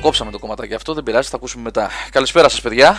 [0.00, 1.90] κόψαμε το κομματάκι αυτό, δεν πειράζει, θα ακούσουμε μετά.
[2.10, 2.96] Καλησπέρα σας παιδιά.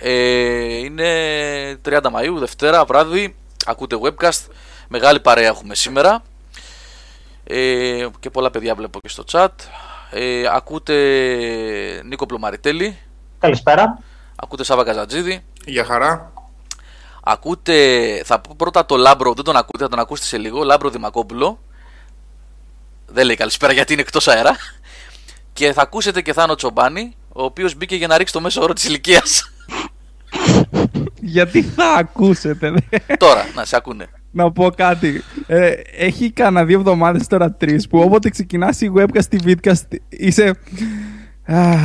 [0.00, 3.36] Ε, είναι 30 Μαΐου, Δευτέρα, βράδυ.
[3.66, 4.40] Ακούτε webcast.
[4.88, 6.22] Μεγάλη παρέα έχουμε σήμερα.
[7.44, 9.48] Ε, και πολλά παιδιά βλέπω και στο chat.
[10.10, 10.94] Ε, ακούτε
[12.04, 12.98] Νίκο Πλωμαριτέλη.
[13.38, 13.98] Καλησπέρα.
[14.36, 15.44] Ακούτε Σάββα Καζατζίδη.
[15.64, 16.32] Για χαρά.
[17.22, 20.62] Ακούτε, θα πω πρώτα το Λάμπρο, δεν τον ακούτε, θα τον ακούσετε σε λίγο.
[20.62, 21.58] Λάμπρο Δημακόπουλο.
[23.06, 24.56] Δεν λέει καλησπέρα γιατί είναι εκτός αέρα.
[25.54, 28.72] Και θα ακούσετε και Θάνο Τσομπάνη, ο οποίος μπήκε για να ρίξει το μέσο όρο
[28.72, 29.52] της ηλικίας.
[31.20, 32.98] Γιατί θα ακούσετε, δε.
[33.16, 34.06] Τώρα, να σε ακούνε.
[34.30, 35.22] Να πω κάτι.
[35.46, 40.58] Ε, έχει κανένα δύο εβδομάδες τώρα τρεις που όποτε ξεκινάς η webcast στη vidcast είσαι.
[41.46, 41.78] Αχ,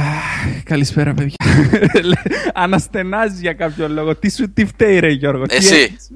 [0.64, 1.36] καλησπέρα, παιδιά.
[2.54, 4.16] Αναστενάζεις για κάποιο λόγο.
[4.16, 5.46] Τι σου τι φταίει, ρε Γιώργο.
[5.46, 5.76] τι Εσύ.
[5.76, 6.10] έχεις;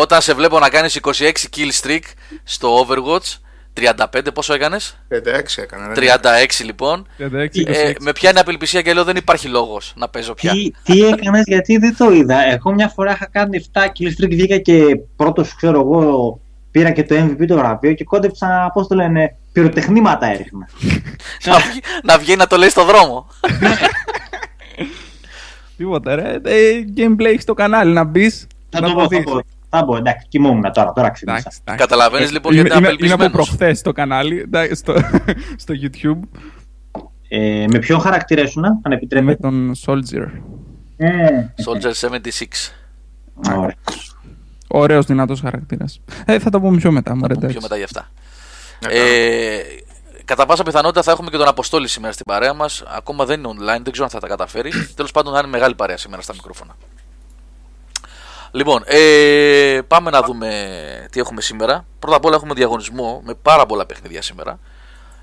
[0.00, 1.12] Όταν σε βλέπω να κάνεις 26
[1.56, 2.02] kill streak
[2.44, 3.34] στο Overwatch,
[3.76, 5.92] 35 πόσο έκανες; 36 έκανα.
[5.94, 7.06] 36 λοιπόν.
[7.18, 7.22] 36,
[7.66, 7.94] Ε, 26.
[8.00, 10.50] με πιάνει απελπισία και λέω δεν υπάρχει λόγος να παίζω πια.
[10.52, 12.52] Τι, τι έκανες, γιατί δεν το είδα.
[12.52, 14.82] Εγώ μια φορά είχα κάνει 7 kill streak, βγήκα και
[15.16, 20.26] πρώτος, ξέρω εγώ, πήρα και το MVP το βραβείο και κόντεψα, πώς το λένε, πυροτεχνήματα
[20.26, 20.68] έριχνα.
[21.46, 23.26] να, βγει, να βγαίνει να το λέει στο δρόμο.
[25.76, 26.38] Τίποτα, ρε.
[26.44, 28.46] Ε, gameplay έχεις στο κανάλι να μπεις.
[28.70, 29.08] θα το πω,
[29.78, 29.92] θα πω.
[29.92, 31.38] Θα πω, εντάξει, κοιμόμουν τώρα, τώρα ξύπνησα.
[31.40, 31.82] Εντάξει, εντάξει.
[31.86, 33.56] Καταλαβαίνεις λοιπόν Είμαι- γιατί είναι είμαι, είναι από απελπισμένος.
[33.56, 34.94] προχθές το κανάλι, εντάξει, στο,
[35.62, 36.20] στο YouTube,
[37.28, 39.36] Ε, με ποιον χαρακτήρα ήσουν, αν με επιτρέπετε.
[39.42, 40.26] τον Soldier.
[40.96, 41.28] Ε,
[41.66, 42.72] Soldier 76.
[43.56, 43.74] ωραία.
[44.68, 46.00] Ωραίος δυνατός χαρακτήρας.
[46.24, 47.58] Ε, θα το πούμε πιο μετά, μωρέ, Πιο εντάξει.
[47.62, 48.08] μετά γι' αυτά.
[48.88, 49.62] Ε, Ε,
[50.24, 52.82] κατά πάσα πιθανότητα θα έχουμε και τον Αποστόλη σήμερα στην παρέα μας.
[52.96, 54.70] Ακόμα δεν είναι online, δεν ξέρω αν θα τα καταφέρει.
[54.94, 56.76] Τέλος πάντων, θα είναι μεγάλη παρέα σήμερα στα μικρόφωνα.
[58.56, 60.48] Λοιπόν, ε, πάμε να δούμε
[61.10, 61.86] τι έχουμε σήμερα.
[61.98, 64.58] Πρώτα απ' όλα έχουμε διαγωνισμό με πάρα πολλά παιχνίδια σήμερα.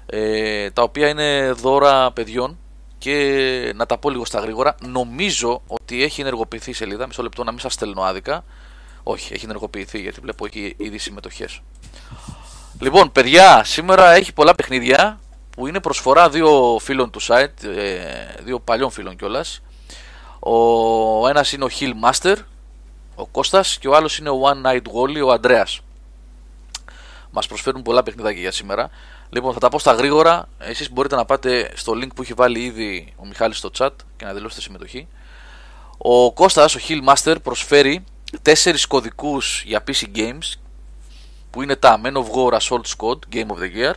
[0.05, 2.57] Ε, τα οποία είναι δώρα παιδιών
[2.97, 4.75] και να τα πω λίγο στα γρήγορα.
[4.87, 7.07] Νομίζω ότι έχει ενεργοποιηθεί η σελίδα.
[7.07, 8.43] Μισό λεπτό να μην σας στέλνω άδικα.
[9.03, 11.61] Όχι, έχει ενεργοποιηθεί γιατί βλέπω εκεί ήδη συμμετοχές.
[12.79, 18.59] Λοιπόν, παιδιά, σήμερα έχει πολλά παιχνίδια που είναι προσφορά δύο φίλων του site, ε, δύο
[18.59, 19.61] παλιών φίλων κιόλας.
[20.39, 22.35] Ο ένας είναι ο Hill Master,
[23.15, 25.79] ο Κώστας και ο άλλος είναι ο One Night Wally, ο Ανδρέας.
[27.31, 28.89] Μας προσφέρουν πολλά παιχνιδάκια για σήμερα.
[29.29, 30.49] Λοιπόν, θα τα πω στα γρήγορα.
[30.57, 34.25] Εσείς μπορείτε να πάτε στο link που έχει βάλει ήδη ο Μιχάλης στο chat και
[34.25, 35.07] να δηλώσετε συμμετοχή.
[35.97, 38.03] Ο Κώστας, ο Hill Master, προσφέρει
[38.41, 40.53] τέσσερις κωδικούς για PC Games
[41.49, 43.93] που είναι τα Men of War Assault Squad Game of the Year,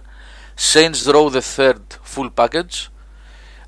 [0.72, 1.82] Saints Row the Third
[2.14, 2.88] Full Package,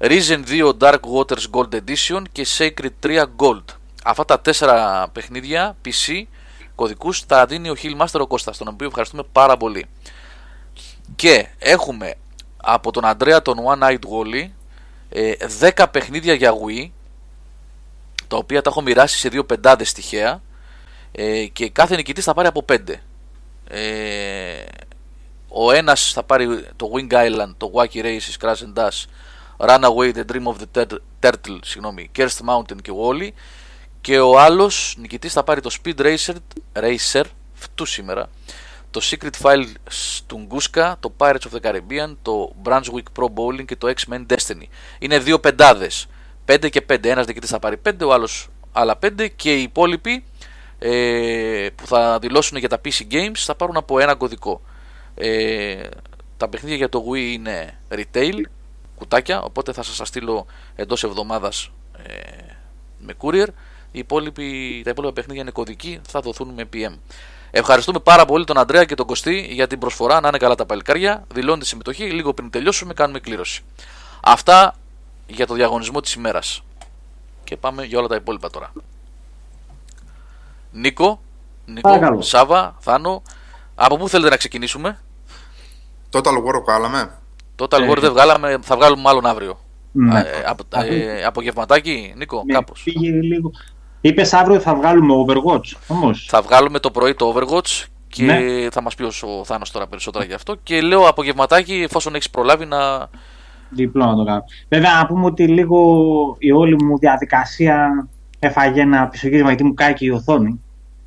[0.01, 3.78] Risen 2 Dark Waters Gold Edition και Sacred 3 Gold.
[4.09, 6.23] Αυτά τα τέσσερα παιχνίδια PC
[6.75, 9.87] κωδικούς τα δίνει ο Hillmaster ο Κώστας, τον οποίο ευχαριστούμε πάρα πολύ.
[11.17, 12.15] Και έχουμε
[12.57, 14.49] από τον Αντρέα τον One Night Wally
[15.09, 16.91] ε, 10 παιχνίδια για Wii
[18.29, 20.43] τα οποία τα έχω μοιράσει σε δύο πεντάδες τυχαία
[21.13, 22.77] ε, και κάθε νικητής θα πάρει από 5
[23.69, 24.65] ε,
[25.49, 29.05] ο ένας θα πάρει το Wing Island, το Wacky Races, Crash and Dash,
[29.69, 33.31] Runaway, The Dream of the Tur- Turtle, συγγνώμη, Kerst Mountain και Wally
[34.01, 36.35] και ο άλλος νικητής θα πάρει το Speed Racer,
[36.73, 38.29] Racer φτού σήμερα,
[38.91, 39.65] το Secret File
[40.29, 44.65] Tunguska, το Pirates of the Caribbean, το Brunswick Pro Bowling και το X-Men Destiny.
[44.99, 46.07] Είναι δύο πεντάδες,
[46.45, 50.25] 5 και 5, ένας νικητής θα πάρει 5, ο άλλος άλλα 5 και οι υπόλοιποι
[50.79, 54.61] ε, που θα δηλώσουν για τα PC Games θα πάρουν από ένα κωδικό.
[55.15, 55.89] Ε,
[56.37, 58.41] τα παιχνίδια για το Wii είναι retail,
[58.95, 61.71] κουτάκια, οπότε θα σας τα στείλω εντός εβδομάδας
[62.07, 62.13] ε,
[62.99, 63.47] με courier.
[63.93, 66.99] Οι υπόλοιποι, τα υπόλοιπα παιχνίδια είναι κωδικοί, θα δοθούν με PM.
[67.51, 70.21] Ευχαριστούμε πάρα πολύ τον Αντρέα και τον Κωστή για την προσφορά.
[70.21, 71.25] Να είναι καλά τα παλικάρια.
[71.35, 72.05] Δηλώνετε συμμετοχή.
[72.05, 73.63] Λίγο πριν τελειώσουμε, κάνουμε κλήρωση.
[74.21, 74.75] Αυτά
[75.27, 76.63] για το διαγωνισμό της ημέρας.
[77.45, 78.73] Και πάμε για όλα τα υπόλοιπα τώρα.
[80.73, 81.21] Νίκο,
[81.67, 82.23] Νίκο Παρακαλώ.
[82.23, 83.23] Σάβα, Θάνο,
[83.75, 85.01] από πού θέλετε να ξεκινήσουμε;
[86.13, 87.19] Total War βγάλαμε.
[87.57, 87.91] Total Ε.
[87.91, 89.61] War δεν βγάλαμε, θα βγάλουμε μάλλον αύριο.
[89.93, 90.21] Ναι.
[90.21, 92.83] Ε, απο, Θα ε, απογευματάκι, Νίκο, Ναι, κάπως.
[92.85, 93.51] Πήγε λίγο.
[94.01, 96.27] Είπες αύριο θα βγάλουμε Overwatch όμως.
[96.31, 98.71] Θα βγάλουμε το πρωί το Overwatch και Ναι.
[98.71, 100.57] θα μας πει ο ο Θάνος τώρα περισσότερα γι' αυτό.
[100.63, 103.09] Και λέω απογευματάκι, εφόσον έχεις προλάβει να...
[103.71, 104.45] Διπλό να το κάνω.
[104.69, 105.97] Βέβαια, να πούμε ότι λίγο
[106.39, 108.09] η όλη μου διαδικασία
[108.39, 110.61] έφαγε ένα πισωγύρισμα γιατί μου κάκι η οθόνη.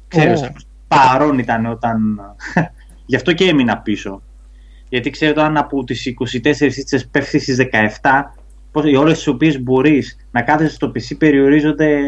[0.07, 0.51] Ξέρεις, Ω.
[0.87, 2.19] παρόν ήταν όταν.
[3.05, 4.21] Γι' αυτό και έμεινα πίσω.
[4.89, 7.57] Γιατί ξέρω αν από τις 24 ήτσε πέφτει στις
[8.01, 8.23] 17,
[8.71, 11.99] πώς, οι ώρες τι οποίες μπορείς να κάθεσαι στο PC περιορίζονται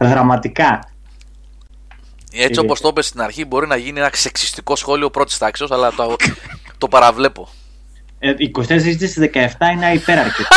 [0.00, 0.90] δραματικά.
[2.32, 5.70] Έτσι Ε, όπως το είπες στην αρχή μπορεί να γίνει ένα σεξιστικό σχόλιο πρώτης τάξης,
[5.70, 6.16] αλλά το,
[6.78, 7.48] το παραβλέπω.
[8.18, 9.22] Ε, 24 στις 17
[9.72, 10.56] είναι υπεραρκετή.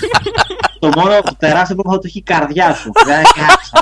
[0.80, 2.92] το μόνο τεράστιο πρόβλημα το έχει η καρδιά σου.
[3.04, 3.80] Δεν έχει άξιο.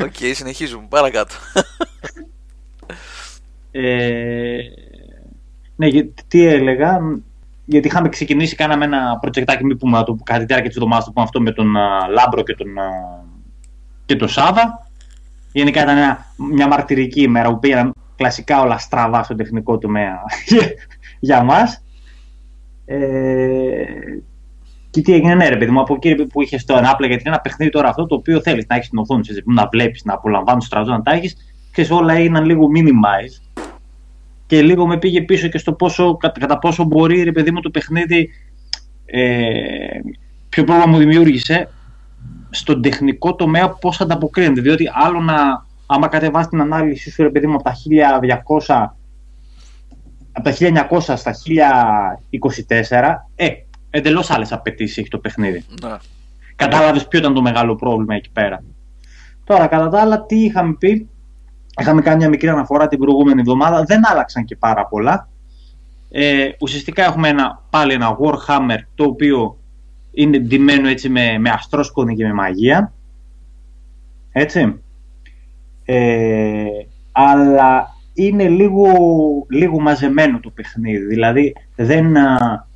[0.00, 0.86] Οκ, συνεχίζουμε.
[0.88, 1.34] Παρακάτω.
[3.70, 4.58] Ε,
[5.76, 7.00] ναι, γιατί, τι έλεγα,
[7.66, 11.10] γιατί είχαμε ξεκινήσει, κάναμε ένα προτζεκτάκι μη πούμε το κατά τη διάρκεια της εβδομάδας, το
[11.10, 12.90] πούμε αυτό με τον α, Λάμπρο και τον, α,
[14.06, 14.88] και τον Σάβα.
[15.52, 20.22] Γενικά ήταν ένα, μια μαρτυρική ημέρα που πήγαν κλασικά όλα στραβά στο τεχνικό τομέα
[21.20, 21.82] για μας.
[22.84, 22.96] Ε,
[24.90, 27.20] και τι έγινε, ναι, ρε παιδί μου, από εκεί που είχες το Apple, γιατί είναι
[27.24, 30.14] ένα παιχνίδι τώρα αυτό το οποίο θέλεις να έχεις την οθόνη σου, να βλέπεις, να
[30.14, 31.36] απολαμβάνεις το στρατό, να τα έχεις.
[31.72, 33.45] Και όλα έγιναν λίγο minimize.
[34.46, 37.60] Και λίγο με πήγε πίσω και στο πόσο, κατά, κατά πόσο μπορεί, ρε παιδί μου,
[37.60, 38.30] το παιχνίδι.
[39.04, 40.00] Ε,
[40.48, 41.68] ποιο πρόβλημα μου δημιούργησε
[42.50, 44.60] στον τεχνικό τομέα πώς ανταποκρίνεται.
[44.60, 47.74] Διότι άλλο να, άμα κατεβάσεις την ανάλυση σου, ρε παιδί μου, από τα
[48.66, 48.86] 1200
[50.32, 50.54] από τα
[50.90, 51.34] 1900 στα
[52.68, 53.48] 1024, ε,
[53.90, 55.64] εντελώς άλλες απαιτήσεις έχει το παιχνίδι.
[55.82, 55.96] Ναι.
[56.56, 58.62] Κατάλαβες ποιο ήταν το μεγάλο πρόβλημα εκεί πέρα.
[59.44, 61.08] Τώρα, κατά τα άλλα, τι είχαμε πει;
[61.80, 63.82] Είχαμε κάνει μια μικρή αναφορά την προηγούμενη εβδομάδα.
[63.82, 65.28] Δεν άλλαξαν και πάρα πολλά.
[66.10, 69.58] Ε, ουσιαστικά έχουμε ένα, πάλι ένα Warhammer το οποίο
[70.12, 72.92] είναι ντυμένο έτσι με, με αστρόσκονη και με μαγεία.
[74.32, 74.80] Έτσι.
[75.84, 76.66] Ε,
[77.12, 78.86] αλλά είναι λίγο,
[79.48, 81.04] λίγο μαζεμένο το παιχνίδι.
[81.04, 82.66] Δηλαδή δεν, α,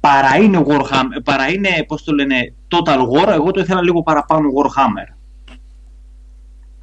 [0.00, 4.48] παρά είναι Warhammer, παρά είναι, πώς το λένε, Total War, εγώ το ήθελα λίγο παραπάνω
[4.56, 5.17] Warhammer.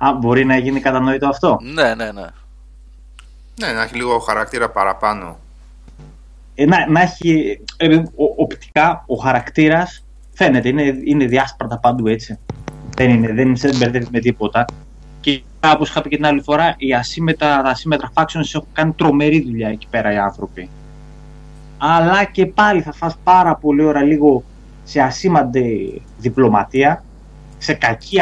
[0.07, 2.25] Α, μπορεί να γίνει κατανοητό αυτό; Ναι, ναι, ναι.
[3.59, 5.37] Ναι, να έχει λίγο χαρακτήρα παραπάνω.
[6.55, 10.03] Ε, να, να έχει, ε, ο, οπτικά, ο χαρακτήρας
[10.33, 12.39] φαίνεται, είναι, είναι διάσπαρτα παντού έτσι.
[12.95, 14.65] Δεν είναι, δεν σε μπερδεύει με τίποτα.
[15.21, 18.91] Και όπως είχα πει και την άλλη φορά, οι ασύμετρα, τα ασύμετρα factions έχουν κάνει
[18.91, 20.69] τρομερή δουλειά εκεί πέρα οι άνθρωποι
[21.77, 24.43] αλλά και πάλι θα φας πάρα πολύ ώρα λίγο
[24.83, 27.03] σε ασήμαντη διπλωματία,
[27.57, 28.17] σε κακή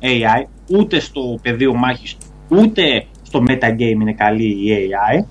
[0.00, 2.16] AI, ούτε στο πεδίο μάχης,
[2.48, 5.24] ούτε στο metagame είναι καλή η AI,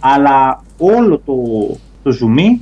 [0.00, 1.34] αλλά όλο το,
[2.02, 2.58] το zoom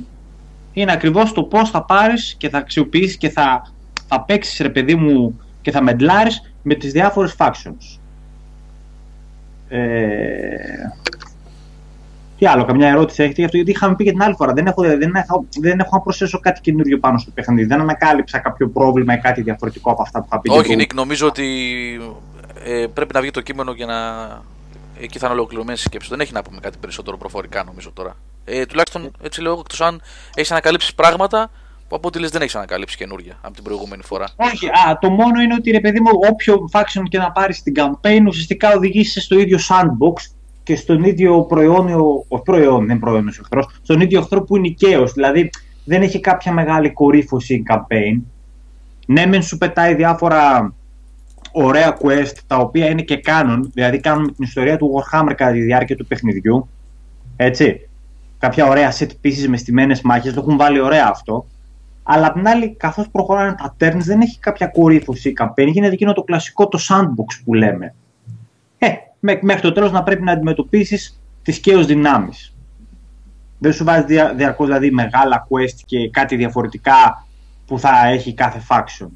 [0.73, 3.71] είναι ακριβώς το πώς θα πάρεις και θα αξιοποιήσεις και θα,
[4.07, 7.99] θα παίξεις ρε παιδί μου και θα μεντλάρεις με τις διάφορες factions.
[9.69, 9.79] Ε,
[12.37, 14.53] τι άλλο, καμιά ερώτηση έχετε γι' αυτό, γιατί είχαμε πει και την άλλη φορά.
[14.53, 17.67] Δεν έχω, δεν έχω, δεν έχω να προσθέσω κάτι καινούριο πάνω στο παιχνίδι.
[17.67, 20.51] Δεν ανακάλυψα κάποιο πρόβλημα ή κάτι διαφορετικό από αυτά που είχα πει.
[20.51, 21.45] Όχι, Νίκ, νομίζω ότι
[22.63, 23.95] ε, πρέπει να βγει το κείμενο για να.
[25.01, 26.09] Εκεί θα είναι ολοκληρωμένη σκέψη.
[26.09, 28.15] Δεν έχει να πούμε κάτι περισσότερο προφορικά, νομίζω τώρα.
[28.45, 30.01] Ε, τουλάχιστον έτσι λέω, εκτός αν
[30.35, 31.49] έχεις ανακαλύψει πράγματα
[31.87, 34.27] που από ό,τι λες δεν έχεις ανακαλύψει καινούργια από την προηγούμενη φορά.
[34.35, 37.73] Όχι, α, το μόνο είναι ότι ρε παιδί μου, όποιο faction και να πάρεις στην
[37.77, 40.36] campaign ουσιαστικά οδηγήσεις στο ίδιο sandbox
[40.67, 45.13] και στον ίδιο προϊόνιο, όχι προϊόν, δεν προϊόν εχθρός, στον ίδιο εχθρό που είναι οικαίος.
[45.13, 45.49] Δηλαδή
[45.85, 48.21] δεν έχει κάποια μεγάλη κορύφωση η campaign.
[49.07, 50.73] Ναι, μεν σου πετάει διάφορα
[51.51, 55.61] ωραία quest τα οποία είναι και κάνουν, δηλαδή κάνουν την ιστορία του Warhammer κατά τη
[55.61, 56.69] διάρκεια του παιχνιδιού.
[57.35, 57.89] Έτσι.
[58.37, 61.45] Κάποια ωραία set pieces με στημένε μάχες, το έχουν βάλει ωραία αυτό.
[62.03, 65.67] Αλλά απ' την άλλη, καθώς προχωράνε τα turns, δεν έχει κάποια κορύφωση η campaign.
[65.67, 67.95] Γίνεται εκείνο το κλασικό το sandbox που λέμε.
[69.27, 72.55] Ε, μέχρι το τέλος να πρέπει να αντιμετωπίσεις τις καίος δυνάμεις.
[73.59, 77.27] Δεν σου βάζει δια, διαρκώς δηλαδή μεγάλα quest και κάτι διαφορετικά
[77.67, 79.07] που θα έχει κάθε faction.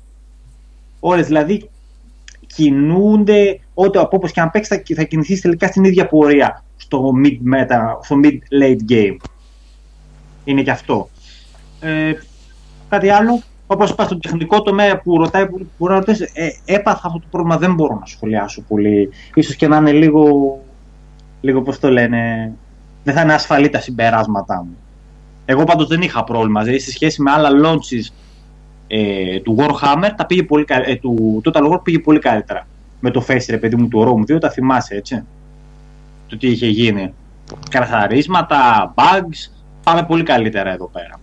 [1.00, 1.70] Όλες δηλαδή
[2.48, 7.12] κινούνται, ό,τι από όπως και αν παίξεις θα, θα κινηθείς τελικά στην ίδια πορεία στο
[7.24, 9.16] mid-meta, στο mid-late game.
[10.44, 11.10] Είναι και αυτό.
[11.80, 12.14] Ε,
[12.90, 13.42] κάτι άλλο;
[13.74, 17.58] Όπως είπα στο τεχνικό τομέα που ρωτάει που, που ρωτές, ε, έπαθα αυτό το πρόβλημα,
[17.58, 19.10] δεν μπορώ να σχολιάσω πολύ.
[19.34, 20.58] Ίσως και να είναι λίγο,
[21.42, 22.52] λίγο πώς το λένε,
[23.04, 24.78] δεν θα είναι ασφαλή τα συμπεράσματά μου.
[25.46, 28.14] Εγώ πάντως δεν είχα πρόβλημα, δηλαδή σε σχέση με άλλα launches
[28.88, 32.68] ε, του Warhammer, τα πήγε πολύ, ε, του Total War πήγε πολύ καλύτερα.
[33.00, 35.24] Με το face ρε παιδί μου του Rome 2, τα θυμάσαι έτσι.
[36.28, 37.14] Το τι είχε γίνει.
[37.70, 39.52] Κρασαρίσματα, bugs,
[39.84, 41.20] πάμε πολύ καλύτερα εδώ πέρα.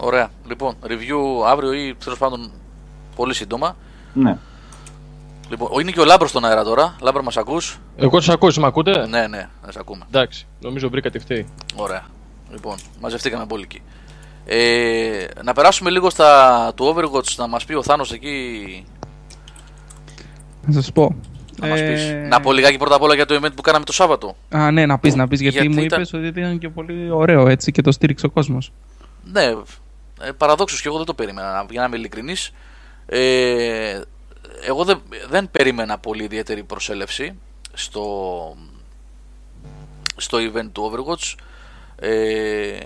[0.00, 0.30] Ωραία.
[0.48, 2.50] Λοιπόν, review αύριο ή τέλος πάντων
[3.16, 3.76] πολύ σύντομα.
[4.12, 4.38] Ναι.
[5.48, 6.96] Λοιπόν, είναι και ο Λάμπρος στον αέρα τώρα.
[7.00, 10.04] Λάμπρο, μας ακούς; Εγώ σας ακούω, με ακούτε; Ναι, ναι, ναι σε ακούμε.
[10.06, 11.46] Εντάξει, νομίζω βρήκα τι φταίει.
[11.74, 12.04] Ωραία.
[12.50, 13.82] Λοιπόν, μαζευτήκαμε πολύ εκεί.
[14.44, 18.84] Ε, να περάσουμε λίγο στα του Overwatch να μας πει ο Θάνος εκεί.
[20.66, 21.14] Να σας πω.
[21.60, 22.08] Να, μας πεις.
[22.08, 24.36] Ε, να πω λιγάκι πρώτα απ' όλα για το event που κάναμε το Σάββατο.
[24.48, 26.00] Α, ναι, να πεις, να πεις, γιατί, γιατί, μου ήταν...
[26.00, 28.72] είπες ότι ήταν και πολύ ωραίο έτσι και το στήριξε ο κόσμος.
[29.32, 29.54] Ναι,
[30.20, 32.52] ε, παραδόξως και εγώ δεν το περίμενα, για να είμαι ειλικρινής.
[33.06, 34.00] Ε,
[34.66, 37.38] εγώ δεν, δεν περίμενα πολύ ιδιαίτερη προσέλευση
[37.72, 38.56] στο,
[40.16, 41.34] στο event του Overwatch.
[41.96, 42.78] Ε,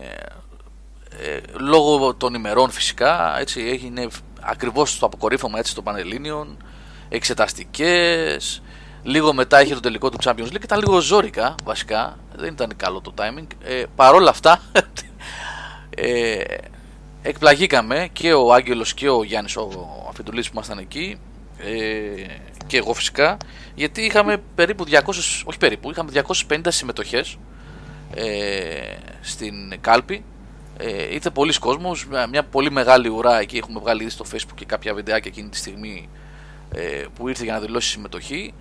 [1.19, 4.07] ε, λόγω των ημερών φυσικά έτσι έγινε
[4.41, 6.57] ακριβώς στο αποκορύφωμα έτσι των Πανελλήνιων
[7.09, 8.63] εξεταστικές.
[9.03, 12.19] Λίγο μετά είχε το τελικό του Champions League ήταν λίγο ζόρικα βασικά.
[12.37, 13.47] Δεν ήταν καλό το timing.
[13.63, 14.61] Ε, παρόλα αυτά
[15.91, 16.43] ε,
[17.27, 21.19] εκπλαγήκαμε και ο Άγγελος και ο Γιάννης ο Αφιτουλής που ήμασταν εκεί
[21.59, 22.27] ε,
[22.67, 23.37] και εγώ φυσικά
[23.75, 25.01] γιατί είχαμε περίπου 200
[25.45, 26.11] όχι περίπου είχαμε
[26.49, 27.39] 250 συμμετοχές
[28.15, 28.25] ε,
[29.21, 30.25] στην κάλπη.
[30.77, 34.55] Ε, ήρθε πολλοί κόσμος μια, μια πολύ μεγάλη ουρά εκεί έχουμε βγάλει ήδη στο facebook
[34.55, 36.09] και κάποια βιντεάκια εκείνη τη στιγμή
[36.75, 38.55] ε, που ήρθε για να δηλώσει συμμετοχή.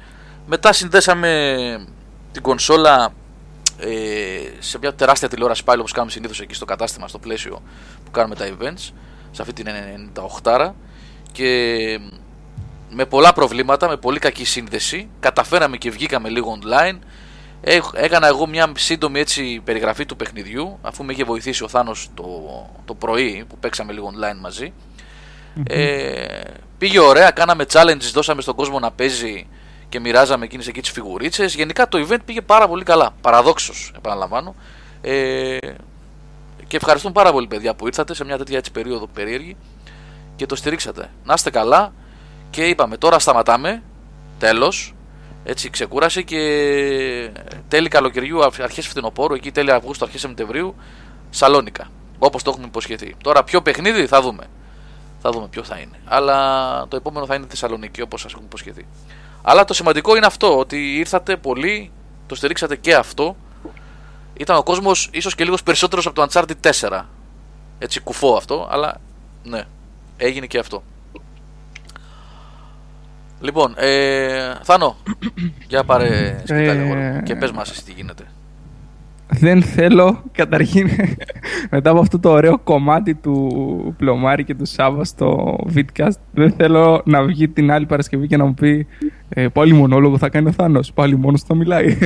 [0.46, 1.88] Μετά συνδέσαμε
[2.32, 3.23] την κονσόλα ε,
[4.60, 7.62] σε μια τεράστια τηλεόραση πάλι όπως κάνουμε συνήθως εκεί στο κατάστημα στο πλαίσιο
[8.06, 8.92] που κάνουμε τα events
[9.32, 9.68] σε αυτή την
[10.44, 10.72] 98
[11.32, 12.00] και
[12.90, 16.98] με πολλά προβλήματα, με πολύ κακή σύνδεση καταφέραμε και βγήκαμε λίγο online.
[17.94, 22.26] Έκανα εγώ μια σύντομη έτσι περιγραφή του παιχνιδιού αφού με είχε βοηθήσει ο Θάνος το,
[22.86, 24.74] το πρωί που παίξαμε λίγο online μαζί.
[25.68, 26.42] Ε,
[26.78, 29.48] πήγε ωραία, κάναμε challenges, δώσαμε στον κόσμο να παίζει
[29.94, 34.56] και μοιράζαμε εκείνες εκεί τις φιγουρίτσες γενικά το event πήγε πάρα πολύ καλά παραδόξως επαναλαμβάνω
[35.02, 35.58] ε,
[36.68, 39.56] και ευχαριστούμε πάρα πολύ παιδιά που ήρθατε σε μια τέτοια έτσι περίοδο περίεργη
[40.36, 41.94] και το στηρίξατε να είστε καλά
[42.50, 43.84] και είπαμε τώρα σταματάμε
[44.40, 44.94] τέλος
[45.44, 46.40] έτσι ξεκούρασε και
[47.68, 50.76] τέλη καλοκαιριού, αρχές φθινοπόρου, εκεί τέλη Αυγούστου, αρχές Σεπτεμβρίου,
[51.30, 51.88] Σαλόνικα.
[52.20, 53.16] Όπως το έχουμε υποσχεθεί.
[53.24, 54.44] Τώρα, ποιο παιχνίδι θα δούμε.
[55.22, 56.00] Θα δούμε ποιο θα είναι.
[56.06, 58.86] Αλλά το επόμενο θα είναι Θεσσαλονίκη, όπως σας έχουμε υποσχεθεί.
[59.46, 61.92] Αλλά το σημαντικό είναι αυτό, ότι ήρθατε πολύ,
[62.28, 63.36] το στηρίξατε και αυτό.
[64.34, 67.02] Ήταν ο κόσμος ίσως και λίγος περισσότερος από το Uncharted 4.
[67.80, 69.02] Έτσι κουφό αυτό, αλλά
[69.44, 69.64] ναι,
[70.18, 70.84] έγινε και αυτό.
[73.40, 74.98] Λοιπόν, ε, Θάνο,
[75.68, 78.24] για πάρε σκητάλη και πες μας εσύ τι γίνεται.
[79.30, 80.90] Δεν θέλω, καταρχήν,
[81.72, 87.02] μετά από αυτό το ωραίο κομμάτι του Πλωμάρη και του Σάβα στο Vidcast, δεν θέλω
[87.06, 88.88] να βγει την άλλη Παρασκευή και να μου πει
[89.30, 91.98] ε, πάλι μονόλογο θα κάνει ο Θάνος, πάλι μόνος θα μιλάει.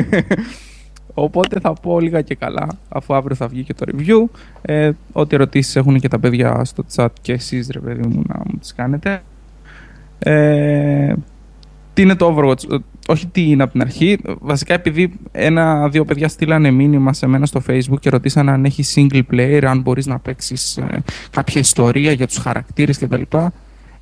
[1.13, 4.39] Οπότε θα πω λίγα και καλά, αφού αύριο θα βγει και το review.
[4.61, 8.41] Ε, ό,τι ερωτήσεις έχουν και τα παιδιά στο chat και εσείς ρε παιδί μου να
[8.45, 9.21] μου τις κάνετε.
[10.19, 11.13] Ε,
[11.97, 12.77] τι είναι το Overwatch, ε,
[13.07, 14.17] όχι τι είναι από την αρχή.
[14.39, 19.21] Βασικά επειδή ένα-δύο παιδιά στείλανε μήνυμα σε μένα στο facebook και ρωτήσαν αν έχει single
[19.31, 23.21] player, αν μπορείς να παίξεις ε, κάποια ιστορία για τους χαρακτήρες κτλ.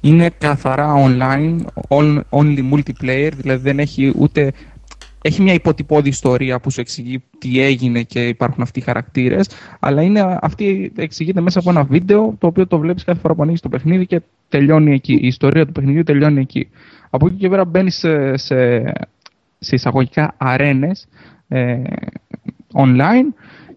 [0.02, 1.56] Είναι καθαρά online,
[2.30, 4.54] only multiplayer, δηλαδή δεν έχει ούτε
[5.22, 9.50] έχει μια υποτυπώδη ιστορία που σου εξηγεί τι έγινε και υπάρχουν αυτοί οι χαρακτήρες,
[9.80, 13.42] αλλά είναι, αυτή εξηγείται μέσα από ένα βίντεο το οποίο το βλέπεις κάθε φορά που
[13.42, 15.14] ανοίγεις το παιχνίδι και τελειώνει εκεί.
[15.14, 16.70] Η ιστορία του παιχνιδιού τελειώνει εκεί.
[17.16, 18.84] Από εκεί και πέρα μπαίνει σε, σε,
[19.60, 21.08] σε εισαγωγικά αρένες
[21.48, 21.82] ε,
[22.74, 23.34] online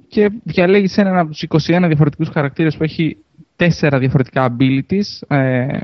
[0.09, 3.17] και διαλέγεις ένα από τους 21 διαφορετικούς χαρακτήρες που έχει
[3.57, 5.37] τέσσερα διαφορετικά abilities.
[5.37, 5.79] Ε,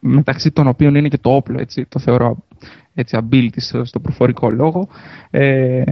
[0.00, 2.44] μεταξύ των οποίων είναι και το όπλο, έτσι, το θεωρώ
[2.94, 4.88] έτσι, ability στο προφορικό λόγο.
[5.30, 5.82] Ε,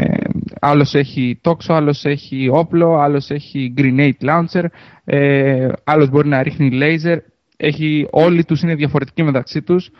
[0.61, 4.65] άλλος έχει τόξο, άλλος έχει όπλο, άλλος έχει grenade launcher,
[5.05, 7.19] ε, άλλος μπορεί να ρίχνει laser.
[7.57, 9.91] Έχει, όλοι τους είναι διαφορετικοί μεταξύ τους.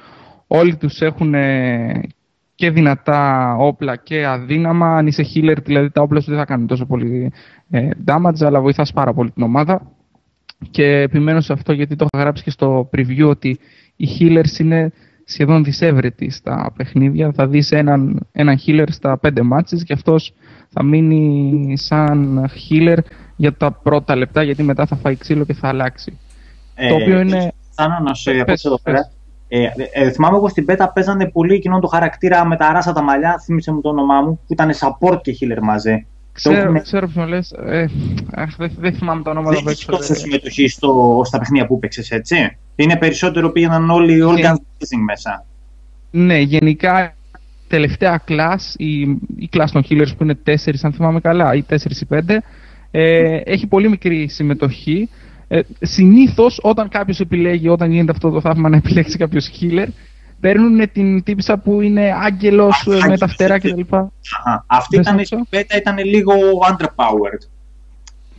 [0.47, 2.01] Όλοι τους έχουν ε,
[2.55, 4.97] και δυνατά όπλα και αδύναμα.
[4.97, 7.33] Αν είσαι healer, δηλαδή τα όπλα σου δεν θα κάνουν τόσο πολύ
[7.71, 9.91] ε, damage, αλλά βοηθάς πάρα πολύ την ομάδα.
[10.71, 13.59] Και επιμένω σε αυτό γιατί το είχα γράψει και στο preview ότι
[13.97, 14.93] οι healers είναι
[15.25, 17.33] σχεδόν δυσέβρετοι στα παιχνίδια.
[17.33, 20.35] Θα δεις έναν, έναν healer στα πέντε matches και αυτός
[20.69, 22.99] θα μείνει σαν healer
[23.37, 26.19] για τα πρώτα λεπτά γιατί μετά θα φάει ξύλο και θα αλλάξει.
[26.75, 27.53] Ε, το οποίο είναι...
[27.71, 28.31] Σαν να σε
[28.65, 29.11] εδώ πέρα.
[29.49, 33.03] Ε, ε, θυμάμαι εγώ στην πέτα παίζανε πολύ εκείνον το χαρακτήρα με τα ράσα τα
[33.03, 36.07] μαλλιά, θύμισε μου το όνομά μου, που ήταν support και healer μαζί.
[36.33, 36.81] Ξέρω, έχουμε...
[36.81, 37.53] ξέρω ποιον λες.
[37.53, 37.87] Ε,
[38.57, 39.51] δεν, δεν θυμάμαι το όνομα.
[39.51, 44.23] Δεν έχεις τόση συμμετοχή στο, στα παιχνίδια που παίξες, έτσι; Είναι περισσότερο πήγαιναν όλοι οι
[44.23, 45.47] organizing μέσα.
[46.11, 47.15] Ναι, γενικά
[47.69, 49.01] τελευταία class, η,
[49.37, 50.51] η class των healers που είναι 4
[50.83, 52.37] αν θυμάμαι καλά, ή 4 ή 5,
[52.91, 55.09] ε, έχει πολύ μικρή συμμετοχή.
[55.53, 59.87] Ε, Συνήθως όταν κάποιος επιλέγει, όταν γίνεται αυτό το θαύμα να επιλέξει κάποιος healer,
[60.41, 63.81] παίρνουν την τύπησα που είναι άγγελος με τα φτερά κτλ.
[64.67, 66.33] Αυτή ήταν, η πέτα ήταν λίγο
[66.71, 67.49] underpowered.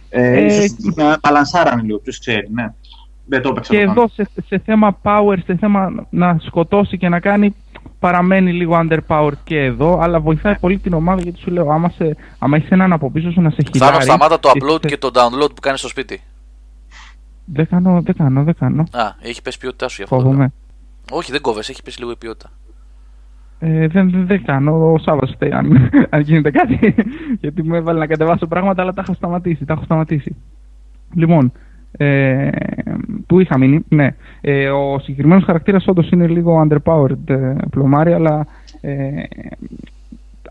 [0.09, 2.73] Ε, ε, ίσως να μπαλανσάρανε λίγο, ποιος ξέρει, ναι.
[3.25, 7.55] Δεν το και εδώ σε, σε, θέμα power, σε θέμα να σκοτώσει και να κάνει,
[7.99, 12.15] παραμένει λίγο underpowered και εδώ, αλλά βοηθάει πολύ την ομάδα γιατί σου λέω, άμα, σε,
[12.39, 13.91] άμα έχεις έναν από πίσω σου να σε χειράρει...
[13.91, 16.21] Θάνο, σταμάτα το upload και το download που κάνεις στο σπίτι.
[17.45, 18.81] Δεν κάνω, δεν κάνω, δεν κάνω.
[18.91, 20.15] Α, έχει πέσει ποιότητά σου γι' αυτό.
[20.15, 20.53] Φοβούμαι.
[21.11, 22.49] Όχι, δεν κόβεσαι, έχει πέσει λίγο η ποιότητα.
[23.59, 24.91] Ε, δεν, δεν, δεν κάνω.
[24.91, 26.95] Ο Σάββας φταίει αν, αν γίνεται κάτι.
[27.41, 29.65] Γιατί μου έβαλε να κατεβάσω πράγματα, αλλά τα έχω σταματήσει.
[29.65, 30.35] Τα έχω σταματήσει.
[31.13, 31.51] Λοιπόν,
[31.97, 32.49] ε,
[33.27, 34.15] που είχα μείνει, ναι.
[34.41, 38.47] Ε, ο συγκεκριμένος χαρακτήρας όντως είναι λίγο underpowered ε, πλωμάρι, αλλά
[38.81, 39.23] ε,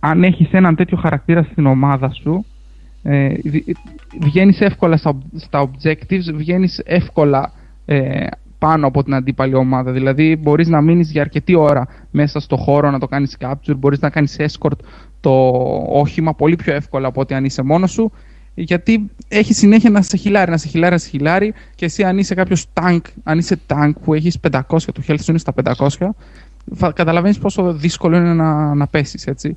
[0.00, 2.44] αν έχεις έναν τέτοιο χαρακτήρα στην ομάδα σου,
[3.02, 3.34] ε,
[4.20, 7.52] βγαίνεις εύκολα στα, στα objectives, βγαίνεις εύκολα
[7.84, 8.26] ε,
[8.58, 9.92] πάνω από την αντίπαλη ομάδα.
[9.92, 14.00] Δηλαδή, μπορείς να μείνεις για αρκετή ώρα μέσα στο χώρο να το κάνεις capture, μπορείς
[14.00, 14.78] να κάνεις escort
[15.20, 15.48] το
[15.88, 18.12] όχημα πολύ πιο εύκολα από ότι αν είσαι μόνος σου.
[18.54, 22.18] Γιατί έχει συνέχεια να σε χιλάρει, να σε χιλάρει, να σε χιλάρει και εσύ αν
[22.18, 26.08] είσαι κάποιος tank, αν είσαι tank που έχεις 500, το health σου είναι στα 500,
[26.94, 29.56] καταλαβαίνεις πόσο δύσκολο είναι να, να πέσεις, έτσι.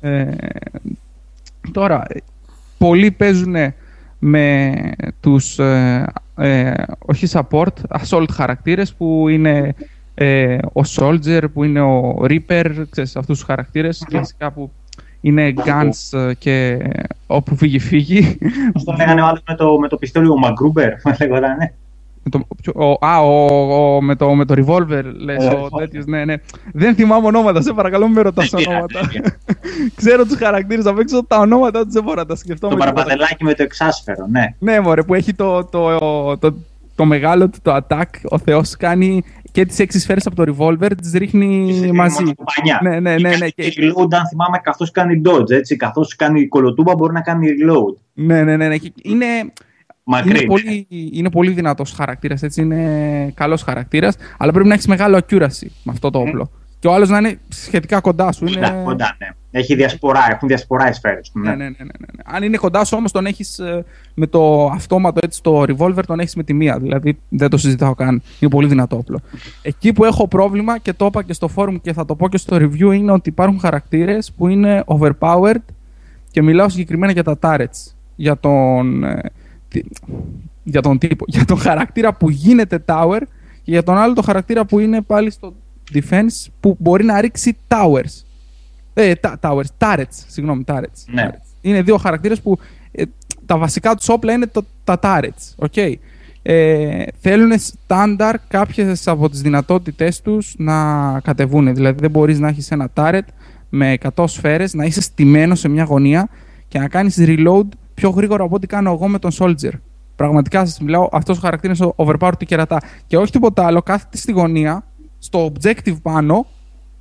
[0.00, 0.30] Ε,
[1.72, 2.06] τώρα,
[2.82, 3.54] πολλοί παίζουν
[4.18, 4.72] με
[5.20, 9.74] τους ε, ε, όχι support, assault χαρακτήρες που είναι
[10.14, 14.70] ε, ο soldier, που είναι ο reaper, ξέρεις αυτούς τους χαρακτήρες κλασικά που
[15.20, 16.78] είναι guns ε, και
[17.26, 18.38] όπου φύγει φύγει.
[18.74, 21.56] Αυτό λέγανε ο άλλος με το, με το πιστόλι, ο Μαγκρούμπερ, λέγονταν,
[22.22, 22.46] με το,
[22.84, 26.34] ο, α, ο, ο, με, το, με το revolver, λες, ο τέτοιος, ναι, ναι.
[26.72, 29.00] Δεν θυμάμαι ονόματα, σε παρακαλώ μην με ρωτάς ονόματα.
[29.96, 32.68] Ξέρω τους χαρακτήρες απ' έξω, τα ονόματα τους δεν μπορώ να τα σκεφτώ.
[32.68, 34.54] Το παραπατελάκι με το εξάσφαιρο, ναι.
[34.58, 35.98] Ναι, μωρέ, που έχει το, το,
[36.38, 36.54] το,
[36.94, 40.90] το μεγάλο του το attack, ο Θεός κάνει και τις έξι σφαίρες από το revolver
[41.02, 42.22] τις ρίχνει μαζί.
[42.82, 43.36] Ναι, ναι, ναι.
[43.36, 47.48] ναι, και reload, αν θυμάμαι, καθώς κάνει dodge, έτσι, καθώς κάνει κολοτούμπα μπορεί να κάνει
[47.48, 47.94] reload.
[48.12, 48.76] Ναι, ναι, ναι, ναι.
[49.02, 49.26] Είναι,
[50.26, 52.60] είναι πολύ, είναι πολύ δυνατός χαρακτήρας, έτσι.
[52.60, 54.16] Είναι καλός χαρακτήρας.
[54.38, 56.50] Αλλά πρέπει να έχεις μεγάλο accuracy με αυτό το όπλο.
[56.78, 58.46] Και ο άλλος να είναι σχετικά κοντά σου.
[58.46, 58.82] Είναι...
[58.84, 59.28] Κοντά, ναι.
[59.50, 61.38] Έχει διασπορά, έχουν διασπορά οι σφαίρες του.
[61.38, 61.48] Ναι.
[61.48, 62.22] Ναι, ναι, ναι, ναι, ναι.
[62.24, 66.20] Αν είναι κοντά σου όμως, τον έχεις ε, με το αυτόματο έτσι, το revolver, τον
[66.20, 66.78] έχεις με τη μία.
[66.78, 68.22] Δηλαδή δεν το συζητάω καν.
[68.40, 69.20] Είναι πολύ δυνατό όπλο.
[69.62, 72.36] Εκεί που έχω πρόβλημα και το είπα και στο forum και θα το πω και
[72.36, 75.64] στο review είναι ότι υπάρχουν χαρακτήρες που είναι overpowered
[76.30, 77.92] και μιλάω συγκεκριμένα για τα turrets.
[78.16, 79.20] Για τον ε,
[80.62, 83.20] για τον τύπο, για τον χαρακτήρα που γίνεται tower
[83.62, 85.54] και για τον άλλο το χαρακτήρα που είναι πάλι στο
[85.94, 88.22] defense που μπορεί να ρίξει towers.
[88.94, 91.04] Ε, τα, towers, turrets, συγγνώμη, turrets.
[91.06, 91.30] Ναι.
[91.60, 92.58] Είναι δύο χαρακτήρες που
[92.92, 93.02] ε,
[93.46, 95.94] τα βασικά τους όπλα είναι το, τα turrets, okay.
[96.42, 101.74] Ε, θέλουν στάνταρ κάποιες από τις δυνατότητές τους να κατεβούν.
[101.74, 103.26] Δηλαδή δεν μπορείς να έχεις ένα turret
[103.68, 106.28] με 100 σφαίρες, να είσαι στημένος σε μια γωνία
[106.68, 107.66] και να κάνεις reload
[108.02, 109.72] πιο γρήγορα από ό,τι κάνω εγώ με τον Soldier.
[110.16, 112.80] Πραγματικά σας μιλάω, αυτός ο χαρακτήρας είναι ο overpower του κερατά.
[113.06, 114.84] Και όχι τίποτα άλλο, κάθεται στη γωνία,
[115.18, 116.46] στο objective πάνω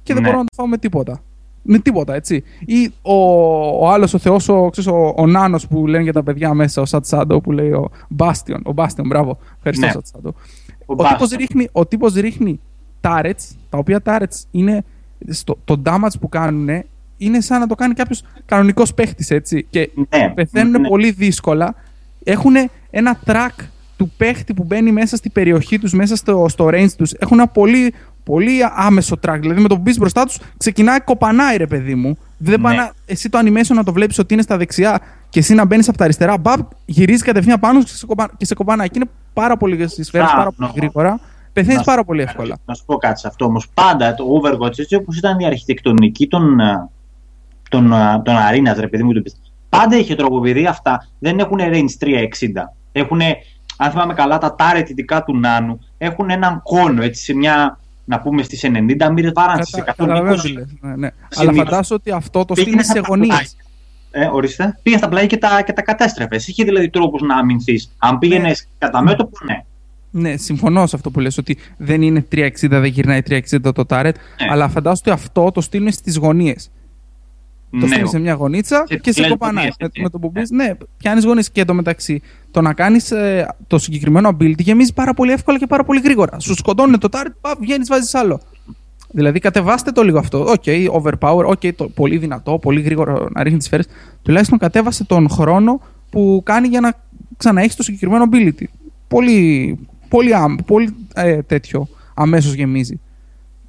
[0.03, 0.27] και δεν ναι.
[0.27, 1.21] μπορώ να το φάω με τίποτα.
[1.61, 2.43] Με τίποτα, έτσι.
[2.65, 3.13] Ή ο,
[3.85, 6.85] ο άλλος ο Θεός, ο, ο, ο Νάνος που λένε για τα παιδιά μέσα, ο
[6.85, 8.59] Σατ Σάντο που λέει ο Bastion.
[8.63, 9.37] Ο Bastion, μπράβο.
[9.57, 9.91] Ευχαριστώ, ναι.
[9.91, 10.33] Σατ Σάντο.
[10.85, 12.59] Ο, ο τύπος ρίχνει, ο τύπος ρίχνει
[13.01, 14.83] turrets, τα οποία turrets είναι.
[15.29, 16.83] Στο, το damage που κάνουν
[17.21, 19.67] είναι σαν να το κάνει κάποιος κανονικός παίχτης, έτσι.
[19.69, 20.87] Και ναι, πεθαίνουν ναι.
[20.87, 21.75] πολύ δύσκολα.
[22.23, 22.53] Έχουν
[22.89, 23.65] ένα track
[23.97, 27.13] του παίχτη που μπαίνει μέσα στη περιοχή τους, μέσα στο, στο range τους.
[27.13, 29.37] Έχουν ένα πολύ, πολύ άμεσο track.
[29.39, 32.17] Δηλαδή με το που μπεις μπροστά τους, ξεκινάει κοπανάει, ρε παιδί μου.
[32.37, 32.73] Δεν ναι.
[32.73, 35.87] να, εσύ το animation να το βλέπεις ότι είναι στα δεξιά και εσύ να μπαίνεις
[35.87, 36.37] από τα αριστερά.
[36.37, 38.87] Μπαμ, γυρίζεις κατευθείαν πάνω και σε, κοπα, και σε κοπανάει.
[38.87, 41.19] Και είναι πάρα πολύ σφαίρες, πάρα πολύ γρήγορα.
[41.53, 42.57] Πεθαίνεις πάρα πολύ εύκολα.
[42.65, 43.67] Να σου πω κάτι σε αυτό όμως.
[43.73, 46.89] Πάντα το Overwatch, έτσι όπως ήταν η αρχιτεκτονική των, ε,
[47.71, 49.23] τον, τον Αρίνα, ρε παιδί μου, του
[49.69, 52.15] Πάντα είχε τρόπο, επειδή αυτά δεν έχουν range 360.
[52.91, 53.21] Έχουν,
[53.77, 58.19] αν θυμάμαι καλά, τα τάρετ ειδικά του Νάνου έχουν έναν κόνο έτσι σε μια να
[58.19, 60.37] πούμε στις 90 μοίρε παρά στι 120.
[60.81, 61.09] Ναι, ναι.
[61.35, 63.55] Αλλά φαντάζομαι ότι αυτό το στείλει σε γωνίες.
[64.11, 64.77] Ε, ορίστε.
[64.83, 66.47] Πήγε στα πλάγια και τα, και τα κατέστρεφες.
[66.47, 67.95] Είχε δηλαδή τρόπους να αμυνθείς.
[67.97, 68.87] Αν πήγαινες ναι.
[68.87, 69.63] κατά μέτωπο, ναι.
[70.13, 74.15] Ναι, συμφωνώ σε αυτό που λες ότι δεν είναι 360, δεν γυρνάει 360 το τάρετ,
[74.15, 74.47] ναι.
[74.51, 76.71] αλλά φαντάζομαι ότι αυτό το στείλουν στις γωνίες.
[77.79, 79.69] Το στείλεις σε μια γωνίτσα και, και σε κοπανάει.
[79.79, 82.21] Με, με, το που πεις, ναι, πιάνεις γωνίες και εντωμεταξύ.
[82.51, 86.39] Το να κάνεις ε, το συγκεκριμένο ability γεμίζει πάρα πολύ εύκολα και πάρα πολύ γρήγορα.
[86.39, 88.41] Σου σκοτώνουν το target, βγαίνεις, βάζεις άλλο.
[89.11, 90.39] Δηλαδή κατεβάστε το λίγο αυτό.
[90.39, 93.87] OK, okay, overpower, OK, okay, πολύ δυνατό, πολύ γρήγορο να ρίχνει τις σφαίρες.
[94.21, 96.93] Τουλάχιστον κατέβασε τον χρόνο που κάνει για να
[97.37, 98.63] ξαναέχεις το συγκεκριμένο ability.
[99.07, 100.31] Πολύ, πολύ,
[100.65, 102.99] πολύ ε, τέτοιο αμέσως γεμίζει.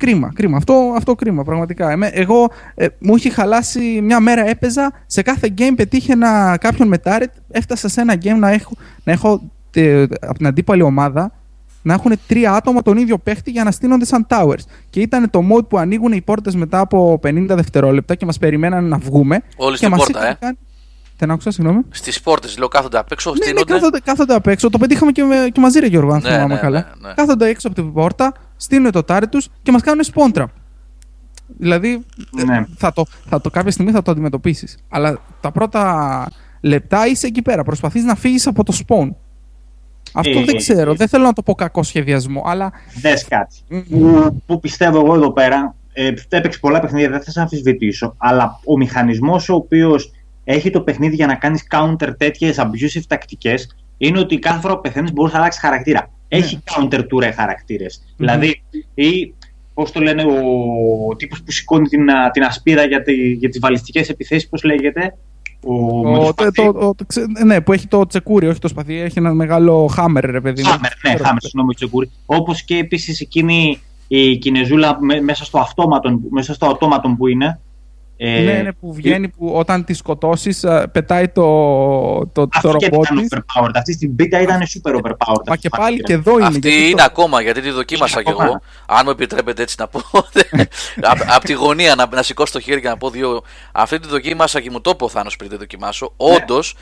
[0.02, 0.56] Κρίμα, κρίμα.
[0.56, 2.10] Αυτό, αυτό κρίμα, πραγματικά.
[2.12, 6.98] εγώ ε, μου είχε χαλάσει μια μέρα έπαιζα, σε κάθε game πετύχαινα κάποιον με
[7.50, 8.72] έφτασα σε ένα game να έχω,
[9.04, 11.32] να έχω τε, από την αντίπαλη ομάδα
[11.82, 14.64] να έχουν τρία άτομα τον ίδιο παίχτη για να στείνονται σαν towers.
[14.90, 18.84] Και ήταν το mode που ανοίγουν οι πόρτες μετά από 50 δευτερόλεπτα και μας περιμέναν
[18.84, 19.42] να βγούμε.
[19.56, 20.36] Όλοι στην πόρτα, ε.
[21.18, 21.82] Δεν άκουσα, συγγνώμη.
[21.90, 23.32] Στις πόρτες, λέω, κάθονται απ' έξω.
[23.44, 24.70] Ναι, ναι, κάθονται, κάθονται απ' έξω.
[24.70, 26.78] Το πετύχαμε και, με, και μαζί, ρε Γιώργο, αν ναι, θυμάμαι ναι, καλά.
[26.78, 27.14] Ναι, ναι.
[27.14, 30.50] Κάθονται έξω από την πόρτα, στείλουν το τάρι τους και μας κάνουν σπόντρα.
[31.58, 32.04] Δηλαδή,
[32.38, 32.64] ε, Ναι.
[32.76, 34.76] θα το, θα το, κάποια στιγμή θα το αντιμετωπίσεις.
[34.88, 36.26] Αλλά τα πρώτα
[36.60, 37.62] λεπτά είσαι εκεί πέρα.
[37.64, 39.08] Προσπαθείς να φύγεις από το spawn.
[40.12, 40.90] Αυτό Ε, δεν ξέρω.
[40.90, 42.72] ε, δεν θέλω να το πω κακό σχεδιασμό, αλλά.
[43.00, 43.56] Δες κάτι.
[43.90, 48.60] Που, που πιστεύω εγώ εδώ πέρα, ε, έπαιξε πολλά παιχνίδια, δεν θα σε αμφισβητήσω, αλλά
[48.64, 50.10] ο μηχανισμός ο οποίος
[50.44, 54.80] έχει το παιχνίδι για να κάνεις counter τέτοιες abusive τακτικές είναι ότι κάθε φορά που
[54.80, 56.10] πεθαίνεις μπορείς να αλλάξεις χαρακτήρα.
[56.36, 58.02] Έχει counter tour χαρακτήρες.
[58.16, 58.62] Δηλαδή,
[58.94, 59.34] ή
[59.74, 63.60] πώς το λένε, ο τύπος που σηκώνει την, α, την ασπίδα για, τη, για τις
[63.60, 65.16] βαλιστικές επιθέσεις, πώς λέγεται.
[65.64, 65.74] Ο,
[66.10, 66.50] με το Ο, το, σπαθί.
[66.64, 69.86] το, το- το ξε- ναι, που έχει το τσεκούρι, όχι το σπαθί, έχει ένα μεγάλο
[69.86, 70.68] χάμερ, ρε παιδί μου.
[70.68, 71.24] Χάμερ, ναι, Ξέρω.
[71.24, 72.10] Χάμερ, συγγνώμη, Τσεκούρη.
[72.26, 77.60] Όπως και επίσης εκείνη η Κινεζούλα με- μέσα στο αυτόματο, μέσα στο αυτόματο που είναι.
[78.24, 81.42] Ε, Ναι, ναι, που βγαίνει που όταν τη σκοτώσεις, πετάει το,
[82.26, 83.28] το, το Αυτή και ρομπότ ήταν της.
[83.30, 83.70] overpowered.
[83.74, 85.44] Αυτή στην πίτα ήταν super overpowered.
[85.46, 86.06] Μα αυτή και η πάλι χαρακτήρα.
[86.06, 86.46] και εδώ είναι.
[86.46, 88.46] Αυτή γιατί είναι το- ακόμα γιατί τη δοκίμασα Είναι κι ακόμα.
[88.48, 88.60] εγώ.
[88.86, 90.00] Αν μου επιτρέπετε έτσι να πω.
[91.36, 93.42] από τη γωνία να, να σηκώσω το χέρι και να πω δύο.
[93.72, 96.12] Αυτή τη δοκίμασα και μου το είπε ο Θάνος πριν τη δοκιμάσω.
[96.16, 96.34] Ναι.
[96.34, 96.74] Όντως,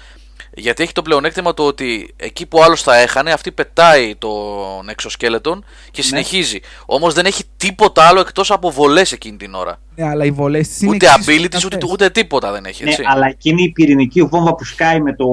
[0.54, 5.58] γιατί έχει το πλεονέκτημα το ότι εκεί που άλλος θα έχανε, αυτή πετάει τον εξοσκέλετον
[5.58, 5.64] Ναι.
[5.90, 6.58] και συνεχίζει.
[6.86, 9.80] Όμως δεν έχει τίποτα άλλο εκτός από βολές εκείνη την ώρα.
[9.96, 10.94] Ναι, αλλά οι βολές τη είναι.
[10.94, 11.90] Ούτε εξίσου abilities, ούτε, δυνατές.
[11.92, 12.84] ούτε τίποτα δεν έχει.
[12.84, 13.02] Ναι, Έτσι.
[13.06, 15.26] αλλά εκείνη η πυρηνική βόμβα που σκάει με το,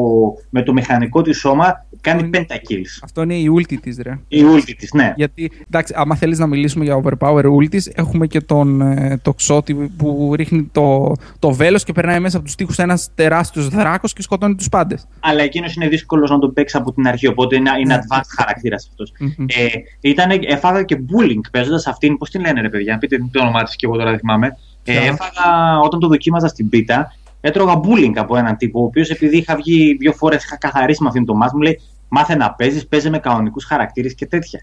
[0.50, 3.00] με το μηχανικό της σώμα κάνει Είναι- pentakills.
[3.04, 4.20] Αυτό είναι η ulti της, ρε.
[4.28, 5.14] Η ulti της, ναι.
[5.16, 9.74] Γιατί, εντάξει, άμα θέλεις να μιλήσουμε για overpower ultis, έχουμε και τον ε, το Ξώτη
[9.74, 14.22] που ρίχνει το, το βέλος και περνάει μέσα από τους τοίχους ένας τεράστιος δράκος και
[14.22, 14.97] σκοτώνει τους πάντες.
[15.20, 17.28] Αλλά εκείνος είναι δύσκολος να τον παίξει από την αρχή.
[17.28, 18.02] Οπότε είναι, είναι Ναι.
[18.10, 19.12] advanced χαρακτήρας αυτός.
[19.20, 19.46] Μμμ.
[19.48, 19.66] Ε,
[20.10, 22.18] ήτανε, έφαγα και bullying παίζοντας αυτήν.
[22.18, 24.48] Πώς την λένε, ρε παιδιά, πείτε το όνομά της και εγώ τώρα δεν θυμάμαι.
[24.84, 29.10] Ε, Ποια; έφαγα όταν το δοκίμαζα στην πίτα, έτρωγα bullying από έναν τύπο, ο οποίος
[29.10, 31.80] επειδή είχα βγει δύο φορές, είχα καθαρίσει με αυτήν το μάτ, μου λέει
[32.10, 34.60] Μάθε να παίζεις, παίζει με κανονικούς χαρακτήρες και τέτοια.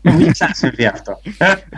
[0.00, 1.18] Δεν μου είχε ξανασυμβεί αυτό.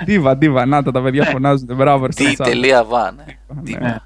[0.05, 1.31] Ντίβα, ντίβα, να τα, τα παιδιά Ναι.
[1.31, 1.69] φωνάζουν.
[1.77, 2.49] Μπράβο, ρε, Τι στον chat.
[2.51, 3.25] τελεία βα, ναι.
[3.65, 3.97] Τι Ναι.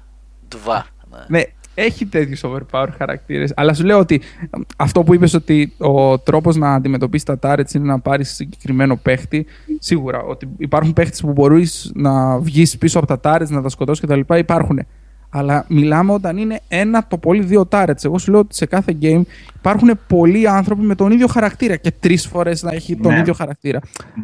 [0.47, 0.85] τβα,
[1.27, 1.41] ναι.
[1.75, 3.53] Ναι, έχει τέτοιους overpower χαρακτήρες.
[3.55, 7.73] Αλλά σου λέω ότι ε, αυτό που είπες ότι ο τρόπος να αντιμετωπίσεις τα turrets
[7.73, 9.45] είναι να πάρεις συγκεκριμένο παίχτη.
[9.79, 14.03] Σίγουρα ότι υπάρχουν παίχτες που μπορείς να βγεις πίσω από τα turrets, να τα σκοτώσεις
[14.05, 14.35] κτλ.
[14.37, 14.79] Υπάρχουν.
[15.35, 18.05] Αλλά μιλάμε όταν είναι ένα το πολύ δύο turrets.
[18.05, 19.21] Εγώ σου λέω ότι σε κάθε game
[19.55, 23.19] υπάρχουν πολλοί άνθρωποι με τον ίδιο χαρακτήρα και τρεις φορές να έχει τον Ναι.
[23.19, 23.79] ίδιο χαρακτήρα.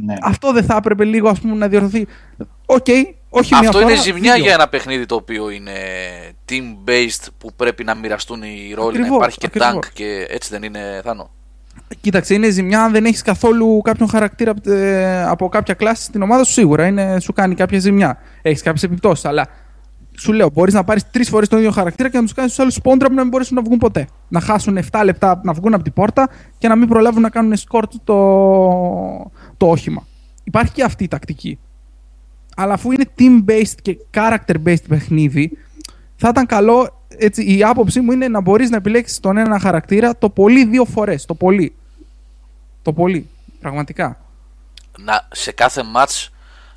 [0.05, 0.13] ναι.
[0.21, 2.07] Αυτό δεν θα έπρεπε λίγο ας πούμε, να διορθωθεί.
[2.65, 2.85] Οκ,
[3.29, 3.91] όχι μια Αυτό φορά.
[3.91, 4.43] είναι ζημιά δύο.
[4.43, 5.71] για ένα παιχνίδι το οποίο είναι
[6.49, 9.69] team-based που πρέπει να μοιραστούν οι ρόλοι, να Ακριβώς, υπάρχει και ακριβώς.
[9.73, 11.29] tank και έτσι δεν είναι Θάνο.
[12.01, 16.21] Κοίταξε, είναι ζημιά αν δεν έχεις καθόλου κάποιον χαρακτήρα από, ε, από κάποια κλάση στην
[16.21, 16.51] ομάδα σου.
[16.51, 18.17] Σίγουρα είναι, σου κάνει κάποια ζημιά.
[18.41, 19.25] Έχεις κάποιες επιπτώσεις.
[19.25, 19.47] Αλλά
[20.17, 22.59] σου λέω, μπορείς να πάρεις τρεις φορές τον ίδιο χαρακτήρα και να τους κάνεις τους
[22.59, 24.07] άλλους σπόντρα που να μην μπορέσουν να βγουν ποτέ.
[24.27, 27.55] Να χάσουν 7 λεπτά να βγουν από την πόρτα και να μην προλάβουν να κάνουν
[27.55, 28.15] σκόρτ το,
[29.57, 30.07] το όχημα.
[30.43, 31.59] Υπάρχει και αυτή η τακτική.
[32.61, 35.57] Αλλά αφού είναι team-based και character-based παιχνίδι,
[36.15, 37.03] θα ήταν καλό.
[37.17, 40.85] Έτσι, η άποψή μου είναι να μπορείς να επιλέξεις τον ένα χαρακτήρα το πολύ δύο
[40.85, 41.25] φορές.
[41.25, 41.75] Το πολύ.
[42.81, 43.29] Το πολύ.
[43.59, 44.17] Πραγματικά.
[44.97, 46.27] Να, σε κάθε match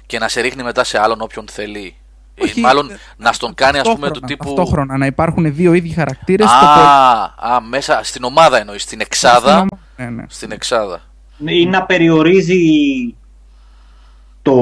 [0.06, 1.96] και να σε ρίχνει μετά σε άλλον όποιον θέλει.
[2.34, 4.44] Ή Όχι, μάλλον ε, να στον κάνει ας πούμε του Ταυτόχρονα, τύπου...
[4.44, 6.46] Ταυτόχρονα να υπάρχουν δύο ίδιοι χαρακτήρες.
[6.46, 9.66] Α, α, μέσα στην ομάδα εννοείς, στην εξάδα.
[9.96, 10.24] Ναι, ναι.
[10.28, 11.00] Στην εξάδα.
[11.44, 12.60] ή να περιορίζει
[14.42, 14.52] το,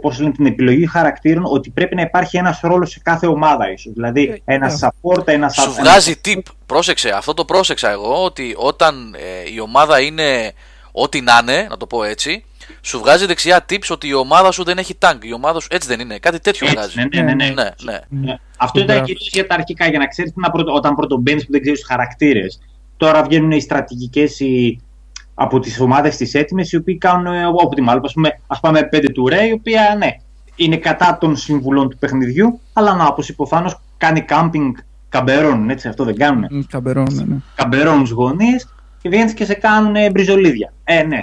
[0.00, 3.92] πώς λένε, την επιλογή χαρακτήρων ότι πρέπει να υπάρχει ένας ρόλος σε κάθε ομάδα ίσως.
[3.92, 4.76] Δηλαδή Ε, ένα ε.
[4.80, 5.74] support, ένα Σου support.
[5.80, 6.40] βγάζει tip.
[6.66, 10.52] Πρόσεξε, αυτό το πρόσεξα εγώ ότι όταν ε, η ομάδα είναι
[10.92, 12.44] ό,τι να είναι, να το πω έτσι,
[12.80, 15.18] σου βγάζει δεξιά tips ότι η ομάδα σου δεν έχει tank.
[15.22, 16.18] Η ομάδα σου έτσι δεν είναι.
[16.18, 16.96] Κάτι τέτοιο Έτσι, βγάζει.
[16.96, 17.52] ναι, ναι, ναι, ναι.
[17.54, 17.98] ναι, ναι.
[18.08, 18.34] Ναι.
[18.56, 19.04] Αυτό ήταν Μπράβο.
[19.04, 20.32] κυρίως για τα αρχικά, για να ξέρεις
[20.74, 22.60] όταν πρώτο μπαίνει που δεν ξέρεις τους χαρακτήρες.
[22.96, 24.40] Τώρα βγαίνουν οι στρατηγικές
[25.42, 28.00] από τις ομάδες τι έτοιμες, οι οποίοι κάνουν ε, optimal.
[28.02, 30.08] Α πούμε, ας πάμε 5 του Ray, η οποία ναι,
[30.56, 34.72] είναι κατά των συμβουλών του παιχνιδιού, αλλά να, όπως είπε ο Θάνος, κάνει camping
[35.08, 36.46] καμπερών, έτσι, αυτό δεν κάνουν.
[36.50, 37.36] Μ, Καμπερό, ναι, ναι.
[37.54, 38.68] Καμπερών στου γονείς
[39.02, 40.72] και βγαίνει και σε κάνουν ε, μπριζολίδια.
[40.84, 41.20] Ε, ναι.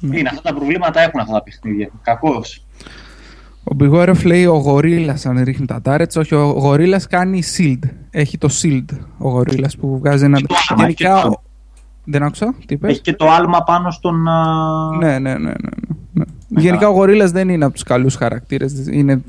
[0.00, 0.18] Ναι.
[0.18, 1.90] Είναι, αυτά τα προβλήματα έχουν αυτά τα παιχνίδια.
[2.02, 2.64] Κακώς.
[3.64, 6.16] Ο Μπιγόρεφ λέει ο Γορίλας αν ρίχνει τα τάρετς.
[6.16, 7.88] Όχι, ο Γορίλας κάνει shield.
[8.10, 10.40] Έχει το shield ο Γορίλας που βγάζει ένα.
[10.40, 11.24] το άλμα, έχει και το Γενικά.
[11.24, 11.42] άλμα.
[12.10, 14.28] Δεν άκουσα, τι είπες; Έχει και το άλμα πάνω στον.
[14.28, 15.38] α, Ναι, ναι, ναι.
[15.38, 15.52] ναι,
[16.12, 16.24] ναι.
[16.48, 18.86] Γενικά ο Γορίλας δεν είναι από τους καλούς χαρακτήρες.
[18.90, 19.22] Είναι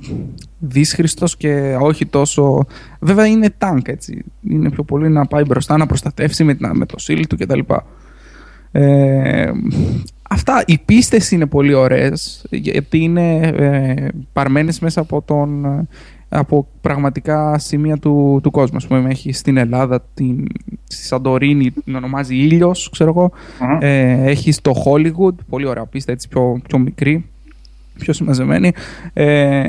[0.59, 2.65] δύσχριστος και όχι τόσο.
[2.99, 4.23] Βέβαια είναι tank έτσι.
[4.49, 7.59] Είναι πιο πολύ να πάει μπροστά να προστατεύσει με, την- με το shield του κτλ.
[8.71, 9.51] Ε,
[10.29, 10.63] αυτά.
[10.65, 15.87] Οι πίστες είναι πολύ ωραίες γιατί είναι ε, παρμένες μέσα από, τον, ε,
[16.33, 18.77] από πραγματικά σημεία του, του κόσμου.
[18.77, 20.47] Ας πούμε, έχει στην Ελλάδα την,
[20.87, 23.31] στη Σαντορίνη την ονομάζει Ήλιος, ξέρω εγώ.
[23.59, 23.77] Μμμ.
[23.81, 27.29] Ε, έχει στο Hollywood, πολύ ωραία πίστα, έτσι πιο, πιο μικρή,
[27.97, 28.71] πιο συμμαζεμένη,
[29.13, 29.67] ε,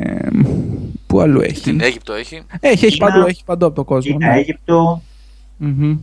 [1.07, 2.41] Πού αλλού έχει; Στην Αίγυπτο έχει.
[2.59, 3.11] Έχει, έχει Κίνα.
[3.11, 4.17] παντού, έχει παντού από τον κόσμο.
[4.17, 4.39] Κίνα, ναι.
[4.39, 5.01] Αίγυπτο.
[5.57, 5.97] Μμμ.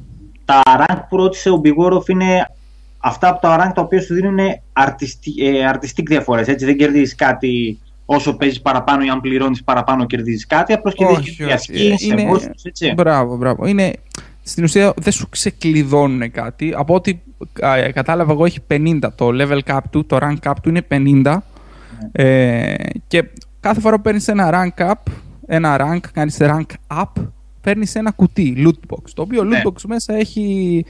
[0.45, 2.51] Τα rank που ρώτησε ο Μπιγόροφ είναι
[2.99, 4.39] αυτά από τα rank τα οποία σου δίνουν
[4.87, 6.49] artistic, ε, artistic διαφορές.
[6.49, 7.79] Έτσι δεν κερδίζεις κάτι
[8.15, 10.73] όσο παίζεις παραπάνω ή αν πληρώνεις παραπάνω κερδίζεις κάτι.
[10.73, 11.45] Απλώς Όχι, κερδίζεις όχι.
[11.45, 12.93] διασκήσεις, Είναι- emotions, έτσι.
[12.97, 13.67] Μπράβο, μπράβο.
[13.67, 13.93] Είναι,
[14.43, 16.73] στην ουσία δεν σου ξεκλειδώνουν κάτι.
[16.77, 17.19] Από ό,τι
[17.61, 18.99] α, κατάλαβα εγώ έχει 50.
[19.15, 21.37] Το level cap του, το rank cap του είναι 50.
[22.13, 22.75] Ε,
[23.07, 23.25] και
[23.61, 25.13] κάθε φορά που παίρνεις ένα rank up,
[25.47, 27.23] ένα rank, κάνεις rank up,
[27.61, 29.03] παίρνεις ένα κουτί, loot box.
[29.15, 29.61] Το οποίο Ναι.
[29.65, 30.85] loot box μέσα έχει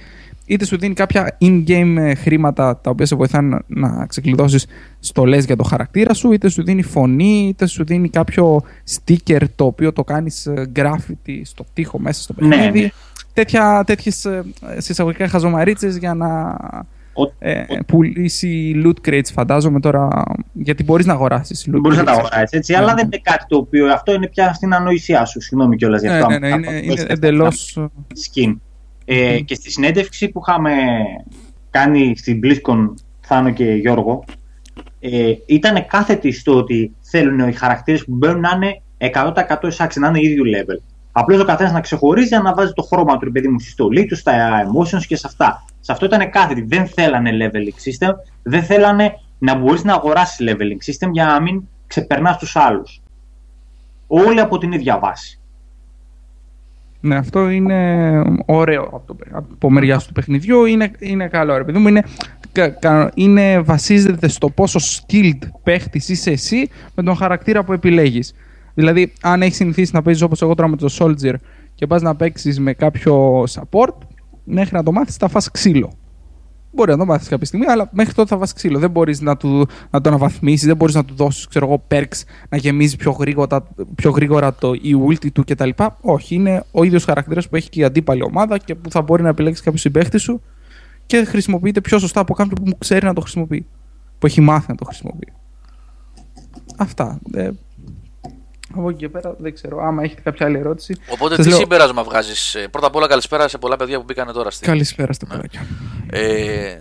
[0.51, 4.67] είτε σου δίνει κάποια in-game ε, χρήματα τα οποία σε βοηθάνε να, να ξεκλειδώσεις
[4.99, 8.63] στολές για το χαρακτήρα σου, είτε σου δίνει φωνή, είτε σου δίνει κάποιο
[8.97, 12.81] sticker το οποίο το κάνεις ε, graffiti στο τοίχο μέσα στο Ναι, παιχνίδι.
[12.81, 12.89] ναι.
[13.33, 14.45] Τέτοια, τέτοιες ε,
[14.77, 16.57] συσσαγωγικά χαζομαρίτσες για να
[17.13, 22.13] Ο- ε, πουλήσει loot crates φαντάζομαι τώρα γιατί μπορείς να αγοράσεις loot Μπορείς να τα
[22.13, 22.19] crates.
[22.19, 22.79] αγοράσεις έτσι, Ναι.
[22.79, 25.41] αλλά δεν είναι κάτι το οποίο αυτό είναι πια στην ανοησία σου.
[25.41, 26.39] Συγγνώμη κιόλας γι' Ναι, αυτό.
[26.39, 28.55] ναι, άμα ναι, είναι, θα είναι πω, εντελώς skin.
[29.13, 29.45] Ε, Μμμ.
[29.45, 30.73] Και στη συνέντευξη που είχαμε
[31.71, 34.25] κάνει στην BlizzCon Θάνο και Γιώργο
[35.01, 40.09] ε, ήταν κάθετη στο ότι θέλουν οι χαρακτήρες που μπαίνουν να είναι 100% εισάξι, να
[40.09, 40.83] είναι ίδιου level.
[41.13, 43.71] Απλώς ο καθένας να ξεχωρίζει για να βάζει το χρώμα του ρε παιδί μου στη
[43.71, 44.33] στολή του, στα
[44.65, 45.65] emotions και σε αυτά.
[45.81, 46.63] Σε αυτό ήταν κάθετη.
[46.63, 51.63] Δεν θέλανε leveling system, δεν θέλανε να μπορείς να αγοράσεις leveling system για να μην
[51.87, 53.01] ξεπερνάς τους άλλους.
[54.07, 55.40] Όλοι από την ίδια βάση.
[57.01, 60.65] Ναι, αυτό είναι ωραίο από, το, από μεριάς του παιχνιδιού.
[60.65, 61.89] Είναι, είναι καλό, ρε παιδί μου.
[61.89, 62.03] Είναι,
[62.53, 68.35] κα- κα- είναι, βασίζεται στο πόσο skilled παίχτης είσαι εσύ με τον χαρακτήρα που επιλέγεις.
[68.75, 71.35] Δηλαδή, αν έχεις συνηθίσει να παίζεις όπως εγώ τώρα με το Soldier
[71.75, 73.95] και πας να παίξεις με κάποιο support,
[74.45, 75.93] μέχρι να το μάθεις θα φας ξύλο.
[76.73, 78.79] Μπορεί να το μάθεις κάποια στιγμή, αλλά μέχρι τότε θα βάσει ξύλο.
[78.79, 81.49] Δεν μπορείς να, του, να το αναβαθμίσεις, δεν μπορείς να του δώσεις
[81.89, 85.69] perks να γεμίζεις πιο γρήγορα, πιο γρήγορα το η ulti του κτλ.
[86.01, 89.23] Όχι, είναι ο ίδιος χαρακτήρας που έχει και η αντίπαλη ομάδα και που θα μπορεί
[89.23, 90.43] να επιλέξεις κάποιο συμπαίχτη σου
[91.07, 93.67] και χρησιμοποιείται πιο σωστά από κάποιον που ξέρει να το χρησιμοποιεί.
[94.19, 95.33] Που έχει μάθει να το χρησιμοποιεί.
[96.77, 97.21] Αυτά.
[97.33, 97.51] Ε,
[98.77, 99.79] από εκεί και πέρα δεν ξέρω.
[99.85, 100.97] Άμα έχετε κάποια άλλη ερώτηση.
[101.09, 102.57] Οπότε Σας τι λέω- συμπέρασμα βγάζεις.
[102.71, 104.67] Πρώτα απ' όλα, καλησπέρα σε πολλά παιδιά που μπήκαν τώρα στην.
[104.67, 105.67] Καλησπέρα στα παιδάκια.
[106.11, 106.79] Ε,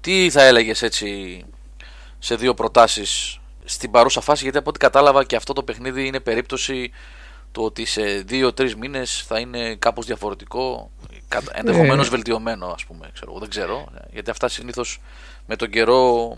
[0.00, 1.42] τι θα έλεγες έτσι
[2.18, 6.20] σε δύο προτάσεις στην παρούσα φάση γιατί από ό,τι κατάλαβα και αυτό το παιχνίδι είναι
[6.20, 6.90] περίπτωση
[7.52, 10.90] του ότι σε δύο-τρεις μήνες θα είναι κάπως διαφορετικό
[11.52, 12.10] ενδεχομένως Ε.
[12.10, 15.00] βελτιωμένο ας πούμε ξέρω, εγώ, δεν ξέρω γιατί αυτά συνήθως
[15.46, 16.36] με τον καιρό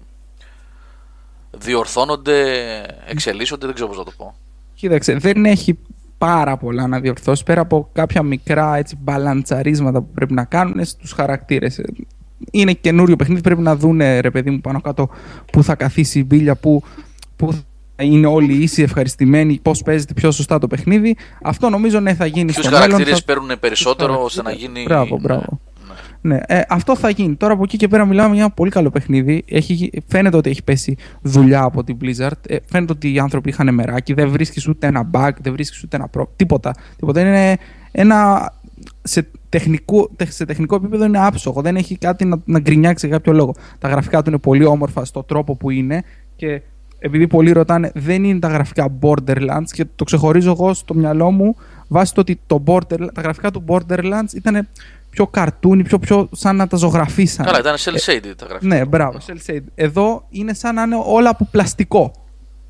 [1.50, 2.60] διορθώνονται
[3.06, 4.36] εξελίσσονται δεν ξέρω πώς να το πω
[4.76, 5.78] Κοίταξε, δεν έχει
[6.18, 11.12] πάρα πολλά να διορθώσει πέρα από κάποια μικρά έτσι, μπαλαντσαρίσματα που πρέπει να κάνουν στους
[11.12, 11.80] χαρακτήρες.
[12.50, 15.08] Είναι καινούριο παιχνίδι, πρέπει να δουν ρε παιδί μου πάνω κάτω
[15.52, 16.82] που θα καθίσει η μπίλια, που,
[17.36, 17.52] που
[17.96, 21.16] θα είναι όλοι ίσοι, ευχαριστημένοι, πώς παίζεται πιο σωστά το παιχνίδι.
[21.42, 22.90] Αυτό νομίζω ναι θα γίνει ποιους στο μέλλον.
[22.90, 24.74] χαρακτήρες θα- παίρνουν περισσότερο Τους ώστε να χαρακτήρες.
[24.74, 25.60] γίνει Μπράβο, ναι, μπράβο.
[26.26, 26.34] Ναι.
[26.34, 27.34] Ναι, ε, αυτό θα γίνει.
[27.34, 29.44] Τώρα από εκεί και πέρα μιλάμε για ένα πολύ καλό παιχνίδι.
[29.48, 32.30] Έχει, φαίνεται ότι έχει πέσει δουλειά από την Blizzard.
[32.48, 34.12] Ε, φαίνεται ότι οι άνθρωποι είχαν μεράκι.
[34.12, 36.32] Δεν βρίσκεις ούτε ένα bug, δεν βρίσκεις ούτε ένα προ.
[36.36, 36.74] Τίποτα.
[36.96, 37.20] τίποτα.
[37.20, 37.56] Είναι
[37.92, 38.50] ένα.
[39.02, 41.60] Σε τεχνικό, τε- σε τεχνικό επίπεδο είναι άψογο.
[41.62, 43.54] Δεν έχει κάτι να, να γκρινιάξει για κάποιο λόγο.
[43.78, 46.02] Τα γραφικά του είναι πολύ όμορφα στο τρόπο που είναι
[46.36, 46.62] και
[46.98, 51.56] επειδή πολλοί ρωτάνε, δεν είναι τα γραφικά Borderlands και το ξεχωρίζω εγώ στο μυαλό μου
[51.88, 54.68] βάσει το ότι το Border, τα γραφικά του Borderlands ήταν
[55.16, 57.44] πιο καρτούνι, πιο, πιο σαν να τα ζωγραφίσαν.
[57.46, 59.62] καλά ήταν cel shaded τα γραφικά Ναι, μπράβο, cel shade.
[59.74, 62.12] Εδώ είναι σαν να είναι όλα από πλαστικό.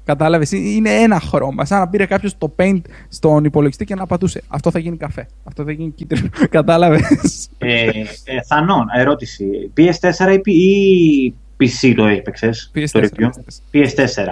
[0.05, 1.65] Κατάλαβες, είναι ένα χρώμα.
[1.65, 4.43] Σαν να πήρε κάποιος το paint στον υπολογιστή και να πατούσε.
[4.49, 5.29] Αυτό θα γίνει καφέ.
[5.45, 6.29] Αυτό θα γίνει κίτρινο.
[6.51, 7.49] Κατάλαβες.
[7.59, 7.85] Ε,
[8.25, 9.73] ε, Θανόν, ερώτηση.
[9.77, 13.29] PS4 ή, P- ή PC το έπαιξες, το review;
[13.73, 14.25] PS4.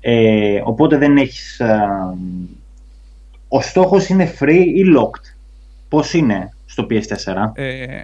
[0.00, 1.60] Ε, οπότε δεν έχεις...
[1.60, 2.14] α,
[3.48, 5.34] ο στόχος είναι free ή locked;
[5.88, 7.50] Πώς είναι; Στο PS4.
[7.54, 8.02] Ε,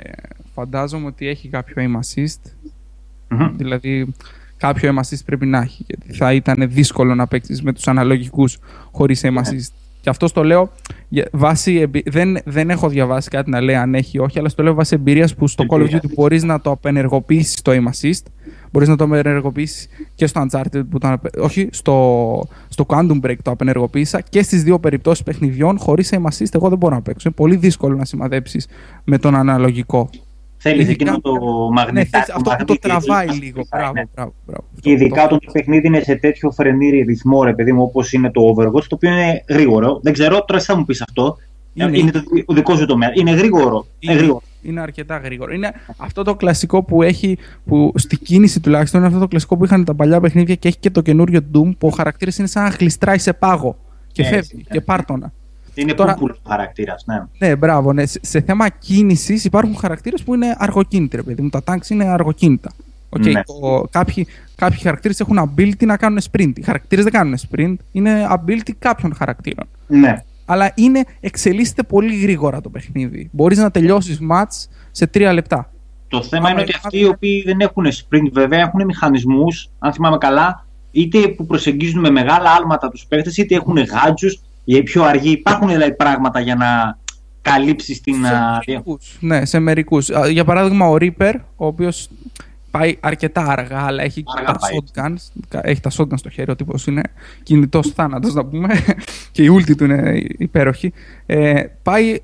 [0.55, 2.41] φαντάζομαι ότι έχει κάποιο aim assist.
[3.29, 3.57] Μμμ.
[3.57, 4.15] Δηλαδή,
[4.57, 5.85] κάποιο aim assist πρέπει να έχει.
[5.87, 8.59] Γιατί θα ήταν δύσκολο να παίξεις με τους αναλογικούς
[8.93, 9.41] χωρίς aim Ναι.
[9.45, 9.73] assist.
[10.01, 10.73] Και αυτό το λέω
[11.09, 11.75] για- βάσει.
[11.75, 14.75] εμπει- Δεν, δεν έχω διαβάσει κάτι να λέει αν έχει ή όχι, αλλά στο λέω
[14.75, 16.01] βάσει εμπειρίας που στο Call of Εμπειρία.
[16.03, 18.23] Duty μπορείς να το απενεργοποιήσεις το aim assist.
[18.73, 23.37] Μπορείς να το απενεργοποιήσεις και στο Uncharted που το απε- Όχι, στο, στο Quantum Break
[23.43, 26.47] το απενεργοποίησα και στις δύο περιπτώσεις παιχνιδιών χωρίς aim assist.
[26.55, 27.23] Εγώ δεν μπορώ να παίξω.
[27.29, 28.67] Είναι πολύ δύσκολο να σημαδέψεις
[29.05, 30.11] με τον αναλογικό.
[30.61, 32.09] Θέλεις Ειδικά- εκείνο το Ναι, μαγνητάκι.
[32.11, 33.57] θες αυτό που το μαγνήτη, τραβάει έτσι, λίγο.
[33.59, 33.79] ναι.
[33.79, 34.65] Μπράβο, μπράβο, μπράβο.
[34.81, 38.31] Και ειδικά όταν το παιχνίδι είναι σε τέτοιο φρενήρι ρυθμό, ρε παιδί μου, όπως είναι
[38.31, 40.01] το Overwatch, το οποίο είναι γρήγορο.
[40.03, 41.37] Δεν ξέρω, τώρα εσύ θα μου πεις αυτό.
[41.75, 41.99] Είναι.
[41.99, 43.13] Είναι, το ο δικός σου τομέας.
[43.15, 43.87] Είναι γρήγορο.
[43.99, 44.43] Είναι Είναι, γρήγορο.
[44.62, 45.53] Είναι αρκετά γρήγορο.
[45.53, 49.64] Είναι αυτό το κλασικό που έχει, που στη κίνηση τουλάχιστον, είναι αυτό το κλασικό που
[49.64, 52.62] είχαν τα παλιά παιχνίδια και έχει και το καινούριο Doom, που ο χαρακτήρας είναι σαν
[52.62, 53.79] να γλιστράει σε πάγο.
[54.12, 54.62] και Έτσι, φεύγει ναι.
[54.71, 55.33] και πάρτονα.
[55.75, 56.37] Είναι Τώρα- Τώρα...
[56.49, 57.23] χαρακτήρας, ναι.
[57.49, 57.92] Ναι, μπράβο.
[57.92, 58.07] Ναι.
[58.07, 61.49] Σε, σε θέμα κίνησης υπάρχουν χαρακτήρες που είναι αργοκίνητοι, ρε παιδί μου.
[61.49, 62.71] Τα tanks είναι αργοκίνητα.
[63.09, 63.42] Οκ, Ναι.
[63.42, 66.53] το- κάποιοι, κάποιοι χαρακτήρες έχουν ability να κάνουν sprint.
[66.55, 67.75] Οι χαρακτήρες δεν κάνουν sprint.
[67.92, 69.66] Είναι ability κάποιων χαρακτήρων.
[69.87, 70.25] Ναι.
[70.51, 73.29] Αλλά είναι, εξελίσσεται πολύ γρήγορα το παιχνίδι.
[73.33, 75.71] Μπορείς να τελειώσεις match σε τρία λεπτά.
[76.09, 79.69] Το θέμα Άμα είναι ότι υπάρχουν- αυτοί οι οποίοι δεν έχουν sprint, βέβαια, έχουν μηχανισμούς,
[79.79, 84.83] αν θυμάμαι καλά, είτε που προσεγγίζουν με μεγάλα άλματα τους παίχτε, είτε έχουν γάτζους ή
[84.83, 85.31] πιο αργοί.
[85.31, 86.99] Υπάρχουν δηλαδή πράγματα για να
[87.43, 88.27] καλύψεις την.
[88.27, 89.17] α, μερικούς.
[89.21, 90.11] Ναι, σε μερικούς.
[90.31, 92.09] Για παράδειγμα, ο Reaper, ο οποίος
[92.71, 94.71] πάει αρκετά αργά, αλλά έχει Αργά τα πάει.
[94.79, 95.41] shotguns.
[95.49, 97.03] κα- Έχει τα shotguns στο χέρι, ο τύπος είναι
[97.43, 98.69] κινητός θάνατος, να πούμε.
[99.33, 100.93] και η ulti του είναι υπέροχη.
[101.27, 102.19] Ε, πάει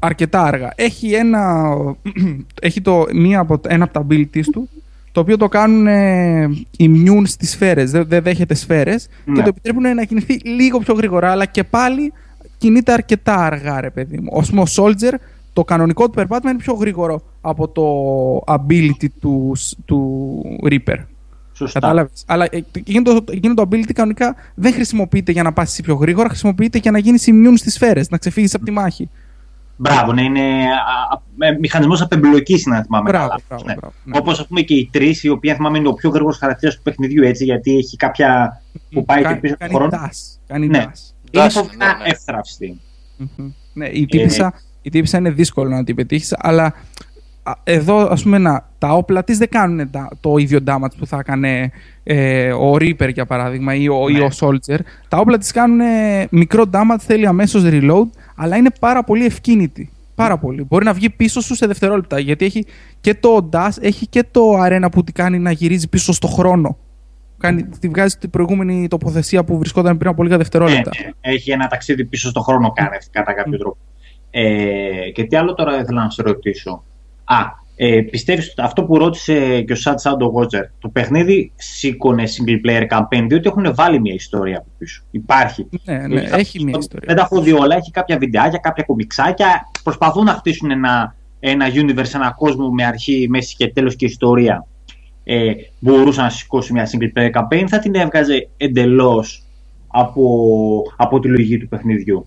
[0.00, 0.72] αρκετά αργά.
[0.76, 1.70] Έχει, ένα,
[2.62, 4.68] έχει το, μία από, ένα από τα abilities του,
[5.12, 9.42] το οποίο το κάνουν ε, immune στις σφαίρες, δεν, δεν δέχεται σφαίρες και Ναι.
[9.42, 12.12] το επιτρέπουν να κινηθεί λίγο πιο γρήγορα, αλλά και πάλι
[12.58, 14.30] κινείται αρκετά αργά, ρε παιδί μου.
[14.32, 15.14] Ο Small Soldier,
[15.52, 17.84] το κανονικό του περπάτημα είναι πιο γρήγορο από το
[18.54, 19.52] ability του,
[19.84, 20.96] του Reaper.
[21.52, 21.80] Σωστά.
[21.80, 25.94] Κατάλαβες; Αλλά ε, εκείνο το, εκείνο το ability κανονικά δεν χρησιμοποιείται για να πας πιο
[25.94, 29.08] γρήγορα, χρησιμοποιείται για να γίνεις immune στις σφαίρες, να ξεφύγεις από τη μάχη.
[29.76, 30.42] Μπράβο, ναι, είναι
[31.60, 33.40] μηχανισμός απεμπλοκής, να θυμάμαι Μπράβο, καλά.
[33.48, 33.74] μπράβο, ναι.
[33.74, 34.18] μπράβο, ναι.
[34.18, 36.74] Όπως ας πούμε και οι τρεις, οι οποίοι αν θυμάμαι είναι ο πιο γρήγορος χαρακτήρας
[36.76, 40.04] του παιχνιδιού, έτσι, γιατί έχει κάποια που πάει και Κάνει- πίσω από κάνει τον χρόνο.
[40.06, 40.84] dash, Κάνει Ναι.
[40.84, 41.12] dash.
[41.30, 42.08] Είναι Dash, φοβερά ναι, ναι.
[42.10, 42.80] εύθραυστη.
[43.16, 43.50] Μμμ.
[43.72, 46.72] Ναι, η τύπησα, η τύπησα είναι δύσκολο να την πετύχεις, αλλά α,
[47.64, 51.18] εδώ ας πούμε να, τα όπλα της δεν κάνουν τα- το ίδιο damage που θα
[51.18, 51.70] έκανε
[52.02, 54.20] ε, ο Reaper για παράδειγμα ή ο, ή Ναι.
[54.24, 54.78] ο Soldier.
[55.08, 55.80] Τα όπλα της κάνουν
[56.30, 59.90] μικρό damage, θέλει αμέσως reload, αλλά είναι πάρα πολύ ευκίνητη.
[60.14, 60.64] Πάρα πολύ.
[60.68, 62.18] Μπορεί να βγει πίσω σου σε δευτερόλεπτα.
[62.18, 62.64] Γιατί έχει
[63.00, 66.76] και το dash, έχει και το arena που τη κάνει να γυρίζει πίσω στο χρόνο.
[67.38, 70.90] Κάνει, τη βγάζει την προηγούμενη τοποθεσία που βρισκόταν πριν από λίγα δευτερόλεπτα.
[71.00, 71.34] Ναι, ναι.
[71.34, 73.76] Έχει ένα ταξίδι πίσω στον χρόνο κάνει κατά κάποιο τρόπο.
[74.30, 76.84] Ε, και τι άλλο τώρα ήθελα να σε ρωτήσω.
[77.30, 82.22] Α, ε, πιστεύεις ότι αυτό που ρώτησε και ο Sad Shadow Watcher, το παιχνίδι σήκωνε
[82.26, 85.02] single player campaign, διότι έχουν βάλει μια ιστορία από πίσω.
[85.10, 85.68] Υπάρχει.
[85.84, 87.06] Ναι, ναι, έχει μια ιστορία.
[87.06, 89.70] Δεν τα έχω δει όλα, έχει κάποια βιντεάκια, κάποια κομιξάκια.
[89.82, 94.66] Προσπαθούν να χτίσουν ένα, ένα universe, ένα κόσμο με αρχή, μέση και τέλος και ιστορία.
[95.24, 99.42] Ε, μπορούσε να σηκώσει μια single player campaign, θα την έβγαζε εντελώς
[99.86, 102.26] από, από τη λογική του παιχνιδιού.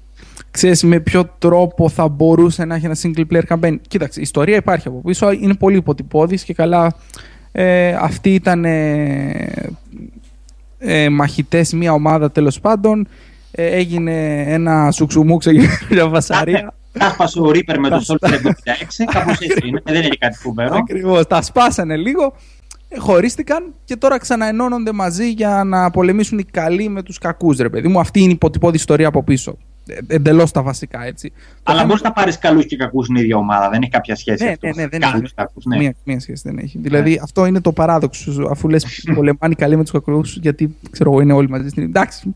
[0.53, 3.75] Ξέρεις με ποιο τρόπο θα μπορούσε να έχει ένα single player campaign.
[3.87, 6.95] Κοίταξε, η ιστορία υπάρχει από πίσω, είναι πολύ υποτυπώδης και καλά
[7.51, 9.73] ε, αυτοί ήταν ε,
[10.77, 13.07] ε, μαχητές, μια ομάδα τέλος πάντων,
[13.51, 16.73] ε, έγινε ένα σουξουμούξ, έγινε μια βασαρία.
[16.91, 18.37] Κάσπασε ο Reaper με το Soldier 76,
[19.11, 20.75] κάπως έτσι είναι, δεν είναι κάτι φοβερό.
[20.75, 22.35] Ακριβώς, τα σπάσανε λίγο,
[22.87, 27.69] ε, χωρίστηκαν και τώρα ξαναενώνονται μαζί για να πολεμήσουν οι καλοί με τους κακούς, ρε
[27.69, 27.99] παιδί μου.
[27.99, 29.57] Αυτή είναι η υποτυπώδη ιστορία από πίσω.
[29.87, 31.29] Ε, εντελώς τα βασικά, έτσι.
[31.29, 34.15] Το Αλλά θέμα- μπορείς να πάρεις καλούς και κακούς στην ίδια ομάδα, δεν έχει κάποια
[34.15, 34.43] σχέση.
[34.43, 34.67] Ναι, αυτό.
[34.67, 35.33] ναι, ναι, δεν Καλούς, έχει.
[35.33, 35.77] κακούς, ναι.
[35.77, 36.77] Μία, μία σχέση δεν έχει.
[36.81, 38.31] Δηλαδή αυτό είναι το παράδοξο.
[38.31, 41.83] σου, Αφού λες πολεμάνε καλοί με τους κακούς, γιατί ξέρω εγώ είναι όλοι μαζί στην.
[41.83, 42.35] Εντάξει.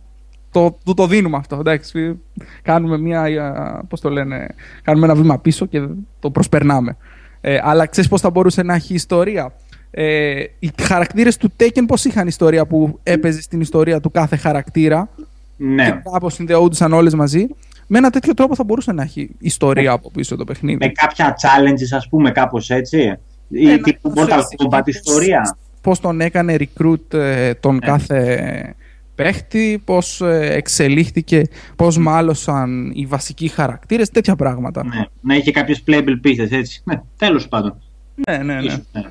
[0.51, 1.55] Το, το, το δίνουμε αυτό.
[1.59, 2.19] Εντάξει.
[2.61, 3.85] Κάνουμε μία.
[3.89, 4.47] Πώς το λένε.
[4.83, 5.87] Κάνουμε ένα βήμα πίσω και
[6.19, 6.97] το προσπερνάμε.
[7.41, 9.53] Ε, αλλά ξέρεις πώς θα μπορούσε να έχει ιστορία;
[9.91, 15.09] Ε, οι χαρακτήρες του Taken πώς είχαν ιστορία που έπαιζε στην ιστορία του κάθε χαρακτήρα;
[15.57, 15.85] Ναι.
[15.85, 17.47] και κάπως συνδεόντουσαν όλες μαζί.
[17.87, 20.77] Με ένα τέτοιο τρόπο θα μπορούσε να έχει ιστορία από πίσω το παιχνίδι.
[20.85, 23.17] Με κάποια challenges, ας πούμε, κάπως έτσι.
[23.49, 25.57] Ή Ναι, τύπου να Mortal ξέρεις Kombat πώς- ιστορία.
[25.81, 27.79] πώς τον έκανε recruit ε, τον Ναι.
[27.79, 28.75] κάθε
[29.15, 31.41] παίχτη, πώς ε, εξελίχθηκε,
[31.75, 34.83] πώς μάλωσαν οι βασικοί χαρακτήρες, τέτοια πράγματα.
[34.85, 35.05] Ναι.
[35.21, 36.81] Να είχε κάποιες playable pieces, έτσι.
[36.83, 37.81] Ναι, τέλος πάντων.
[38.29, 38.65] Ναι, ναι, ναι.
[38.65, 39.01] Ίσως, ναι.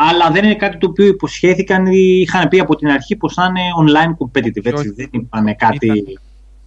[0.00, 3.44] Αλλά δεν είναι κάτι το οποίο υποσχέθηκαν ή είχαν πει από την αρχή πως θα
[3.44, 4.64] είναι online competitive.
[4.64, 4.72] Έτσι.
[4.72, 4.90] Όχι.
[4.90, 5.86] Δεν είπαν κάτι.
[5.86, 6.20] Ήταν.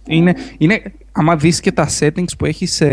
[0.06, 2.88] Είναι, είναι, άμα δεις και τα settings που έχεις σε...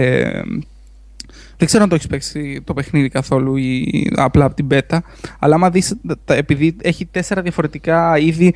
[1.58, 4.98] Δεν ξέρω αν το έχεις παίξει το παιχνίδι καθόλου ή απλά από την beta,
[5.40, 5.96] αλλά άμα δεις,
[6.26, 8.54] τα- επειδή έχει τέσσερα διαφορετικά είδη,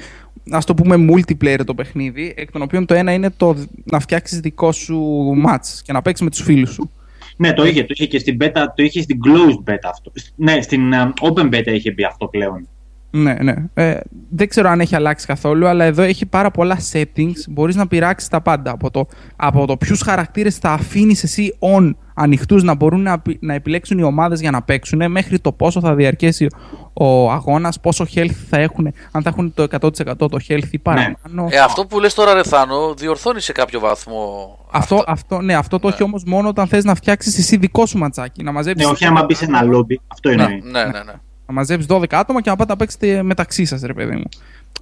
[0.51, 4.39] ας το πούμε multiplayer το παιχνίδι, εκ των οποίων το ένα είναι το να φτιάξεις
[4.39, 6.91] δικό σου match και να παίξεις με τους φίλους σου.
[7.38, 10.11] Ναι, το είχε, το είχε και στην beta, το είχε στην closed beta αυτό.
[10.36, 12.67] Ναι, στην ε, open beta είχε μπει αυτό πλέον.
[13.16, 13.53] Ναι, ναι.
[13.74, 13.99] Ε,
[14.30, 17.34] δεν ξέρω αν έχει αλλάξει καθόλου, αλλά εδώ έχει πάρα πολλά settings.
[17.49, 18.72] Μπορείς να πειράξεις τα πάντα.
[18.72, 19.05] Από το,
[19.36, 23.97] από το ποιους χαρακτήρες θα αφήνεις εσύ on ανοιχτούς να μπορούν να, πι- να επιλέξουν
[23.97, 26.47] οι ομάδες για να παίξουν, μέχρι το πόσο θα διαρκέσει
[26.93, 31.47] ο αγώνας, πόσο health θα έχουν, αν θα έχουν το 100% το health ή παραπάνω.
[31.49, 34.57] Ε, αυτό που λες τώρα, Ρεθάνο, διορθώνει σε κάποιο βαθμό.
[34.72, 37.97] Αυτό, αυτό, ναι, αυτό το έχει όμως μόνο όταν θες να φτιάξεις εσύ δικό σου
[37.97, 38.43] ματσάκι.
[38.43, 39.95] Να μαζέψεις Ναι, όχι άμα μπεις σε ένα lobby.
[40.07, 40.61] Αυτό Ναι, εννοεί.
[40.72, 41.03] ναι, ναι.
[41.03, 41.14] ναι.
[41.48, 44.30] Να μαζέψεις 12 άτομα και να πάτε να παίξετε μεταξύ σας, ρε παιδί μου.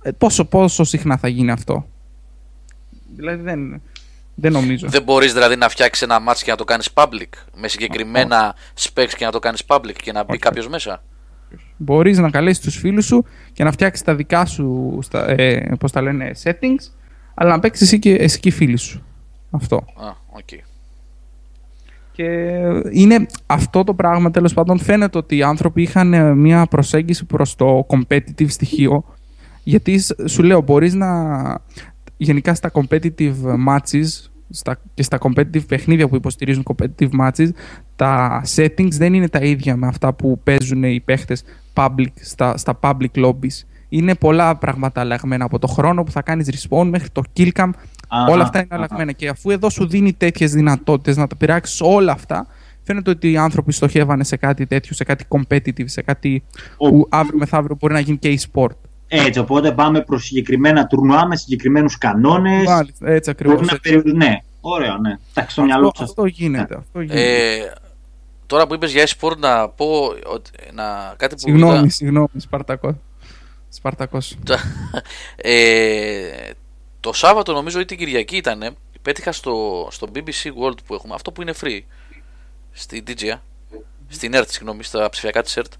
[0.02, 1.88] Ε, πόσο, πόσο συχνά θα γίνει αυτό;
[3.16, 3.82] Δηλαδή δεν.
[4.36, 4.88] Δεν νομίζω.
[4.90, 9.12] Δεν μπορείς δηλαδή να φτιάξεις ένα match και να το κάνεις public με συγκεκριμένα specs
[9.18, 11.04] και να το κάνεις public και να μπει κάποιος μέσα;
[11.78, 15.92] Μπορείς να καλέσεις τους φίλους σου και να φτιάξεις τα δικά σου, στα, ε, πώς
[15.92, 16.92] τα λένε, settings,
[17.34, 19.06] αλλά να παίξεις εσύ και, εσύ και οι φίλοι σου.
[19.52, 19.76] Αυτό.
[19.76, 20.50] Α, οκ.
[22.22, 27.26] Και είναι αυτό το πράγμα τέλος πάντων φαίνεται ότι οι άνθρωποι είχαν ε, μια προσέγγιση
[27.26, 29.04] προς το competitive στοιχείο.
[29.64, 31.08] Γιατί σ- σου λέω μπορείς να
[32.18, 33.36] γενικά στα competitive
[33.68, 34.06] matches
[34.50, 37.50] στα, και στα competitive παιχνίδια που υποστηρίζουν competitive matches
[37.96, 41.44] τα settings δεν είναι τα ίδια με αυτά που παίζουν οι παίχτες
[41.74, 43.66] public, στα, στα public lobbies.
[43.90, 47.70] Είναι πολλά πράγματα αλλαγμένα από το χρόνο που θα κάνεις respawn μέχρι το kill cam.
[47.70, 47.76] Αχα,
[48.30, 48.76] όλα αυτά είναι αχα.
[48.84, 49.12] αλλαγμένα.
[49.12, 52.48] Και αφού εδώ σου δίνει τέτοιες δυνατότητες να τα πειράξεις όλα αυτά,
[52.84, 56.44] φαίνεται ότι οι άνθρωποι στοχεύανε σε κάτι τέτοιο, σε κάτι competitive, σε κάτι
[56.78, 58.76] Ο- που αύριο μεθαύριο μπορεί να γίνει και e-sport.
[59.08, 62.66] Έτσι, οπότε πάμε προς συγκεκριμένα τουρνουά με συγκεκριμένους κανόνες.
[62.66, 63.56] Μάλιστα, έτσι ακριβώς.
[63.56, 65.18] Μπορεί να περιορι- Ναι, ωραίο, ναι.
[65.34, 66.10] Εντάξει, στο μυαλό Αυτό, σας.
[66.10, 66.76] αυτό γίνεται.
[66.78, 67.54] Αυτό γίνεται.
[67.56, 67.74] Ε,
[68.46, 69.86] τώρα που είπες για e-sport, να πω
[70.34, 71.42] ότι, να, κάτι που.
[71.42, 72.98] συγγνώμη, είδα- συγγνώμη, Σπαρτακό.
[73.70, 74.38] Σπαρτακός.
[75.36, 75.52] ε,
[77.02, 78.78] το Σάββατο, νομίζω, ή την Κυριακή ήταν.
[79.02, 81.80] Πέτυχα στο, στο BBC World που έχουμε, αυτό που είναι free.
[82.72, 83.40] Στην DGA.
[84.08, 85.72] Στην ERT, συγγνώμη, στα ψηφιακά της ERT.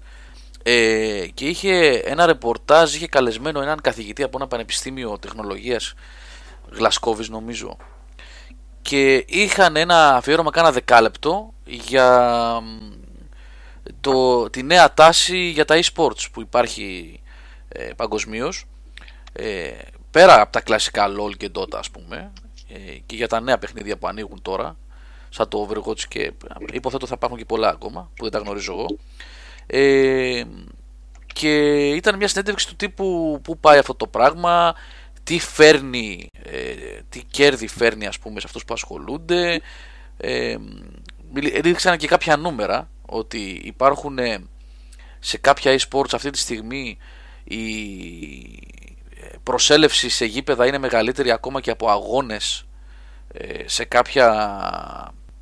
[0.62, 5.94] Ε, και είχε ένα ρεπορτάζ, είχε καλεσμένο έναν καθηγητή από ένα πανεπιστήμιο τεχνολογίας
[6.70, 7.76] Γλασκόβης νομίζω
[8.82, 12.90] και είχαν ένα αφιέρωμα κάνα δεκάλεπτο για μ,
[14.00, 17.20] το, τη νέα τάση για τα e-sports που υπάρχει
[17.68, 18.64] ε, παγκοσμίως.
[19.32, 19.70] Ε,
[20.12, 22.32] πέρα από τα κλασικά LOL και Dota ας πούμε
[22.68, 24.76] ε, και για τα νέα παιχνίδια που ανοίγουν τώρα
[25.28, 26.32] σαν το Overwatch και
[26.72, 28.86] υποθέτω θα υπάρχουν και πολλά ακόμα που δεν τα γνωρίζω εγώ
[29.66, 30.44] ε,
[31.32, 34.74] και ήταν μια συνέντευξη του τύπου που πάει αυτό το πράγμα
[35.22, 36.74] τι φέρνει ε,
[37.08, 39.60] τι κέρδη φέρνει ας πούμε σε αυτούς που ασχολούνται
[40.16, 40.56] ε,
[41.32, 44.44] μιλ- έδειξαν και κάποια νούμερα ότι υπάρχουν ε,
[45.18, 46.98] σε κάποια e-sports αυτή τη στιγμή
[47.44, 47.64] η
[48.80, 48.81] ε,
[49.42, 52.66] προσέλευση σε γήπεδα είναι μεγαλύτερη ακόμα και από αγώνες
[53.32, 54.28] ε, σε κάποια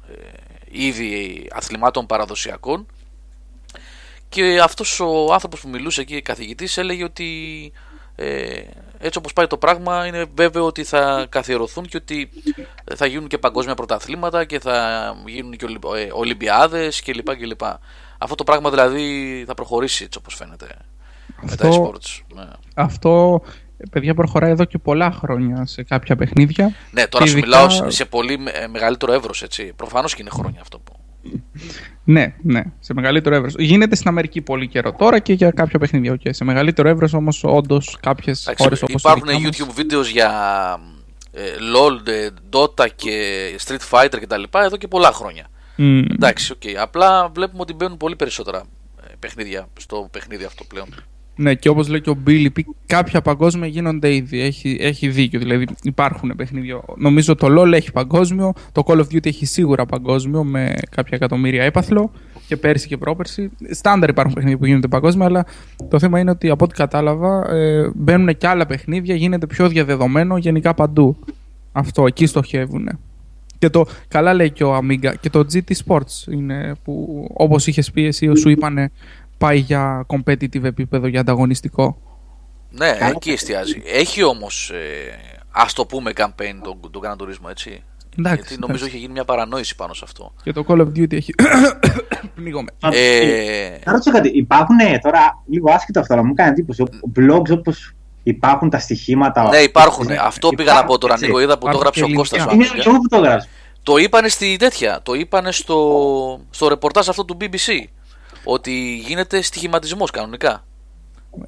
[0.08, 0.14] ε,
[0.70, 2.86] είδη αθλημάτων παραδοσιακών
[4.28, 7.72] και αυτός ο άνθρωπος που μιλούσε εκεί, καθηγητής, έλεγε ότι
[8.14, 8.62] ε,
[8.98, 12.30] έτσι όπως πάει το πράγμα είναι βέβαιο ότι θα καθιερωθούν και ότι
[12.96, 17.36] θα γίνουν και παγκόσμια πρωταθλήματα και θα γίνουν και Ολυμπ- ε, Ολυμπιάδες κλπ.
[17.36, 17.60] κλπ.
[18.18, 20.66] Αυτό το πράγμα δηλαδή θα προχωρήσει έτσι όπως φαίνεται
[21.40, 22.20] με τα Αυτό- e-sports.
[22.34, 22.48] Ναι.
[22.74, 23.50] Αυτό, ε,
[23.90, 26.74] παιδιά, προχωράει εδώ και πολλά χρόνια σε κάποια παιχνίδια.
[26.90, 29.72] ναι, τώρα Και σου ειδικά- μιλάω σε- σε πολύ με- ε, μεγαλύτερο εύρος έτσι.
[29.76, 30.92] Προφανώς και είναι χρόνια αυτό που...
[32.04, 33.54] Ναι, ναι, σε μεγαλύτερο εύρος.
[33.58, 36.12] Γίνεται στην Αμερική πολύ καιρό τώρα και για κάποια παιχνίδια.
[36.12, 36.28] Okay.
[36.30, 38.94] Σε μεγαλύτερο εύρος όμως, όντως, κάποιες Εντάξει, χώρες όπως.
[39.02, 40.30] υπάρχουν YouTube videos για
[41.32, 41.40] ε,
[41.74, 44.42] LOL, ε, Dota και Street Fighter κτλ.
[44.64, 45.46] εδώ και πολλά χρόνια.
[46.14, 46.62] Εντάξει, οκ.
[46.80, 48.58] Απλά βλέπουμε ότι μπαίνουν πολύ περισσότερα
[49.04, 50.88] ε, παιχνίδια στο παιχνίδι αυτό πλέον.
[51.40, 54.40] Ναι, και όπως λέει και ο Μπίλι, πει, κάποια παγκόσμια γίνονται ήδη.
[54.40, 55.38] Έχει, έχει δίκιο.
[55.38, 56.80] Δηλαδή υπάρχουν παιχνίδια.
[56.96, 58.52] Νομίζω το LOL έχει παγκόσμιο.
[58.72, 62.10] Το Call of Duty έχει σίγουρα παγκόσμιο με κάποια εκατομμύρια έπαθλο.
[62.46, 63.50] Και πέρσι και πρόπερσι.
[63.70, 65.26] Στάνταρ υπάρχουν παιχνίδια που γίνονται παγκόσμια.
[65.26, 65.46] Αλλά
[65.88, 69.14] το θέμα είναι ότι από ό,τι κατάλαβα ε, μπαίνουν και άλλα παιχνίδια.
[69.14, 71.16] Γίνεται πιο διαδεδομένο γενικά παντού.
[71.72, 72.88] Αυτό, εκεί στοχεύουν.
[73.60, 77.90] Και το, καλά λέει και ο Amiga, και το GT Sports είναι που όπως είχες
[77.90, 78.90] πει εσύ σου είπανε
[79.40, 81.96] πάει για competitive επίπεδο, για ανταγωνιστικό;
[82.70, 83.06] Ναι, Καλά.
[83.10, 83.82] εκεί εστιάζει.
[83.86, 85.18] Έχει όμως, ε,
[85.50, 87.82] ας το πούμε, campaign τον, τον Gran Turismo, έτσι.
[88.18, 88.86] Εντάξει, Γιατί νομίζω εντάξει.
[88.86, 90.32] είχε γίνει μια παρανόηση πάνω σε αυτό.
[90.42, 91.34] Και το Call of Duty έχει...
[92.34, 92.70] Πνίγομαι.
[92.92, 94.28] Ε, Να ρωτήσω κάτι.
[94.28, 96.82] Υπάρχουν τώρα, λίγο άσχετο αυτό, αλλά μου κάνει εντύπωση.
[97.18, 99.48] Blogs όπως υπάρχουν τα στοιχήματα.
[99.48, 100.06] ναι, υπάρχουν.
[100.20, 101.26] Αυτό πήγα να πω τώρα, έτσι.
[101.26, 101.40] Νίκο.
[101.40, 102.66] Είδα που το Υπάρχουν έγραψε ο και Κώστας ο ελληνικά.
[102.66, 102.82] Είναι Amiga.
[102.82, 103.48] και εγώ που το γράψω.
[103.82, 105.00] Το είπανε στη τέτοια.
[105.02, 107.84] Το είπανε στο, στο ρεπορτάζ αυτό του BBC.
[108.44, 110.64] Ότι γίνεται στοιχηματισμός κανονικά.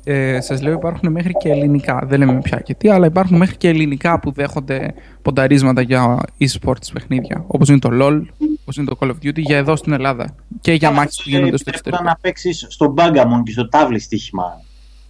[0.04, 3.56] Ε, σας λέω υπάρχουν μέχρι και ελληνικά, δεν λέμε πια και τι, αλλά υπάρχουν μέχρι
[3.56, 7.44] και ελληνικά που δέχονται πονταρίσματα για e-sports παιχνίδια.
[7.46, 8.22] Όπως είναι το LOL,
[8.60, 10.34] όπως είναι το Call of Duty, για εδώ στην Ελλάδα.
[10.60, 12.08] Και για μάχες που γίνονται στο Επιτρέπονταν εξωτερικό.
[12.08, 14.60] να παίξεις στο Bagamon και στο τάβλι στοίχημα.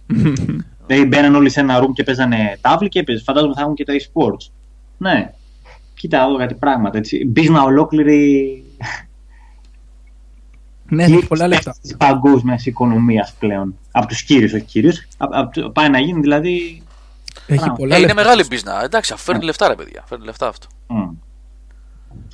[0.87, 3.23] Δηλαδή μπαίναν όλοι σε ένα room και παίζανε τάβλι και έπαιζε.
[3.23, 4.51] Φαντάζομαι θα έχουν και τα e-sports.
[4.97, 5.31] Ναι.
[5.93, 7.25] Κοίτα εδώ κάτι πράγματα έτσι.
[7.25, 8.63] Μπίζνα ολόκληρη
[10.95, 11.75] Ναι, έχει πολλά λεφτά.
[11.81, 13.75] της παγκόσμιας οικονομίας πλέον.
[13.91, 14.91] Από τους κύριους, όχι κύριου.
[15.73, 16.81] Πάει να γίνει δηλαδή.
[17.47, 17.75] Έχει Μπράβο.
[17.75, 18.21] πολλά Ε, είναι λεφτά.
[18.23, 18.83] μεγάλη business.
[18.83, 20.03] Εντάξει, φέρνει λεφτά, ρε παιδιά.
[20.05, 20.67] Φέρνει λεφτά αυτό.
[20.87, 20.95] μ.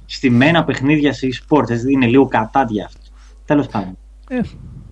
[0.05, 1.69] Στημένα παιχνίδια σε e-sports.
[1.69, 2.99] έτσι, Είναι λίγο κατάδια αυτό.
[3.45, 3.97] Τέλος πάντων.
[4.29, 4.39] Ε,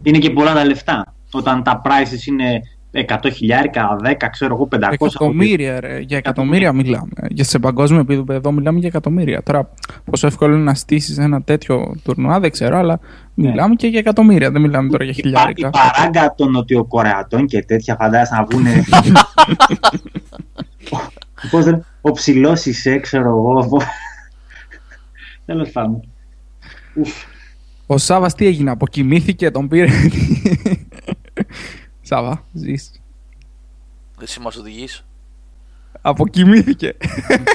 [0.04, 1.14] Είναι και πολλά τα λεφτά.
[1.32, 2.62] Όταν τα prices είναι
[3.08, 4.80] 100 χιλιάρικα, 10, ξέρω εγώ, 500.
[4.92, 6.00] Εκατομμύρια, ρε.
[6.00, 7.10] Για εκατομμύρια μιλάμε.
[7.30, 9.44] Για σε παγκόσμιο επίπεδο μιλάμε για εκατομμύρια.
[9.44, 9.70] Τώρα,
[10.06, 13.00] πόσο εύκολο είναι να στήσεις ένα τέτοιο τουρνουά, δεν ξέρω, αλλά
[13.34, 14.52] μιλάμε και για εκατομμύρια.
[14.52, 15.70] Δεν μιλάμε τώρα για Η, πα- η χιλιάρικα.
[15.70, 18.66] παράγκα των Νοτιοκορεατών και τέτοια φαντάζεσαι να βγουν.
[21.52, 23.82] Πώς δεν- ο ψηλός είσαι, ξέρω εγώ.
[25.46, 26.02] Τέλος πάντων.
[26.96, 27.12] Ουφ.
[27.90, 29.88] Ο Σάβα τι έγινε, αποκοιμήθηκε, τον πήρε.
[32.08, 32.92] Σάβα, ζεις.
[34.22, 35.06] Εσύ μα οδηγείς.
[36.02, 36.98] Αποκοιμήθηκε.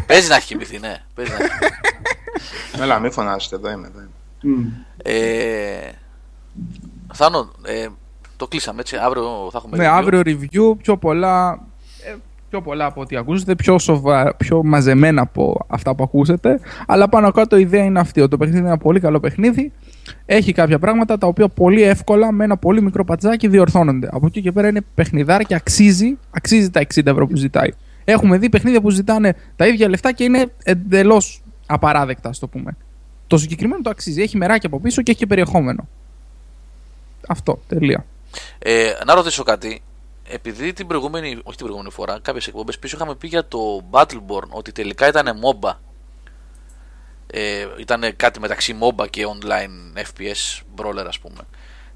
[0.07, 1.03] Παίζει να έχει κοιμηθεί, ναι.
[1.15, 2.83] Παίζει να έχει.
[2.83, 3.87] Έλα, μην φωνάζετε, εδώ είμαι.
[3.87, 4.11] Εδώ είμαι.
[4.57, 4.69] Μμ.
[5.03, 5.91] Ε,
[7.13, 7.89] Θάνο, ε,
[8.37, 8.97] το κλείσαμε έτσι.
[8.97, 9.77] Αύριο θα έχουμε.
[9.77, 9.93] ναι, review.
[9.93, 11.57] αύριο review, πιο πολλά, ε,
[12.53, 16.61] πιο πολλά από ό,τι ακούσετε, πιο, σοβα, πιο μαζεμένα από αυτά που ακούσετε.
[16.87, 19.73] Αλλά πάνω κάτω η ιδέα είναι αυτή, ότι το παιχνίδι είναι ένα πολύ καλό παιχνίδι.
[20.27, 24.09] Έχει κάποια πράγματα τα οποία πολύ εύκολα με ένα πολύ μικρό πατζάκι διορθώνονται.
[24.13, 27.69] Από εκεί και πέρα είναι παιχνιδάρα και αξίζει, αξίζει τα 60 ευρώ που ζητάει.
[28.05, 32.77] Έχουμε δει παιχνίδια που ζητάνε τα ίδια λεφτά και είναι εντελώς απαράδεκτα, ας το πούμε.
[33.27, 34.23] Το συγκεκριμένο το αξίζει.
[34.23, 35.89] Έχει μεράκι από πίσω και έχει και περιεχόμενο.
[37.29, 37.61] Αυτό.
[37.69, 38.05] Τελεία.
[38.59, 39.83] Ε, να ρωτήσω κάτι.
[40.29, 44.49] Επειδή την προηγούμενη, όχι την προηγούμενη φορά, κάποιες εκπομπές πίσω είχαμε πει για το Battleborn
[44.51, 45.73] ότι τελικά ήταν MOBA.
[47.27, 51.41] Ε, ήταν κάτι μεταξύ MOBA και online FPS brawler, ας πούμε.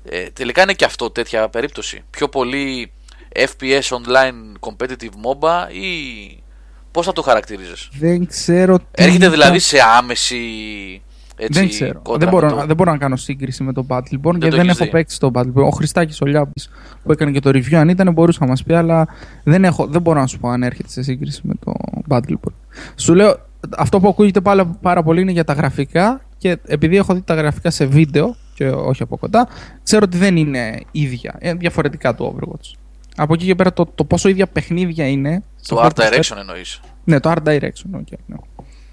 [0.05, 2.05] Ε, τελικά είναι και αυτό τέτοια περίπτωση.
[2.11, 2.93] Πιο πολύ
[3.35, 6.43] FPS online competitive MOBA ή
[6.91, 8.85] πώς θα το χαρακτηρίζεις; Δεν ξέρω τι.
[8.91, 11.03] Έρχεται ήταν- δηλαδή σε άμεση
[11.37, 12.01] έτσι, δεν ξέρω.
[12.03, 14.30] κόντρα Δεν με μπορώ, το- να- δεν μπορώ να κάνω σύγκριση με το Battleborn το
[14.30, 14.91] γιατί δεν έχεις έχω δει.
[14.91, 15.64] παίξει το Battleborn.
[15.64, 16.70] Ο Χριστάκης ο Λιάπης
[17.05, 19.09] που έκανε και το review, αν ήταν, μπορούσε να μας πει, αλλά
[19.45, 21.72] δεν, έχω, δεν μπορώ να σου πω αν έρχεται σε σύγκριση με το
[22.09, 22.53] Battleborn.
[22.97, 23.37] Σου λέω,
[23.76, 27.34] αυτό που ακούγεται πάρα, πάρα πολύ είναι για τα γραφικά και επειδή έχω δει τα
[27.34, 29.49] γραφικά σε βίντεο και όχι από κοντά,
[29.82, 31.39] ξέρω ότι δεν είναι ίδια.
[31.41, 32.76] Είναι διαφορετικά του Overwatch.
[33.16, 35.43] Από εκεί και πέρα το, το πόσο ίδια παιχνίδια είναι.
[35.61, 36.80] στο Το Art Fortnite- Direction εννοείς.
[37.05, 37.97] Ναι, το Art Direction.
[37.97, 38.37] Okay, ναι.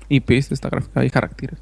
[0.08, 1.58] Οι πίστες, τα γραφικά, οι χαρακτήρες.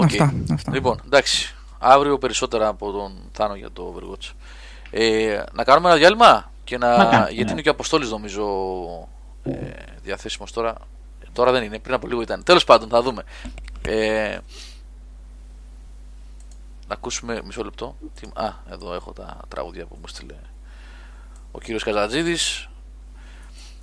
[0.00, 0.10] Οκ.
[0.20, 0.72] Αυτά, αυτά.
[0.72, 1.54] Λοιπόν, εντάξει.
[1.78, 4.30] Αύριο περισσότερα από τον Θάνο για το Overwatch.
[4.90, 6.96] Ε, να κάνουμε ένα διάλειμμα και να.
[6.96, 7.50] Να κάνουμε, γιατί ναι.
[7.50, 8.46] είναι και ο Αποστόλης νομίζω
[9.42, 9.50] ε,
[10.02, 10.74] διαθέσιμος τώρα.
[11.32, 12.42] Τώρα δεν είναι, πριν από λίγο ήταν.
[12.42, 13.22] Τέλος πάντων, θα δούμε.
[13.82, 14.38] Ε,
[16.88, 17.96] να ακούσουμε μισό λεπτό.
[18.20, 20.34] Τι, α, εδώ έχω τα τραγούδια που μου στείλε
[21.52, 22.68] ο κύριος Καζατζίδης.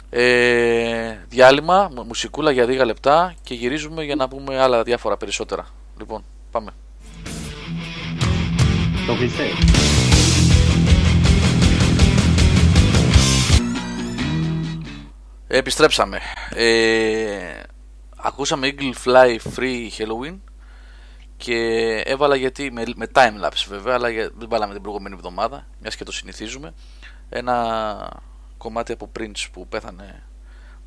[0.10, 5.68] Ε, διάλειμμα, μου- μουσικούλα για 10 λεπτά και γυρίζουμε για να πούμε άλλα διάφορα περισσότερα.
[5.98, 6.72] Λοιπόν, πάμε.
[9.08, 9.44] Το κλειστέ.
[15.48, 16.20] Επιστρέψαμε.
[16.50, 17.62] Ε,
[18.18, 20.38] ακούσαμε Eagle Fly Free Halloween
[21.38, 21.56] και
[22.06, 26.04] έβαλα γιατί με, με timelapse βέβαια, αλλά για- δεν βάλαμε την προηγούμενη εβδομάδα, μιας και
[26.04, 26.74] το συνηθίζουμε.
[27.30, 28.20] Ένα
[28.58, 30.24] κομμάτι από Prince που πέθανε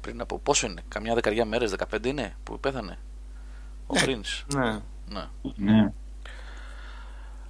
[0.00, 2.98] πριν από πόσο είναι, καμιά δεκαριά μέρες, 15 είναι που πέθανε;
[3.86, 4.02] Ο Ναι.
[4.04, 4.42] Prince.
[4.54, 4.80] Ναι.
[5.12, 5.24] Ναι.
[5.56, 5.92] Ναι.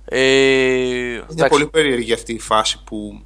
[0.04, 0.20] Ε,
[1.12, 3.22] Είναι εντάξει, πολύ περίεργη αυτή η φάση που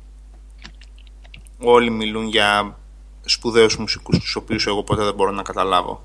[1.58, 2.78] όλοι μιλούν για
[3.24, 6.04] σπουδαίους μουσικούς τους οποίους εγώ ποτέ δεν μπορώ να καταλάβω.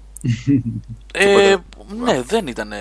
[1.13, 1.55] ε,
[2.03, 2.71] ναι, δεν ήταν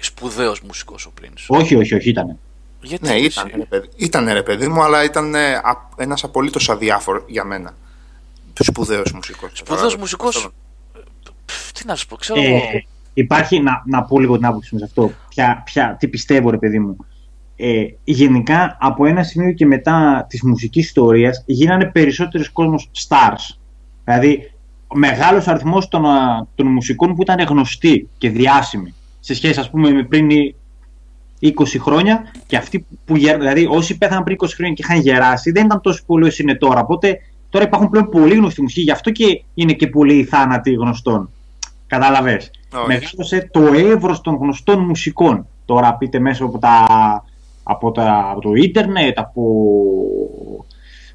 [0.00, 1.44] σπουδαίος μουσικός ο Prince.
[1.48, 2.38] Όχι, όχι, όχι, ήταν.
[2.82, 6.24] Γιατί Ναι, εσύ; ήταν ρε, παιδί, ήτανε, ρε παιδί μου, αλλά ήταν ε, α- ένας
[6.24, 7.74] απολύτως αδιάφορος για μένα.
[8.60, 9.50] Σπουδαίος μουσικός.
[9.54, 9.96] Σπουδαίος Καταλάβες.
[9.96, 10.52] μουσικός; Αυτό-
[11.46, 12.60] Πφ, τι να σου πω, ξέρω Ε, εγώ.
[13.20, 15.10] Υπάρχει, να, να πω λίγο την άποψη μου σε αυτό.
[15.28, 16.96] Ποια, ποια, τι πιστεύω, ρε παιδί μου.
[17.56, 23.56] Ε, γενικά, από ένα σημείο και μετά της μουσικής ιστορίας γίνανε περισσότεροι κόσμος stars.
[24.04, 24.50] Δηλαδή,
[24.86, 29.70] ο μεγάλος αριθμός των, α, των μουσικών που ήταν γνωστοί και διάσημοι σε σχέση, ας
[29.70, 30.28] πούμε, με πριν
[31.40, 35.50] 20 χρόνια και αυτοί που γε- δηλαδή όσοι πέθαναν πριν 20 χρόνια και είχαν γεράσει
[35.50, 36.80] δεν ήταν τόσο πολλοί όσοι είναι τώρα.
[36.80, 37.18] Οπότε
[37.48, 41.30] τώρα υπάρχουν πλέον πολύ γνωστοί μουσικοί, γι' αυτό και είναι και πολλοί θάνατοι γνωστών.
[41.90, 42.50] Κατάλαβες.
[42.72, 42.86] Όχι.
[42.86, 45.46] Μεγάλωσε το εύρος των γνωστών μουσικών.
[45.64, 46.86] Τώρα πείτε μέσα από, τα,
[47.62, 49.42] από, τα, από το ίντερνετ, από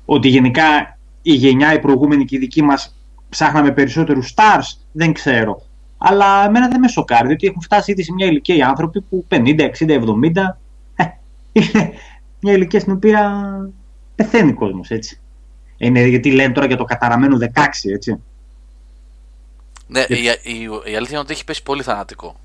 [0.06, 2.96] ότι γενικά η γενιά η προηγούμενη και η δική μας
[3.30, 5.62] ψάχναμε περισσότερους stars, δεν ξέρω.
[5.98, 9.26] Αλλά εμένα δεν με σοκάρει, διότι έχουν φτάσει ήδη σε μια ηλικία οι άνθρωποι που
[9.30, 10.00] 50, 60, 70
[10.96, 11.04] ε,
[11.52, 11.92] είναι
[12.40, 13.46] μια ηλικία στην οποία
[14.16, 15.20] πεθαίνει ο κόσμος, έτσι.
[15.78, 17.50] Είναι γιατί λένε τώρα για το καταραμένο 16,
[17.94, 18.22] έτσι.
[19.88, 22.36] Ναι, η, η, η αλήθεια είναι ότι έχει πέσει πολύ θανατικό.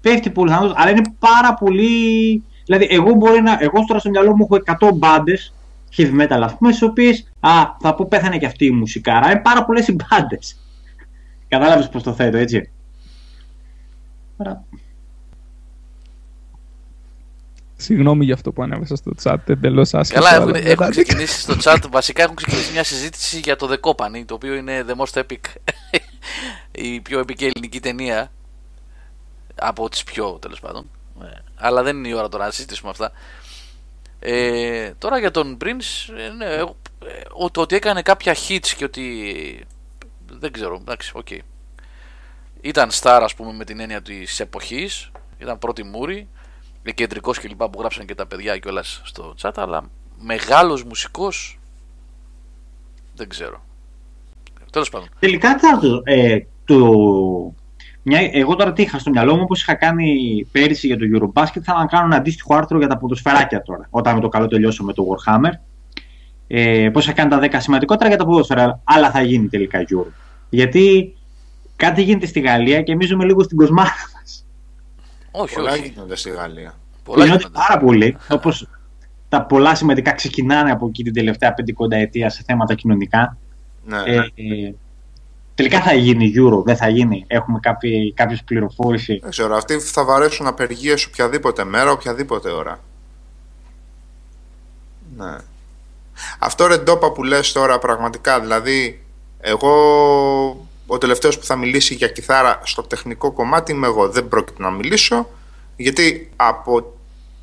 [0.00, 2.42] πέφτει πολύ θάνατος, αλλά είναι πάρα πολύ.
[2.64, 3.56] Δηλαδή, εγώ μπορεί να.
[3.60, 5.52] Εγώ τώρα στο μυαλό μου έχω 100 μπάντες
[5.96, 7.12] heavy metal, ας πούμε, στις οποίε.
[7.40, 9.30] Α, θα πω πέθανε και αυτή η μουσικάρα.
[9.30, 10.56] Είναι πάρα πολλές οι μπάντες.
[11.48, 12.70] Κατάλαβες πώς το θέτω, έτσι.
[14.36, 14.64] Άρα,
[17.78, 20.20] Συγγνώμη για αυτό που ανέβασα στο chat, εντελώς άσχετο.
[20.20, 21.78] Καλά, αλλά έχουν, δεν έχουν τα- ξεκινήσει στο chat.
[21.90, 25.40] Βασικά έχουν ξεκινήσει μια συζήτηση για το The Company, το οποίο είναι the most epic.
[26.72, 28.32] Η πιο επική ελληνική ταινία.
[29.54, 30.90] Από τις πιο τέλος πάντων.
[31.22, 33.12] Ε, Αλλά δεν είναι η ώρα τώρα να συζητήσουμε αυτά.
[34.18, 38.84] Ε, τώρα για τον Prince, ε, ναι, εγώ- ε, ότι, ότι έκανε κάποια hits και
[38.84, 39.66] ότι.
[40.26, 41.28] Δεν ξέρω, εντάξει, οκ.
[42.60, 45.10] Ήταν star, ας πούμε, με την έννοια της εποχής.
[45.38, 46.28] Ήταν πρώτη μούρη.
[46.94, 49.52] Κεντρικός και λοιπά που γράψαν και τα παιδιά κιόλας στο chat.
[49.56, 51.58] Αλλά μεγάλος μουσικός
[53.14, 53.64] δεν ξέρω.
[54.76, 55.08] Τέλος πάντων.
[55.18, 56.78] Τελικά τι θα το, ε, το,
[58.02, 60.14] μια, εγώ τώρα τι είχα στο μυαλό μου, όπως είχα κάνει
[60.52, 64.14] πέρυσι για το Eurobasket, θα να κάνω ένα αντίστοιχο άρθρο για τα ποδοσφαιράκια τώρα, όταν
[64.14, 65.50] με το καλό τελειώσω με το Warhammer.
[66.46, 70.10] Ε, πώς θα κάνει τα 10 σημαντικότερα για τα ποδόσφαιρα, αλλά θα γίνει τελικά Euro.
[70.48, 71.14] Γιατί
[71.76, 74.46] κάτι γίνεται στη Γαλλία και εμείς ζούμε λίγο στην κοσμάρα μας.
[75.30, 75.92] Όχι, Πολλά όχι.
[75.94, 76.74] γίνονται στη Γαλλία.
[77.04, 77.66] Πολλά Γίνονται γίνονται.
[77.68, 78.68] πάρα πολύ, όπως
[79.28, 83.36] τα πολλά σημαντικά ξεκινάνε από εκεί την τελευταία 50 ετία σε θέματα κοινωνικά.
[83.86, 84.74] Ναι, Ε, ε,
[85.54, 87.24] τελικά θα γίνει Euro, δεν θα γίνει.
[87.26, 89.18] Έχουμε κάποιοι, κάποιες πληροφόρηση.
[89.22, 92.80] Δεν ξέρω, αυτοί θα βαρέσουν απεργίες οποιαδήποτε μέρα, οποιαδήποτε ώρα.
[95.16, 95.36] Ναι.
[96.38, 99.04] Αυτό ρε ντόπα που λες τώρα πραγματικά, δηλαδή
[99.40, 99.70] εγώ
[100.86, 104.70] ο τελευταίος που θα μιλήσει για κιθάρα στο τεχνικό κομμάτι είμαι εγώ, δεν πρόκειται να
[104.70, 105.28] μιλήσω
[105.76, 106.94] γιατί από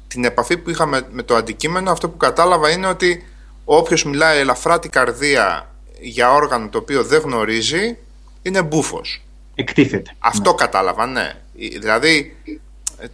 [0.08, 3.26] την επαφή που είχαμε με το αντικείμενο αυτό που κατάλαβα είναι ότι
[3.66, 5.73] όποιος μιλάει ελαφρά την καρδία
[6.04, 7.98] για όργανο το οποίο δεν γνωρίζει
[8.42, 9.22] είναι μπούφος.
[9.56, 10.16] Εκτίθεται.
[10.20, 11.34] Αυτό κατάλαβα, ναι.
[11.54, 12.38] Δηλαδή,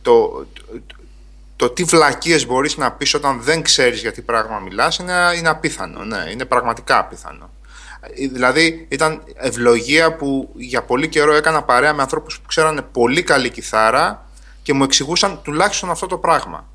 [0.02, 0.64] το, το,
[1.56, 5.50] το τι βλακίες μπορείς να πεις όταν δεν ξέρεις για τι πράγμα μιλάς είναι, είναι
[5.50, 7.50] απίθανο, ναι, είναι πραγματικά απίθανο.
[8.02, 13.24] Ε, Δηλαδή, ήταν ευλογία που για πολύ καιρό έκανα παρέα με ανθρώπους που ξέρανε πολύ
[13.24, 14.26] καλή κιθάρα
[14.64, 16.68] και μου εξηγούσαν τουλάχιστον αυτό το πράγμα.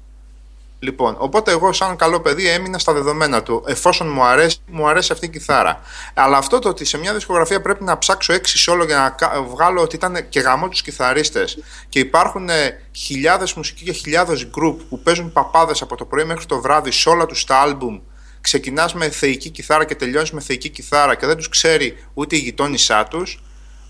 [0.85, 3.65] Λοιπόν, οπότε εγώ σαν καλό παιδί έμεινα στα δεδομένα του.
[3.67, 5.81] Εφόσον μου αρέσει, μου αρέσει αυτή η κιθάρα.
[6.15, 9.43] Αλλά αυτό το ότι σε μια δισκογραφία πρέπει να ψάξω έξι σόλο για να κα-
[9.43, 11.59] βγάλω ότι ήταν και γαμό τους κιθαρίστες
[11.89, 16.47] και υπάρχουν ε, χιλιάδες μουσικοί και χιλιάδες γκρουπ που παίζουν παπάδες από το πρωί μέχρι
[16.47, 18.01] το βράδυ σε όλα τους τα άλμπουμ
[18.41, 22.39] ξεκινάς με θεϊκή κιθάρα και τελειώνεις με θεϊκή κιθάρα και δεν τους ξέρει ούτε η
[22.39, 23.43] γειτόνισά τους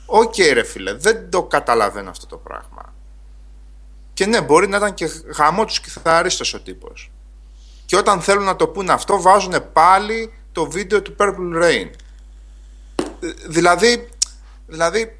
[0.07, 2.94] Οκ ρε φίλε, δεν το καταλαβαίνω αυτό το πράγμα.
[4.15, 7.11] Και ναι, μπορεί να ήταν και γαμώ τους κιθαρίστες ο τύπος.
[7.87, 11.91] Και όταν θέλουν να το πούνε αυτό, βάζουν πάλι το βίντεο του Purple Rain.
[13.21, 14.09] Ε, Δηλαδή,
[14.67, 15.19] δηλαδή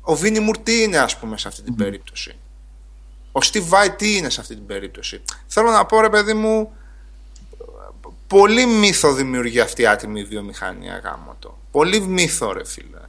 [0.00, 2.36] ο Vinnie Moore τι είναι ας πούμε σε αυτή την περίπτωση;
[3.32, 6.72] Ο Steve Vai τι είναι σε αυτή την περίπτωση; Θέλω να πω ρε παιδί μου,
[8.26, 11.58] πολύ μύθο δημιουργεί αυτή η άτιμη βιομηχανία γαμώ το.
[11.70, 13.00] Πολύ μύθο ρε φίλε.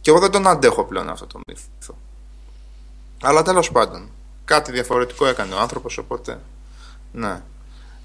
[0.00, 1.96] Και εγώ δεν τον αντέχω πλέον αυτό το μύθο.
[3.22, 4.08] Αλλά τέλος πάντων,
[4.44, 6.40] κάτι διαφορετικό έκανε ο άνθρωπος, οπότε,
[7.12, 7.42] ναι.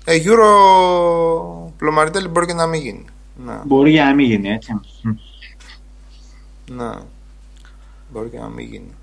[0.05, 3.05] Ε, Euro πλωμαριτέλη μπορεί και να μην γίνει.
[3.45, 4.74] Ναι, Μπορεί για να μην γίνει έτσι.
[4.74, 5.16] Μμ.
[6.76, 6.91] ναι.
[8.12, 8.93] Μπορεί και να μην γίνει.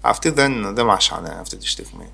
[0.00, 2.10] Αυτοί δεν, δεν μασάνε αυτή τη στιγμή.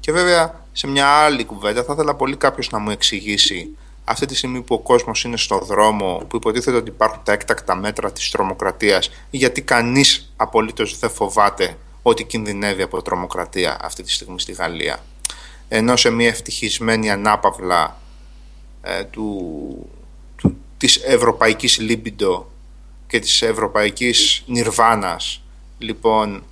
[0.00, 3.76] Και βέβαια, σε μια άλλη κουβέντα, θα ήθελα πολύ κάποιος να μου εξηγήσει
[4.10, 7.74] αυτή τη στιγμή που ο κόσμος είναι στο δρόμο, που υποτίθεται ότι υπάρχουν τα έκτακτα
[7.74, 14.40] μέτρα της τρομοκρατίας, γιατί κανείς απολύτως δεν φοβάται ότι κινδυνεύει από τρομοκρατία αυτή τη στιγμή
[14.40, 14.98] στη Γαλλία.
[15.68, 18.00] Ενώ σε μια ευτυχισμένη ανάπαυλα
[18.82, 19.90] ε, του,
[20.36, 22.50] του, της ευρωπαϊκής λίμπιντο
[23.06, 25.42] και της ευρωπαϊκής νιρβάνας
[25.78, 26.42] λοιπόν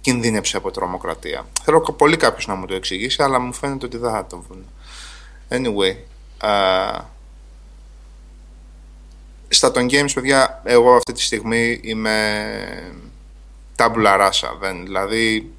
[0.00, 1.46] κινδύνεψε από τρομοκρατία.
[1.62, 4.44] Θέλω κα- πολύ κάποιος να μου το εξηγήσει, αλλά μου φαίνεται ότι δεν θα το
[4.48, 4.64] βρουν.
[5.48, 5.96] Anyway, α,
[9.48, 12.94] στα των games, παιδιά, εγώ αυτή τη στιγμή είμαι
[13.76, 14.56] tabula rasa.
[14.60, 15.52] Δεν, δηλαδή,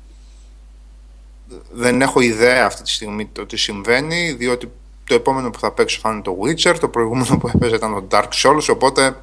[1.72, 4.72] δεν έχω ιδέα αυτή τη στιγμή το τι συμβαίνει, διότι
[5.04, 8.18] το επόμενο που θα παίξω θα είναι το Witcher, το προηγούμενο που έπαιζε ήταν το
[8.18, 9.16] Dark Souls, οπότε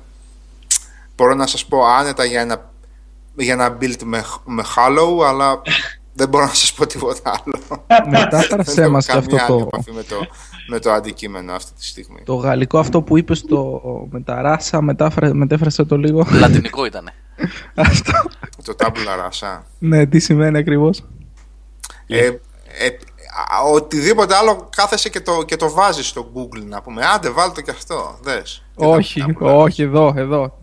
[1.17, 2.73] μπορώ να σας πω άνετα για ένα,
[3.37, 5.63] για ένα build με, με Hollow, αλλά
[6.15, 7.83] δεν μπορώ να σας πω τίποτα άλλο.
[8.11, 10.17] Μετάφρασέ Δεν έχω μας και αυτό καμία άλλη το, επαφή με το,
[10.69, 12.23] με το αντικείμενο αυτή τη στιγμή.
[12.25, 16.27] το γαλλικό αυτό που είπες το, με τα ράσα, μετάφρα, μετέφρασε το λίγο.
[16.31, 17.12] Λατινικό ήτανε.
[17.75, 18.12] αυτό.
[18.65, 19.62] το Tabula Rasa.
[19.79, 21.05] Ναι, τι σημαίνει ακριβώς;
[22.07, 22.35] Ε, ε, α,
[23.72, 27.03] οτιδήποτε άλλο κάθεσαι και το, και το βάζεις στο Google να πούμε.
[27.14, 28.18] Άντε βάλτε και αυτό.
[28.22, 28.62] Δες.
[28.76, 30.59] Τι όχι, τα- Tabula όχι, εδώ, εδώ.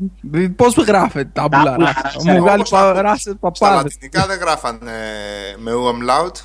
[0.55, 1.93] Πώς γράφεται τα Tabula μπουλαρά.
[1.95, 2.23] rasa.
[2.23, 3.01] Μου βγάλει Όπως τα ακούς.
[3.01, 3.81] ράσες Στα παπάδες.
[3.93, 4.91] λατινικά δεν γράφανε
[5.57, 6.35] με umlaut,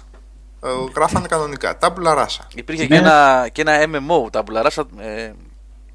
[0.62, 1.78] ε, γράφανε κανονικά.
[1.80, 2.44] Tabula Rasa.
[2.54, 2.88] Υπήρχε Ναι.
[2.88, 4.70] και, ένα, και ένα MMO, τα μπουλαρά.
[4.98, 5.32] Ε,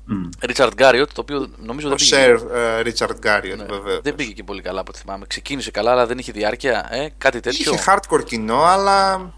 [0.06, 0.30] Μμ.
[0.46, 2.16] Ρίτσαρντ Γκάριοτ, το οποίο νομίζω Ο δεν πήγε.
[2.16, 2.40] Σερ
[2.82, 4.00] Ρίτσαρντ Γκάριοτ, Ναι, βέβαια.
[4.04, 5.26] δεν πήγε και πολύ καλά από ό,τι θυμάμαι.
[5.28, 6.88] Ξεκίνησε καλά, αλλά δεν είχε διάρκεια.
[6.92, 7.74] Ε, κάτι τέτοιο.
[7.74, 9.30] Είχε hardcore κοινό, αλλά.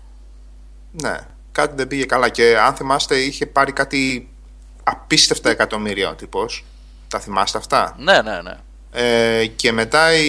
[1.02, 1.18] Ναι,
[1.52, 2.30] κάτι δεν πήγε καλά.
[2.30, 4.30] Και αν θυμάστε, είχε πάρει κάτι
[4.84, 6.66] απίστευτα εκατομμύρια ο τύπος.
[7.08, 8.58] Τα θυμάστε αυτά; Ναι, ναι, ναι.
[8.96, 10.28] Ε, και μετά η,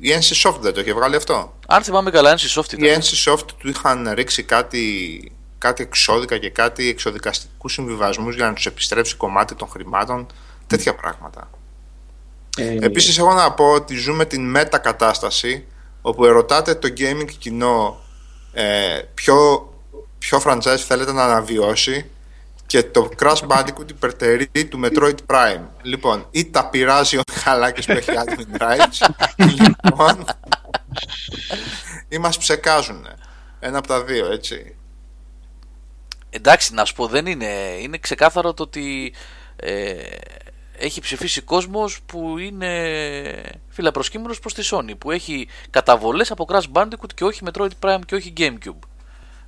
[0.00, 3.00] η NC Soft δεν το είχε βγάλει αυτό; Αν θυμάμαι καλά, NC Soft Η ήταν.
[3.00, 8.66] NC Soft του είχαν ρίξει κάτι, κάτι εξώδικα και κάτι εξοδικαστικούς συμβιβασμούς για να τους
[8.66, 10.26] επιστρέψει κομμάτι των χρημάτων.
[10.66, 11.50] Τέτοια πράγματα.
[12.56, 15.66] Ε, Επίσης εγώ να πω ότι ζούμε την μετακατάσταση
[16.02, 18.00] όπου ερωτάτε το gaming κοινό
[18.58, 19.68] ε, ποιο,
[20.18, 22.10] ποιο franchise θέλετε να αναβιώσει
[22.66, 25.64] και το Crash Bandicoot υπερτερεί του Metroid Prime.
[25.82, 30.24] Λοιπόν, ή τα πειράζει ο Μιχαλάκης που έχει admin rights, λοιπόν,
[32.08, 33.06] ή μας ψεκάζουν.
[33.60, 34.76] Ένα από τα δύο, έτσι.
[36.30, 37.76] Εντάξει, να σου πω, δεν είναι.
[37.80, 39.14] Είναι ξεκάθαρο το ότι
[39.56, 39.94] ε,
[40.78, 42.70] έχει ψηφίσει κόσμος που είναι
[43.68, 44.92] φιλαπροσκύμενος προς τη Sony.
[44.98, 48.78] Που έχει καταβολές από Crash Bandicoot και όχι Metroid Prime και όχι Gamecube.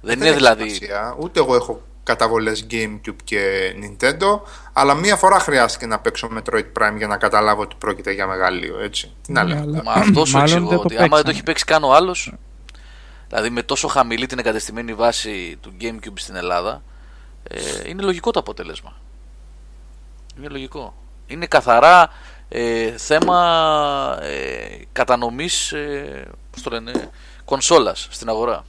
[0.01, 0.69] Δεν είναι έχει δηλαδή.
[0.71, 1.17] σημασία.
[1.19, 4.41] Ούτε εγώ έχω καταβολές GameCube και Nintendo,
[4.73, 8.79] αλλά μία φορά χρειάστηκε να παίξω Metroid Prime για να καταλάβω ότι πρόκειται για μεγαλείο,
[8.81, 9.13] έτσι.
[9.23, 9.63] Τι να Ναι, λέω.
[9.63, 11.31] αλλά- Μα αυτό σου Μάλλον εξηγώ δεν το ότι άμα δεν το παίξανε.
[11.35, 12.35] έχει παίξει καν ο άλλος,
[13.29, 16.83] δηλαδή με τόσο χαμηλή την εγκατεστημένη βάση του Gamecube στην Ελλάδα,
[17.43, 18.97] ε, είναι λογικό το αποτέλεσμα.
[20.39, 20.95] Είναι λογικό.
[21.29, 22.11] Είναι καθαρά
[22.49, 27.11] ε, θέμα ε, κατανομής ε, πώς το λένε,
[27.45, 28.65] κονσόλας στην αγορά.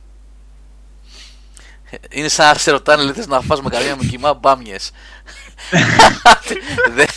[1.90, 4.92] Ε, Είναι σαν να σε ρωτάνε λέει, θες να φας με καρδιά με κοιμά μπάμιες.
[6.96, 7.08] Δεν-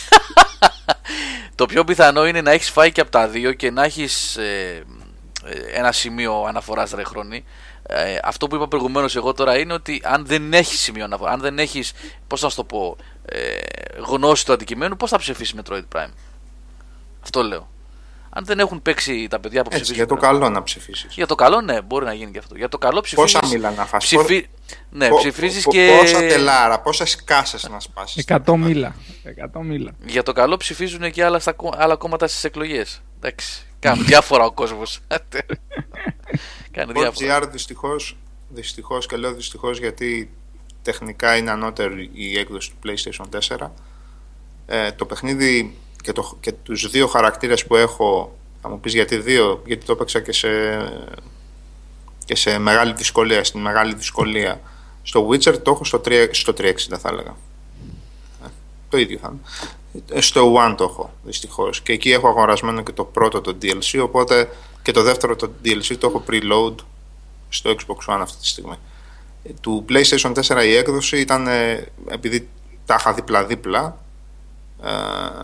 [1.55, 4.83] το πιο πιθανό είναι να έχεις φάει και από τα δύο και να έχεις ε,
[5.45, 7.45] ε, ένα σημείο αναφοράς ρε χρόνη.
[7.87, 11.39] Ε, αυτό που είπα προηγουμένως εγώ τώρα είναι ότι αν δεν έχεις σημείο αναφορά, αν
[11.39, 11.93] δεν έχεις,
[12.27, 13.37] πώς να σου το πω, ε,
[14.07, 16.09] γνώση του αντικειμένου, πώς θα ψηφίσει Metroid Prime;
[17.23, 17.71] Αυτό λέω.
[18.35, 20.07] Αν δεν έχουν παίξει τα παιδιά που Έτσι, ψηφίζουν.
[20.07, 21.13] για το καλό να ψηφίσεις.
[21.13, 22.55] Για το καλό, ναι, μπορεί να γίνει και αυτό.
[22.55, 23.31] Για το καλό ψηφίζει.
[23.39, 24.47] Πόσα μήλα να φας, Ψηφί...
[24.89, 25.97] Ναι, Πο- ψηφίζεις πο- και.
[25.99, 28.25] Πόσα τελάρα, πόσε κάσε να σπάσεις.
[28.27, 28.95] 100 μίλα.
[29.53, 29.91] 100 μίλα.
[30.05, 33.01] Για το καλό ψηφίζουν και άλλα, στα, κο- άλλα κόμματα στις εκλογές.
[33.19, 33.65] Εντάξει.
[33.83, 34.99] Κάνουν διάφορα ο κόσμος.
[36.71, 37.41] Κάνει διάφορα.
[37.41, 38.17] GR δυστυχώς,
[38.49, 40.29] δυστυχώς και λέω δυστυχώς γιατί
[40.81, 43.69] τεχνικά είναι ανώτερη η έκδοση του PlayStation 4.
[44.65, 49.17] Ε, το παιχνίδι και, το, και τους δύο χαρακτήρες που έχω θα μου πεις γιατί
[49.17, 50.49] δύο γιατί το έπαιξα και σε,
[52.25, 54.61] και σε μεγάλη δυσκολία στην μεγάλη δυσκολία
[55.03, 57.35] στο Witcher το έχω στο, 3, στο 360 θα έλεγα
[58.45, 58.47] Ε,
[58.89, 59.82] το ίδιο θα είναι Ε,
[60.19, 61.81] στο One το έχω δυστυχώς.
[61.81, 64.01] Και εκεί έχω αγορασμένο και το πρώτο το DLC.
[64.03, 64.49] Οπότε
[64.81, 66.75] και το δεύτερο το DLC το έχω preload
[67.49, 68.75] στο Xbox One αυτή τη στιγμή.
[69.43, 72.49] Ε, Του PlayStation 4 η έκδοση ήταν ε, επειδή
[72.85, 73.97] τα είχα δίπλα-δίπλα.
[74.83, 74.89] Ε,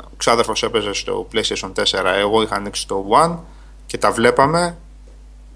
[0.03, 1.83] ο ξάδερφος έπαιζε στο PlayStation 4,
[2.17, 3.37] εγώ είχα ανοίξει το One
[3.85, 4.77] και τα βλέπαμε.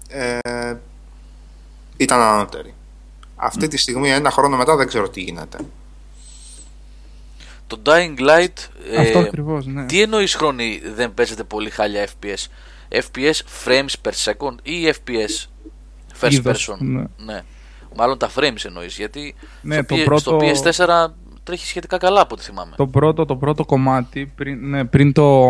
[0.08, 0.38] Ε,
[1.96, 2.74] ήταν ανώτερη.
[3.36, 5.58] Αυτή τη στιγμή, ένα χρόνο μετά, δεν ξέρω τι γίνεται.
[7.66, 8.68] Το Dying Light.
[8.92, 9.86] ε, Αυτό ακριβώς, ναι.
[9.86, 12.46] Τι εννοείς χρόνοι δεν παίζεται πολύ χάλια FPS.
[12.90, 15.46] FPS frames per second ή FPS
[16.20, 17.04] first Είδος, person; ναι.
[17.24, 17.42] Ναι.
[17.96, 18.96] Μάλλον τα frames εννοείς.
[18.96, 21.06] Γιατί Ναι, στο, το P- πρώτο- στο PS4
[21.42, 22.72] τρέχει σχετικά καλά από ό,τι θυμάμαι.
[22.76, 25.40] Το πρώτο, το πρώτο κομμάτι πριν, ναι, πριν το,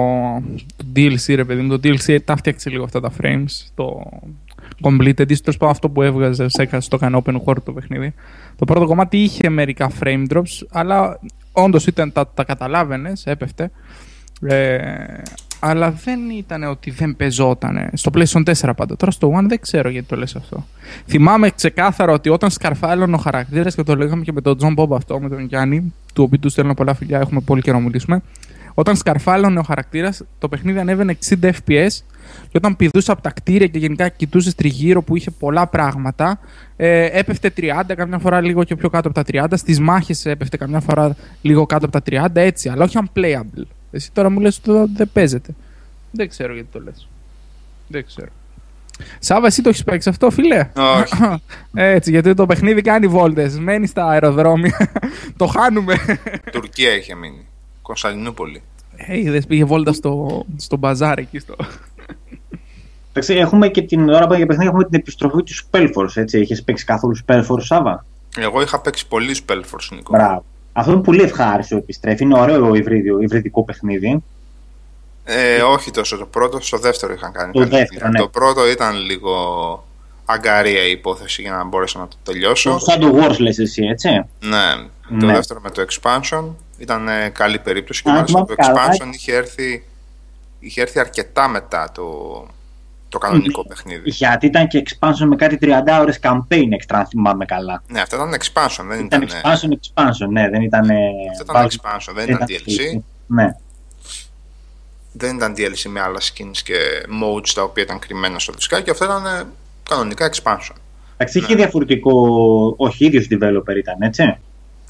[0.76, 3.46] το DLC, ρε παιδί μου, το DLC τα φτιάξε λίγο αυτά τα frames.
[3.74, 4.02] Το
[4.82, 8.14] Complete Edition, τέλος πάντων αυτό που έβγαζε, έκασε το έκανε open world το παιχνίδι.
[8.58, 11.20] Το πρώτο κομμάτι είχε μερικά frame drops, αλλά
[11.54, 13.70] όντως ήταν, τα, τα καταλάβαινες, έπεφτε.
[14.42, 14.76] Ε,
[15.66, 17.90] αλλά δεν ήταν ότι δεν πεζόταν.
[17.92, 18.96] Στο PlayStation 4 πάντα.
[18.96, 20.66] Τώρα στο One δεν ξέρω γιατί το λες αυτό.
[21.06, 24.94] Θυμάμαι ξεκάθαρα ότι όταν σκαρφάλωνε ο χαρακτήρας και το λέγαμε και με τον Τζον Μπομπ
[24.94, 28.22] αυτό, με τον Γιάννη, του οποίου τους στέλνω πολλά φιλιά, έχουμε πολύ καιρό να μιλήσουμε.
[28.74, 31.88] Όταν σκαρφάλωνε ο χαρακτήρας, το παιχνίδι ανέβαινε 60 FPS
[32.48, 36.40] και όταν πηδούσε από τα κτίρια και γενικά κοιτούσε τριγύρω που είχε πολλά πράγματα,
[36.76, 39.56] ε, έπεφτε 30, καμιά φορά λίγο και πιο κάτω από τα 30.
[39.56, 43.64] Στις μάχες έπεφτε καμιά φορά λίγο κάτω από τα 30, έτσι, αλλά όχι unplayable.
[43.90, 45.54] Εσύ τώρα μου λες ότι δεν παίζεται.
[46.10, 47.08] Δεν ξέρω γιατί το λες.
[47.88, 48.28] Δεν ξέρω.
[49.18, 51.40] Σάβα, εσύ το έχεις παίξει αυτό, φίλε; Όχι.
[51.94, 53.58] Έτσι, γιατί το παιχνίδι κάνει βόλτες.
[53.58, 54.92] Μένεις στα αεροδρόμια.
[55.36, 55.96] το χάνουμε.
[56.52, 57.46] Τουρκία είχε μείνει.
[57.84, 58.62] Κωνσταντινούπολη.
[58.96, 61.38] Ε, είδες, πήγε βόλτα στο, στο μπαζάρ εκεί.
[61.38, 61.54] Στο...
[63.12, 66.16] Εντάξει, έχουμε και την ώρα που για παιχνίδι έχουμε την επιστροφή του Spellforce.
[66.16, 66.38] Έτσι.
[66.38, 68.04] Έχεις παίξει καθόλου Spellforce, Σάβα;
[68.36, 70.12] Εγώ είχα παίξει πολύ Spellforce, Νίκο.
[70.12, 70.44] Μπράβο.
[70.72, 72.22] Αυτό είναι πολύ ευχάριστο επιστρέφει.
[72.22, 74.22] Είναι ωραίο υβρίδιο, υβριδικό παιχνίδι.
[75.24, 77.52] Ε, όχι τόσο το πρώτο, στο δεύτερο είχαν κάνει.
[77.52, 78.08] Το καλή δεύτερο, δουλειά.
[78.10, 78.18] ναι.
[78.18, 79.34] Το πρώτο ήταν λίγο
[80.24, 82.70] αγκαρία η υπόθεση για να μπορέσω να το τελειώσω.
[82.70, 84.08] Το Shadow Wars λες εσύ, έτσι.
[84.40, 84.74] Ναι,
[85.20, 85.32] το Ναι.
[85.32, 86.44] δεύτερο με το expansion.
[86.78, 88.92] Ήταν ε, καλή περίπτωση και Α, μάλιστα το θυμάμαι καλά.
[88.92, 89.84] expansion είχε έρθει,
[90.60, 92.04] είχε έρθει αρκετά μετά το,
[93.08, 94.10] το κανονικό παιχνίδι.
[94.10, 95.68] Γιατί ήταν και expansion με κάτι 30
[96.00, 97.82] ώρες campaign extra, αν θυμάμαι καλά.
[97.88, 100.88] Ναι, αυτό ήταν expansion, δεν Ήταν ήταν, expansion, expansion, ναι, δεν ήταν...
[101.30, 103.00] αυτό ήταν expansion, δεν ήταν DLC.
[103.26, 103.56] Ναι.
[105.12, 106.74] Δεν ήταν DLC με άλλα skins και
[107.22, 108.90] modes τα οποία ήταν κρυμμένα στο δισκάκι.
[108.90, 109.42] Αυτό ήταν ε,
[109.88, 110.74] κανονικά expansion.
[111.16, 111.44] Εντάξει, Ναι.
[111.44, 112.12] είχε διαφορετικό,
[112.76, 114.38] όχι ίδιος developer ήταν, έτσι; Αυτή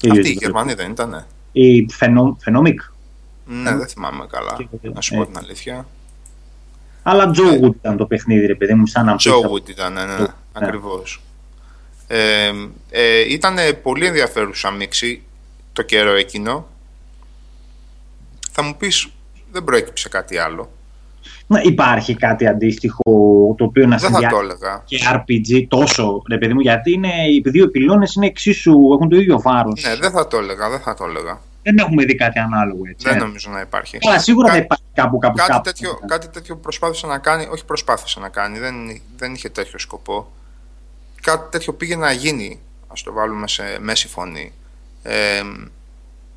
[0.07, 0.41] Ίδιος η developer.
[0.41, 1.25] Γερμανοί δεν ήταν.
[1.57, 2.91] Η Phenom- Phenomic.
[3.45, 4.55] Ναι, δεν θυμάμαι καλά.
[4.81, 5.25] Και- Να σου πω ε.
[5.25, 5.87] την αλήθεια.
[7.03, 10.05] Αλλά Joe Wood ήταν το παιχνίδι, ρε παιδί μου, σαν να Joe Wood ήταν, ναι,
[10.05, 10.25] ναι, Ναι.
[10.53, 11.21] ακριβώς.
[12.07, 12.51] Ε,
[12.89, 15.21] ε, ήταν πολύ ενδιαφέρουσα μίξη
[15.73, 16.67] το καιρό εκείνο.
[18.51, 19.07] Θα μου πεις,
[19.51, 20.71] δεν προέκυψε κάτι άλλο.
[21.47, 23.01] Ναι, υπάρχει κάτι αντίστοιχο
[23.57, 24.83] το οποίο να Δεν θα το συνδυάζει έλεγα.
[24.85, 29.15] και RPG τόσο, ρε παιδί μου, γιατί είναι, οι δύο πυλώνες είναι εξίσου, έχουν το
[29.15, 29.83] ίδιο βάρος.
[29.83, 31.41] Ναι, δεν θα το έλεγα, δεν θα το έλεγα.
[31.63, 33.07] Δεν έχουμε δει κάτι ανάλογο, έτσι.
[33.09, 33.19] Δεν ε.
[33.19, 33.97] νομίζω να υπάρχει.
[34.01, 35.63] Αλλά σίγουρα Κα- δεν υπάρχει κάπου κάπου κάτι, κάπου.
[35.63, 38.75] τέτοιο, κάτι τέτοιο προσπάθησε να κάνει, όχι προσπάθησε να κάνει, δεν,
[39.17, 40.31] δεν είχε τέτοιο σκοπό.
[41.21, 44.53] Κάτι τέτοιο πήγε να γίνει, ας το βάλουμε σε μέση φωνή.
[45.03, 45.41] Ε,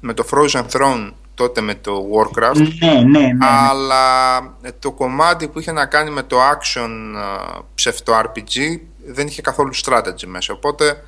[0.00, 3.18] με το Frozen Throne τότε με το Warcraft, Ναι, ναι, ναι.
[3.18, 3.46] ναι.
[3.46, 9.26] αλλά ε, το κομμάτι που είχε να κάνει με το action ε, ψευτο RPG δεν
[9.26, 10.52] είχε καθόλου strategy μέσα.
[10.52, 11.04] Οπότε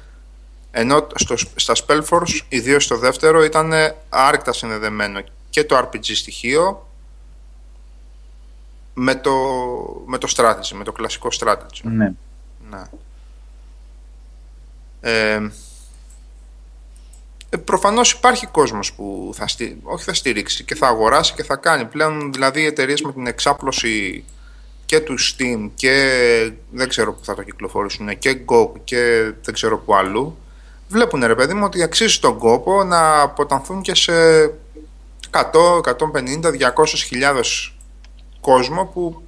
[0.71, 3.73] ενώ στο, στα Spellforce, ιδίως στο δεύτερο, ήταν
[4.09, 5.21] άρρηκτα συνδεδεμένο
[5.51, 6.89] και το RPG στοιχείο
[8.95, 9.33] με το,
[10.07, 11.81] με το strategy, με το κλασικό strategy.
[11.83, 12.13] ναι.
[12.71, 12.83] Ναι.
[15.01, 15.51] Ε,
[17.51, 19.81] ε, προφανώς υπάρχει κόσμος που θα, στι...
[19.83, 21.85] όχι θα στηρίξει και θα αγοράσει και θα κάνει.
[21.85, 24.25] Πλέον δηλαδή οι εταιρείες με την εξάπλωση
[24.87, 29.79] και του Steam και δεν ξέρω που θα το κυκλοφορήσουν και GOG και δεν ξέρω
[29.79, 30.39] που αλλού
[30.89, 34.13] βλέπουν ρε παιδί μου ότι αξίζει τον κόπο να αποτανθούν και σε
[34.45, 34.53] 100,
[35.31, 35.93] 150,
[36.75, 37.75] 200 χιλιάδες
[38.41, 39.23] κόσμο που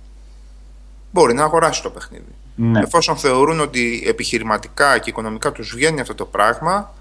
[1.11, 2.35] μπορεί να αγοράσει το παιχνίδι.
[2.55, 2.81] ναι.
[2.81, 6.95] Εφόσον θεωρούν ότι επιχειρηματικά και οικονομικά τους βγαίνει αυτό το πράγμα,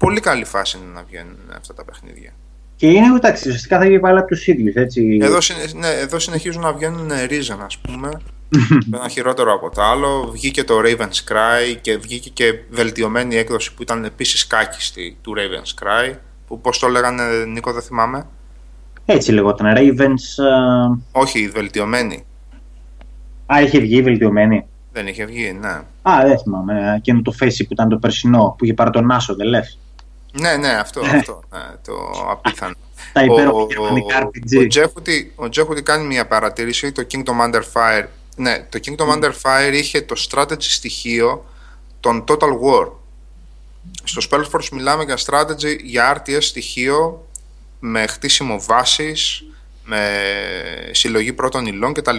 [0.00, 2.30] πολύ καλή φάση είναι να βγαίνουν αυτά τα παιχνίδια.
[2.76, 4.74] Και είναι εντάξει, ουσιαστικά θα βγει πάλι από τους ίδιους.
[4.74, 5.18] Έτσι.
[5.22, 8.08] Εδώ, συνε- ναι, εδώ συνεχίζουν να βγαίνουν ρίζα, ας πούμε.
[8.90, 10.30] το ένα χειρότερο από το άλλο.
[10.32, 15.84] Βγήκε το Raven's Cry και βγήκε και βελτιωμένη έκδοση που ήταν επίσης κάκιστη του Raven's
[15.84, 16.14] Cry.
[16.46, 18.26] Που πώς το λέγανε, Νίκο, δεν θυμάμαι.
[19.06, 19.74] Έτσι λεγόταν.
[19.76, 20.44] Ravens.
[20.44, 22.24] ε, Όχι, η βελτιωμένη.
[23.54, 24.66] Α, είχε βγει βελτιωμένη.
[24.92, 25.68] Δεν είχε βγει, ναι.
[26.02, 26.94] Α, δεν θυμάμαι.
[26.96, 29.78] Εκείνο το Facey που ήταν το περσινό που είχε πάρει τον Άσο, δεν λες.
[30.40, 31.42] Ναι, ναι, αυτό, αυτό.
[31.52, 32.74] Ναι, το απίθανο.
[33.12, 34.66] Τα Ο- υπέροχα ο- γερμανικά Ο RPG.
[34.68, 36.92] Τζέχουτι, ο Τζέχουτι κάνει μια παρατήρηση.
[36.92, 38.04] Το Kingdom Under Fire.
[38.36, 41.44] Ναι, το Kingdom Under Fire είχε το strategy στοιχείο
[42.00, 42.90] των Total War.
[44.04, 47.26] Στο Spellforce μιλάμε για strategy, για RTS στοιχείο
[47.80, 49.44] με χτίσιμο βάσης,
[49.84, 50.10] με
[50.90, 52.18] συλλογή πρώτων υλών κτλ.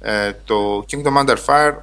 [0.00, 1.74] Ε, το Kingdom Under Fire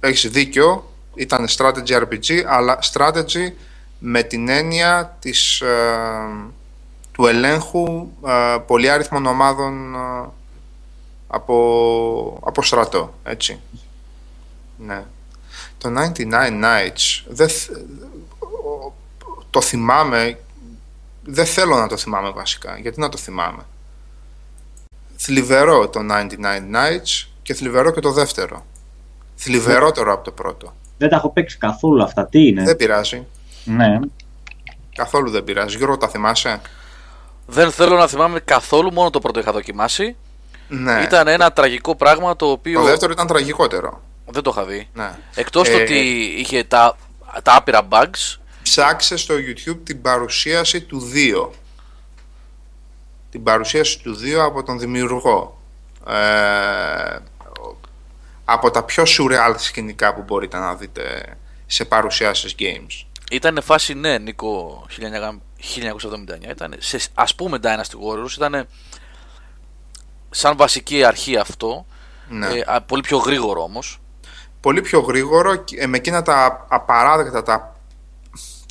[0.00, 3.52] έχεις δίκιο, ήταν strategy RPG, αλλά strategy
[4.00, 5.88] με την έννοια της, ε,
[7.12, 10.28] του ελέγχου ε, πολυάριθμων ομάδων ε,
[11.28, 13.60] από, από στρατό, έτσι.
[14.76, 15.04] Ναι.
[15.78, 16.32] Το 99
[16.62, 17.70] Nights δεν, θ-
[18.40, 18.92] ο-
[19.50, 20.38] το θυμάμαι
[21.24, 23.62] δεν θέλω να το θυμάμαι βασικά γιατί να το θυμάμαι;
[25.16, 26.24] Θλιβερό το 99
[26.72, 28.64] Nights και θλιβερό και το δεύτερο
[29.36, 32.26] θλιβερότερο από το πρώτο Δεν τα έχω παίξει καθόλου αυτά.
[32.26, 33.26] Τι είναι; δεν πειράζει
[33.64, 33.98] Ναι.
[34.94, 36.60] καθόλου δεν πειράζει Γιώργο τα θυμάσαι;
[37.46, 40.16] Δεν θέλω να θυμάμαι καθόλου, μόνο το πρώτο είχα δοκιμάσει.
[40.68, 44.02] ναι Ήταν ένα τραγικό πράγμα το οποίο το δεύτερο ήταν τραγικότερο
[44.32, 44.88] δεν το είχα δει.
[44.92, 45.18] ναι.
[45.34, 45.98] Εκτός το Ε, ότι
[46.38, 46.96] είχε τα,
[47.42, 51.10] τα άπειρα bugs, ψάξε στο YouTube την παρουσίαση του
[51.44, 51.48] 2
[53.30, 55.60] την παρουσίαση του 2 από τον δημιουργό
[56.08, 57.16] ε,
[58.44, 61.36] από τα πιο surreal σκηνικά που μπορείτε να δείτε
[61.66, 64.86] σε παρουσιάσεις games ήταν φάση ναι, Νίκο
[66.46, 66.50] 1979.
[66.50, 68.66] Ήταν, σε, ας πούμε Dynasty Warriors ήταν
[70.30, 71.86] σαν βασική αρχή αυτό.
[72.28, 72.46] ναι.
[72.46, 74.00] Ε, α, πολύ πιο γρήγορο όμως.
[74.60, 77.74] πολύ πιο γρήγορο και- ε, με εκείνα τα απαράδεκτα τα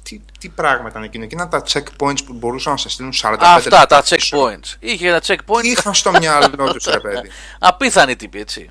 [0.03, 3.70] τι, τι πράγμα ήταν εκείνο, εκείνα τα checkpoints που μπορούσαν να σε στείλουν 45 Αυτά
[3.70, 4.38] τα λεπτά πίσω.
[4.45, 4.76] checkpoints.
[4.80, 5.62] Είχε ένα checkpoint.
[5.62, 7.30] Τι είχαν στο μυαλό τους ρε παιδί
[7.60, 8.70] Απίθανοι τύποι έτσι.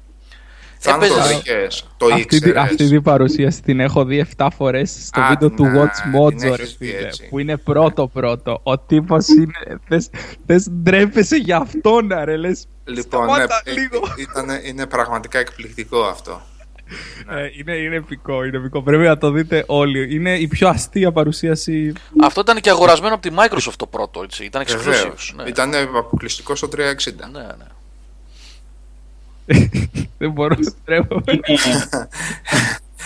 [0.82, 5.20] Έπαιζες- Θανατοδικές, το Αυτή, τη- ήξερες αυτή την παρουσίαση την έχω δει 7 φορές στο
[5.20, 7.28] Α, βίντεο του να, Watch την Mojo, ρε έχεις δει φίλε, έτσι.
[7.28, 8.60] που είναι πρώτο πρώτο.
[8.62, 10.10] Ο τύπος είναι, θες,
[10.46, 14.00] θες ντρέπεσαι για αυτόν, ρε, λες, Λοιπόν, ναι, σταμάτα ε, λίγο.
[14.18, 16.40] ήταν, είναι πραγματικά εκπληκτικό αυτό.
[17.30, 18.82] Ε, είναι, είναι επικό, είναι επικό.
[18.82, 20.14] Πρέπει να το δείτε όλοι.
[20.14, 21.92] Είναι η πιο αστεία παρουσίαση.
[22.22, 24.44] Αυτό ήταν και αγορασμένο από τη Microsoft το πρώτο, έτσι.
[24.44, 24.76] Ήταν exclusive.
[24.84, 25.34] Βεβαίως.
[25.36, 25.48] Ναι.
[25.48, 26.76] Ήταν αποκλειστικό στο 360.
[27.32, 27.66] ναι, ναι.
[30.18, 31.22] Δεν μπορώ να τρέχω.
[31.26, 31.88] Είναι-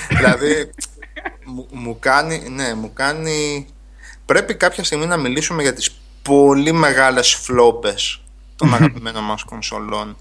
[0.17, 0.71] δηλαδή,
[1.45, 3.67] μου, μου κάνει, ναι, μου κάνει...
[4.27, 5.91] Πρέπει κάποια στιγμή να μιλήσουμε για τις
[6.23, 8.23] πολύ μεγάλες φλόπες
[8.57, 10.17] των αγαπημένων μας κονσολών.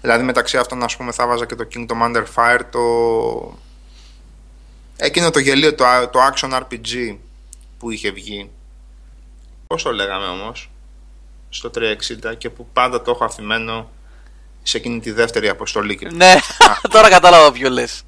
[0.00, 2.80] Δηλαδή μεταξύ αυτών, ας πούμε, θα βάζα και το Kingdom Under Fire, το...
[4.96, 7.16] Εκείνο το γελίο, το, το Action RPG
[7.78, 8.50] που είχε βγει.
[9.66, 10.70] Πώς το λέγαμε όμως,
[11.48, 13.90] στο 360 και που πάντα το έχω αφημένο
[14.70, 15.96] σε εκείνη τη δεύτερη αποστολή.
[15.96, 16.34] και- Ναι,
[16.94, 18.02] τώρα κατάλαβα ποιο λες.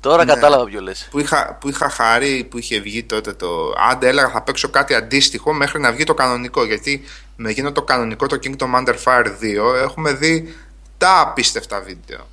[0.00, 0.32] Τώρα Ναι.
[0.34, 1.08] κατάλαβα ποιο λες.
[1.10, 3.72] που είχα, που είχα χαρεί που είχε βγει τότε το.
[3.90, 6.64] Άντε, έλεγα θα παίξω κάτι αντίστοιχο μέχρι να βγει το κανονικό.
[6.64, 7.04] Γιατί
[7.36, 10.54] με εκείνο το κανονικό, το Kingdom Under Fire 2, έχουμε δει
[10.98, 12.28] τα απίστευτα βίντεο.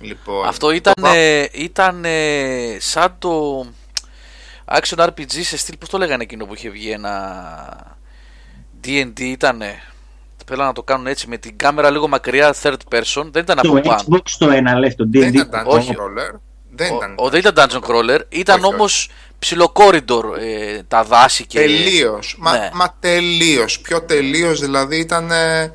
[0.00, 3.60] Λοιπόν, Αυτό ήταν, το πα- ε, ήταν ε, σαν το
[4.74, 7.96] Action RPG σε στυλ, πώς το λέγανε εκείνο που είχε βγει ένα
[8.84, 9.62] D&D ήταν
[10.48, 13.24] Θέλω να το κάνουν έτσι με την κάμερα λίγο μακριά third person.
[13.30, 14.02] Δεν ήταν Το από πάνω.
[14.10, 15.34] Xbox το ένα λες, το Δεν D&D.
[15.34, 15.94] ήταν Dungeon όχι.
[15.96, 16.38] Crawler.
[16.70, 17.14] Δεν Ο, ήταν.
[17.18, 21.58] ο, δεν ήταν dungeon crawler, ήταν Όχι, όμως ψηλό corridor ε, τα δάση και...
[21.58, 22.36] Τελείως.
[22.38, 22.70] Μα, Ναι.
[22.74, 23.80] μα τελείως.
[23.80, 25.30] Πιο τελείως δηλαδή ήταν.
[25.30, 25.72] ε,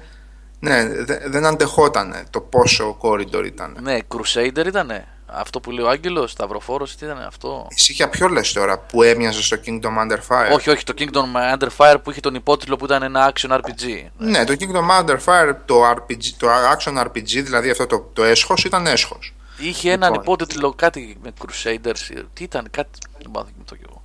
[0.60, 3.78] Ναι, δε- δεν αντεχόταν το πόσο corridor ήταν.
[3.82, 5.08] Ναι, Crusader ήτανε.
[5.34, 9.04] Αυτό που λέει ο Άγγελος, Σταυροφόρος, τι ήταν αυτό; Εσύ για ποιο λες τώρα που
[9.04, 12.76] έμοιαζες στο Kingdom Under Fire; Όχι, όχι, το Kingdom Under Fire που είχε τον υπότιτλο
[12.76, 14.08] που ήταν ένα action RPG.
[14.18, 18.64] Ναι, το Kingdom Under Fire, το, RPG, το Action RPG, δηλαδή αυτό το, το έσχος
[18.64, 19.34] ήταν έσχος.
[19.58, 20.24] Είχε έναν Λοιπόν.
[20.24, 22.24] υπότιτλο κάτι με Crusaders.
[22.34, 23.00] Τι ήταν, κάτι.
[23.22, 24.02] Δεν πάω να θυμηθώ κι εγώ.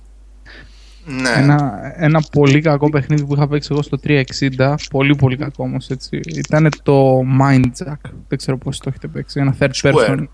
[1.09, 4.75] Ναι, Ένα, ένα πολύ κακό παιχνίδι που είχα παίξει εγώ στο 360.
[4.89, 6.19] Πολύ πολύ κακό όμως έτσι.
[6.25, 8.09] Ήταν το Mindjack.
[8.27, 9.39] Δεν ξέρω πώς το έχετε παίξει.
[9.39, 9.93] Ένα third Square.
[9.93, 10.09] person.
[10.19, 10.27] Square.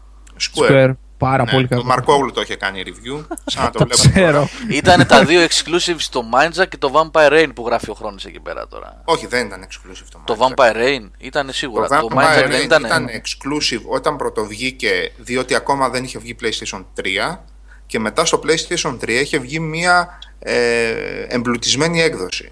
[0.55, 0.91] Square.
[1.17, 1.87] Πάρα ναι, πολύ το κακό.
[1.87, 4.13] Μαρκόγλου το είχε κάνει review, σαν να το Το βλέπω.
[4.15, 4.49] ξέρω.
[4.69, 8.39] Ήταν τα δύο exclusive στο Mindjack και το Vampire Rain που γράφει ο χρόνος εκεί
[8.39, 9.01] πέρα τώρα.
[9.05, 10.53] Όχι, δεν ήταν exclusive το Το Mindjack.
[10.55, 11.87] Vampire Rain ήταν σίγουρα.
[11.87, 12.83] Το Το, Vampire Mindjack Rain δεν ήταν.
[12.83, 16.83] ήταν exclusive όταν πρωτοβγήκε, διότι ακόμα δεν είχε βγει PlayStation
[17.31, 17.37] 3
[17.85, 20.89] και μετά στο PlayStation 3 είχε βγει μια ε,
[21.27, 22.51] εμπλουτισμένη έκδοση.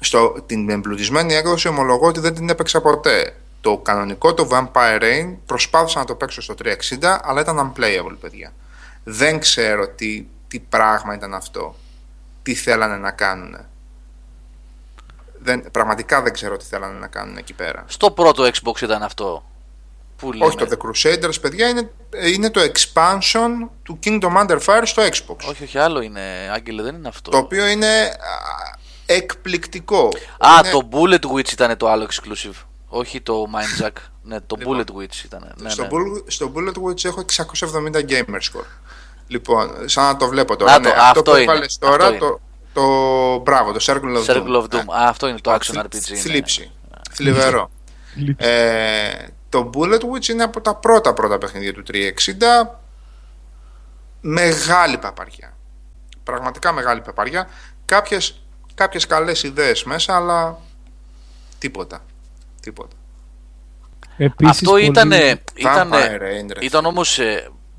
[0.00, 3.34] Στο, την εμπλουτισμένη έκδοση ομολογώ ότι δεν την έπαιξα ποτέ.
[3.60, 8.52] Το κανονικό το Vampire Rain προσπάθησα να το παίξω στο 360 αλλά ήταν unplayable παιδιά.
[9.04, 11.76] Δεν ξέρω τι, τι πράγμα ήταν αυτό.
[12.42, 13.56] Τι θέλανε να κάνουν.
[15.38, 17.84] Δεν, πραγματικά δεν ξέρω τι θέλανε να κάνουν εκεί πέρα.
[17.86, 19.44] Στο πρώτο Xbox ήταν αυτό.
[20.16, 20.44] Που λέμε.
[20.44, 21.90] Όχι, το The Crusaders, παιδιά, είναι,
[22.32, 25.36] είναι το expansion του Kingdom Under Fire στο Xbox.
[25.48, 26.20] όχι, όχι, άλλο είναι.
[26.52, 27.30] Άγγελε, δεν είναι αυτό.
[27.30, 28.16] Το οποίο είναι α,
[29.06, 30.08] εκπληκτικό.
[30.38, 32.54] Α, Είναι- το Bullet Witch ήταν το άλλο exclusive.
[32.96, 33.90] Όχι το Mindjack.
[34.22, 35.52] ναι, το Λοιπόν, Bullet Witch ήταν.
[35.56, 35.88] Ναι, στο, ναι.
[35.90, 38.64] Bull- στο Bullet Witch έχω 670 gamer score.
[39.26, 40.72] Λοιπόν, σαν να το βλέπω τώρα.
[40.72, 42.18] Να το, ναι, αυτό που είναι, έβαλες αυτό τώρα, είναι.
[42.18, 42.40] το,
[42.72, 42.82] το,
[43.38, 44.36] μπράβο, το Circle of Doom.
[44.36, 44.70] Circle of Doom.
[44.72, 44.78] Ναι.
[44.94, 46.10] Α, αυτό είναι το action Θλι- RPG.
[46.10, 46.16] ναι.
[46.16, 46.70] Θλίψη.
[47.10, 47.70] Θλιβερό.
[48.14, 48.48] Λείψη.
[48.48, 52.76] Ε, το Bullet Witch είναι από τα πρώτα πρώτα παιχνίδια του 360.
[54.20, 55.56] Μεγάλη παπαριά.
[56.24, 57.48] Πραγματικά μεγάλη παπαριά.
[57.84, 58.42] Κάποιες,
[58.74, 60.58] κάποιες καλές ιδέες μέσα, αλλά
[61.58, 62.04] τίποτα.
[62.66, 62.96] Τίποτα.
[64.16, 65.10] Επίσης, Αυτό πολύ- ήταν.
[65.12, 67.18] Ήταν, Vampire Rain, ρε ήταν όμως.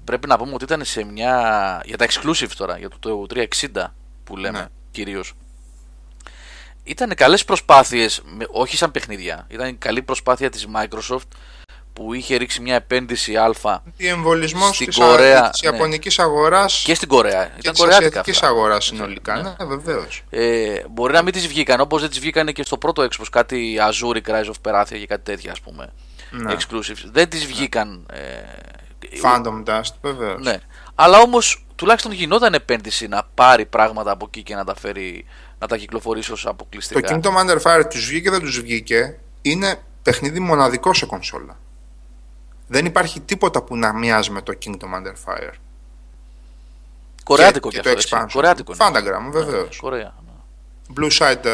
[0.04, 1.82] Πρέπει να πούμε ότι ήταν σε μια.
[1.86, 4.66] Για τα exclusive τώρα, για το, το 360 που λέμε Ναι.
[4.92, 5.34] κυρίως.
[6.84, 9.46] Ήταν καλές προσπάθειες, με- όχι σαν παιχνίδια.
[9.50, 11.28] Ήταν καλή προσπάθεια της Microsoft
[11.98, 15.70] που είχε ρίξει μια επένδυση αλφα Διεμβολισμό Στην της, Κορέα, α, της ναι.
[15.70, 17.46] Ιαπωνικής αγοράς και στην Κορέα.
[17.46, 18.48] και Ήταν της κορεάτικα Ασιατικής αυτά.
[18.48, 19.56] αγοράς συνολικά.
[19.60, 20.24] Ναι, βεβαίως.
[20.30, 23.78] Ε, μπορεί να μην τις βγήκαν όπως δεν τις βγήκαν και στο πρώτο Xbox κάτι
[23.90, 25.90] Azure, Rise of Parathia και κάτι τέτοια ας πούμε.
[26.32, 26.54] Ναι.
[26.54, 27.10] Exclusives.
[27.12, 28.06] Δεν τις βγήκαν.
[28.14, 28.20] Ε,
[29.24, 30.44] Phantom Dust, βεβαίως.
[30.44, 30.58] Ναι.
[30.96, 35.26] Αλλά όμως τουλάχιστον γινόταν επένδυση να πάρει πράγματα από εκεί και να τα φέρει
[35.60, 37.20] να τα κυκλοφορήσει ως Το αποκλειστικά.
[37.22, 41.58] Kingdom Under Fire τους βγήκε δεν τους βγήκε είναι παιχνίδι μοναδικό σε κονσόλα.
[42.68, 45.54] Δεν υπάρχει τίποτα που να μοιάζει με το Kingdom Under Fire.
[47.24, 47.92] Κορεάτικο και, κι και αυτό.
[47.92, 48.10] το έτσι.
[48.12, 48.34] expansion.
[48.34, 48.86] Κορεάτικο είναι.
[48.86, 49.78] Fantagram, βεβαίως.
[49.78, 50.14] Κορέα.
[50.26, 50.32] ναι.
[50.98, 51.52] Blue Side ε,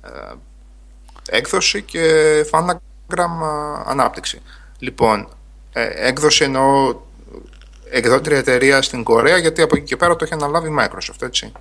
[0.00, 0.34] ε,
[1.30, 2.02] έκδοση και
[2.50, 4.42] Fantagram ε, ανάπτυξη.
[4.78, 5.28] Λοιπόν,
[5.72, 7.00] ε, έκδοση εννοώ
[7.90, 11.52] εκδότρια εταιρεία στην Κορέα γιατί από εκεί και πέρα το έχει αναλάβει η Microsoft, έτσι,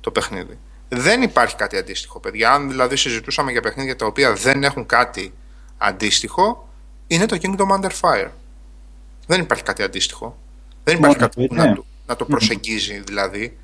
[0.00, 0.58] το παιχνίδι.
[0.88, 2.52] Δεν υπάρχει κάτι αντίστοιχο, παιδιά.
[2.52, 5.34] Αν δηλαδή συζητούσαμε για παιχνίδια τα οποία δεν έχουν κάτι
[5.78, 6.65] αντίστοιχο,
[7.06, 8.28] είναι το Kingdom Under Fire.
[9.26, 10.38] Δεν υπάρχει κάτι αντίστοιχο.
[10.84, 11.64] Δεν υπάρχει Μόνο κάτι του, που ναι.
[11.64, 13.58] να, το, να το προσεγγίζει δηλαδή.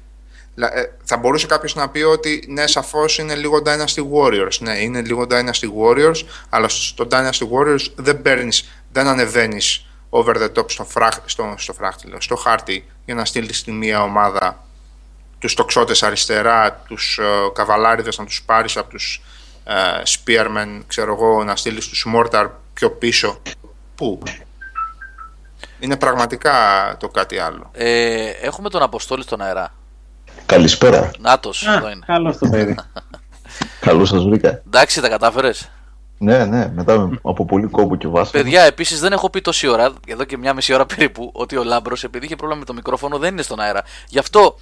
[0.55, 4.59] Λα- ε, Θα μπορούσε κάποιος να πει ότι ναι, σαφώς είναι λίγο Dynasty Warriors.
[4.59, 10.53] Ναι, είναι λίγο Dynasty Warriors, αλλά στο Dynasty Warriors δεν παίρνεις δεν ανεβαίνεις over the
[10.53, 14.67] top στο, φράχ, στο, στο φράχτυλο, στο χάρτη για να στείλεις τη μία ομάδα
[15.39, 19.23] τους τοξότες αριστερά, τους ε, καβαλάριδες να τους πάρεις από τους
[19.65, 19.73] ε,
[20.05, 22.49] spearmen, ξέρω εγώ, να στείλεις τους mortar
[22.83, 23.39] πιο πίσω.
[23.95, 24.19] Πού;
[25.81, 26.53] Είναι πραγματικά
[26.99, 27.71] το κάτι άλλο.
[27.73, 29.75] Ε, έχουμε τον Αποστόλη στον αέρα.
[30.47, 31.11] Καλησπέρα.
[31.19, 32.05] Νάτος, Α, εδώ είναι.
[32.07, 32.79] Καλώς το παιδί.
[33.81, 34.63] Καλώς σας βρήκα.
[34.67, 35.71] Εντάξει, τα κατάφερες;
[36.19, 38.41] Ναι, ναι, μετά με- από πολύ κόπο και βάσμα.
[38.41, 41.65] Παιδιά, επίσης δεν έχω πει τόση ώρα, εδώ και μια μισή ώρα περίπου, ότι ο
[41.65, 43.83] Λάμπρος, επειδή είχε πρόβλημα με το μικρόφωνο, δεν είναι στον αέρα.
[44.09, 44.59] Γι' αυτό,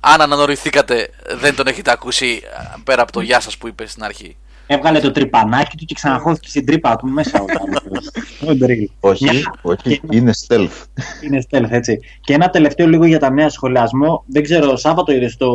[0.00, 1.08] αν ανανοηθήκατε,
[1.40, 2.42] δεν τον έχετε ακούσει
[2.74, 4.36] α, πέρα από το γεια σας που είπε στην αρχή.
[4.66, 8.10] Έβγαλε το τρυπανάκι του και ξαναχώθηκε στην τρύπα του μέσα ο Λάμπρος.
[8.48, 8.88] Ο Ντρίλ.
[9.00, 10.84] Όχι, Μια- όχι, είναι stealth.
[11.24, 11.98] Είναι stealth, έτσι.
[12.20, 14.24] Και ένα τελευταίο λίγο για τα νέα σχολιασμό.
[14.26, 15.50] Δεν ξέρω, Σάββατο είδες το.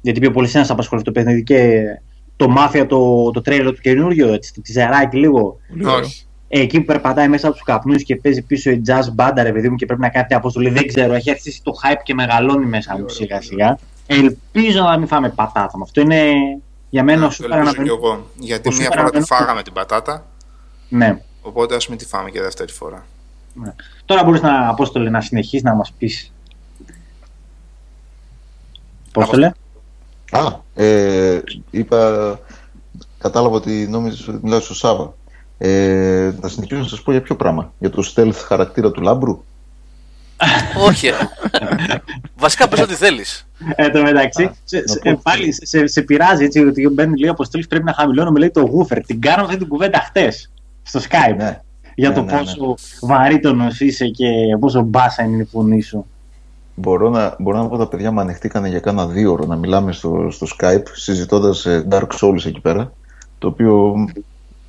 [0.00, 1.82] Γιατί πιο πολύ ένα απασχολεί το παιχνίδι και
[2.36, 5.56] το μάφια το, το τρέιλερ του καινούριο, έτσι, το τιζεράκι λίγο.
[5.86, 6.26] Όχι.
[6.48, 9.52] Ε, εκεί που περπατάει μέσα από τους καπνούς και παίζει πίσω η jazz μπάντα, ρε
[9.52, 10.70] παιδί μου, και πρέπει να κάνει την αποστολή.
[10.70, 13.78] Δεν ξέρω, έχει αρχίσει το hype και μεγαλώνει μέσα μου σιγά σιγά.
[14.06, 16.00] Ελπίζω να μην φάμε πατάτα με αυτό.
[16.00, 16.22] Είναι
[16.90, 18.08] για μένα ο Ναι, το σούπερ ελπίζω κι αναμενόμενο.
[18.16, 18.26] εγώ.
[18.38, 20.26] Γιατί ο μία σούπερ φορά τη αναμενόμενος- φάγαμε την πατάτα,
[20.88, 21.22] Ναι.
[21.42, 23.06] οπότε ας μην τη φάμε και δεύτερη φορά.
[23.54, 23.74] ναι.
[24.04, 26.32] Τώρα μπορείς να, Απόστολε, να συνεχίσεις να μας πεις.
[29.08, 29.52] Απόστολε.
[30.30, 32.40] Α, ε, είπα,
[33.18, 35.14] κατάλαβα ότι νόμιζες ότι μιλάω στο Σάβα.
[35.58, 37.72] Ε, να συνεχίσω να σας πω για ποιο πράγμα.
[37.78, 39.44] Για το stealth χαρακτήρα του Λάμπρου.
[40.86, 41.16] Όχι, ρε.
[42.36, 43.46] Βασικά πες ό,τι θέλεις.
[43.74, 46.88] Εν τω μεταξύ, Α, σε, να σε, πω- πάλι σε, σε, σε πειράζει έτσι, ότι
[46.88, 49.00] μπαίνει λέει αποστολή πρέπει να χαμηλώνουμε λέει το γούφερ.
[49.04, 50.50] Την κάναμε αυτή την κουβέντα χτες
[50.82, 51.36] στο Skype.
[51.36, 51.60] Ναι.
[51.94, 52.38] Για Ναι, το ναι, ναι.
[52.38, 54.26] πόσο βαρύτονος είσαι και
[54.60, 56.06] πόσο μπάσα είναι η φωνή σου.
[56.74, 59.92] Μπορώ να, μπορώ να πω τα παιδιά με ανεχτήκανε για κάνα δύο ώρο να μιλάμε
[59.92, 62.92] στο, στο Skype συζητώντας ε, Dark Souls εκεί πέρα
[63.38, 63.94] το οποίο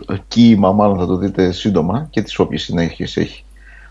[0.10, 3.44] ε, κύμα μάλλον θα το δείτε σύντομα και τις όποιες συνέχειες έχει.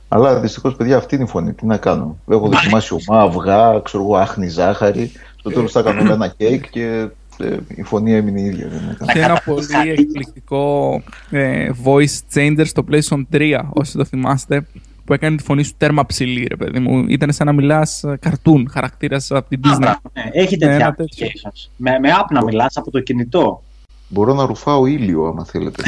[0.09, 2.19] Αλλά δυστυχώς παιδιά αυτή είναι η φωνή, τι να κάνω.
[2.31, 5.13] Έχω δοκιμάσει ομά, αυγά, ξέρω εγώ, άχνη ζάχαρη.
[5.37, 8.69] Στο τέλος θα έκανα ένα κέικ και ε, η φωνή έμεινε η ίδια.
[8.69, 9.13] Δεν έκανα.
[9.13, 10.01] Και ένα καταφέρεις πολύ κάτι.
[10.01, 14.67] εκπληκτικό ε, voice changer στο PlayStation 3, όσοι το θυμάστε,
[15.05, 17.05] που έκανε τη φωνή σου τέρμα ψηλή, ρε παιδί μου.
[17.09, 19.87] Ήταν σαν να μιλάς καρτούν, χαρακτήρας από την Disney.
[19.87, 21.27] Α, ναι, έχει Ναι, τέτοια ένα τέτοιο.
[21.27, 21.71] applications.
[21.77, 23.63] Με, με app να μιλάς από το κινητό.
[24.09, 25.83] Μπορώ να ρουφάω ήλιο άμα θέλετε.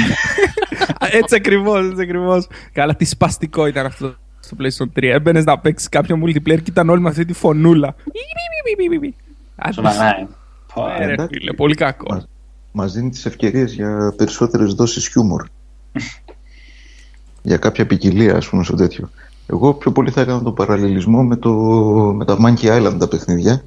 [0.99, 2.47] Α, έτσι ακριβώς, έτσι ακριβώς.
[2.73, 5.03] Καλά, τι σπαστικό ήταν αυτό στο PlayStation 3.
[5.03, 7.95] Έμπαινες να παίξεις κάποιο multiplayer και ήταν όλοι με αυτή τη φωνούλα.
[9.57, 10.29] Άντε, Σοβαρά, ε.
[10.75, 11.39] Πω, ε, ρε εντάξει.
[11.39, 12.15] φίλε, πολύ κακό.
[12.15, 12.29] Μας,
[12.73, 15.47] μας δίνει τις ευκαιρίες για περισσότερες δόσεις χιούμορ.
[17.43, 19.11] για κάποια ποικιλία, ας πούμε, στο τέτοιο.
[19.47, 21.53] Εγώ πιο πολύ θα έκανα τον παραλληλισμό με, το,
[22.17, 23.65] με τα Monkey Island τα παιχνίδια,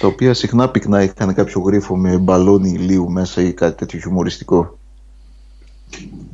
[0.00, 4.78] τα οποία συχνά πυκνά είχαν κάποιο γρίφο με μπαλόνι ηλίου μέσα ή κάτι τέτοιο χιουμοριστικό.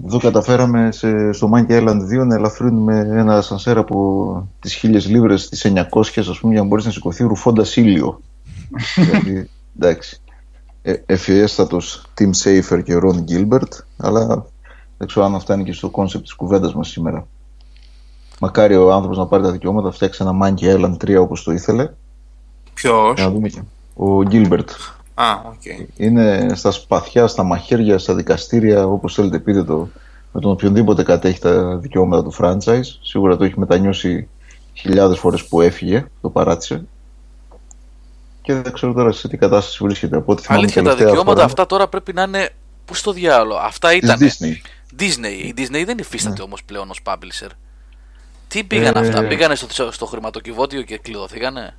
[0.06, 5.42] Εδώ καταφέραμε σε, στο Monkey Island 2 να ελαφρύνουμε ένα ασανσέρ από τις 1000 λίβρες
[5.42, 8.20] στις 900 ας πούμε για να μπορείς να σηκωθεί ρουφώντας ήλιο.
[8.94, 10.20] δηλαδή, εντάξει
[10.82, 14.46] ε, ευφιέστατος Tim Schafer και Ron Gilbert, αλλά
[14.98, 17.26] δεν ξέρω αν αυτά είναι και στο concept της κουβέντας μας σήμερα.
[18.40, 21.90] Μακάρι ο άνθρωπος να πάρει τα δικαιώματα, φτιάξει ένα Monkey Island 3 όπως το ήθελε.
[22.76, 23.60] Ποιος; Για να δούμε και.
[23.94, 24.68] Ο Gilbert.
[25.14, 25.62] Α, οκ.
[25.96, 29.88] Είναι στα σπαθιά, στα μαχαίρια, στα δικαστήρια, όπως θέλετε πείτε το,
[30.32, 32.98] με τον οποιονδήποτε κατέχει τα δικαιώματα του franchise.
[33.02, 34.28] Σίγουρα το έχει μετανιώσει
[34.74, 36.84] χιλιάδες φορές που έφυγε, το παράτησε.
[38.42, 40.16] Και δεν ξέρω τώρα σε τι κατάσταση βρίσκεται.
[40.16, 42.50] Από ό,τι θυμάμαι Αλήθεια, τα τελευταία δικαιώματα φορά αυτά τώρα πρέπει να είναι.
[42.84, 43.58] Πού στο διάολο.
[43.58, 44.18] Αυτά της ήταν.
[44.20, 44.54] Disney.
[45.00, 45.44] Disney.
[45.44, 46.42] Η Disney δεν υφίσταται Ναι.
[46.42, 47.50] όμως πλέον ως publisher.
[48.48, 51.76] Τι πήγαν Ε, αυτά, πήγανε στο, στο χρηματοκιβώτιο και κλειδωθήκανε;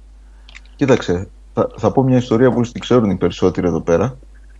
[0.77, 4.17] Κοίταξε, θα, θα πω μια ιστορία που την ξέρουν οι περισσότεροι εδώ πέρα.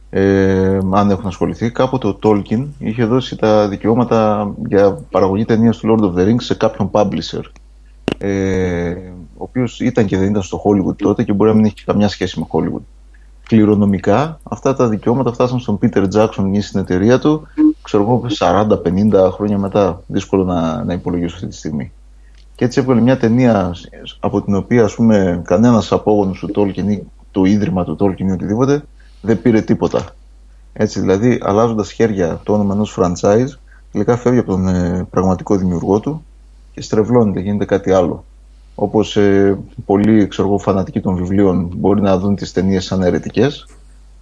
[0.09, 5.87] Ε, αν έχουν ασχοληθεί, κάποτε ο Tolkien είχε δώσει τα δικαιώματα για παραγωγή ταινίας του
[5.89, 7.41] Lord of the Rings σε κάποιον publisher.
[8.17, 8.91] Ε,
[9.37, 12.07] ο οποίος ήταν και δεν ήταν στο Hollywood τότε και μπορεί να μην έχει καμιά
[12.07, 12.83] σχέση με Hollywood.
[13.47, 17.47] Κληρονομικά, αυτά τα δικαιώματα φτάσαν στον Peter Jackson ή στην εταιρεία του,
[17.81, 20.01] ξέρω εγώ, 40-50 χρόνια μετά.
[20.07, 21.91] Δύσκολο να, να υπολογίσω αυτή τη στιγμή.
[22.57, 23.75] Και έτσι έβγαλε μια ταινία
[24.19, 28.31] από την οποία ας πούμε κανένας απόγονος του Tolkien ή το ίδρυμα του Tolkien ή
[28.31, 28.83] οτιδήποτε
[29.21, 30.05] δεν πήρε τίποτα.
[30.73, 33.57] Έτσι δηλαδή αλλάζοντας χέρια το όνομα ενός franchise
[33.91, 36.25] τελικά φεύγει από τον ε, πραγματικό δημιουργό του
[36.73, 38.23] και στρεβλώνεται, γίνεται κάτι άλλο.
[38.75, 43.67] Όπως ε, πολλοί ξέρω εγώ, φανατικοί των βιβλίων μπορεί να δουν τις ταινίες σαν αιρετικές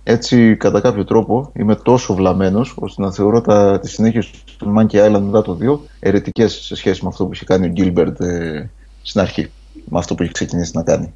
[0.07, 4.95] έτσι κατά κάποιο τρόπο είμαι τόσο βλαμμένος ώστε να θεωρώ τα, τις συνέχειες του Monkey
[4.95, 8.65] Island μετά το 2 αιρετικές σε σχέση με αυτό που είχε κάνει ο Gilbert ε,
[9.01, 9.51] στην αρχή
[9.85, 11.13] με αυτό που είχε ξεκινήσει να κάνει.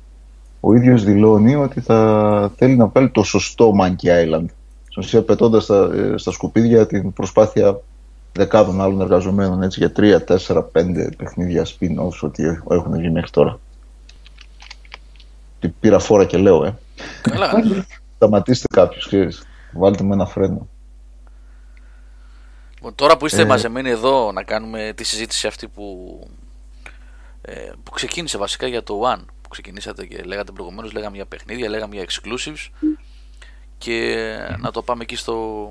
[0.60, 4.46] Ο ίδιος δηλώνει ότι θα θέλει να βγάλει το σωστό Monkey Island
[4.84, 7.82] στην ουσία πετώντας στα, ε, στα σκουπίδια την προσπάθεια
[8.34, 13.60] δεκάδων άλλων εργαζομένων έτσι, για τρία, τέσσερα, πέντε παιχνίδια spin-offs ότι έχουν βγει μέχρι τώρα.
[15.60, 16.78] Τι πήρα φόρα και λέω, ε.
[17.22, 17.52] Καλά.
[18.20, 19.44] Σταματήστε κάποιους, ξέρεις.
[19.74, 20.68] Βάλτε με ένα φρένο.
[22.76, 23.46] Λοιπόν, Τώρα που είστε Ε.
[23.46, 26.20] μαζεμένοι εδώ να κάνουμε τη συζήτηση αυτή που,
[27.42, 31.70] ε, που ξεκίνησε βασικά για το One που ξεκινήσατε και λέγατε προηγουμένως λέγαμε για παιχνίδια,
[31.70, 32.88] λέγαμε για exclusives
[33.78, 34.16] και
[34.60, 35.70] να το πάμε εκεί στο,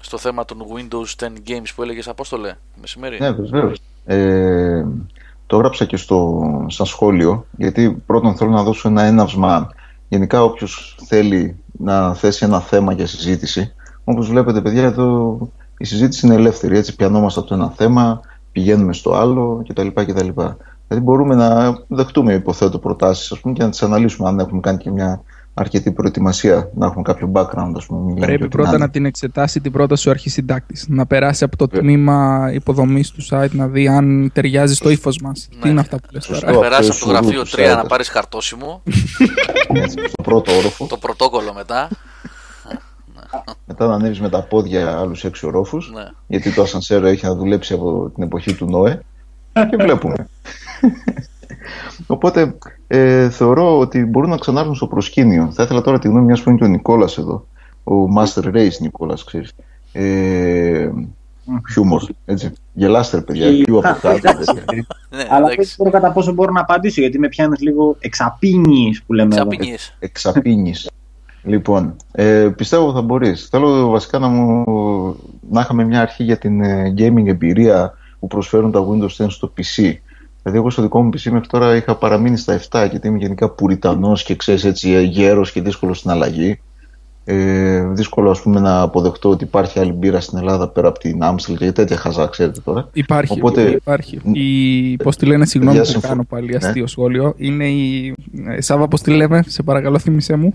[0.00, 3.18] στο θέμα των Windows 10 Games που έλεγες Απόστολε μεσημέρι.
[3.20, 3.78] Ναι, βεβαίως.
[4.04, 4.84] Ε,
[5.46, 9.68] το έγραψα και στο, σαν σχόλιο, γιατί πρώτον θέλω να δώσω ένα έναυσμα.
[10.08, 13.72] Γενικά, όποιος θέλει να θέσει ένα θέμα για συζήτηση,
[14.04, 15.38] όπως βλέπετε, παιδιά, εδώ
[15.78, 16.76] η συζήτηση είναι ελεύθερη.
[16.76, 18.20] Έτσι, πιανόμαστε από το ένα θέμα,
[18.52, 19.86] πηγαίνουμε στο άλλο κτλ.
[19.86, 20.28] κτλ.
[20.88, 25.22] Δηλαδή, μπορούμε να δεχτούμε, υποθέτω, προτάσεις και να τις αναλύσουμε αν έχουμε κάνει και μια
[25.60, 27.98] αρκετή προετοιμασία, να έχουμε κάποιο background, ας πούμε.
[28.00, 28.78] μιλάμε για Πρέπει την πρώτα άλλη.
[28.78, 30.84] να την εξετάσει την πρόταση ο αρχισυντάκτη.
[30.88, 35.48] Να περάσει από το τμήμα υποδομής του site να δει αν ταιριάζει στο ύφος μας.
[35.60, 36.46] Τι είναι αυτά που λες Σωστό.
[36.46, 37.88] τώρα; Να περάσει από αυτό το γραφείο σου 3 να σάιτε.
[37.88, 38.82] πάρεις χαρτόσημο,
[39.72, 40.86] Έτσι, στο πρώτο όροφο.
[40.86, 41.88] το πρωτόκολλο μετά.
[43.66, 45.90] Μετά να ανέβεις με τα πόδια άλλους έξι ορόφους.
[45.94, 46.02] Ναι.
[46.26, 49.00] Γιατί το ασανσέρο έχει να δουλέψει από την εποχή του Νόε.
[49.52, 50.14] Και βλέπουμε.
[52.06, 52.54] Οπότε
[52.88, 55.50] ε, θεωρώ ότι μπορούν να ξανάρθουν στο προσκήνιο.
[55.52, 57.46] Θα ήθελα τώρα τη γνώμη μιας που είναι και ο Νικόλας εδώ.
[57.84, 59.52] Ο Master Race Νικόλας, ξέρεις.
[59.92, 60.90] Ε,
[61.72, 62.52] χιούμορ, έτσι.
[62.72, 63.52] Γελάστε, ρε παιδιά.
[63.56, 64.08] Και- Πιο από κάτω.
[64.08, 64.52] Εντάξει.
[64.54, 64.86] τέτοια.
[65.10, 65.74] Ναι, Αλλά δεν εντάξει.
[65.74, 69.46] ξέρω κατά πόσο μπορώ να απαντήσω γιατί με πιάνεις λίγο εξαπίνει που λέμε εδώ.
[69.46, 69.96] Ξαπινίες.
[69.98, 70.90] Εξαπίνεις.
[71.42, 73.48] Λοιπόν, ε, πιστεύω θα μπορείς.
[73.50, 74.64] Θέλω βασικά να, μου,
[75.50, 79.52] να είχαμε μια αρχή για την ε, gaming εμπειρία που προσφέρουν τα Windows 10 στο
[79.56, 79.92] PC.
[80.50, 83.48] Δηλαδή, εγώ στο δικό μου PC μέχρι τώρα είχα παραμείνει στα 7 γιατί είμαι γενικά
[83.50, 86.60] πουριτανός και ξέρεις έτσι ε, γέρος και δύσκολος στην αλλαγή.
[87.24, 91.18] Ε, δύσκολο ας πούμε να αποδεχτώ ότι υπάρχει άλλη μπύρα στην Ελλάδα πέρα από την
[91.22, 92.88] Amstel και τέτοια χαζά, ξέρετε τώρα.
[92.92, 93.32] Υπάρχει.
[93.32, 94.20] Οπότε- υπάρχει.
[94.32, 96.56] Η, πώς τη λένε, συγγνώμη Παιδιά, που συμφω- κάνω πάλι Ναι.
[96.56, 97.34] αστείο σχόλιο.
[97.36, 98.14] Είναι η.
[98.48, 100.54] ε, Σάβα, πώς τη λέμε, σε παρακαλώ, θύμισέ μου.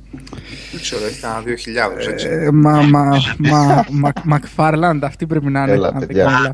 [0.72, 2.28] Δεν ξέρω, έχει κανένα 2.000 έτσι.
[2.30, 5.72] Ε, μα, μα, μα, μα, Μακφάρλαντ, αυτή πρέπει να είναι.
[5.72, 6.28] Έλα, αν δεν παιδιά.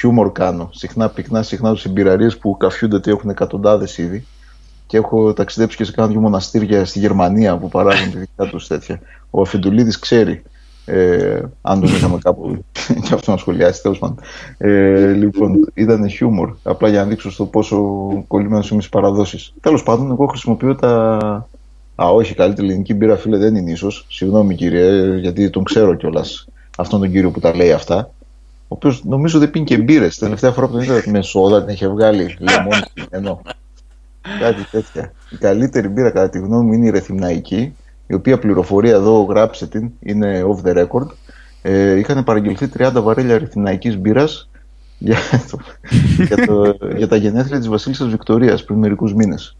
[0.00, 0.32] κάνω λάθος.
[0.32, 0.70] Χιου- χιούμορ κάνω.
[0.72, 4.26] Συχνά πυκνά, συχνά του εμπειραρίες που καφιούνται ότι έχουν εκατοντάδες ήδη.
[4.86, 8.66] Και έχω ταξιδέψει και σε κάνα δύο μοναστήρια στη Γερμανία που παράγουν τη δικά τους
[8.66, 9.00] τέτοια.
[9.30, 10.42] Ο Αφεντουλίδης ξέρει.
[10.86, 12.64] Ε, αν τον είχαμε κάπου
[13.02, 14.18] και αυτό να σχολιάσει, τέλος πάντων.
[14.58, 16.56] Ε, λοιπόν, ήταν χιούμορ.
[16.62, 17.78] Απλά για να δείξω στο πόσο
[18.26, 19.54] κολλημένος είμαι στις παραδόσεις.
[19.60, 21.16] Τέλος πάντων, εγώ χρησιμοποιώ τα.
[22.02, 24.06] Α, όχι, η καλύτερη ελληνική μπύρα, φίλε, δεν είναι ίσως.
[24.08, 26.48] Συγγνώμη, κύριε, γιατί τον ξέρω κιόλας
[26.78, 28.10] αυτόν τον κύριο που τα λέει αυτά.
[28.74, 30.18] Ο οποίος νομίζω δεν πίνει και μπύρες.
[30.18, 33.42] Τελευταία φορά που τον είδα με σόδα την είχε βγάλει λεμόνι ενώ.
[34.40, 35.12] Κάτι τέτοια.
[35.30, 37.76] Η καλύτερη μπύρα κατά τη γνώμη μου είναι η ρεθυμναϊκή,
[38.06, 41.06] η οποία πληροφορία εδώ γράψε την, είναι off the record.
[41.62, 44.50] Ε, είχαν παραγγελθεί 30 βαρέλια ρεθυμναϊκής μπύρας
[44.98, 45.16] για,
[45.50, 45.58] το,
[46.26, 49.56] για, το, για τα γενέθλια της Βασίλισσας Βικτορίας πριν μερικούς μήνες.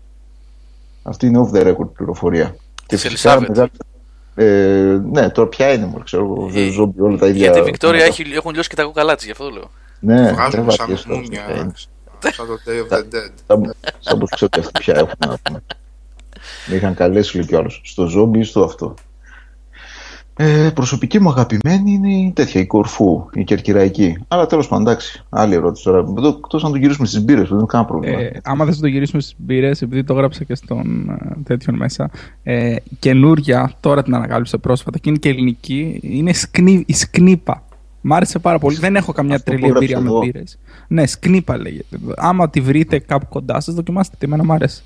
[1.02, 2.54] Αυτή είναι off the record πληροφορία.
[2.74, 3.48] Και Της φυσικά Ελισάβετ.
[3.48, 3.70] μεγάλη-
[4.34, 7.40] Ε, ναι, τώρα ποια είναι, μου ξέρω εγώ, Ε, ζόμπι όλα τα ίδια.
[7.40, 8.22] Γιατί η Βικτόρια πράγματα.
[8.22, 9.70] έχει, έχουν λιώσει και τα κοκαλά της, γι' αυτό το λέω.
[10.00, 11.72] Ναι, Βγάζουν δεν σαν βαριέσαι τώρα, μουμια, ποια είναι.
[12.32, 13.30] σαν το Day of the Dead.
[13.46, 15.62] Σαν, σαν πως ξέρω και αυτοί πια έχουν να πούμε.
[16.66, 17.80] Με είχαν καλέσει λέει κι άλλος.
[17.84, 18.94] Στο ζόμπι ή στο αυτό.
[20.36, 24.18] Ε, προσωπική μου αγαπημένη είναι η τέτοια, η κορφού, η κερκυραϊκή.
[24.28, 25.98] Αλλά τέλος πάντων, εντάξει, άλλη ερώτηση τώρα.
[26.18, 28.20] Εδώ, εκτός να το γυρίσουμε στις μπύρες, δεν είναι κανένα πρόβλημα.
[28.20, 32.10] Ε, άμα δεν το γυρίσουμε στις μπύρες, επειδή το γράψα και στον ε, τέτοιον μέσα,
[32.42, 37.62] ε, καινούρια, τώρα την ανακάλυψα πρόσφατα και είναι και ελληνική, είναι σκνί, η σκνίπα.
[38.00, 38.76] Μ' άρεσε πάρα πολύ.
[38.76, 40.24] Δεν έχω καμιά Αυτό που τρελή έγραψε εμπειρία με εδώ.
[40.24, 40.58] μπύρες.
[40.88, 41.98] Ναι, σκνίπα λέγεται.
[42.16, 44.26] Άμα τη βρείτε κάπου κοντά σας, δοκιμάστε τη.
[44.26, 44.82] Εμένα μ' άρεσε.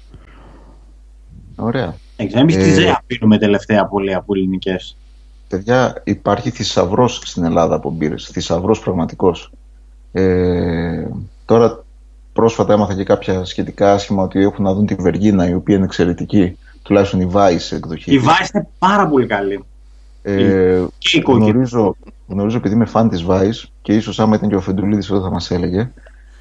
[1.57, 1.95] Ωραία.
[2.17, 4.97] Εμείς τη Ε, ΖΕΑ πίνουμε τελευταία πολύ από ελληνικές.
[5.49, 8.29] Παιδιά, υπάρχει θησαυρός στην Ελλάδα από μπύρες.
[8.33, 9.53] Θησαυρός πραγματικός.
[10.13, 11.07] Ε,
[11.45, 11.85] τώρα,
[12.33, 15.85] πρόσφατα έμαθα και κάποια σχετικά άσχημα ότι έχουν να δουν τη Βεργίνα, η οποία είναι
[15.85, 16.59] εξαιρετική.
[16.83, 18.15] Τουλάχιστον η Vice εκδοχή.
[18.15, 18.27] Η της.
[18.27, 19.65] Vice είναι πάρα πολύ καλή.
[20.23, 21.51] Ε, Και η κόκκινη.
[21.51, 21.97] γνωρίζω,
[22.29, 25.31] γνωρίζω επειδή είμαι φαν της Vice και ίσως άμα ήταν και ο Φεντουλίδης εδώ θα
[25.31, 25.91] μας έλεγε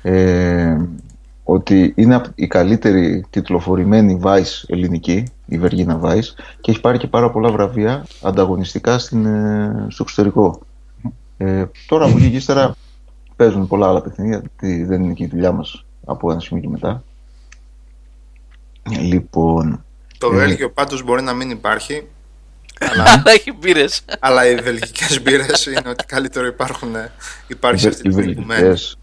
[0.02, 0.78] ε,
[1.50, 6.28] ότι είναι απ- η καλύτερη τιτλοφορημένη Vice ελληνική, η Βεργίνα Vice
[6.62, 10.62] και έχει πάρει και πάρα πολλά βραβεία ανταγωνιστικά στην, ε, στο εξωτερικό.
[11.38, 12.76] Ε, τώρα από εκεί και ύστερα
[13.36, 16.70] παίζουν πολλά άλλα παιχνίδια, γιατί δεν είναι και η δουλειά μας από ένα σημείο και
[16.70, 17.04] μετά.
[19.02, 19.84] Λοιπόν,
[20.18, 20.36] Το Ε.
[20.36, 22.08] Βέλγιο πάντως μπορεί να μην υπάρχει,
[22.80, 24.02] Αλλά έχει μπύρες.
[24.20, 26.90] αλλά οι βελγικές μπύρες είναι ότι καλύτερο υπάρχουν,
[27.48, 28.62] υπάρχει σε οι, αυτή βε- τη οι συγκεκριμένη.
[28.62, 28.98] βελγικές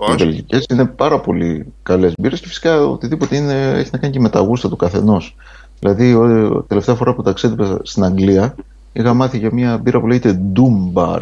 [0.00, 4.12] Οι Πώς; βελγικές είναι πάρα πολύ καλές μπύρες και φυσικά οτιδήποτε είναι, έχει να κάνει
[4.12, 5.36] και με τα γούστα του καθενός.
[5.78, 8.54] Δηλαδή, ο, τελευταία φορά που ταξίδευα στην Αγγλία,
[8.92, 11.20] είχα μάθει για μια μπύρα που λέγεται Doom Bar.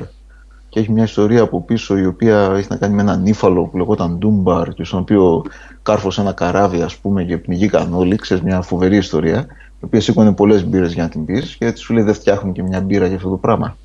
[0.68, 3.64] Και και έχει μια ιστορία από πίσω η οποία έχει να κάνει με έναν ύφαλο
[3.64, 5.42] που λεγόταν Ντούμπαρ και στον οποίο
[5.82, 9.46] κάρφωσε ένα καράβι ας πούμε και πνιγήκαν όλοι, ξέρεις μια φοβερή ιστορία
[9.80, 12.52] η οποία σήκωνε πολλές μπύρες για να την πεις και έτσι σου λέει δεν φτιάχνουν
[12.52, 13.76] και μια μπύρα για αυτό το πράγμα.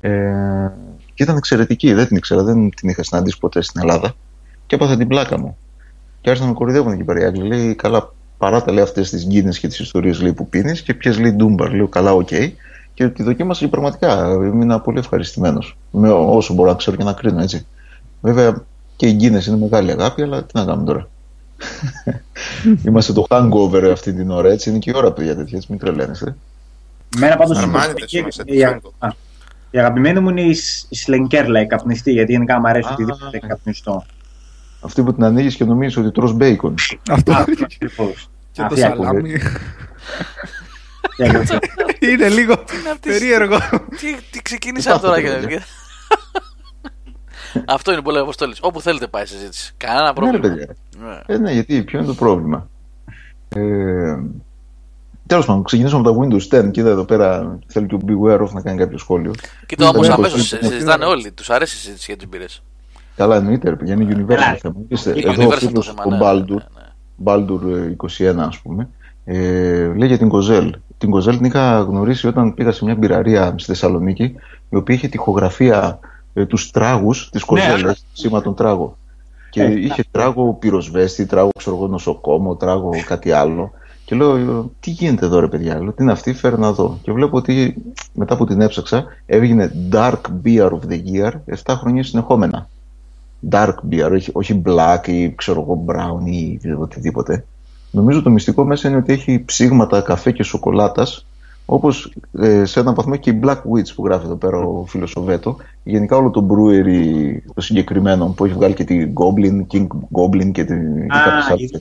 [0.00, 0.70] Ε,
[1.14, 4.14] και ήταν εξαιρετική, δεν την ήξερα, δεν την είχα συναντήσει ποτέ στην Ελλάδα
[4.66, 5.56] και έπαθα την πλάκα μου.
[6.20, 7.46] Και άρχισαν να με κοροϊδεύουν εκεί πέρα οι Άγγλοι.
[7.46, 11.30] Λέει, καλά, παράτα λέει αυτές τις Guinness και τις ιστορίες που πίνεις και ποιε λέει
[11.32, 11.72] Doom Bar.
[11.72, 12.28] Λέω, καλά, OK.
[12.30, 12.50] Okay.
[12.94, 15.76] Και τη δοκίμασα και πραγματικά ήμουν πολύ ευχαριστημένος.
[15.90, 17.66] Με όσο μπορώ να ξέρω και να κρίνω, έτσι.
[18.20, 18.64] Βέβαια
[18.96, 21.08] και η Guinness είναι μεγάλη αγάπη, αλλά τι να κάνουμε τώρα.
[22.86, 24.70] Είμαστε το hangover αυτή την ώρα, έτσι.
[24.70, 26.36] Είναι και η ώρα, παιδιά, τέτοια, έτσι, μην τρελαίνεστε.
[27.18, 28.44] Μένα πάντως Αρμάνιτες η- είμαστε,
[29.74, 29.80] η- τι φάγκο.
[29.80, 32.88] α, η αγαπημένη μου είναι η, σ- η σλενκέρλα, η καπνιστή, γιατί γενικά μου αρέσει
[32.88, 32.92] Α.
[32.92, 34.04] οτιδήποτε καπνιστό.
[34.80, 36.74] Αυτή που την ανοίγεις και νομίζεις ότι τρως μπέικον.
[37.10, 38.28] Αυτό Α, ακριβώς.
[38.52, 39.32] και το Αυτή σαλάμι.
[41.18, 41.58] ακριβώς.
[41.98, 43.58] Είναι λίγο αυτές- περίεργο.
[44.00, 45.46] Τι, τι ξεκίνησα τώρα Υπάρχουν, και.
[45.46, 45.62] παιδιά.
[47.66, 48.58] Αυτό είναι πολύ αποστόλης.
[48.62, 49.74] Όπου θέλετε πάει η συζήτηση.
[49.76, 50.40] Κανένα Ναι, ρε πρόβλημα.
[50.54, 50.74] παιδιά.
[50.98, 51.34] Ναι.
[51.34, 52.68] Ε, ναι, γιατί, ποιο είναι το πρόβλημα;
[55.24, 57.98] Ε, Τέλος πάντων, ξεκινήσουμε από τα Windows 10 και είδα εδώ πέρα θέλει και ο
[58.06, 59.32] Beware of να κάνει κάποιο σχόλιο.
[59.66, 60.68] Κοίτα όμω Ναι, αμέσω ναι, ναι.
[60.74, 61.32] συζητάνε όλοι.
[61.32, 62.44] Τους αρέσει η συζήτηση για τι μπύρε.
[63.16, 64.56] Καλά, εννοείται, ρε παιδιά, είναι universal Καλά.
[64.60, 64.74] θέμα.
[64.88, 66.02] Είστε, Είναι εδώ ο Universal το φίλος, θέμα.
[66.04, 67.24] ο ναι, Baldur, ναι, ναι.
[67.24, 67.60] Baldur
[68.20, 68.88] ε, 21 ας πούμε,
[69.24, 70.74] ε, λέει για την Κοζέλ.
[70.98, 74.34] Την Κοζέλ την είχα γνωρίσει όταν πήγα σε μια μπειραρία στη Θεσσαλονίκη,
[74.70, 75.98] η οποία είχε τοιχογραφία
[76.34, 77.90] ε, τους τράγους της Κοζέλ, Ναι.
[77.90, 78.96] έτσι, σήμα τον τράγο.
[79.50, 83.72] Και Ε, είχε τράγο πυροσβέστη, τράγο ξέρω εγώ, νοσοκόμο, τράγο κάτι άλλο.
[84.04, 86.98] Και λέω, ε, τι γίνεται εδώ ρε παιδιά, λέω, τι είναι αυτή, φέρε να δω.
[87.02, 87.74] Και βλέπω ότι
[88.14, 91.32] μετά που την έψαξα, έβγαινε Dark Beer of the Year
[91.64, 92.68] 7 χρόνια συνεχόμενα.
[93.50, 97.44] Dark beer, όχι, όχι black ή ξέρω εγώ brown ή οτιδήποτε.
[97.90, 101.26] Νομίζω το μυστικό μέσα είναι ότι έχει ψήγματα καφέ και σοκολάτας
[101.66, 105.16] όπως ε, σε έναν βαθμό και η Black Witch που γράφει εδώ πέρα ο φίλος
[105.16, 105.56] ο Βέτο.
[105.82, 110.64] Γενικά όλο το brewery το συγκεκριμένο που έχει βγάλει και την Goblin, King Goblin και,
[110.64, 111.78] την, και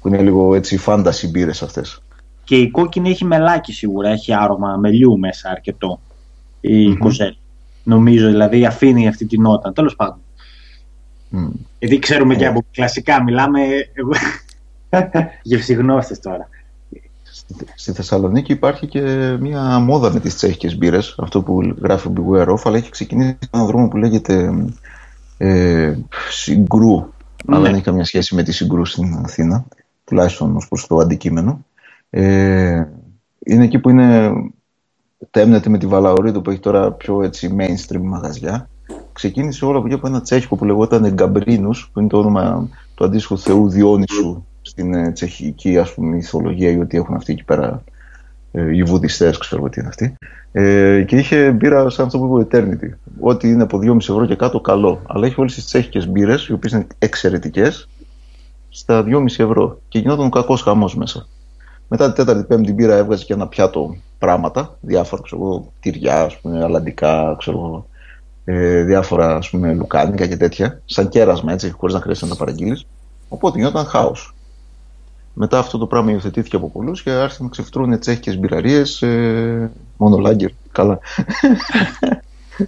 [0.00, 2.02] που είναι λίγο έτσι fantasy μπύρες αυτές.
[2.44, 6.00] Και η κόκκινη έχει μελάκι σίγουρα, έχει άρωμα μελιού μέσα αρκετό.
[6.60, 6.96] Η Μμμ.
[6.98, 7.36] Κοζέλ.
[7.82, 9.72] Νομίζω δηλαδή αφήνει αυτή την νότα.
[9.72, 10.18] Τέλος πάντων.
[11.28, 11.48] Μμ.
[11.78, 12.48] Γιατί ξέρουμε και Ε.
[12.48, 13.60] από κλασικά, μιλάμε.
[13.92, 14.10] Εγώ...
[15.42, 16.48] Γευσιγνώστε τώρα.
[17.32, 19.00] Στη- Στη Θεσσαλονίκη υπάρχει και
[19.40, 23.38] μια μόδα με τις τσέχικες μπύρες, αυτό που γράφει ο Beware of, αλλά έχει ξεκινήσει
[23.50, 24.50] έναν δρόμο που λέγεται
[25.38, 25.94] ε,
[26.30, 26.94] Συγκρού,
[27.46, 27.64] αλλά Ναι.
[27.64, 29.64] δεν έχει καμία σχέση με τη Συγκρού στην Αθήνα,
[30.10, 31.64] τουλάχιστον ως προς το αντικείμενο.
[32.10, 32.84] Ε,
[33.44, 34.32] είναι εκεί που είναι
[35.30, 38.68] τέμνεται με τη Βαλαωρίδου που έχει τώρα πιο έτσι mainstream μαγαζιά.
[39.12, 43.04] Ξεκίνησε όλο από εκεί από ένα τσέχικο που λεγόταν Γκαμπρίνους, που είναι το όνομα του
[43.04, 47.84] αντίστοιχου θεού Διόνυσου στην ε, τσεχική ας πούμε μυθολογία ή ότι έχουν αυτοί εκεί πέρα
[48.52, 50.16] ε, οι βουδιστές, ξέρω εγώ τι είναι αυτοί.
[50.52, 52.96] Ε, και είχε μπύρα σαν αυτό που είπε ο Eternity.
[53.20, 55.02] Ό,τι είναι από 2,5 ευρώ και κάτω, καλό.
[55.06, 57.88] Αλλά έχει όλες τις τσέχικες μπύρες, οι οποίες είναι εξαιρετικές,
[58.70, 59.80] στα 2,5 ευρώ.
[59.88, 61.26] Και γινόταν ο κακός χαμός μέσα.
[61.88, 66.36] Μετά την τέταρτη, πέμπτη μπύρα έβγαζε και ένα πιάτο πράγματα, διάφορα, ξέρω εγώ, τυριά, ας
[66.36, 67.86] πούμε, αλαντικά, ξέρω εγώ,
[68.44, 72.38] ε, διάφορα, ας πούμε, λουκάνικα και τέτοια, σαν κέρασμα, έτσι, χωρίς να χρειάζεται να τα
[72.38, 72.86] παραγγείλεις.
[73.28, 74.34] Οπότε γινόταν χάος.
[75.34, 78.82] Μετά αυτό το πράγμα υιοθετήθηκε από πολλούς και άρχισαν να ξεφτρούν τσέχικες μπειραρίε.
[79.00, 80.50] Ε, μόνο λάγκερ.
[80.72, 80.98] Καλά.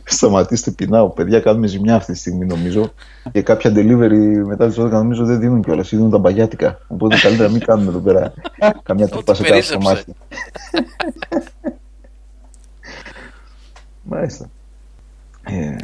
[0.05, 1.09] Σταματήστε πεινάω.
[1.09, 2.93] Παιδιά, κάνουμε ζημιά αυτή τη στιγμή νομίζω.
[3.33, 5.89] Και κάποια delivery μετά τις 12 νομίζω δεν δίνουν κιόλας.
[5.89, 6.79] Δίνουν τα μπαγιάτικα.
[6.89, 8.33] Οπότε καλύτερα να μην κάνουμε εδώ πέρα
[8.83, 9.79] καμιά τρύπα σε κάθε περίσσεψε.
[9.89, 10.15] κομμάτι.
[14.03, 14.47] Μάλιστα.
[15.43, 15.77] Ε,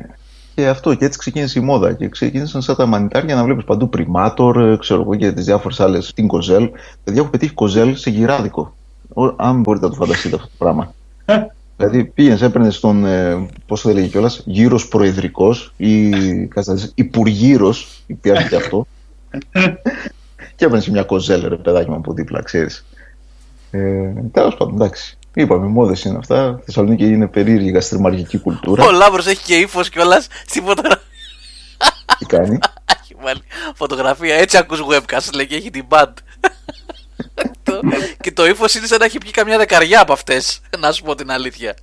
[0.55, 1.93] και αυτό και έτσι ξεκίνησε η μόδα.
[1.93, 6.13] Και ξεκίνησαν σαν τα μανιτάρια να βλέπεις παντού πριμάτορ, ξέρω εγώ και τις διάφορες άλλες.
[6.15, 6.71] Την κοζέλ.
[7.05, 8.75] Παιδιά, έχω πετύχει Kozel σε γυράδικο.
[9.15, 10.95] Ο- Αν μπορείτε να το φανταστείτε αυτό το πράγμα.
[11.79, 16.11] Δηλαδή πήγαινες, έπαιρνες τον, ε, πώς το έλεγε κιόλας, γύρος προεδρικός ή
[16.95, 17.75] υπουργύρο,
[18.07, 18.87] υπήρχε και αυτό.
[20.57, 22.85] και έπαιρνες μια Kozel, ρε παιδάκι μου από δίπλα, ξέρεις.
[23.71, 25.19] Ε, Τέλος πάντων, εντάξει.
[25.35, 26.61] Είπαμε, μόδες είναι αυτά.
[26.65, 28.85] Θεσσαλονίκη είναι περίεργη γαστριμαργική κουλτούρα.
[28.85, 31.03] Ο Λάμπρο έχει και ύφος κιόλας στη φωτογραφία.
[32.19, 32.59] Τι κάνει;
[33.03, 33.41] Έχει βάλει
[33.75, 34.35] φωτογραφία.
[34.35, 36.13] Έτσι ακούς webcast λέει και έχει την band.
[37.63, 37.81] Το-
[38.21, 40.61] και το ύφος είναι σαν να έχει πιει καμιά δεκαριά από αυτές.
[40.79, 41.75] Να σου πω την αλήθεια.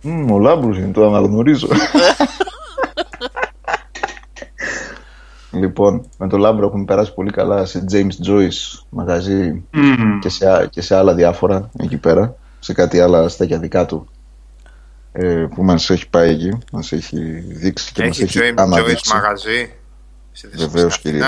[0.00, 1.68] Μμ, ο Λάμπρος είναι, το αναγνωρίζω.
[5.52, 10.18] λοιπόν, με τον Λάμπρο έχουμε περάσει πολύ καλά σε James Joyce μαγαζί Μμμ.
[10.18, 14.08] και σε, α- και σε άλλα διάφορα εκεί πέρα, σε κάτι άλλα στέκια δικά του
[15.12, 18.62] ε, που μας έχει πάει εκεί, μας έχει δείξει και, μας Έχει έχει James Joyce
[18.62, 19.12] αναδείξει.
[19.14, 19.72] μαγαζί.
[20.32, 20.72] στη Θεσσαλονίκη.
[20.74, 21.22] Βεβαίως, Στην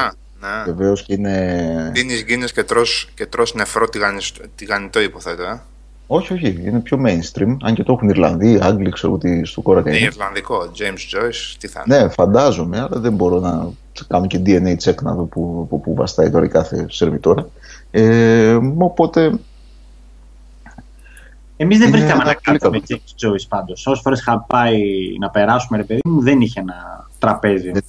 [0.44, 0.50] κύριε.
[0.52, 0.64] Αθήνα.
[0.66, 0.72] Ναι.
[0.72, 1.90] Βεβαίως και είναι...
[1.94, 5.60] Δίνεις γκίνες και τρως, και τρως νεφρό τηγανιστό- τηγανιτό υποθέτω, ε.
[6.06, 7.56] Όχι, όχι, είναι πιο mainstream.
[7.62, 10.06] Αν και το έχουν Ιρλανδοί, Άγγλοι, ξέρω ότι στο κόρακα Είναι είναι.
[10.06, 10.70] Ιρλανδικό.
[10.78, 11.98] James Joyce, τι θα είναι.
[12.02, 13.68] Ναι, φαντάζομαι, αλλά δεν μπορώ να
[14.08, 17.48] κάνω και DNA check να δω που, από πού βαστάει τώρα η κάθε σερβιτόρα.
[17.90, 19.32] Ε, οπότε,
[21.56, 23.00] Εμείς δεν Είναι βρήκαμε ένα να πολύ κάτσουμε καλό.
[23.18, 23.86] James Joyce πάντως.
[23.86, 24.80] Όσες φορές είχα πάει
[25.20, 27.70] να περάσουμε, ρε παιδί μου, δεν είχε ένα τραπέζι.
[27.70, 27.84] Δεν-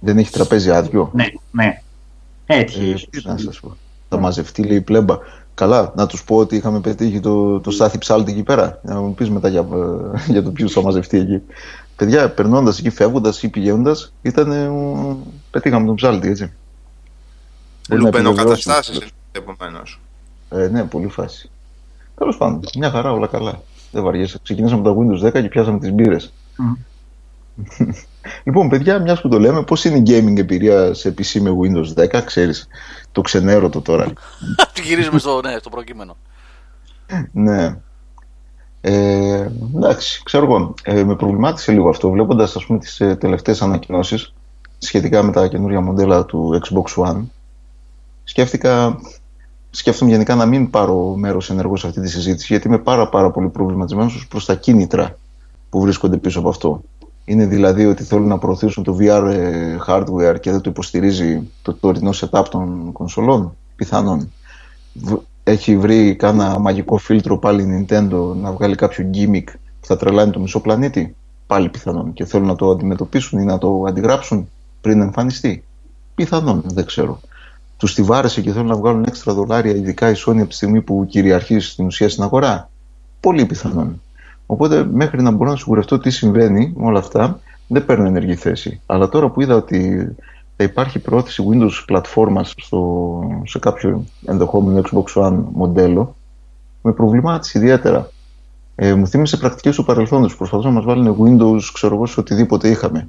[0.00, 1.10] δεν έχει τραπέζι άδειο.
[1.14, 1.82] Ναι, ναι.
[2.50, 2.80] Έτυχε.
[2.80, 3.08] Ε, ίσως.
[3.10, 3.76] τι να σας πω.
[4.08, 5.18] Θα μαζευτεί λέει η πλέμπα.
[5.54, 8.80] Καλά, να τους πω ότι είχαμε πετύχει το, το στάθι ψάλτη εκεί πέρα.
[8.82, 11.42] Να μου πεις μετά για, ε, για το ποιος θα μαζευτεί εκεί.
[11.96, 14.52] Παιδιά, περνώντας εκεί, φεύγοντας ή πηγαίνοντας, ήταν.
[14.52, 14.70] ε,
[15.50, 16.52] πετύχαμε τον ψάλτη, έτσι.
[17.88, 19.14] Μπορεί να Λουμπενοκαταστάσει επιβεβαιώσει.
[19.32, 20.00] επομένως.
[20.50, 21.50] Ε, ναι, πολύ φάση.
[22.14, 23.62] Τέλος πάντων, μια χαρά, όλα καλά.
[23.92, 24.38] Δεν βαριέσαι.
[24.42, 26.32] Ξεκινήσαμε τα Windows 10 και πιάσαμε τις μπύρες.
[26.56, 26.72] Μμ.
[28.44, 32.04] λοιπόν, παιδιά, μιας που το λέμε, πώς είναι η gaming εμπειρία σε PC με Windows
[32.04, 32.68] 10, ξέρεις.
[33.12, 34.12] Το ξενέρωτο τώρα.
[34.84, 36.16] Γυρίζουμε στο, ναι, στο προκείμενο.
[37.32, 37.76] Ναι.
[38.80, 40.74] Ε, εντάξει, ξέρω εγώ.
[40.82, 44.34] Ε, με προβλημάτισε λίγο αυτό, βλέποντας ας πούμε τις ε, τελευταίες ανακοινώσεις
[44.78, 47.20] σχετικά με τα καινούργια μοντέλα του Xbox One.
[48.24, 49.00] Σκέφτηκα,
[49.70, 53.30] σκέφτομαι γενικά να μην πάρω μέρος ενεργό σε αυτή τη συζήτηση, γιατί είμαι πάρα πάρα
[53.30, 55.18] πολύ προβληματισμένος ως προς τα κίνητρα
[55.70, 56.82] που βρίσκονται πίσω από αυτό.
[57.30, 61.74] Είναι δηλαδή ότι θέλουν να προωθήσουν το VR ε, hardware και δεν το υποστηρίζει το
[61.74, 64.32] τωρινό setup των κονσολών, πιθανόν
[64.92, 69.44] β- έχει βρει κάνα μαγικό φίλτρο πάλι η Nintendo να βγάλει κάποιο gimmick
[69.80, 71.14] που θα τρελάνει το μισό πλανήτη.
[71.46, 72.12] Πάλι πιθανόν.
[72.12, 74.48] Και θέλουν να το αντιμετωπίσουν ή να το αντιγράψουν
[74.80, 75.64] πριν εμφανιστεί.
[76.14, 77.20] Πιθανόν, δεν ξέρω.
[77.76, 80.80] Τους τη βάρεσε και θέλουν να βγάλουν έξτρα δολάρια, ειδικά η Sony από τη στιγμή
[80.80, 82.70] που κυριαρχεί στην ουσία στην αγορά.
[83.20, 84.00] Πολύ πιθανόν.
[84.50, 88.80] Οπότε μέχρι να μπορώ να σιγουρευτώ τι συμβαίνει με όλα αυτά, δεν παίρνω ενεργή θέση.
[88.86, 90.08] Αλλά τώρα που είδα ότι
[90.56, 96.16] θα υπάρχει προώθηση Windows πλατφόρμας στο, σε κάποιο ενδεχόμενο Xbox One μοντέλο,
[96.82, 98.10] με προβλημάτισε ιδιαίτερα.
[98.74, 100.36] Ε, μου θύμισε πρακτικές του παρελθόντος.
[100.36, 103.08] Προσπαθούν να μας βάλουν Windows, ξέρω εγώ, σε οτιδήποτε είχαμε.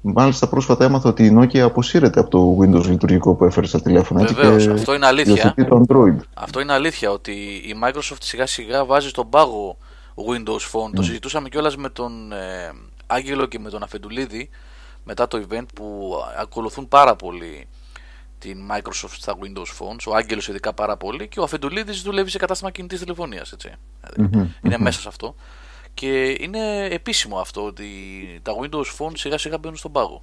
[0.00, 4.20] Μάλιστα πρόσφατα έμαθα ότι η Nokia αποσύρεται από το Windows λειτουργικό που έφερε στα τηλέφωνα.
[4.20, 5.32] έτσι, Βεβαίως, και αυτό είναι αλήθεια.
[5.32, 6.16] υιοθετεί το Android.
[6.34, 9.76] Αυτό είναι αλήθεια ότι η Microsoft σιγά σιγά βάζει στον πάγο
[10.14, 10.90] Windows Phone.
[10.94, 12.72] Το συζητούσαμε κιόλας με τον ε,
[13.06, 14.50] Άγγελο και με τον Αφεντουλίδη
[15.04, 17.68] μετά το event που ακολουθούν πάρα πολύ
[18.38, 20.06] την Microsoft στα Windows Phones.
[20.06, 23.52] Ο Άγγελος ειδικά πάρα πολύ και ο Αφεντουλίδης δουλεύει σε κατάστημα κινητής τηλεφωνίας.
[23.52, 23.74] Έτσι.
[24.00, 25.34] Δηλαδή, είναι μέσα σε αυτό.
[25.94, 27.84] Και είναι επίσημο αυτό ότι
[28.42, 30.22] τα Windows Phone σιγά σιγά μπαίνουν στον πάγο.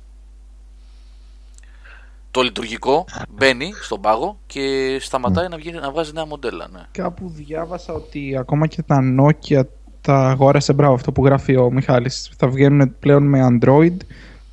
[2.32, 6.68] Το λειτουργικό μπαίνει στον πάγο και σταματάει να, βγει, να βγάζει νέα μοντέλα.
[6.72, 6.88] Ναι.
[6.92, 9.64] Κάπου διάβασα ότι ακόμα και τα Nokia
[10.02, 13.96] τα αγόρασε, μπράβο αυτό που γράφει ο Μιχάλης, θα βγαίνουν πλέον με Android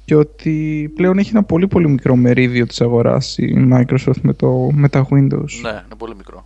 [0.04, 4.68] και ότι πλέον έχει ένα πολύ πολύ μικρό μερίδιο της αγοράς η Microsoft με, το,
[4.72, 5.50] με τα Windows.
[5.62, 6.44] ναι, είναι πολύ μικρό.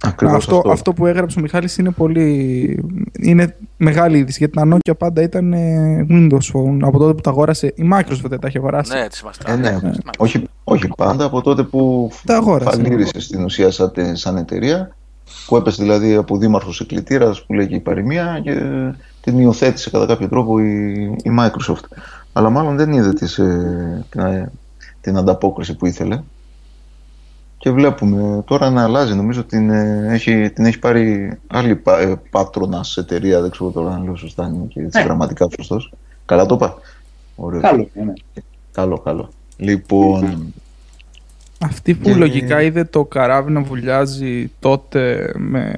[0.00, 0.92] Ακριβώς αυτό, αυτό.
[0.92, 2.84] που έγραψε ο Μιχάλης είναι πολύ.
[3.20, 6.78] είναι μεγάλη είδηση γιατί τα Nokia πάντα ήταν ε, Windows Phone.
[6.80, 7.66] Από τότε που τα αγόρασε.
[7.76, 8.92] Η Microsoft δεν τα έχει αγοράσει.
[8.94, 9.52] Ναι, έτσι είμαστε.
[9.52, 9.78] Ε, ναι.
[10.18, 12.76] όχι, όχι πάντα, από τότε που Τα αγόρασε.
[12.82, 14.96] φαλήρισε στην ουσία σαν, τε- σαν εταιρεία,
[15.46, 18.60] που έπεσε δηλαδή από δήμαρχος σε κλητήρας, που λέγει η παροιμία, και
[19.20, 21.84] την υιοθέτησε κατά κάποιο τρόπο η, η Microsoft.
[22.32, 24.52] Αλλά μάλλον δεν είδε τις, ε, την, ε,
[25.00, 26.22] την ανταπόκριση που ήθελε.
[27.58, 29.14] Και βλέπουμε τώρα να αλλάζει.
[29.14, 33.40] Νομίζω την, ε, έχει, την έχει πάρει άλλη πα, ε, πάτρονας εταιρεία.
[33.40, 35.04] Δεν ξέρω τώρα αν λέω σωστά, είναι και έτσι Ναι.
[35.04, 35.92] γραμματικά σωστός.
[36.24, 36.74] Καλά το είπα.
[37.36, 37.62] Ωραίος.
[37.62, 38.04] Καλό είναι.
[38.04, 38.12] ναι.
[38.72, 39.28] Καλό, καλό.
[39.56, 40.54] Λοιπόν,
[41.64, 45.74] Αυτή που Και- λογικά είδε το καράβι να βουλιάζει τότε με,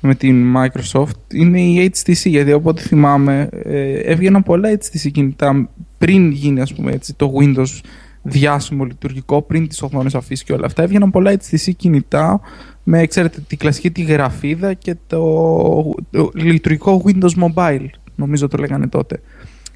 [0.00, 6.30] με την Microsoft είναι η HTC γιατί όποτε θυμάμαι ε, έβγαιναν πολλά HTC κινητά πριν
[6.30, 7.80] γίνει ας πούμε έτσι το Windows
[8.22, 10.82] διάσημο λειτουργικό πριν τις οθόνες αφήσει και όλα αυτά.
[10.82, 12.40] Έβγαιναν πολλά HTC κινητά
[12.82, 17.86] με ξέρετε τη κλασική τη γραφίδα και το, το λειτουργικό Windows Mobile
[18.16, 19.20] νομίζω το λέγανε τότε.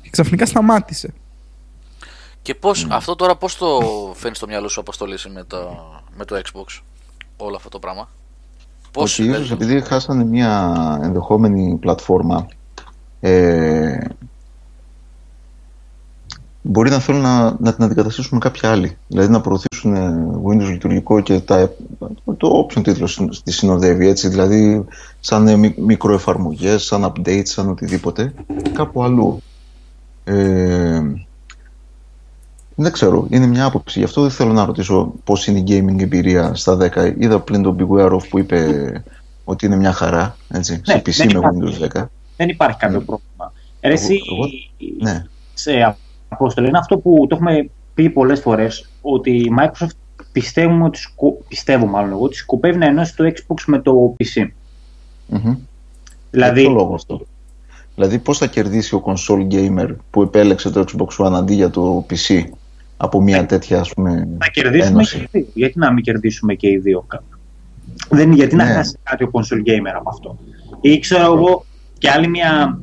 [0.03, 1.13] Και ξαφνικά σταμάτησε
[2.43, 3.81] Και πώς, αυτό τώρα πώς το
[4.15, 5.59] φέρνει στο μυαλό σου αποστολή με το,
[6.17, 6.81] με το Xbox,
[7.37, 8.09] όλο αυτό το πράγμα;
[8.93, 12.47] Πώς, ότι ίσως επειδή χάσανε μια ενδεχόμενη πλατφόρμα
[13.21, 13.99] ε,
[16.63, 18.97] μπορεί να θέλουν να, να την αντικαταστήσουν με κάποια άλλη.
[19.07, 21.73] Δηλαδή να προωθήσουν ε, Windows λειτουργικό και τα,
[22.37, 24.09] το όποιον τίτλο συν- τη συνοδεύει.
[24.09, 24.85] Έτσι, δηλαδή
[25.21, 28.35] σαν ε, μι- μικροεφαρμογές, σαν updates, σαν οτιδήποτε
[28.73, 29.43] κάπου αλλού.
[30.25, 31.01] Ε,
[32.83, 33.99] δεν ξέρω, είναι μια άποψη.
[33.99, 37.15] Γι' αυτό δεν θέλω να ρωτήσω πώς είναι η gaming εμπειρία στα 10.
[37.19, 38.67] Είδα πλην τον Beware of που είπε
[39.45, 41.59] ότι είναι μια χαρά έτσι, σε Ναι, PC δεν με υπάρχει.
[41.93, 42.05] Windows 10.
[42.37, 43.05] Δεν υπάρχει κάποιο Ναι.
[43.05, 43.53] πρόβλημα.
[43.83, 44.49] Ρε, εσύ, Εγώ-
[45.03, 45.25] Ναι,
[45.55, 45.97] σε
[46.29, 49.97] Απόστολο, είναι αυτό που το έχουμε πει πολλές φορές, ότι η Microsoft
[50.33, 51.39] πιστεύουμε ότι, σκο...
[51.49, 54.47] πιστεύω μάλλον εγώ, ότι σκοπεύει να ενώσει το Xbox με το PC.
[55.27, 55.55] Μμμ.
[56.31, 57.21] Δηλαδή, Για ποιο λόγο αυτό;
[57.95, 62.07] Δηλαδή, πώς θα κερδίσει ο console gamer που επέλεξε το Xbox One αντί για το
[62.11, 62.45] PC
[63.03, 65.17] από μια τέτοια, ας πούμε, θα κερδίσουμε ένωση.
[65.19, 65.47] και οι δύο.
[65.55, 67.07] Γιατί να μην κερδίσουμε και οι δύο.
[68.09, 68.73] Δεν είναι γιατί να Ναι.
[68.73, 70.39] χάσει κάτι ο console gamer από αυτό;
[70.81, 71.65] Ή ξέρω εγώ
[71.99, 72.81] και άλλη μια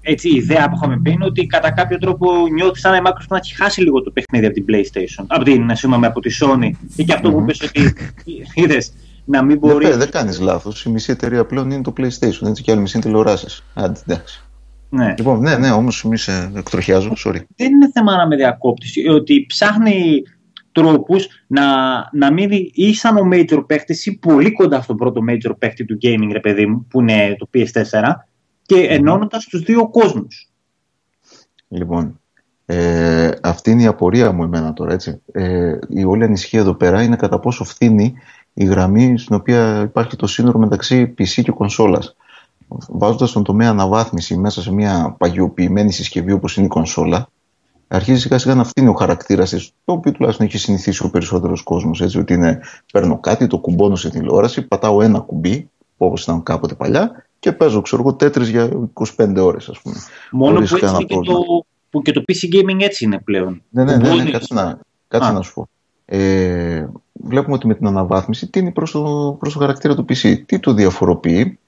[0.00, 3.36] έτσι, ιδέα που είχαμε πει είναι ότι κατά κάποιο τρόπο νιώθεις σαν η Microsoft να
[3.36, 5.24] έχει χάσει λίγο το παιχνίδι από την PlayStation.
[5.26, 6.70] Από την, συγγνώμη, από τη Sony.
[6.96, 7.42] Ή και αυτό που Μμμ.
[7.48, 7.92] είπες ότι
[8.62, 8.92] είδες,
[9.24, 9.84] να μην Δεν, μπορεί.
[9.88, 10.84] παι- δεν κάνεις λάθος.
[10.84, 13.64] Η μισή εταιρεία πλέον είναι το PlayStation, έτσι και άλλη μισή είναι τηλεοράσεις.
[13.74, 14.42] Άντε, εντάξει.
[14.90, 15.14] Ναι.
[15.18, 17.40] Λοιπόν, ναι, ναι, όμως μη σε εκτροχιάζω, sorry.
[17.56, 20.22] δεν είναι θέμα να με διακόπτεις, ότι ψάχνει
[20.72, 21.64] τρόπους να,
[22.12, 25.98] να μείνει ή σαν ο major παίχτης ή πολύ κοντά στον πρώτο major παίχτη του
[26.02, 28.02] gaming, ρε παιδί μου, που είναι το PS4,
[28.62, 30.48] και ενώνοντας τους δύο κόσμους.
[31.68, 32.20] Λοιπόν,
[32.66, 35.22] ε, αυτή είναι η απορία μου εμένα τώρα, έτσι.
[35.32, 38.14] Ε, η όλη ανησυχία εδώ πέρα είναι κατά πόσο φθήνει
[38.54, 42.16] η γραμμή στην οποία υπάρχει το σύνορο μεταξύ PC και κονσόλας.
[42.88, 47.28] Βάζοντας τον τομέα αναβάθμιση μέσα σε μια παγιοποιημένη συσκευή όπως είναι η κονσόλα,
[47.88, 51.62] αρχίζει σιγά σιγά να φθήνει ο χαρακτήρας της, το οποίο τουλάχιστον έχει συνηθίσει ο περισσότερος
[51.62, 52.00] κόσμος.
[52.00, 52.60] Έτσι, ότι είναι
[52.92, 57.80] παίρνω κάτι, το κουμπώνω σε τηλεόραση, πατάω ένα κουμπί, όπως ήταν κάποτε παλιά, και παίζω,
[57.80, 59.96] ξέρω εγώ, τέτρι για 25 ώρες, ας πούμε.
[60.30, 61.64] Μόνο Χωρίς που έτσι κανένα είναι και το, πρόβλημα.
[61.90, 63.62] που και το PC gaming έτσι είναι πλέον.
[63.70, 64.32] Ναι, ναι, ναι, ναι, Κουμπώνεις.
[64.32, 64.78] κάτσε να,
[65.08, 65.32] κάτσε Α.
[65.32, 65.68] να σου πω.
[66.04, 70.42] Ε, βλέπουμε ότι με την αναβάθμιση τίνει προς το, προς το χαρακτήρα του PC.
[70.46, 71.58] Τι το διαφοροποιεί,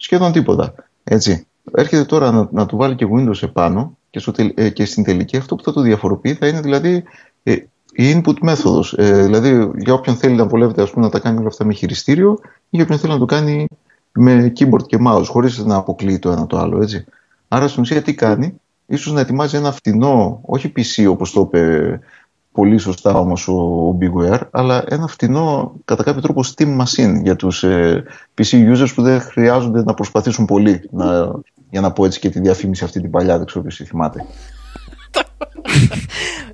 [0.00, 0.74] σχεδόν τίποτα.
[1.04, 1.46] Έτσι.
[1.72, 5.04] Έρχεται τώρα να, να του βάλει και Windows επάνω και, στο, τελ- ε, και στην
[5.04, 7.02] τελική αυτό που θα το διαφοροποιεί θα είναι δηλαδή
[7.42, 7.52] ε,
[7.92, 8.92] η input μέθοδος.
[8.98, 11.72] Ε, δηλαδή για όποιον θέλει να βολεύεται ας πούμε, να τα κάνει όλα αυτά με
[11.72, 13.66] χειριστήριο ή για όποιον θέλει να το κάνει
[14.12, 16.82] με keyboard και mouse χωρίς να αποκλείει το ένα το άλλο.
[16.82, 17.04] Έτσι.
[17.48, 22.00] Άρα στην ουσία τι κάνει, ίσως να ετοιμάζει ένα φτηνό, όχι PC όπως το είπε
[22.52, 23.52] πολύ σωστά όμως ο,
[23.88, 28.04] ο BigWare, αλλά ένα φτηνό κατά κάποιο τρόπο Steam Machine για τους ε,
[28.38, 31.30] PC users που δεν χρειάζονται να προσπαθήσουν πολύ να,
[31.70, 34.26] για να πω έτσι και τη διαφήμιση αυτή την παλιά, δεν ξέρω ποιος τη θυμάται.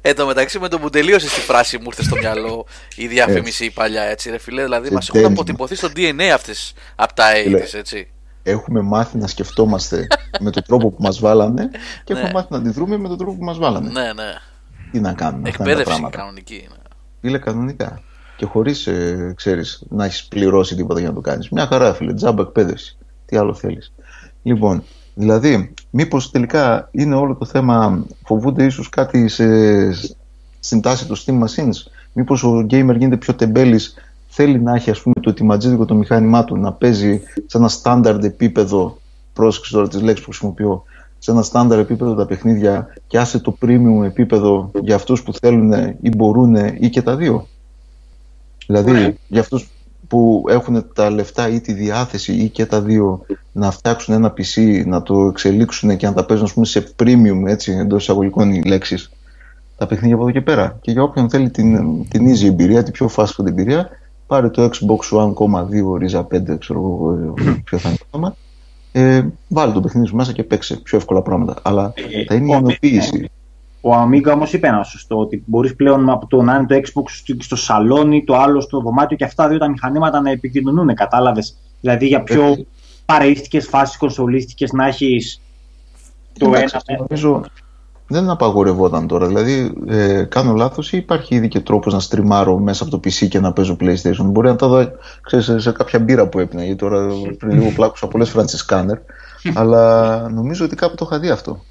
[0.00, 2.66] Εν τω μεταξύ με το που τελείωσε τη φράση μου ήρθε στο μυαλό
[2.96, 4.62] η διαφήμιση η παλιά έτσι ρε φίλε.
[4.62, 5.32] Δηλαδή Σε μας έχουν τέλει.
[5.32, 7.58] αποτυπωθεί στο DNA αυτές από τα Φίλε.
[7.62, 8.10] 80's έτσι.
[8.42, 10.06] Έχουμε μάθει να σκεφτόμαστε
[10.40, 11.70] με τον τρόπο που μας βάλανε
[12.04, 12.32] και έχουμε Ναι.
[12.34, 13.90] μάθει να αντιδρούμε με τον τρόπο που μας βάλανε.
[13.90, 14.34] Ναι, ναι.
[14.90, 16.66] Τι να κάνουμε, αυτά είναι τα Εκπαίδευση πράγματα; κανονική.
[16.68, 16.76] ναι.
[17.20, 18.02] Φίλε, κανονικά.
[18.36, 21.48] Και χωρίς, ε, ξέρεις, να έχεις πληρώσει τίποτα για να το κάνεις.
[21.48, 22.14] Μια χαρά, φίλε.
[22.14, 22.96] Τζάμπα εκπαίδευση.
[23.26, 23.92] Τι άλλο θέλεις.
[24.42, 24.82] Λοιπόν,
[25.14, 29.46] δηλαδή, μήπως τελικά είναι όλο το θέμα, φοβούνται ίσως κάτι σε,
[30.60, 33.94] στην τάση του Steam Machines; Μήπως ο gamer γίνεται πιο τεμπέλης,
[34.28, 38.24] θέλει να έχει ας πούμε, το ετοιματζίδικο το μηχάνημά του να παίζει σε ένα στάνταρ
[38.24, 38.98] επίπεδο.
[39.32, 40.84] Πρόσεξε τώρα τις λέξεις που χρησιμοποιώ.
[41.18, 45.72] Σε ένα στάνταρ επίπεδο τα παιχνίδια και άσε το premium επίπεδο για αυτούς που θέλουν
[46.00, 47.46] ή μπορούν ή και τα δύο.
[48.66, 49.14] Δηλαδή Ωραία.
[49.28, 49.68] για αυτούς
[50.08, 54.82] που έχουν τα λεφτά ή τη διάθεση ή και τα δύο να φτιάξουν ένα PC,
[54.86, 58.62] να το εξελίξουν και να τα παίζουν ας πούμε, σε premium έτσι, εντός εισαγωγικών οι
[58.62, 59.10] λέξεις
[59.76, 60.78] τα παιχνίδια από εδώ και πέρα.
[60.80, 63.88] Και για όποιον θέλει την, την easy εμπειρία, την πιο fast food εμπειρία,
[64.26, 65.32] πάρε το Xbox One,
[65.92, 68.36] 2 ρίζα 5, ξέρω εγώ ε, ποιο θα είναι το όνομα.
[68.98, 71.56] Ε, βάλε το παιχνίδι σου μέσα και παίξε πιο εύκολα πράγματα.
[71.62, 73.30] Αλλά Ε, θα είναι η ο- ενοποίηση.
[73.80, 77.04] Ο Amiga όμως είπε ένα σωστό ότι μπορείς πλέον από το να είναι το Xbox
[77.06, 80.94] στο, στο σαλόνι, το άλλο στο δωμάτιο και αυτά δύο τα μηχανήματα να επικοινωνούν.
[80.94, 82.66] Κατάλαβες; Δηλαδή για πιο Ε,
[83.06, 85.40] παρείστικες φάσει κονσολίστικες να έχεις
[86.38, 86.76] το Εντάξει, ένα.
[86.76, 87.42] αυτό νομίζω
[88.08, 89.26] δεν απαγορευόταν τώρα.
[89.26, 93.28] Δηλαδή, ε, κάνω λάθος ή υπάρχει ήδη και τρόπος να στριμάρω μέσα από το PC
[93.28, 94.90] και να παίζω PlayStation; Μπορεί να τα δω
[95.22, 97.06] ξέρεις, σε, σε κάποια μπύρα που έπινα, γιατί τώρα
[97.38, 98.74] πριν λίγο πλάκουσα πολλές Francis
[99.54, 101.64] αλλά νομίζω ότι κάπου το είχα δει αυτό.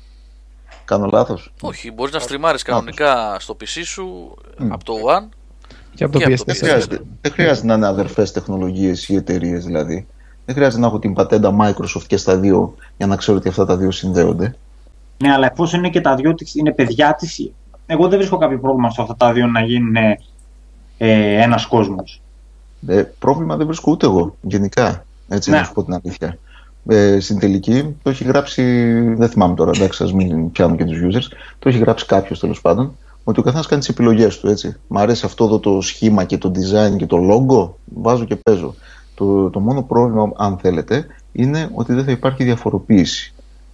[0.85, 4.73] Κάνω λάθος; Όχι, μπορείς να στριμάρεις κανονικά στο PC σου Μμ.
[4.73, 5.27] από το One.
[5.95, 6.45] Και από το Και από το PS4.
[6.45, 10.07] Δεν χρειάζεται, δεν χρειάζεται να είναι αδερφές τεχνολογίες ή εταιρείες δηλαδή.
[10.45, 13.65] Δεν χρειάζεται να έχω την πατέντα Microsoft και στα δύο για να ξέρω ότι αυτά
[13.65, 14.55] τα δύο συνδέονται.
[15.17, 17.51] Ναι, αλλά εφόσον είναι και τα δυο της, είναι παιδιά της,
[17.85, 20.17] εγώ δεν βρίσκω κάποιο πρόβλημα σε αυτά τα δύο να γίνουν ε,
[21.41, 22.21] ένας κόσμος.
[22.87, 25.05] Ε, πρόβλημα δεν βρίσκω ούτε εγώ, γενικά.
[25.29, 25.57] Έτσι, Ναι.
[25.57, 26.37] να σου πω την αλήθεια.
[26.87, 28.63] Ε, στην τελική το έχει γράψει,
[29.15, 31.27] δεν θυμάμαι τώρα, εντάξει, ας μην πιάνω και τους users,
[31.59, 34.75] το έχει γράψει κάποιος τέλος πάντων, ότι ο καθένας κάνει τις επιλογές του, έτσι.
[34.87, 38.75] Μ' αρέσει αυτό εδώ το σχήμα και το design και το logo, βάζω και παίζω.
[39.15, 43.33] Το, το μόνο πρόβλημα, αν θέλετε, είναι ότι δεν θα υπάρχει διαφοροποίηση.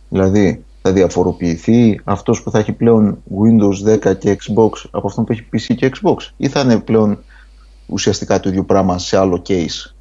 [0.10, 5.32] Δηλαδή, θα διαφοροποιηθεί αυτός που θα έχει πλέον Windows 10 και Xbox από αυτόν που
[5.32, 7.20] έχει PC και Xbox ή θα είναι πλέον
[7.86, 9.94] ουσιαστικά το ίδιο πράγμα σε άλλο case;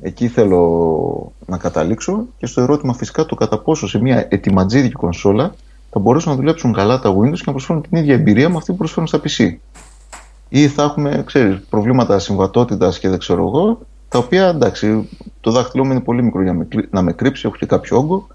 [0.00, 5.54] Εκεί θέλω να καταλήξω και στο ερώτημα φυσικά το κατά πόσο σε μια ετοιματζίδικη κονσόλα
[5.90, 8.70] θα μπορέσουν να δουλέψουν καλά τα Windows και να προσφέρουν την ίδια εμπειρία με αυτή
[8.70, 9.56] που προσφέρουν στα PC.
[10.48, 13.78] Ή θα έχουμε, ξέρεις, προβλήματα συμβατότητας και δεν ξέρω εγώ
[14.12, 15.08] τα οποία εντάξει,
[15.40, 17.66] το δάχτυλό μου είναι πολύ μικρό για να με, κρύ- να με κρύψει, έχω και
[17.66, 18.26] κάποιο όγκο.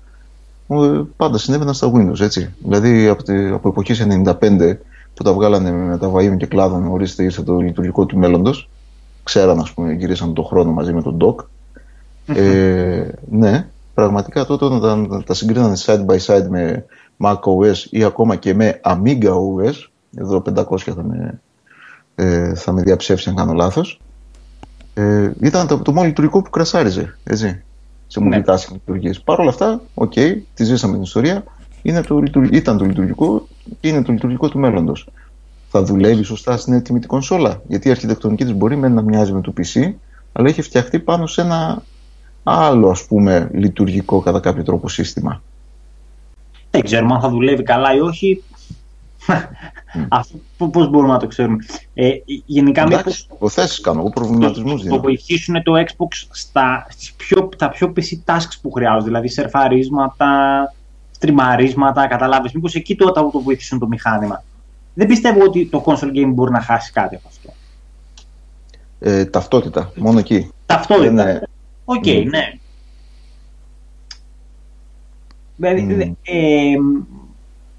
[0.67, 2.53] Ε, πάντα συνέβαιναν στα Windows, έτσι.
[2.63, 3.93] Δηλαδή από, τη, από εποχή
[4.25, 4.77] 95
[5.13, 8.69] που τα βγάλανε με τα βαΐων και κλάδων, ορίστε ήρθε το λειτουργικό του μέλλοντος.
[9.23, 11.45] Ξέραν, ας πούμε, γυρίσαν τον χρόνο μαζί με τον dock.
[12.35, 16.85] Ε, ναι, πραγματικά τότε όταν τα, τα συγκρίνανε side by side με
[17.23, 19.73] Mac OS ή ακόμα και με Amiga OS,
[20.17, 21.41] εδώ 500 θα με,
[22.15, 24.01] ε, θα με διαψεύσει αν κάνω λάθος,
[24.93, 27.63] ε, ήταν το, το μόνο λειτουργικό που κρασάριζε, έτσι,
[28.07, 28.41] σε Ναι.
[28.45, 29.21] multitasking λειτουργίες.
[29.21, 30.13] Παρ' όλα αυτά, οκ,
[30.53, 31.43] τη ζήσαμε την ιστορία,
[31.81, 33.47] είναι το, λειτουργ- ήταν το λειτουργικό
[33.79, 35.07] και είναι το λειτουργικό του μέλλοντος.
[35.69, 39.41] Θα δουλεύει σωστά στην τιμητή κονσόλα, γιατί η αρχιτεκτονική της μπορεί μεν να μοιάζει με
[39.41, 39.93] το PC,
[40.31, 41.83] αλλά έχει φτιαχτεί πάνω σε ένα
[42.43, 45.41] άλλο ας πούμε λειτουργικό κατά κάποιο τρόπο σύστημα.
[46.71, 48.43] Δεν ξέρουμε αν θα δουλεύει καλά ή όχι.
[50.07, 51.57] Αυτό πο- πώς μπορούμε να το ξέρουμε.
[51.93, 52.09] Ε,
[52.45, 54.99] γενικά μήπως Εντάξει, υποθέσεις κάνω, εγώ προβληματισμούς το δίνω.
[55.01, 60.73] βοηθήσουν το Xbox στα στις πιο, τα πιο PC tasks που χρειάζονται, δηλαδή σερφαρίσματα,
[61.11, 62.51] στριμαρίσματα, καταλάβεις.
[62.51, 64.43] Μήπως εκεί το, θα το βοηθήσουν το μηχάνημα.
[64.93, 67.53] Δεν πιστεύω ότι το console game μπορεί να χάσει κάτι από αυτό.
[68.99, 70.49] Ε, ταυτότητα, μόνο εκεί.
[70.65, 71.11] Ταυτότητα.
[71.11, 71.39] Ναι.
[71.85, 72.29] Οκ, Μμ.
[72.29, 72.53] ναι.
[75.55, 75.99] Δηλαδή, Μμ.
[76.23, 76.73] ε,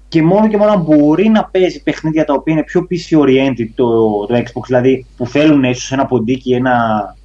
[0.09, 3.67] και μόνο και μόνο αν μπορεί να παίζει παιχνίδια τα οποία είναι πιο PC oriented
[3.75, 3.85] το,
[4.25, 7.15] το Xbox, δηλαδή που θέλουν ίσως ένα ποντίκι, ένα,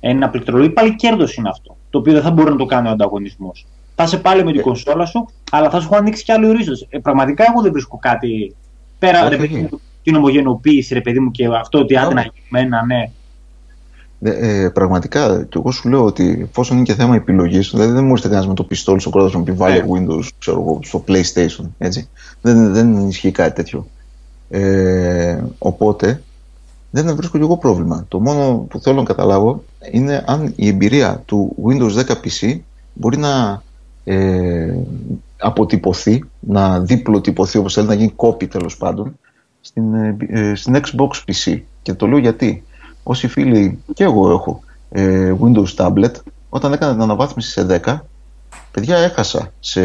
[0.00, 1.76] ένα πληκτρολόγιο, πάλι κέρδος είναι αυτό.
[1.90, 3.66] Το οποίο δεν θα μπορεί να το κάνει ο ανταγωνισμός.
[3.94, 4.62] Θα είσαι πάλι με την Ε.
[4.62, 6.86] κονσόλα σου, αλλά θα σου έχω ανοίξει κι άλλο ορίζοντα.
[6.88, 8.54] Ε, πραγματικά εγώ δεν βρίσκω κάτι
[8.98, 9.62] πέρα Όχι, ρε, παιδί όχι.
[9.62, 12.14] μου, την ομογενοποίηση, ρε παιδί μου, και αυτό ότι άντε Όχι.
[12.14, 13.10] να γίνει ένα, ναι.
[14.24, 18.04] Ε, ε, πραγματικά, και εγώ σου λέω ότι εφόσον είναι και θέμα επιλογής, δηλαδή δεν
[18.04, 19.84] μου έρχεται κανένας με το πιστόλι στο κρότος να μου πει βάλε Ναι.
[19.88, 21.64] Windows ξέρω εγώ, στο PlayStation.
[21.78, 22.08] Έτσι.
[22.40, 23.86] Δεν, δεν ισχύει κάτι τέτοιο.
[24.50, 26.22] Ε, οπότε
[26.90, 28.04] δεν βρίσκω και εγώ πρόβλημα.
[28.08, 32.58] Το μόνο που θέλω να καταλάβω είναι αν η εμπειρία του Windows 10 PC
[32.92, 33.62] μπορεί να
[34.04, 34.74] ε,
[35.36, 39.18] αποτυπωθεί, να διπλοτυπωθεί όπως θέλει, να γίνει copy τέλος πάντων
[39.60, 41.60] στην, ε, ε, στην Xbox PC.
[41.82, 42.62] Και το λέω γιατί.
[43.02, 44.60] Όσοι φίλοι, και εγώ έχω
[44.90, 46.12] ε, Windows Tablet,
[46.48, 47.98] όταν έκανα την αναβάθμιση σε 10,
[48.70, 49.82] παιδιά έχασα σε,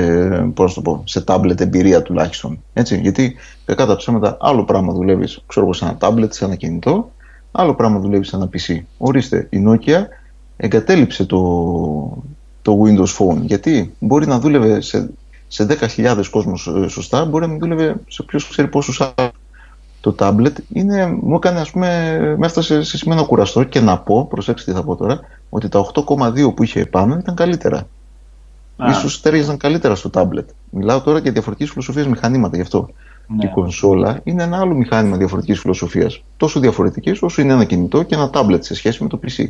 [0.53, 2.64] πώς να το πω, σε tablet εμπειρία τουλάχιστον.
[2.73, 3.35] Έτσι, γιατί
[3.65, 7.11] κακά τα ψέματα άλλο πράγμα δουλεύεις ξέρω εγώ, σε ένα tablet, σε ένα κινητό,
[7.52, 8.80] άλλο πράγμα δουλεύεις σε ένα PC.
[8.98, 10.03] Ορίστε, η Nokia
[10.57, 12.23] εγκατέλειψε το,
[12.61, 13.41] το Windows Phone.
[13.41, 15.10] Γιατί μπορεί να δούλευε σε,
[15.48, 19.31] σε 10.000 κόσμος ε, σωστά, μπορεί να μην δούλευε σε ποιος ξέρει πόσους άλλους.
[20.02, 23.99] Το tablet είναι, μου έκανε, ας πούμε, με έφτασε σε σημείο να κουραστώ και να
[23.99, 25.19] πω, προσέξτε τι θα πω τώρα,
[25.49, 27.88] ότι τα 8,2 που είχε επάνω ήταν καλύτερα.
[28.78, 30.45] Α, Ίσως τέριαζαν καλύτερα στο tablet.
[30.69, 32.90] Μιλάω τώρα για διαφορετικής φιλοσοφίας μηχανήματα γι' αυτό.
[33.28, 33.38] ναι.
[33.38, 36.24] Και η κονσόλα είναι ένα άλλο μηχάνημα διαφορετικής φιλοσοφίας.
[36.38, 39.45] Τόσο διαφορετικής όσο είναι ένα κινητό και ένα tablet σε σχέση με το PC.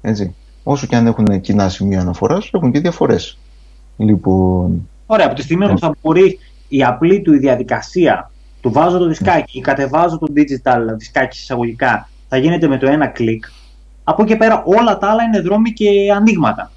[0.00, 0.34] Έτσι.
[0.62, 3.38] Όσο και αν έχουν κοινά σημεία αναφοράς, έχουν και διαφορές.
[3.96, 4.88] Λοιπόν.
[5.06, 6.38] Ωραία, από τη στιγμή που θα μπορεί
[6.68, 8.30] η απλή του η διαδικασία
[8.60, 13.06] του βάζω το δισκάκι ή κατεβάζω το digital δισκάκι εισαγωγικά θα γίνεται με το ένα
[13.06, 13.44] κλικ.
[14.04, 16.72] Από εκεί και πέρα όλα τα άλλα είναι δρόμοι και ανοίγματα.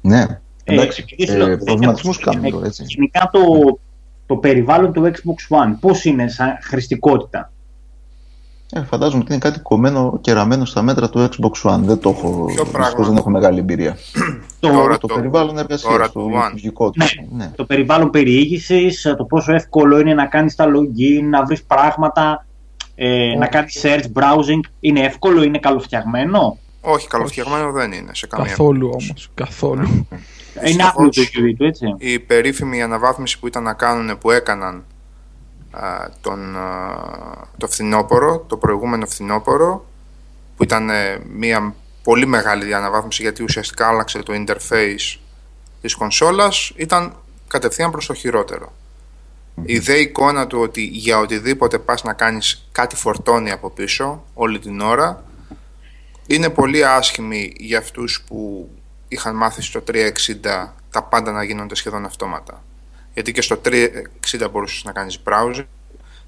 [0.00, 0.26] Ναι,
[0.64, 1.04] εντάξει.
[1.06, 2.84] επειδή σου λέω, Ε, Προβληματισμού κάνουμε ε, τώρα, έτσι.
[2.86, 3.40] Γενικά το,
[4.26, 7.52] το περιβάλλον του Xbox One, πώς είναι σαν χρηστικότητα;
[8.74, 11.78] Ε, φαντάζομαι ότι είναι κάτι κομμένο και ραμμένο στα μέτρα του Xbox One.
[11.80, 12.28] Δεν το έχω.
[12.30, 13.96] Ποιο δυστυχώς πράγμα; δεν έχω μεγάλη εμπειρία.
[14.60, 16.44] Το, Τώρα Το, το- περιβάλλον εργασία, τώρα το του One.
[16.44, 16.98] λειτουργικό του.
[17.30, 17.36] Ναι.
[17.44, 17.50] Ναι.
[17.56, 22.46] το περιβάλλον περιήγησης, το πόσο εύκολο είναι να κάνεις τα login, να βρεις πράγματα,
[22.94, 24.60] ε, να κάνεις search, browsing.
[24.80, 29.06] Είναι εύκολο, είναι καλοφτιαγμένο; Όχι, καλοφτιαγμένο δεν είναι σε καμία Καθόλου περίπτωση.
[29.10, 29.30] όμως.
[29.34, 29.82] Καθόλου.
[29.82, 30.06] Είναι
[30.62, 31.94] Δυστυχώς, άπλο το UI του, έτσι.
[31.98, 34.82] Η περίφημη αναβάθμιση που ήταν να κάνουν, που έκαναν α,
[36.20, 39.86] τον, α, το φθινόπωρο, το προηγούμενο φθινόπωρο,
[40.56, 45.18] που ήταν ε, μια πολύ μεγάλη αναβάθμιση γιατί ουσιαστικά άλλαξε το interface
[45.80, 47.16] της κονσόλας, ήταν
[47.48, 48.72] κατευθείαν προς το χειρότερο.
[49.64, 54.58] Η δε εικόνα του ότι για οτιδήποτε πας να κάνεις κάτι φορτώνει από πίσω όλη
[54.58, 55.24] την ώρα
[56.26, 58.70] είναι πολύ άσχημη για αυτούς που
[59.08, 60.02] είχαν μάθει στο 360
[60.90, 62.62] τα πάντα να γίνονται σχεδόν αυτόματα.
[63.14, 65.64] Γιατί και στο 360 μπορούσες να κάνεις browser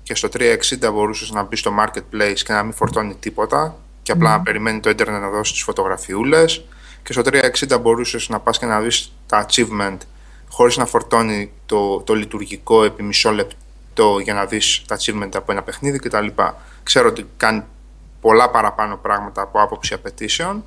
[0.02, 4.30] και στο 360 μπορούσες να μπεις στο marketplace και να μην φορτώνει τίποτα και απλά
[4.30, 6.64] να περιμένει το ίντερνετ να δώσει τις φωτογραφιούλες
[7.02, 9.96] και στο 360 μπορούσες να πας και να δεις τα achievement
[10.48, 15.52] χωρίς να φορτώνει το, το λειτουργικό επί μισό λεπτό για να δεις τα achievement από
[15.52, 16.26] ένα παιχνίδι κτλ.
[16.82, 17.64] Ξέρω ότι κάνει
[18.20, 20.64] πολλά παραπάνω πράγματα από άποψη απαιτήσεων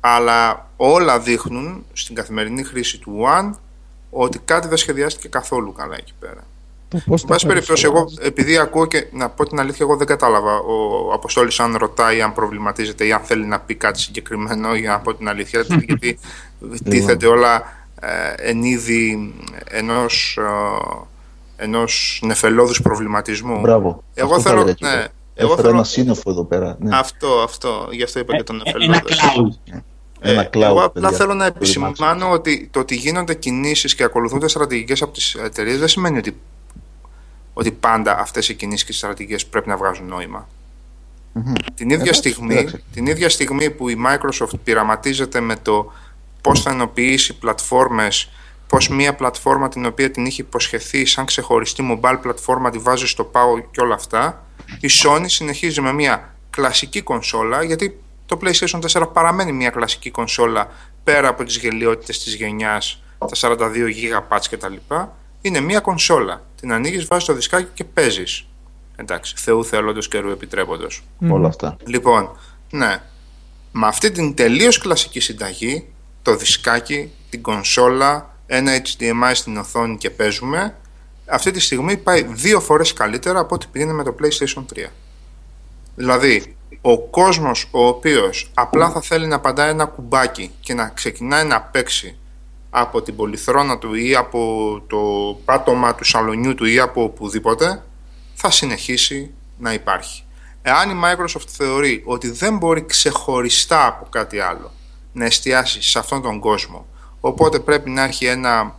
[0.00, 3.50] αλλά όλα δείχνουν στην καθημερινή χρήση του One
[4.14, 6.40] ότι κάτι δεν σχεδιάστηκε καθόλου καλά εκεί πέρα.
[6.88, 8.28] Το πώς Εν το πάση περιπτώσει, εγώ περιφερειάζεις.
[8.30, 10.56] επειδή ακούω και να πω την αλήθεια, εγώ δεν κατάλαβα.
[10.58, 14.98] Ο Αποστόλης αν ρωτάει, αν προβληματίζεται ή αν θέλει να πει κάτι συγκεκριμένο, για να
[15.00, 16.18] πω την αλήθεια, γιατί
[16.84, 17.62] τίθεται όλα
[18.00, 19.34] ε, εν είδη
[19.68, 20.38] ενός,
[21.56, 23.60] ε, ενός νεφελώδους προβληματισμού.
[23.60, 24.02] Μπράβο.
[24.14, 25.06] Εγώ Αυτό θα θέλω- έλεγα και ναι, εγώ.
[25.34, 26.76] εγώ Έφερα θέλω- ένα σύννεφο εδώ πέρα.
[26.80, 26.96] Ναι.
[26.96, 27.88] Αυτό, αυτό.
[27.90, 29.20] Γι' αυτό είπα και τον Ε, Ένα νεφελώδες.
[29.20, 29.80] cloud.
[30.24, 31.16] Ένα Ε, cloud, εγώ απλά παιδιά.
[31.16, 35.78] θέλω να Το επισημάνω ότι το ότι γίνονται κινήσεις και ακολουθούνται στρατηγικές από τις εταιρείες
[35.78, 36.36] δεν σημαίνει ότι,
[37.52, 40.48] ότι πάντα αυτές οι κινήσεις και οι στρατηγικές πρέπει να βγάζουν νόημα.
[41.32, 41.52] Μμμ.
[41.74, 42.82] Την ίδια, Εντάξει, στιγμή, εντάξει.
[42.92, 45.92] την ίδια στιγμή που η Microsoft πειραματίζεται με το
[46.40, 48.30] πώς θα ενοποιήσει πλατφόρμες,
[48.66, 53.24] πώς μια πλατφόρμα την οποία την είχε υποσχεθεί σαν ξεχωριστή mobile πλατφόρμα τη βάζει στο
[53.24, 54.46] πάγο και όλα αυτά,
[54.80, 58.00] η Sony συνεχίζει με μια κλασική κονσόλα, γιατί
[58.32, 60.68] το PlayStation 4 παραμένει μια κλασική κονσόλα
[61.04, 64.74] πέρα από τις γελιότητες της γενιάς, τα 42 GB κτλ.
[65.40, 66.42] Είναι μια κονσόλα.
[66.60, 68.46] Την ανοίγεις, βάζεις το δισκάκι και παίζεις.
[68.96, 71.02] Εντάξει, Θεού θέλοντος καιρού επιτρέποντος.
[71.28, 71.76] Όλα αυτά.
[71.86, 72.38] Λοιπόν,
[72.70, 73.02] ναι.
[73.72, 75.86] Με αυτή την τελείως κλασική συνταγή,
[76.22, 80.76] το δισκάκι, την κονσόλα, ένα HDMI στην οθόνη και παίζουμε,
[81.26, 84.86] αυτή τη στιγμή πάει δύο φορές καλύτερα από ό,τι πήγαινε με το PlayStation 3.
[85.94, 91.44] Δηλαδή, ο κόσμος ο οποίος απλά θα θέλει να παντάει ένα κουμπάκι και να ξεκινάει
[91.44, 92.16] να παίξει
[92.70, 94.98] από την πολυθρόνα του ή από το
[95.44, 97.82] πάτωμα του σαλονιού του ή από οπουδήποτε,
[98.34, 100.24] θα συνεχίσει να υπάρχει.
[100.62, 104.70] Εάν η Microsoft θεωρεί ότι δεν μπορεί ξεχωριστά από κάτι άλλο
[105.12, 106.86] να εστιάσει σε αυτόν τον κόσμο,
[107.20, 108.74] οπότε πρέπει να έχει ένα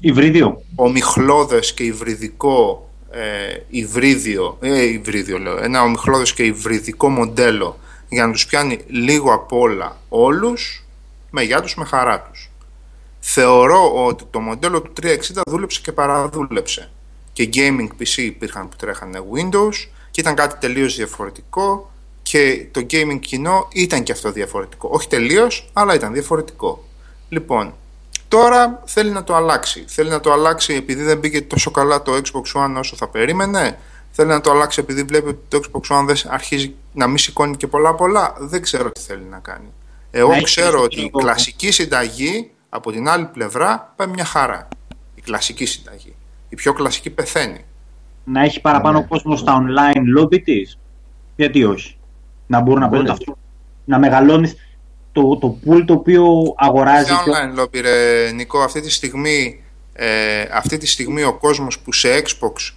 [0.00, 0.62] Υβρίδιο.
[0.74, 7.78] ομιχλώδες και υβριδικό ε, υβρίδιο, ε, υβρίδιο λέω, ένα ομιχλώδες και υβριδικό μοντέλο
[8.08, 10.84] για να τους πιάνει λίγο απ' όλα όλους,
[11.30, 12.50] με γεια τους, με χαρά τους.
[13.20, 16.90] Θεωρώ ότι το μοντέλο του 360 δούλεψε και παραδούλεψε.
[17.32, 21.90] Και gaming PC υπήρχαν που τρέχανε Windows και ήταν κάτι τελείως διαφορετικό
[22.22, 24.88] και το gaming κοινό ήταν και αυτό διαφορετικό.
[24.92, 26.84] Όχι τελείως, αλλά ήταν διαφορετικό.
[27.28, 27.74] Λοιπόν,
[28.28, 29.84] Τώρα θέλει να το αλλάξει.
[29.86, 33.78] Θέλει να το αλλάξει επειδή δεν πήγε τόσο καλά το Xbox One όσο θα περίμενε.
[34.10, 37.56] Θέλει να το αλλάξει επειδή βλέπει ότι το Xbox One δεν αρχίζει να μην σηκώνει
[37.56, 38.34] και πολλά πολλά.
[38.38, 39.72] Δεν ξέρω τι θέλει να κάνει.
[40.10, 44.24] Εγώ Να έχει ξέρω ότι η λίγο- κλασική συνταγή από την άλλη πλευρά πάει μια
[44.24, 44.68] χαρά.
[45.14, 46.14] Η κλασική συνταγή.
[46.48, 47.64] Η πιο κλασική πεθαίνει.
[48.24, 49.04] Να έχει παραπάνω Ναι.
[49.06, 50.78] κόσμο στα online lobby της.
[51.36, 51.96] Γιατί όχι.
[52.46, 52.98] Να μπορούν να Μπορεί.
[52.98, 53.38] παίζουν αυτό.
[53.84, 54.52] Να μεγαλώνει
[55.20, 56.24] το, το pool το οποίο
[56.56, 57.06] αγοράζει.
[57.06, 59.60] Σε και- online lobby ρε Νικό, αυτή τη στιγμή,
[59.92, 60.06] ε,
[60.52, 62.74] αυτή τη στιγμή ο κόσμος που σε Xbox,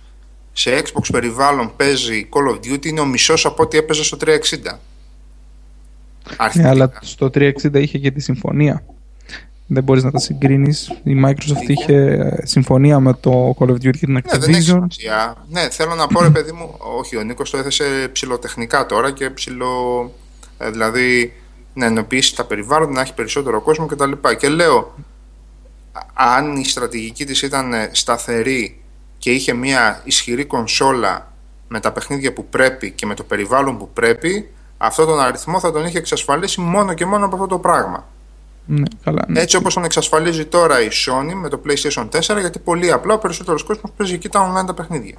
[0.53, 4.25] σε Xbox περιβάλλον παίζει Call of Duty είναι ο μισός από ό,τι έπαιζε στο 360.
[4.63, 6.69] Ναι, Αρχικά.
[6.69, 8.83] αλλά στο 360 είχε και τη συμφωνία.
[9.71, 10.87] Δεν μπορείς να τα συγκρίνεις.
[11.03, 11.73] Η Microsoft Είχε.
[11.73, 14.63] είχε συμφωνία με το Call of Duty και την Ναι, δεν έχει Activision.
[14.63, 15.45] σημασία.
[15.49, 19.29] Ναι, θέλω να πω ρε παιδί μου, όχι, ο Νίκος το έθεσε ψηλοτεχνικά τώρα και
[19.29, 19.67] ψηλο...
[20.57, 21.33] ε, δηλαδή
[21.79, 24.11] να ενοποιήσει τα περιβάλλοντα, να έχει περισσότερο κόσμο κτλ.
[24.37, 24.93] Και λέω,
[25.91, 28.81] α- αν η στρατηγική της ήταν ε, σταθερή
[29.17, 31.33] και είχε μια ισχυρή κονσόλα
[31.67, 35.71] με τα παιχνίδια που πρέπει και με το περιβάλλον που πρέπει, αυτόν τον αριθμό θα
[35.71, 38.07] τον είχε εξασφαλίσει μόνο και μόνο από αυτό το πράγμα.
[38.65, 39.25] Ναι, καλά.
[39.27, 39.39] ναι.
[39.39, 43.17] Έτσι όπως τον εξασφαλίζει τώρα η Sony με το PlayStation 4 γιατί πολύ απλά ο
[43.17, 45.15] περισσότερος κόσμος παίζει εκεί τα online τα παιχνίδια.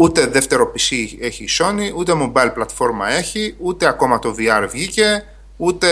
[0.00, 5.24] Ούτε δεύτερο PC έχει η Sony, ούτε mobile πλατφόρμα έχει, ούτε ακόμα το VR βγήκε,
[5.56, 5.88] ούτε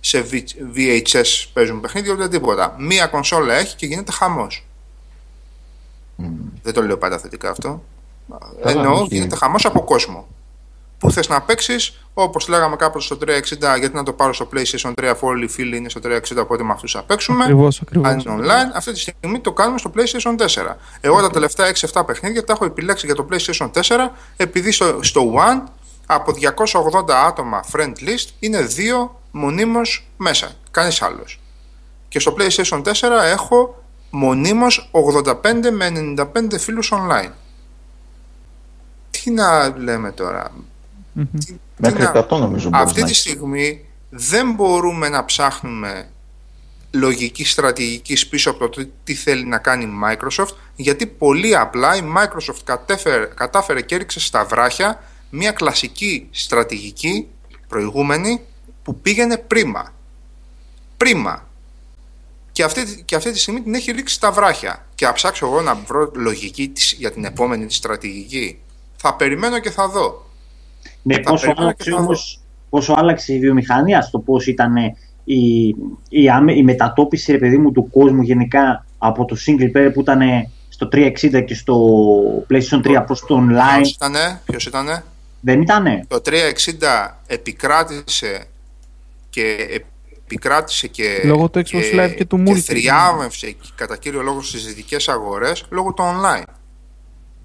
[0.00, 2.74] σε V- VHS παίζουν παιχνίδια, ούτε τίποτα.
[2.78, 4.64] Μία κονσόλα έχει και γίνεται χαμός.
[6.62, 7.82] Δεν το λέω πάντα θετικά αυτό.
[8.62, 9.14] Καλά, Εννοώ όχι.
[9.14, 10.28] γίνεται χαμός από κόσμο.
[10.98, 14.92] Που θες να παίξεις, όπως λέγαμε κάποτε στο 360, γιατί να το πάρω στο PlayStation
[15.02, 17.42] 3 αφού όλοι οι φίλοι είναι στο 360, οπότε με αυτούς θα παίξουμε.
[17.42, 18.08] Ακριβώς, ακριβώς.
[18.08, 20.74] Αν είναι online, αυτή τη στιγμή το κάνουμε στο PlayStation 4.
[21.00, 23.80] Εγώ τα τελευταία 6-7 παιχνίδια τα έχω επιλέξει για το PlayStation 4
[24.36, 25.62] επειδή στο, στο One
[26.06, 26.32] από
[27.02, 31.40] 280 άτομα friend list είναι δύο μονίμως μέσα, κανείς άλλος.
[32.08, 32.92] Και στο PlayStation 4
[33.32, 35.34] έχω μονίμως 85
[35.72, 37.30] με 95 φίλους online.
[39.10, 40.52] Τι να λέμε τώρα;
[41.18, 41.38] Μμμ.
[41.38, 43.22] Τι- τι Μέχρι να- 100 νομίζω μπορείς αυτή να τη έχεις.
[43.22, 46.08] στιγμή δεν μπορούμε να ψάχνουμε
[46.90, 51.96] λογική στρατηγική πίσω από το τι- τι θέλει να κάνει η Microsoft γιατί πολύ απλά
[51.96, 57.26] η Microsoft κατέφερε, κατάφερε και έριξε στα βράχια μια κλασική στρατηγική
[57.68, 58.40] προηγούμενη
[58.82, 59.94] που πήγαινε πρίμα.
[60.96, 61.46] Πρίμα.
[62.52, 64.86] Και αυτή, και αυτή τη στιγμή την έχει ρίξει στα βράχια.
[64.94, 68.58] Και να ψάξω εγώ να βρω λογική της, για την επόμενη της στρατηγική.
[68.96, 70.27] Θα περιμένω και θα δω.
[71.16, 72.02] Ναι, Θα πόσο περιμένω άλλαξε, και θα δω.
[72.04, 72.40] όμως,
[72.70, 74.74] πόσο άλλαξε η βιομηχανία στο πώς ήταν
[75.24, 75.68] η,
[76.08, 80.00] η, άμε- η μετατόπιση ρε παιδί μου, του κόσμου γενικά από το single player που
[80.00, 80.20] ήταν
[80.68, 81.76] στο 360 και στο
[82.50, 83.76] PlayStation 3 προς το online.
[83.78, 85.04] Ποιος ήτανε, ποιος ήτανε;
[85.40, 86.04] Δεν ήτανε.
[86.08, 88.44] Το 360 επικράτησε
[89.30, 89.56] και
[90.24, 92.54] επικράτησε και, Λόγω του Xbox Live και του Multi.
[92.54, 96.42] και θριάμευσε κατά κύριο λόγο στις δυτικές αγορές λόγω του online.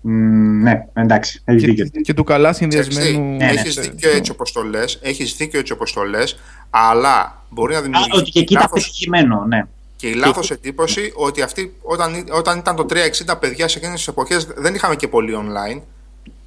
[0.05, 1.85] Μ, ναι, εντάξει, έχει δίκιο.
[1.85, 3.35] Και, και του καλά Ξέρεις τι, συνδυασμένου.
[3.37, 3.45] ναι.
[3.49, 6.39] έχεις δίκιο έτσι όπως το λες, έχεις δίκιο έτσι όπως το λες,
[6.69, 9.65] αλλά μπορεί να Α, δημιουργήσει ότι και εκεί ήταν λάθος- πετυχημένο, ναι.
[9.95, 14.07] Και η λάθος εντύπωση ότι αυτή, όταν, όταν ήταν το 360 παιδιά σε εκείνες τις
[14.07, 15.81] εποχές δεν είχαμε και πολύ online.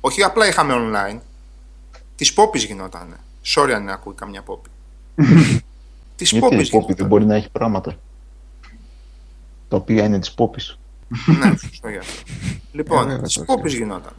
[0.01, 1.19] Όχι απλά είχαμε online.
[2.17, 3.17] Της πόπης γινόταν.
[3.55, 4.69] Sorry αν ακούει καμιά πόπη.
[6.17, 7.07] Της Γιατί πόπης η Πόπη δεν γινόταν.
[7.07, 7.95] μπορεί να έχει πράγματα.
[9.69, 10.79] Τα οποία είναι της Πόπης.
[11.27, 12.23] Ναι, σωστό για αυτό.
[12.73, 14.13] Λοιπόν, βέβαια, τη το πόπη γινόταν.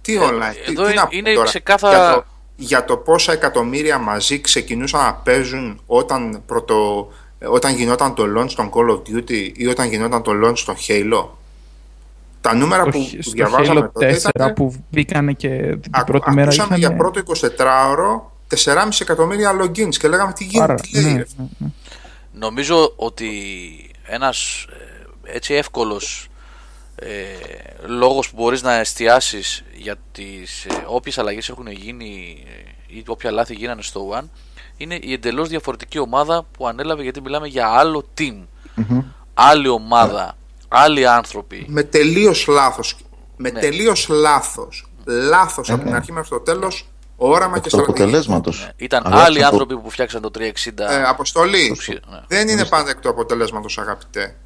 [0.00, 2.24] Τι online, τι, Ε, εδώ τι να πούμε είναι τώρα; ξεκάθαρα- για, το,
[2.56, 7.08] για το πόσα εκατομμύρια μαζί ξεκινούσαν να παίζουν όταν, πρωτο,
[7.46, 11.26] όταν γινόταν το launch των Call of Duty ή όταν γινόταν το launch των Halo;
[12.40, 15.48] Τα νούμερα που, Όχι, που στο διαβάζαμε Halo τότε 4 ήταν, που μπήκανε και
[15.80, 16.78] την ακου- πρώτη μέρα ακούσαμε είχαν...
[16.78, 18.32] για πρώτο 24ωρο
[18.64, 21.24] 4,5 εκατομμύρια logins και λέγαμε τι γίνεται, Άρα, τι λέει ναι, ρε.
[21.36, 21.68] ναι, ναι.
[22.32, 23.28] Νομίζω ότι
[24.06, 24.74] ένας ε,
[25.24, 26.28] έτσι εύκολος
[26.96, 27.08] ε,
[27.86, 33.30] λόγος που μπορείς να εστιάσεις για τις ε, όποιες αλλαγές έχουν γίνει ε, ή όποια
[33.30, 34.24] λάθη γίνανε στο One
[34.76, 38.34] είναι η εντελώς διαφορετική ομάδα που ανέλαβε γιατί μιλάμε για άλλο team.
[39.34, 40.36] Άλλη ομάδα,
[40.68, 41.64] άλλοι άνθρωποι.
[41.68, 42.96] με τελείως λάθος
[43.36, 43.60] με Ναι.
[43.60, 45.98] τελείως λάθος λάθος από Ναι, την ναι.
[45.98, 48.68] αρχή μέχρι το τέλος όραμα και του στρατηγική αποτελέσματος.
[48.76, 50.90] Ήταν Αλλά άλλοι αυτό το- άνθρωποι που φτιάξαν το 360.
[50.90, 51.68] Ε, αποστολή.
[51.68, 52.20] Το ψι- ναι.
[52.28, 54.36] Δεν είναι πάντα εκ του αποτελέσματος, αγαπητέ.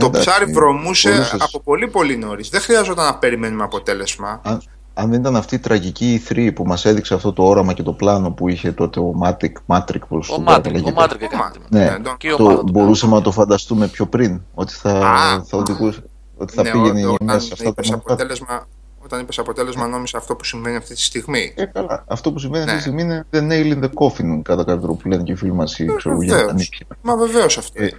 [0.00, 1.44] Το Εντάξει, ψάρι βρωμούσε πολύ σωστά.
[1.44, 2.48] από πολύ πολύ νωρίς.
[2.48, 4.40] Δεν χρειαζόταν να περιμένουμε αποτέλεσμα.
[4.44, 4.62] Αν,
[4.94, 7.92] αν δεν ήταν αυτή η τραγική E3 που μας έδειξε αυτό το όραμα και το
[7.92, 10.92] πλάνο που είχε τότε ο Mattrick, Mattrick πώς Ο το Mattrick, ο λέγεται.
[11.00, 11.42] Mattrick έκανε.
[11.42, 12.72] Μα- τη- Ναι, Ναι, το- και η ομάδα το του.
[12.72, 15.42] μπορούσαμε να το φανταστούμε πιο πριν, ότι θα, Α.
[15.44, 16.02] θα οδηγούσε,
[16.36, 18.14] ότι θα Ναι, πήγαινε ό- μέσα όταν σε αυτά τα είπες μονοπάτια.
[18.14, 18.66] αποτέλεσμα,
[19.04, 21.52] όταν είπες αποτέλεσμα, νόμιζα αυτό που συμβαίνει αυτή τη στιγμή.
[21.56, 22.04] Ε, καλά.
[22.06, 22.70] Αυτό που συμβαίνει Ναι.
[22.72, 25.32] αυτή τη στιγμή είναι the nail in the coffin, κατά κάποιο τρόπο που λένε και
[25.32, 26.50] οι φίλοι μας, ή ξέρω εγώ, για Βεβαίως.
[26.52, 26.86] τα νύχια.
[27.02, 27.98] Μα βεβαίως αυτό Ε, είναι.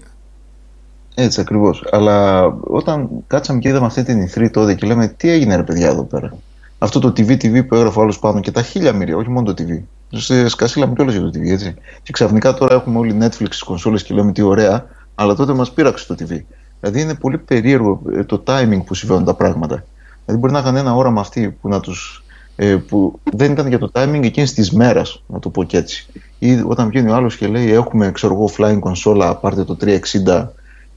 [1.16, 1.84] Έτσι ακριβώς.
[1.92, 5.88] Αλλά όταν κάτσαμε και είδαμε αυτή την E3 τότε και λέμε τι έγινε ρε παιδιά
[5.88, 6.38] εδώ πέρα;
[6.78, 9.54] Αυτό το TV TV που έγραφε ο άλλος πάνω και τα χίλια μοίρια, όχι μόνο
[9.54, 9.82] το TV.
[10.14, 11.76] Σε σκασίλαμε κιόλας για το TV, έτσι.
[12.04, 14.86] Και ξαφνικά τώρα έχουμε όλοι Netflix στις κονσόλες και λέμε τι ωραία,
[15.16, 16.40] αλλά τότε μας πείραξε το TV.
[16.80, 19.84] Δηλαδή είναι πολύ περίεργο ε, το timing που συμβαίνουν τα πράγματα.
[20.26, 22.24] Δηλαδή μπορεί να είχαν ένα όραμα αυτοί που, να τους,
[22.56, 26.06] ε, που δεν ήταν για το timing εκείνης της μέρας, να το πω και έτσι.
[26.40, 30.48] Ή όταν βγαίνει ο άλλος και λέει: Έχουμε ξέρω εγώ, offline κονσόλα, πάρτε το 360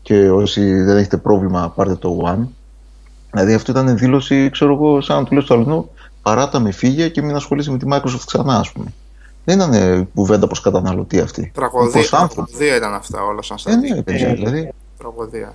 [0.05, 2.47] και όσοι δεν έχετε πρόβλημα, πάρτε το One.
[3.31, 5.91] Δηλαδή αυτό ήταν δήλωση, ξέρω εγώ, σαν να του λες στο αλλού,
[6.23, 8.93] παράτα με φύγε και μην ασχολείσαι με τη Microsoft ξανά, ας πούμε.
[9.45, 11.51] Δεν ήταν κουβέντα προς καταναλωτή αυτή.
[11.55, 12.35] Τραγωδία, Προς άνθρωπο.
[12.49, 14.03] τραγωδία ήταν αυτά όλα σαν Ε, ναι, στρατηγική.
[14.03, 14.73] παιδιά, δηλαδή.
[14.99, 15.55] Τραγωδία.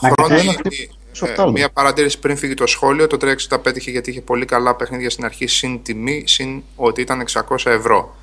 [0.00, 1.50] Να Χρόνια, καθένα ε, χτύπησε στο ε, φτάλο.
[1.52, 3.06] μία παρατήρηση πριν φύγει το σχόλιο.
[3.06, 3.16] Το
[3.50, 7.56] 360 πέτυχε γιατί είχε πολύ καλά παιχνίδια στην αρχή, συν τιμή, συν ότι ήταν 600
[7.64, 8.14] ευρώ.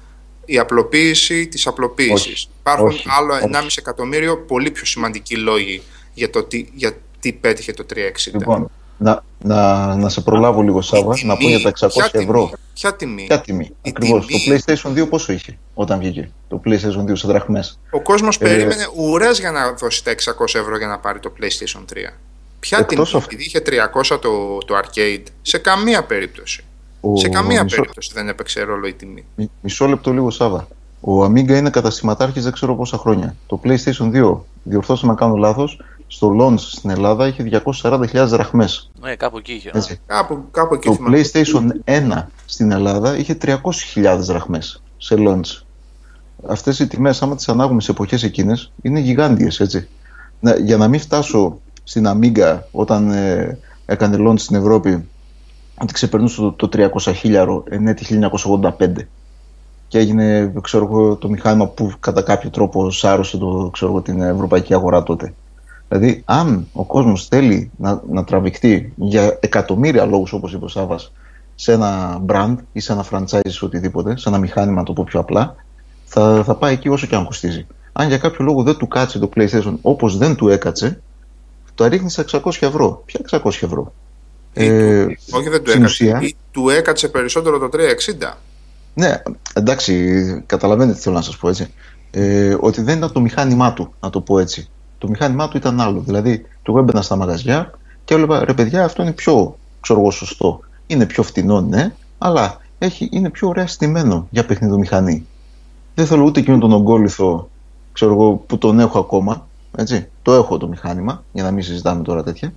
[0.45, 2.25] Η απλοποίηση της απλοποίησης.
[2.33, 2.47] Όχι.
[2.59, 3.03] Υπάρχουν Όχι.
[3.19, 3.43] άλλο Όχι.
[3.53, 5.81] 1,5 εκατομμύριο πολύ πιο σημαντικοί λόγοι
[6.13, 8.37] για το τι, για τι πέτυχε το 360.
[8.39, 11.89] Λοιπόν, να, να, να σε προλάβω λίγο, Σάβα, Η να πω τιμή- για τα 600
[11.93, 12.39] ποια ευρώ.
[12.45, 13.25] Τιμή, ποια τιμή.
[13.27, 13.63] Ποια τιμή.
[13.81, 14.25] Η Ακριβώς.
[14.25, 17.79] Το τιμή- PlayStation 2 πόσο είχε όταν βγήκε; Το PlayStation 2 σε δραχμές.
[17.91, 21.33] Ο κόσμος Ε, περίμενε ουρές για να δώσει τα 600 ευρώ για να πάρει το
[21.39, 22.13] PlayStation 3.
[22.59, 23.33] Ποια Εκτός τιμή, αυτού.
[23.35, 26.63] επειδή είχε 300 το, το arcade, σε καμία περίπτωση.
[27.11, 29.25] Ο- σε καμία μισό- περίπτωση δεν έπαιξε ρόλο η τιμή.
[29.35, 30.67] Μι- Μισό λεπτό λίγο, Σάβα.
[31.01, 33.35] Ο Amiga είναι καταστηματάρχης δεν ξέρω πόσα χρόνια.
[33.47, 38.91] Το PlayStation 2, διορθώστε με αν κάνω λάθος, στο launch στην Ελλάδα είχε 240.000 δραχμές.
[39.01, 39.71] Ναι, κάπου εκεί είχε.
[39.73, 39.99] Έτσι.
[40.05, 41.21] Κάπου, κάπου εκεί Το θυμάμαι.
[41.33, 45.61] PlayStation 1 στην Ελλάδα είχε 300.000 δραχμές σε launch.
[46.47, 49.87] Αυτές οι τιμές, άμα τις ανάγουμε σε εποχές εκείνες, είναι γιγάντιες, έτσι.
[50.39, 55.07] Να, για να μην φτάσω στην Amiga όταν ε, έκανε launch στην Ευρώπη,
[55.81, 58.29] ότι ξεπερνούσε το, το 300 χίλιαρο εν έτη
[58.61, 58.69] 1985
[59.87, 64.21] και έγινε ξέρω εγώ, το μηχάνημα που κατά κάποιο τρόπο σάρωσε το, ξέρω εγώ, την
[64.21, 65.33] ευρωπαϊκή αγορά τότε.
[65.87, 71.11] Δηλαδή, αν ο κόσμος θέλει να, να τραβηχτεί για εκατομμύρια λόγους, όπως είπε ο Σάβας,
[71.55, 75.03] σε ένα brand ή σε ένα franchise ή οτιδήποτε, σε ένα μηχάνημα, να το πω
[75.03, 75.55] πιο απλά,
[76.05, 77.67] θα, θα πάει εκεί όσο και αν κοστίζει.
[77.93, 81.01] Αν για κάποιο λόγο δεν του κάτσε το PlayStation όπως δεν του έκατσε,
[81.75, 83.03] το ρίχνει σε 600 ευρώ.
[83.05, 83.93] Ποια 600 ευρώ;
[84.57, 86.03] Ή Ε, του- όχι, δεν του στην έκατσε.
[86.03, 88.37] ουσία- Ή του έκατσε περισσότερο το 360.
[88.93, 89.21] Ναι,
[89.53, 91.67] εντάξει, καταλαβαίνετε τι θέλω να σας πω έτσι.
[92.11, 94.69] Ε, ότι δεν ήταν το μηχάνημά του, να το πω έτσι.
[94.97, 95.99] Το μηχάνημά του ήταν άλλο.
[96.05, 97.71] Δηλαδή, του εγώ έμπαινα στα μαγαζιά
[98.05, 100.59] και έβλεπα, ρε παιδιά, αυτό είναι πιο, ξέρω εγώ, σωστό.
[100.87, 105.25] Είναι πιο φτηνό, ναι, αλλά έχει, είναι πιο ωραία στημένο για παιχνιδομηχανή.
[105.95, 107.49] Δεν θέλω ούτε εκείνον τον ογκόλυθο,
[107.93, 110.07] ξέρω εγώ, που τον έχω ακόμα, έτσι.
[110.21, 112.53] Το έχω το μηχάνημα, για να μην συζητάμε τώρα τέτοια.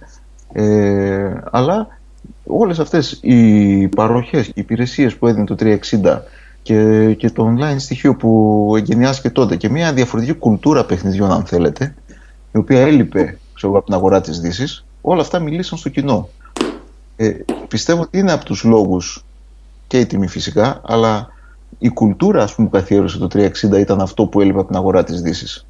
[0.52, 1.98] Ε, αλλά
[2.46, 6.18] όλες αυτές οι παροχές, οι υπηρεσίες που έδινε το 360
[6.62, 11.94] και, και το online στοιχείο που εγκαινιάστηκε τότε και μια διαφορετική κουλτούρα παιχνιδιών αν θέλετε
[12.52, 16.28] η οποία έλειπε ξέρω, από την αγορά της Δύσης όλα αυτά μιλήσαν στο κοινό.
[17.16, 17.30] Ε,
[17.68, 19.24] πιστεύω ότι είναι από τους λόγους
[19.86, 21.28] και η τιμή φυσικά αλλά
[21.78, 25.04] η κουλτούρα ας πούμε, που καθιέρωσε το 360 ήταν αυτό που έλειπε από την αγορά
[25.04, 25.66] της Δύσης.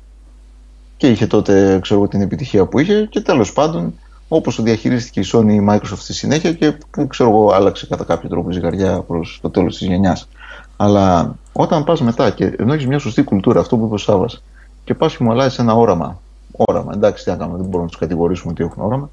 [0.96, 3.94] Και είχε τότε ξέρω, εγώ, την επιτυχία που είχε και τέλος πάντων
[4.28, 6.74] όπως το διαχειρίστηκε η Sony η Microsoft στη συνέχεια και
[7.09, 10.28] ξέρω εγώ άλλαξε κατά κάποιο τρόπο η ζυγαριά προς το τέλος της γενιάς.
[10.76, 14.42] Αλλά όταν πας μετά και ενώ έχεις μια σωστή κουλτούρα, αυτό που είπες ο Σάβας,
[14.84, 16.20] και πας και μου αλλάζεις ένα όραμα,
[16.56, 19.10] όραμα, εντάξει τι να κάνουμε, δεν μπορούμε να τους κατηγορήσουμε ότι έχουν όραμα,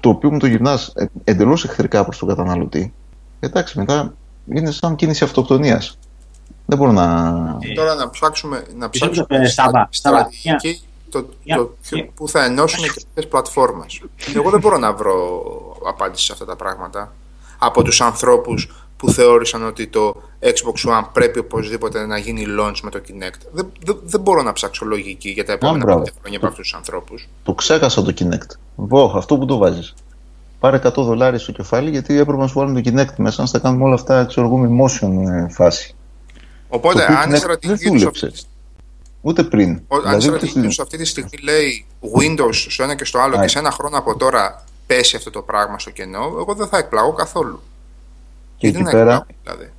[0.00, 2.92] το οποίο μου το γυρνάς ε, εντελώς εχθρικά προς τον καταναλωτή,
[3.40, 4.14] εντάξει μετά
[4.54, 5.98] είναι σαν κίνηση αυτοκτονίας.
[6.66, 7.04] Δεν μπορώ να...
[7.74, 10.82] Τώρα να ψάξουμε, να ψάξουμε ε, Σάβα, Σάβα, στρατηγική
[11.22, 14.00] το, Μια- το, ποιο- που θα ενώσουν και αυτές τις πλατφόρμες.
[14.34, 15.42] Εγώ δεν μπορώ να βρω
[15.88, 17.12] απάντηση σε αυτά τα πράγματα
[17.58, 22.90] από τους ανθρώπους που θεώρησαν ότι το Xbox One πρέπει οπωσδήποτε να γίνει launch με
[22.90, 23.40] το Kinect.
[23.52, 25.98] Δεν, δεν, δεν μπορώ να ψάξω λογική για τα επόμενα μπράβο.
[26.02, 27.28] πέντε χρόνια από αυτούς τους ανθρώπους.
[27.44, 28.56] Το ξέχασα το Kinect.
[28.76, 29.94] Βόχ, αυτό που το βάζεις.
[30.60, 33.58] Πάρε 100 δολάρια στο κεφάλι γιατί έπρεπε να σου βάλουν το Kinect μέσα να στα
[33.58, 35.94] κάνουμε όλα αυτά ξέρω εγώ με motion ε, φάση.
[36.68, 38.26] Οπότε, Το οποίο αν η Kinect στρατηγική δεν τους δούλεψε.
[38.26, 38.38] αυτή,
[39.20, 39.80] Ούτε πριν.
[39.88, 42.94] ο- αν η Δηλαδή, ούτε στρατηγική στην- τους αυτή τη στιγμή λέει Windows στο ένα
[42.94, 45.90] και στο άλλο Α, και σε ένα χρόνο από τώρα πέσει αυτό το πράγμα στο
[45.90, 47.60] κενό, εγώ δεν θα εκπλαγώ καθόλου.
[48.58, 49.72] και Γιατί εκεί να πέρα εκπλαγώ, δηλαδή;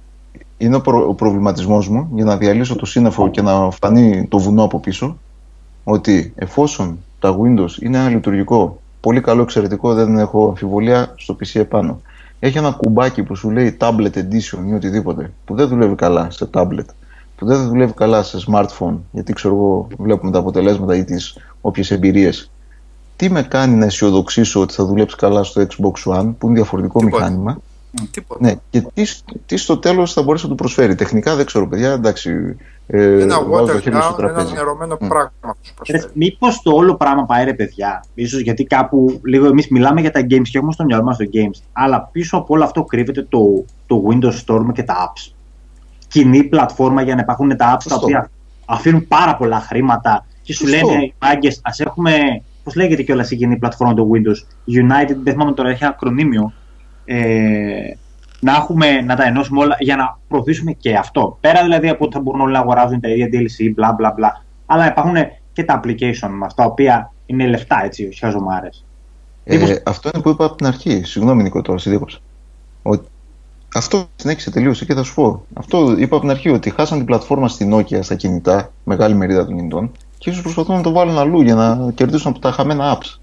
[0.57, 4.37] είναι ο, προ, ο προβληματισμός μου για να διαλύσω το σύννεφο και να φανεί το
[4.39, 5.17] βουνό από πίσω
[5.83, 11.59] ότι εφόσον τα Windows είναι ένα λειτουργικό πολύ καλό, εξαιρετικό, δεν έχω αμφιβολία στο PC
[11.59, 12.01] επάνω.
[12.39, 16.49] Έχει ένα κουμπάκι που σου λέει Tablet Edition ή οτιδήποτε που δεν δουλεύει καλά σε
[16.53, 16.85] tablet,
[17.37, 21.91] που δεν δουλεύει καλά σε smartphone, γιατί ξέρω εγώ βλέπουμε τα αποτελέσματα ή τις όποιες
[21.91, 22.51] εμπειρίες.
[23.15, 26.99] Τι με κάνει να αισιοδοξήσω ότι θα δουλέψει καλά στο Xbox One, που είναι διαφορετικό
[26.99, 27.23] Τίποτα.
[27.23, 27.57] μηχάνημα,
[28.11, 28.45] Τίποτα.
[28.45, 29.03] ναι, και τι,
[29.45, 30.95] τι στο τέλος θα μπορέσει να του προσφέρει.
[30.95, 31.91] Τεχνικά δεν ξέρω, παιδιά.
[31.91, 32.55] Εντάξει,
[32.87, 34.53] ε, ένα βάζω το water χέρι στο down, ένα τραπέζι.
[34.53, 35.07] νερωμένο Μμ.
[35.07, 36.03] πράγμα που σου προσφέρει.
[36.13, 40.19] Μήπως το όλο πράγμα πάει ρε παιδιά, ίσως γιατί κάπου λίγο εμείς μιλάμε για τα
[40.19, 43.65] games και έχουμε στο μυαλό μας το games, αλλά πίσω από όλο αυτό κρύβεται το,
[43.87, 45.31] το Windows Store και τα apps.
[46.07, 48.05] Κοινή πλατφόρμα για να υπάρχουν τα apps τα Σωστό.
[48.05, 48.29] οποία
[48.65, 50.87] αφήνουν πάρα πολλά χρήματα και σου Σωστό.
[50.87, 52.41] λένε οι μάγκες, ας έχουμε.
[52.63, 56.53] Πώς λέγεται κιόλας η κοινή πλατφόρμα το Windows, United, δεν θυμάμαι τώρα, έχει ένα ακρονίμιο.
[57.05, 57.91] Ε,
[58.39, 61.37] να, έχουμε, να τα ενώσουμε όλα για να προωθήσουμε και αυτό.
[61.41, 64.43] Πέρα δηλαδή από ότι θα μπορούν όλοι να αγοράζουν τα ίδια DLC, μπλα μπλα μπλα.
[64.65, 65.15] Αλλά υπάρχουν
[65.53, 68.69] και τα application μας, τα οποία είναι λεφτά έτσι, όχι χαζομάρε.
[69.43, 71.03] Ε, αυτό είναι που είπα από την αρχή.
[71.03, 72.19] Συγγνώμη, Νίκο, τώρα σε διέκοψα.
[72.81, 73.07] Ότι...
[73.75, 75.45] Αυτό συνέχισε τελείωσε και θα σου πω.
[75.53, 79.45] Αυτό είπα από την αρχή ότι χάσαν την πλατφόρμα στην Nokia στα κινητά, μεγάλη μερίδα
[79.45, 82.97] των κινητών, και ίσως προσπαθούν να το βάλουν αλλού για να κερδίσουν από τα χαμένα
[82.97, 83.19] apps.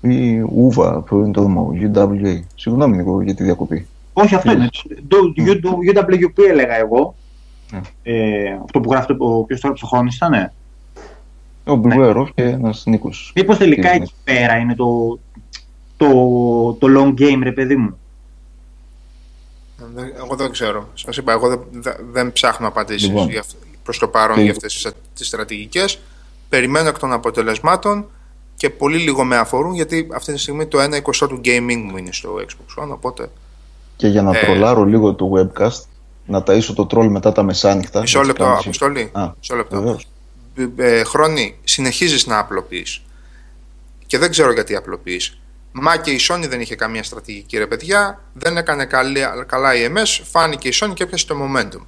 [0.00, 2.40] Ή UVA, που είναι το δωμό, UWA.
[2.54, 3.86] Συγγνώμη, Νίκο, για τη διακοπή.
[4.12, 4.68] Όχι, αυτό είναι.
[5.08, 7.14] Το, το, το UWP έλεγα εγώ.
[7.72, 7.80] Ναι.
[8.02, 10.52] Ε, αυτό που γράφει ο ποιο τώρα ψυχώνει ήταν.
[11.64, 11.76] Ο Ναι.
[11.76, 13.32] Μπιβουέροφ και ένας Νίκος.
[13.34, 14.02] Μήπως τελικά Είναι.
[14.04, 15.18] εκεί πέρα είναι το,
[15.96, 16.06] το,
[16.72, 17.98] το long game, ρε παιδί μου.
[19.94, 20.88] Δεν- Εγώ δεν ξέρω.
[20.94, 23.28] Σας είπα, εγώ δεν, δεν- δεν ψάχνω απαντήσεις Λοιπόν.
[23.82, 25.98] προς το παρόν Και- για αυτές τις στρατηγικές.
[26.48, 28.06] Περιμένω εκ των αποτελεσμάτων
[28.56, 31.96] και πολύ λίγο με αφορούν γιατί αυτή τη στιγμή το 1 εικοστό του gaming μου
[31.96, 32.88] είναι στο Xbox One.
[32.88, 33.30] Οπότε
[33.96, 34.40] Και για να Ε.
[34.40, 35.80] τρολάρω λίγο το webcast,
[36.26, 38.00] να ταΐσω το τρόλ μετά τα μεσάνυχτα.
[38.00, 39.10] μισό έτσι λεπτό, κάνω Αποστολή.
[39.12, 39.76] Α, Μισό λεπτό.
[39.76, 40.06] βεβαίως.
[40.76, 43.02] ε, Χρόνη, συνεχίζεις να απλοποιείς.
[44.06, 45.38] Και δεν ξέρω γιατί απλοποιείς.
[45.78, 49.92] Μα και η Sony δεν είχε καμία στρατηγική ρε παιδιά, δεν έκανε καλή, καλά η
[49.94, 51.80] MS, φάνηκε η Sony και έπιασε το momentum.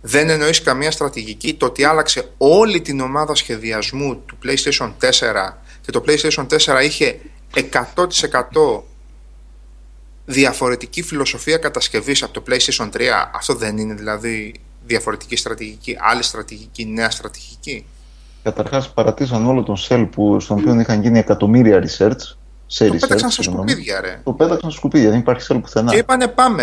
[0.00, 5.90] Δεν εννοείς καμία στρατηγική, το ότι άλλαξε όλη την ομάδα σχεδιασμού του PlayStation 4 και
[5.90, 7.20] το PlayStation 4 είχε
[7.54, 8.82] 100%
[10.24, 13.00] διαφορετική φιλοσοφία κατασκευής από το PlayStation 3,
[13.34, 14.54] αυτό δεν είναι δηλαδή
[14.86, 17.84] διαφορετική στρατηγική, άλλη στρατηγική, νέα στρατηγική;
[18.42, 22.36] Καταρχάς παρατήσαν όλο τον cell που, στον οποίο είχαν γίνει εκατομμύρια research.
[22.70, 23.70] Σε Το research, πέταξαν στα συγγνώμη.
[23.70, 24.20] σκουπίδια, ρε.
[24.24, 25.90] Το πέταξαν στα σκουπίδια, δεν υπάρχει cell πουθενά.
[25.92, 26.62] Και είπανε πάμε,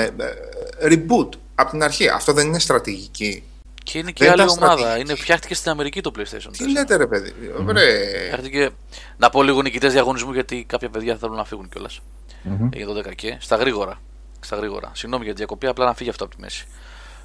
[0.80, 2.08] ε, reboot, από την αρχή.
[2.10, 3.44] Αυτό δεν είναι στρατηγική.
[3.84, 4.78] Και είναι και Δεν άλλη ήταν ομάδα.
[4.78, 5.02] στρατηγική.
[5.12, 6.52] Είναι, φτιάχτηκε στην Αμερική το PlayStation 4.
[6.58, 7.34] Τι λέτε ρε παιδί,
[7.68, 7.82] ρε.
[8.26, 8.70] Φτιάχτηκε...
[9.18, 12.00] Να πω λίγο νικητές διαγωνισμού γιατί κάποια παιδιά θέλουν να φύγουν κιόλας.
[12.44, 12.70] Μμμ.
[12.74, 13.38] Για 12 και.
[13.40, 14.00] Στα γρήγορα.
[14.40, 14.92] Στα γρήγορα.
[14.94, 16.66] Συγγνώμη για τη διακοπή, απλά να φύγει αυτό από τη μέση.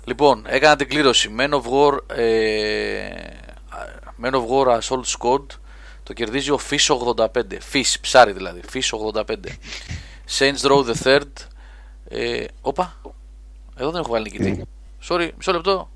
[0.04, 1.34] Λοιπόν, έκανα την κλήρωση.
[1.38, 3.08] Men of War, ε,
[4.22, 5.46] Men of War Assault Squad
[6.10, 7.26] το κερδίζει ο Fish 85.
[7.72, 8.60] Fish, ψάρι δηλαδή.
[8.72, 9.22] Fish 85.
[10.38, 11.28] Saints Row the Third.
[12.08, 13.00] Ε, όπα.
[13.76, 14.62] Εδώ δεν έχω βάλει νικητή.
[15.08, 15.90] Sorry, μισό λεπτό.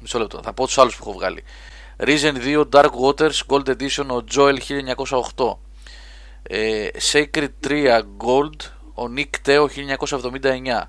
[0.00, 0.40] Μισό λεπτό.
[0.42, 1.44] Θα πω τους άλλους που έχω βγάλει.
[1.96, 4.58] Risen 2 Dark Waters Gold Edition ο Joel
[5.36, 5.56] 1908.
[6.42, 10.88] Ε, Sacred 3 Gold ο Nick Teo 1979.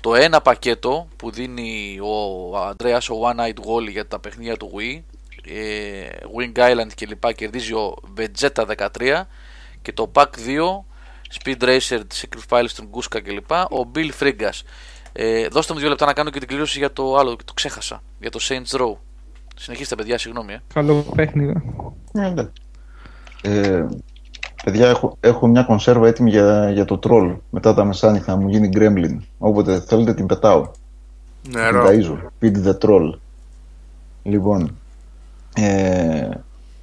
[0.00, 4.72] Το ένα πακέτο που δίνει ο Andreas ο One Night Wall για τα παιχνίδια του
[4.76, 5.19] Wii ε,
[6.36, 9.22] Wing Island κλπ κερδίζει ο Vegeta 13
[9.82, 10.26] και το Pack 2
[11.42, 14.62] Speed Racer, Secret Files, τον Guska κλπ ο Bill Friggas
[15.12, 18.02] ε, δώστε μου δύο λεπτά να κάνω και την κλήρωση για το άλλο, το ξέχασα,
[18.20, 18.96] για το Saints Row.
[19.56, 20.52] Συνεχίστε παιδιά, συγγνώμη.
[20.52, 20.62] Ε.
[20.74, 21.62] Καλό παιχνίδι.
[22.12, 22.48] Ναι, ναι.
[23.42, 23.86] Ε,
[24.64, 27.36] παιδιά, έχω, έχω μια κονσέρβα έτοιμη για, για το τρόλ.
[27.50, 29.16] Μετά τα μεσάνυχτα μου γίνει gremlin.
[29.38, 30.70] Όποτε θέλετε την πετάω.
[31.42, 31.86] Την Νερό.
[31.86, 32.16] ταΐζω.
[32.40, 33.12] Feed the troll.
[34.22, 34.78] Λοιπόν,
[35.54, 36.28] ε,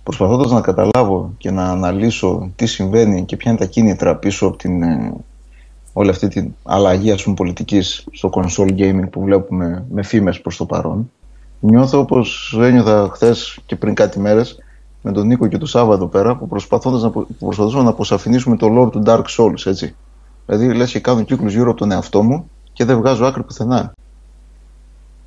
[0.03, 4.57] προσπαθώντας να καταλάβω και να αναλύσω τι συμβαίνει και ποια είναι τα κίνητρα πίσω από
[4.57, 5.13] την, ε,
[5.93, 10.57] όλη αυτή την αλλαγή ας πούμε, πολιτικής στο console gaming που βλέπουμε με φήμες προς
[10.57, 11.11] το παρόν
[11.59, 14.57] νιώθω όπως ένιωθα χθες και πριν κάτι μέρες
[15.01, 18.57] με τον Νίκο και τον Σάββα εδώ πέρα που, προσπαθώντας να, που προσπαθούσαμε να αποσαφηνίσουμε
[18.57, 19.95] το lore του Dark Souls έτσι.
[20.45, 23.93] Δηλαδή λες και κάνω κύκλους γύρω από τον εαυτό μου και δεν βγάζω άκρη πουθενά.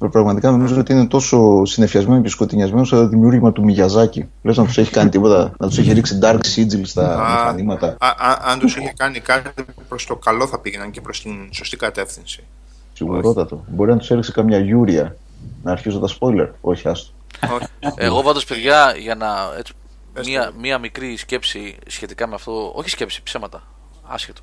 [0.08, 4.28] Πραγματικά νομίζω ότι είναι τόσο συνεφιασμένο και σκοτεινιασμένο σαν το δημιούργημα του Μιγιαζάκη.
[4.42, 7.96] Λες να τους έχει κάνει τίποτα, να τους έχει ρίξει Dark Sigil στα Α, μηχανήματα.
[8.00, 9.50] α, α, αν τους είχε κάνει κάτι
[9.88, 12.44] προς το καλό, θα πήγαιναν και προς την σωστή κατεύθυνση.
[12.92, 13.64] Σιγουρότατο.
[13.68, 15.16] Μπορεί να τους έριξε καμιά γιούρια.
[15.62, 16.48] Να αρχίσω τα spoiler.
[16.60, 17.12] Όχι, άστο.
[17.54, 17.66] Όχι.
[17.96, 19.28] Εγώ πάντως παιδιά για να
[19.58, 19.72] έτσι,
[20.12, 20.52] Πες μία, το.
[20.60, 23.62] μία μικρή σκέψη σχετικά με αυτό, όχι σκέψη, ψέματα,
[24.06, 24.40] άσχετο.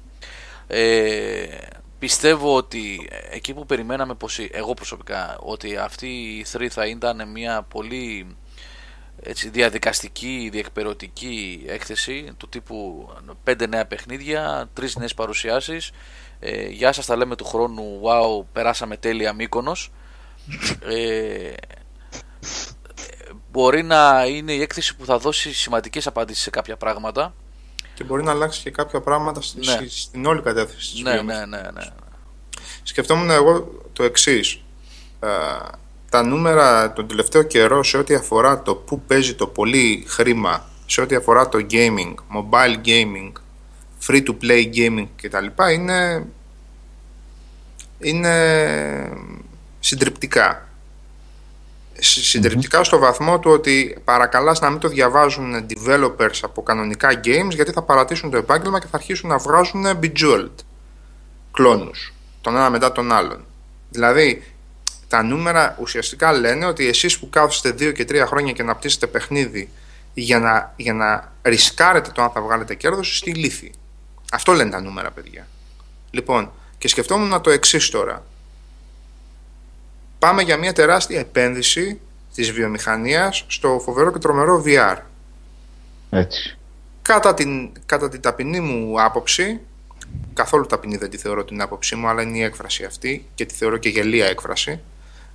[0.67, 0.79] Ε,
[1.99, 7.29] πιστεύω ότι εκεί που περιμέναμε πως η- εγώ προσωπικά ότι αυτή η 3 θα ήταν
[7.31, 8.35] μια πολύ
[9.21, 13.09] έτσι, διαδικαστική, διεκπαιρεωτική έκθεση του τύπου
[13.43, 15.91] πέντε νέα παιχνίδια, τρεις νέες παρουσιάσεις.
[16.39, 18.01] Ε, γεια σας τα λέμε του χρόνου.
[18.03, 19.91] Wow περάσαμε τέλεια Μύκονος.
[20.87, 21.53] Ε,
[23.51, 27.33] μπορεί να είναι η έκθεση που θα δώσει σημαντικές απαντήσεις σε κάποια πράγματα
[27.97, 29.79] Και μπορεί να αλλάξει και κάποια πράγματα στη- Ναι.
[29.87, 31.49] στην όλη κατεύθυνση της ναι, βιομηχανίας.
[31.49, 31.85] ναι, ναι, ναι.
[32.83, 34.61] Σκεφτόμουν εγώ το εξής.
[36.09, 41.01] τα νούμερα τον τελευταίο καιρό σε ό,τι αφορά το που παίζει το πολύ χρήμα, σε
[41.01, 43.31] ό,τι αφορά το gaming, mobile gaming,
[44.07, 45.45] free to play gaming κτλ.
[45.73, 46.25] είναι,
[47.99, 49.11] είναι
[49.79, 50.66] συντριπτικά.
[51.99, 57.49] Συ- Συντριπτικά στο βαθμό του ότι παρακαλάς να μην το διαβάζουν developers από κανονικά games
[57.49, 60.55] γιατί θα παρατήσουν το επάγγελμα και θα αρχίσουν να βγάζουν bejeweled
[61.51, 63.45] κλόνους τον ένα μετά τον άλλον.
[63.89, 64.43] Δηλαδή,
[65.07, 69.07] τα νούμερα ουσιαστικά λένε ότι εσείς που κάθεστε 2 και 3 χρόνια και να πτήσετε
[69.07, 69.69] παιχνίδι
[70.13, 73.71] για να, για να ρισκάρετε το αν θα βγάλετε κέρδος στη λύθη.
[74.31, 75.47] Αυτό λένε τα νούμερα, παιδιά.
[76.11, 78.23] Λοιπόν, και σκεφτόμουν το εξής τώρα.
[80.19, 81.99] Πάμε για μια τεράστια επένδυση
[82.33, 84.97] της βιομηχανίας στο φοβερό και τρομερό VR.
[86.09, 86.57] Έτσι.
[87.01, 89.59] Κατά την, κατά την ταπεινή μου άποψη,
[90.33, 93.53] καθόλου ταπεινή δεν τη θεωρώ την άποψή μου, αλλά είναι η έκφραση αυτή και τη
[93.53, 94.79] θεωρώ και γελία έκφραση.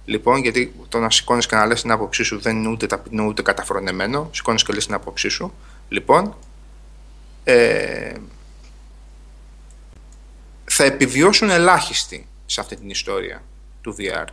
[0.04, 3.24] Λοιπόν, γιατί το να σηκώνεις και να λες την άποψή σου δεν είναι ούτε ταπεινό
[3.24, 4.30] ούτε καταφρονεμένο.
[4.32, 5.52] Σηκώνεις και λες την άποψή σου.
[5.88, 6.36] Λοιπόν,
[7.44, 8.12] ε,
[10.64, 13.42] θα επιβιώσουν ελάχιστοι σε αυτή την ιστορία
[13.80, 14.26] του VR.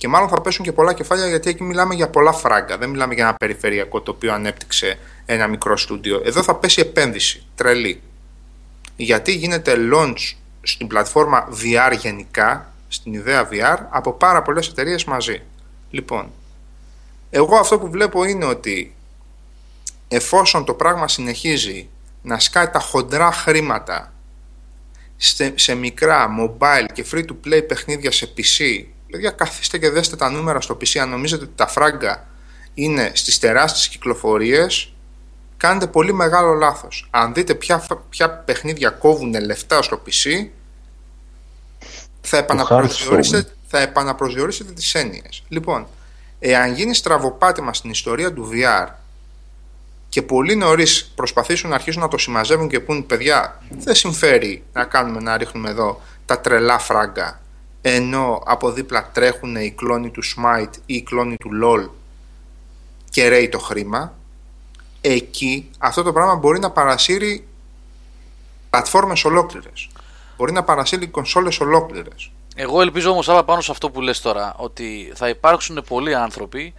[0.00, 2.78] Και μάλλον θα πέσουν και πολλά κεφάλια γιατί εκεί μιλάμε για πολλά φράγκα.
[2.78, 6.22] Δεν μιλάμε για ένα περιφερειακό το οποίο ανέπτυξε ένα μικρό στούντιο.
[6.24, 8.02] Εδώ θα πέσει επένδυση, τρελή.
[8.96, 15.42] Γιατί γίνεται launch στην πλατφόρμα VR γενικά, στην ιδέα VR, από πάρα πολλές εταιρείες μαζί.
[15.90, 16.30] Λοιπόν,
[17.30, 18.94] εγώ αυτό που βλέπω είναι ότι
[20.08, 21.88] εφόσον το πράγμα συνεχίζει
[22.22, 24.12] να σκάει τα χοντρά χρήματα
[25.16, 30.16] σε, σε μικρά mobile και free to play παιχνίδια σε PC, παιδιά καθίστε και δέστε
[30.16, 32.26] τα νούμερα στο PC, αν νομίζετε ότι τα φράγκα
[32.74, 34.92] είναι στις τεράστιες κυκλοφορίες,
[35.56, 37.08] κάνετε πολύ μεγάλο λάθος.
[37.10, 40.48] Αν δείτε ποια, ποια παιχνίδια κόβουν λεφτά στο PC,
[42.20, 45.42] θα επαναπροσδιορίσετε, θα επαναπροσδιορίσετε τις έννοιες.
[45.48, 45.86] Λοιπόν,
[46.38, 48.88] εάν γίνει στραβοπάτημα στην ιστορία του VR
[50.08, 54.84] και πολύ νωρίς προσπαθήσουν να αρχίσουν να το συμμαζεύουν και πούν παιδιά, δεν συμφέρει να
[54.84, 57.40] κάνουμε να ρίχνουμε εδώ τα τρελά φράγκα
[57.82, 61.88] ενώ από δίπλα τρέχουν οι κλόνοι του Smite ή οι κλόνοι του LOL
[63.10, 64.14] και ρέει το χρήμα
[65.00, 67.48] εκεί αυτό το πράγμα μπορεί να παρασύρει
[68.70, 69.88] πλατφόρμες ολόκληρες.
[70.36, 72.30] Μπορεί να παρασύρει κονσόλες ολόκληρες.
[72.54, 76.74] Εγώ ελπίζω όμως Άβα πάνω σε αυτό που λες τώρα ότι θα υπάρξουν πολλοί άνθρωποι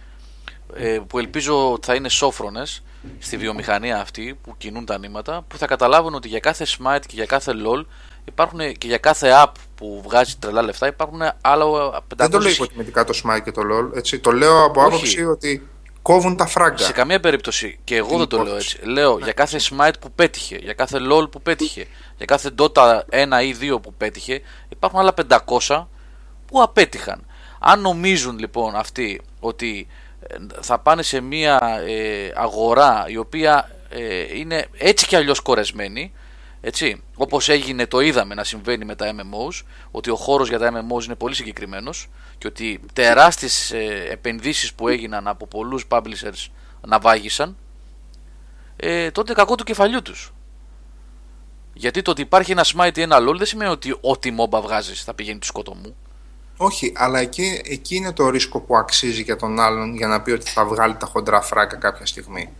[0.74, 2.82] ε, που ελπίζω ότι θα είναι σόφρονες
[3.18, 7.14] στη βιομηχανία αυτή που κινούν τα νήματα που θα καταλάβουν ότι για κάθε Smite και
[7.14, 7.84] για κάθε LOL
[8.24, 12.50] υπάρχουν και για κάθε app που βγάζει τρελά λεφτά υπάρχουν άλλα 500 Δεν το λέω
[12.50, 13.96] υποτιμητικά το Smite και το LOL.
[13.96, 14.18] Έτσι.
[14.18, 14.94] Το λέω από Όχι.
[14.94, 15.68] άποψη ότι
[16.02, 16.84] κόβουν τα φράγκα.
[16.84, 18.76] Σε καμία περίπτωση, και εγώ Την δεν το λέω υπόθεση.
[18.80, 18.90] έτσι.
[18.90, 21.86] Λέω για κάθε Smite που πέτυχε, για κάθε LOL που πέτυχε,
[22.16, 25.14] για κάθε Dota 1 ή 2 που πέτυχε, υπάρχουν άλλα
[25.68, 25.86] 500
[26.46, 27.26] που απέτυχαν.
[27.58, 29.86] Αν νομίζουν λοιπόν αυτοί ότι
[30.26, 36.12] ε, θα πάνε σε μια ε, αγορά η οποία ε, είναι έτσι κι αλλιώς κορεσμένη,
[36.64, 40.70] έτσι, όπως έγινε το είδαμε να συμβαίνει με τα MMOs, ότι ο χώρος για τα
[40.70, 42.08] MMOs είναι πολύ συγκεκριμένος
[42.38, 46.50] και ότι τεράστιες ε, επενδύσεις που έγιναν από πολλούς publishers
[46.86, 47.56] ναυάγησαν,
[48.76, 50.32] ε, τότε κακό του κεφαλιού τους.
[51.74, 55.02] Γιατί το ότι υπάρχει ένα smite ή ένα lol δεν σημαίνει ότι ό,τι μόμπα βγάζεις
[55.02, 55.96] θα πηγαίνει του σκοτωμού.
[56.56, 60.30] Όχι, αλλά εκεί, εκεί είναι το ρίσκο που αξίζει για τον άλλον για να πει
[60.30, 62.52] ότι θα βγάλει τα χοντρά φράγκα κάποια στιγμή.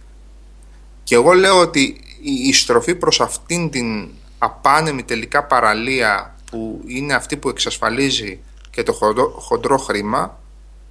[1.03, 4.09] Και εγώ λέω ότι η, η στροφή προς αυτήν την
[4.39, 8.41] απάνεμη τελικά παραλία που είναι αυτή που εξασφαλίζει
[8.71, 10.41] και το χοντρό, χοντρό χρήμα,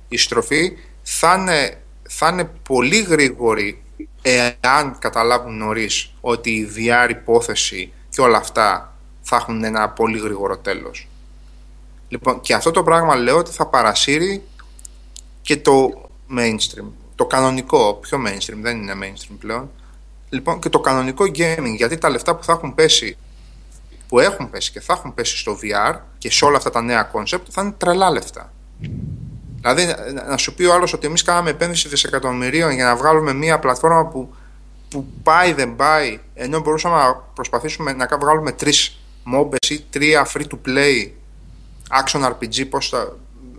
[0.08, 0.72] η στροφή
[1.04, 3.84] θα είναι, θα είναι πολύ γρήγορη
[4.22, 10.58] εάν καταλάβουν νωρίς ότι η VR υπόθεση και όλα αυτά θα έχουν ένα πολύ γρήγορο
[10.58, 11.08] τέλος.
[12.08, 14.44] Λοιπόν, και αυτό το πράγμα λέω ότι θα παρασύρει
[15.42, 16.86] και το mainstream.
[17.16, 19.70] Το κανονικό, πιο mainstream, δεν είναι mainstream πλέον.
[20.34, 23.18] Λοιπόν, και το κανονικό gaming, γιατί τα λεφτά που θα έχουν πέσει,
[24.08, 27.12] που έχουν πέσει και θα έχουν πέσει στο VR και σε όλα αυτά τα νέα
[27.14, 28.52] concept, θα είναι τρελά λεφτά.
[29.62, 33.34] Δηλαδή, να- να σου πει ο άλλος ότι εμείς κάναμε επένδυση δισεκατομμυρίων για να βγάλουμε
[33.34, 34.34] μια πλατφόρμα που,
[34.90, 39.00] που πάει δεν πάει, ενώ μπορούσαμε να προσπαθήσουμε να κα- βγάλουμε τρεις
[39.36, 41.10] MOBAs ή τρία free to play
[42.04, 43.16] action RPG, πώς θα...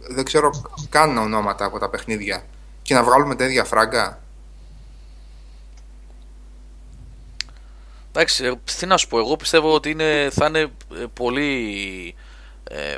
[0.09, 0.51] δεν ξέρω
[0.89, 2.43] καν ονόματα από τα παιχνίδια
[2.83, 4.22] και να βγάλουμε τα ίδια φράγκα.
[8.15, 12.15] Εντάξει, ε, τι να σου πω, εγώ πιστεύω ότι είναι, θα είναι ε, πολύ
[12.71, 12.97] ε,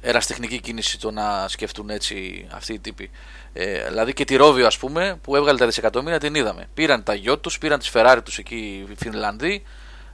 [0.00, 3.10] εραστεχνική κίνηση το να σκεφτούν έτσι αυτοί οι τύποι.
[3.52, 6.68] Ε, δηλαδή και τη Ρόβιο ας πούμε που έβγαλε τα δισεκατομμύρια την είδαμε.
[6.74, 9.62] Πήραν τα γιο τους, πήραν τις Ferrari τους εκεί οι Φινλανδοί.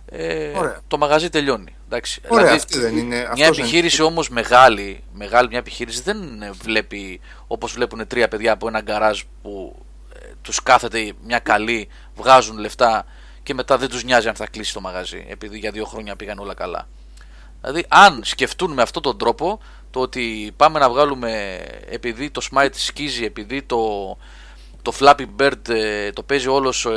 [0.07, 0.81] Ε, Ωραία.
[0.89, 1.77] το μαγαζί τελειώνει.
[1.85, 2.21] Εντάξει.
[2.29, 3.17] Ωραία, δηλαδή, αυτή δεν είναι.
[3.17, 8.29] μια αυτός δεν επιχείρηση όμως μεγάλη, μεγάλη μια επιχείρηση δεν ε, βλέπει όπως βλέπουν τρία
[8.29, 13.07] παιδιά από ένα γκαράζ που ε, τους κάθεται μια καλή, βγάζουν λεφτά
[13.43, 16.39] και μετά δεν τους νοιάζει αν θα κλείσει το μαγαζί επειδή για δύο χρόνια πήγαν
[16.39, 16.89] όλα καλά.
[17.61, 19.61] Δηλαδή αν σκεφτούν με αυτόν τον τρόπο
[19.91, 23.79] το ότι πάμε να βγάλουμε επειδή το Smite σκίζει, επειδή το,
[24.83, 26.89] το Flappy Bird ε, το παίζει όλος ε,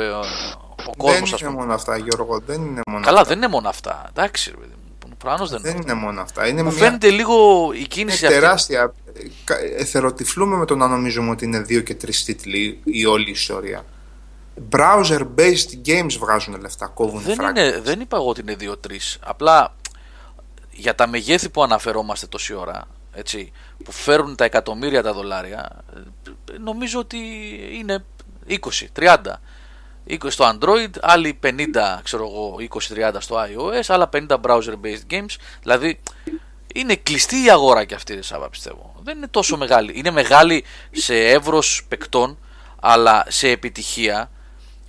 [0.86, 1.60] ο κόσμος Δεν ας είναι πούμε.
[1.62, 2.40] μόνο αυτά, Γιώργο.
[2.46, 3.28] Δεν είναι μόνο Καλά αυτά.
[3.28, 4.06] δεν είναι μόνο αυτά.
[4.08, 4.72] Εντάξει ρε παιδί
[5.08, 5.16] μου.
[5.18, 5.82] Προφανώς δεν, Δεν είναι.
[5.82, 6.46] είναι μόνο αυτά.
[6.48, 7.34] Είναι Μου μια φαίνεται λίγο
[7.72, 8.38] η είναι κίνηση αυτή.
[8.38, 8.92] τεράστια.
[9.14, 13.30] Ε, κα- Εθεροτυφλούμε με το να νομίζουμε ότι είναι δύο και τρεις τίτλοι η όλη
[13.30, 13.84] ιστορία.
[14.70, 17.64] Browser-based games βγάζουν λεφτά, κόβουν Δεν, φράγκα.
[17.66, 18.96] είναι, δεν είπα εγώ ότι είναι 2-3.
[19.20, 19.74] Απλά
[20.70, 23.52] για τα μεγέθη που αναφερόμαστε τόση ώρα, έτσι,
[23.84, 25.84] που φέρουν τα εκατομμύρια τα δολάρια,
[26.52, 27.18] ε, νομίζω ότι
[27.72, 28.04] είναι
[28.48, 28.54] 20,
[28.92, 29.16] 30.
[30.08, 32.56] 20 στο Android, άλλοι 50, ξέρω εγώ,
[33.12, 35.36] 20-30 στο iOS, άλλα 50 browser-based games.
[35.62, 36.00] Δηλαδή,
[36.74, 38.94] είναι κλειστή η αγορά και αυτή, ρε Σάβα, πιστεύω.
[39.02, 39.92] Δεν είναι τόσο μεγάλη.
[39.96, 42.38] Είναι μεγάλη σε εύρος παικτών,
[42.80, 44.30] αλλά σε επιτυχία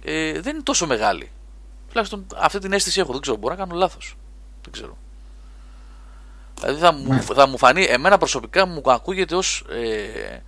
[0.09, 1.31] ε, δεν είναι τόσο μεγάλη.
[1.87, 3.11] Τουλάχιστον αυτή την αίσθηση έχω.
[3.11, 4.17] Δεν ξέρω, μπορώ να κάνω λάθος.
[4.61, 4.97] Δεν ξέρω.
[6.59, 10.41] Δηλαδή θα μου, θα μου φανεί, εμένα προσωπικά μου ακούγεται ως ε,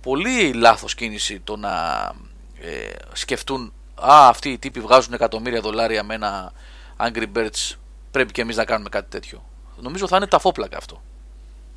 [0.00, 1.72] πολύ λάθος κίνηση το να
[2.60, 6.52] ε, σκεφτούν Α, αυτοί οι τύποι βγάζουν εκατομμύρια δολάρια με ένα
[6.96, 7.76] Angry Birds.
[8.10, 9.44] Πρέπει και εμείς να κάνουμε κάτι τέτοιο.
[9.80, 11.02] Νομίζω θα είναι ταφόπλακα αυτό.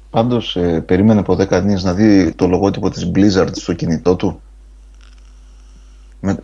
[0.10, 4.42] Πάντως, ε, περίμενε ποτέ κανείς να δει το λογότυπο της Blizzard στο κινητό του;
[6.20, 6.36] Με, ε,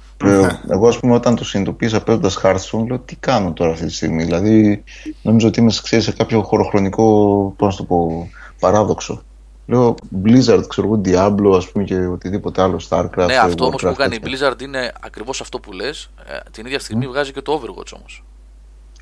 [0.70, 4.24] εγώ, ας πούμε, όταν το συνειδητοποίησα παίζοντα Hearthstone, λέω τι κάνω τώρα αυτή τη στιγμή;
[4.24, 4.84] Δηλαδή,
[5.22, 8.30] νομίζω ότι είμαι ξέρεις, σε κάποιο χωροχρονικό πώς να το πω,
[8.60, 9.22] παράδοξο.
[9.66, 9.96] Λέω
[10.26, 13.26] Blizzard, ξέρω εγώ, Diablo, ας πούμε, και οτιδήποτε άλλο, Starcraft.
[13.28, 14.52] ναι, ε, αυτό όμως Warcraft, που κάνει η τέτοια.
[14.54, 16.10] Blizzard είναι ακριβώς αυτό που λες.
[16.52, 18.24] την ίδια στιγμή βγάζει και το Overwatch όμως.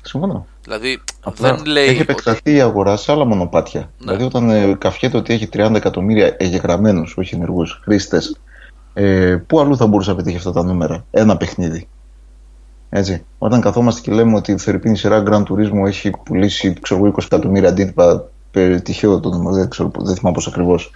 [0.02, 0.46] Συμφωνώ.
[0.64, 1.82] Δηλαδή Απλά δεν λέει.
[1.84, 3.90] Έχει ότι- επεκταθεί η αγορά σε άλλα μονοπάτια.
[3.98, 8.40] Δηλαδή, όταν ε, καφιέται ότι έχει 30 εκατομμύρια εγγεγραμμένους, όχι ενεργούς χρήστες,
[8.94, 11.88] ε, πού αλλού θα μπορούσε να πετύχει αυτά τα νούμερα, ένα παιχνίδι.
[12.88, 13.24] Έτσι.
[13.38, 17.22] Όταν καθόμαστε και λέμε ότι η Φερρυπίνη σειρά Grand Turismo έχει πουλήσει ξέρω, εγώ, 20
[17.24, 20.90] εκατομμύρια αντίτυπα, περί τυχαίο το νούμερο, δεν, ξέρω, δεν θυμάμαι πώς ακριβώς,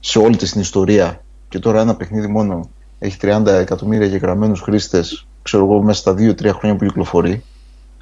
[0.00, 5.26] σε όλη της την ιστορία, και τώρα ένα παιχνίδι μόνο έχει 30 εκατομμύρια εγγεγραμμένου χρήστες,
[5.42, 7.44] ξέρω εγώ, μέσα στα 2-3 χρόνια που κυκλοφορεί,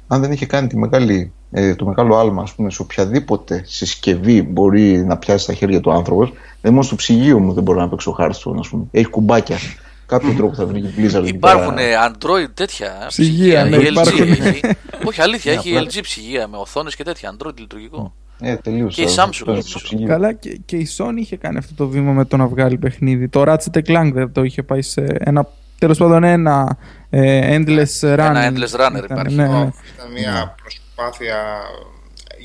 [0.07, 4.41] αν δεν είχε κάνει τη μεγάλη, ε, το μεγάλο άλμα ας πούμε, σε οποιαδήποτε συσκευή
[4.41, 7.89] μπορεί να πιάσει στα χέρια του άνθρωπος, δεν μόνο στο ψυγείο μου δεν μπορώ να
[7.89, 8.83] παίξω Hearthstone, ας πούμε.
[8.91, 9.57] Έχει κουμπάκια.
[10.05, 11.19] Κάποιο τρόπο θα βρει και η Blizzard.
[11.23, 12.05] εκεί Υπάρχουν πέρα.
[12.05, 14.21] ε, Android τέτοια Ψυγεία, ναι, η LG υπάρχουν.
[14.31, 14.59] έχει.
[15.05, 17.35] Όχι, αλήθεια, Ναι, έχει η απλά- LG ψυγεία με οθόνες και τέτοια.
[17.37, 18.13] Android λειτουργικό.
[18.39, 18.95] Ε, τελείως.
[18.95, 19.67] Και η θα- Samsung, θα- νομίζω.
[19.67, 20.07] στο ψυγείο.
[20.07, 23.27] Καλά και, και η Sony είχε κάνει αυτό το βήμα με το να βγάλει παιχνίδι.
[23.27, 25.47] Το Ratchet Clank δεν το είχε πάει σε ένα.
[25.79, 28.17] Τέλος πάντων, ένα ε, endless runner.
[28.17, 29.35] Ένα endless runner Ήταν, υπάρχει.
[29.35, 29.69] Ναι, ναι.
[29.95, 31.35] Ήταν μια προσπάθεια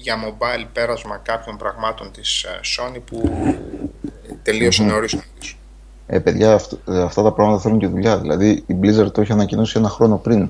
[0.03, 3.33] για mobile πέρασμα κάποιων πραγμάτων της ε, Sony που
[4.43, 5.57] τελείωσε νωρίς νομίζω.
[6.07, 8.19] Ε, παιδιά, αυτ- ε, αυτά τα πράγματα θέλουν και δουλειά.
[8.19, 10.49] Δηλαδή, η Blizzard το είχε ανακοινώσει ένα χρόνο πριν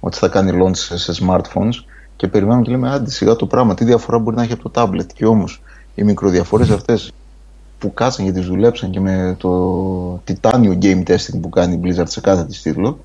[0.00, 1.84] ότι θα κάνει launch σε, σε smartphones
[2.16, 4.82] και περιμένουμε και λέμε, άντε σιγά το πράγμα, τι διαφορά μπορεί να έχει από το
[4.82, 5.06] tablet.
[5.14, 5.62] Και όμως,
[5.94, 7.12] οι μικροδιαφορές αυτές
[7.78, 12.08] που κάτσαν και τις δουλέψαν και με το τιτάνιο game testing που κάνει η Blizzard
[12.08, 12.98] σε κάθε της τίτλο,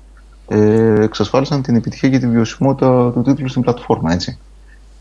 [0.52, 4.38] ε, εξασφάλισαν την επιτυχία και τη βιωσιμότητα του τίτλου στην πλατφόρμα, έτσι.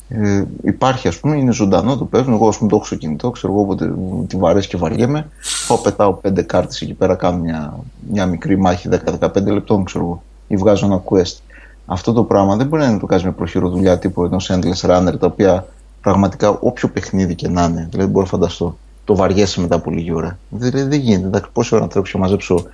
[0.10, 2.34] Ε, υπάρχει, ας πούμε, είναι ζωντανό, το παίζουν.
[2.34, 5.30] Εγώ, ας πούμε, το έχω στο κινητό, ξέρω εγώ όποτε μου τη βαρέσει και βαριέμαι.
[5.68, 7.80] Πάω, πετάω πέντε κάρτες εκεί πέρα, κάνω μια,
[8.12, 8.90] μια μικρή μάχη
[9.20, 11.38] 10-15 λεπτών, ξέρω εγώ, ή βγάζω ένα quest.
[11.86, 15.28] Αυτό το πράγμα δεν μπορεί να το κάνει με προχειροδουλειά τύπου ενός endless runner, τα
[15.28, 15.66] οποία
[16.02, 20.14] πραγματικά όποιο παιχνίδι και να είναι, δηλαδή μπορώ να φανταστώ, το βαριέσαι μετά από λίγη
[20.14, 20.38] ώρα.
[20.50, 21.28] Δηλαδή δεν γίνεται.
[21.28, 22.66] Εντάξει, πόση ώρα να τρέξω και μαζέψω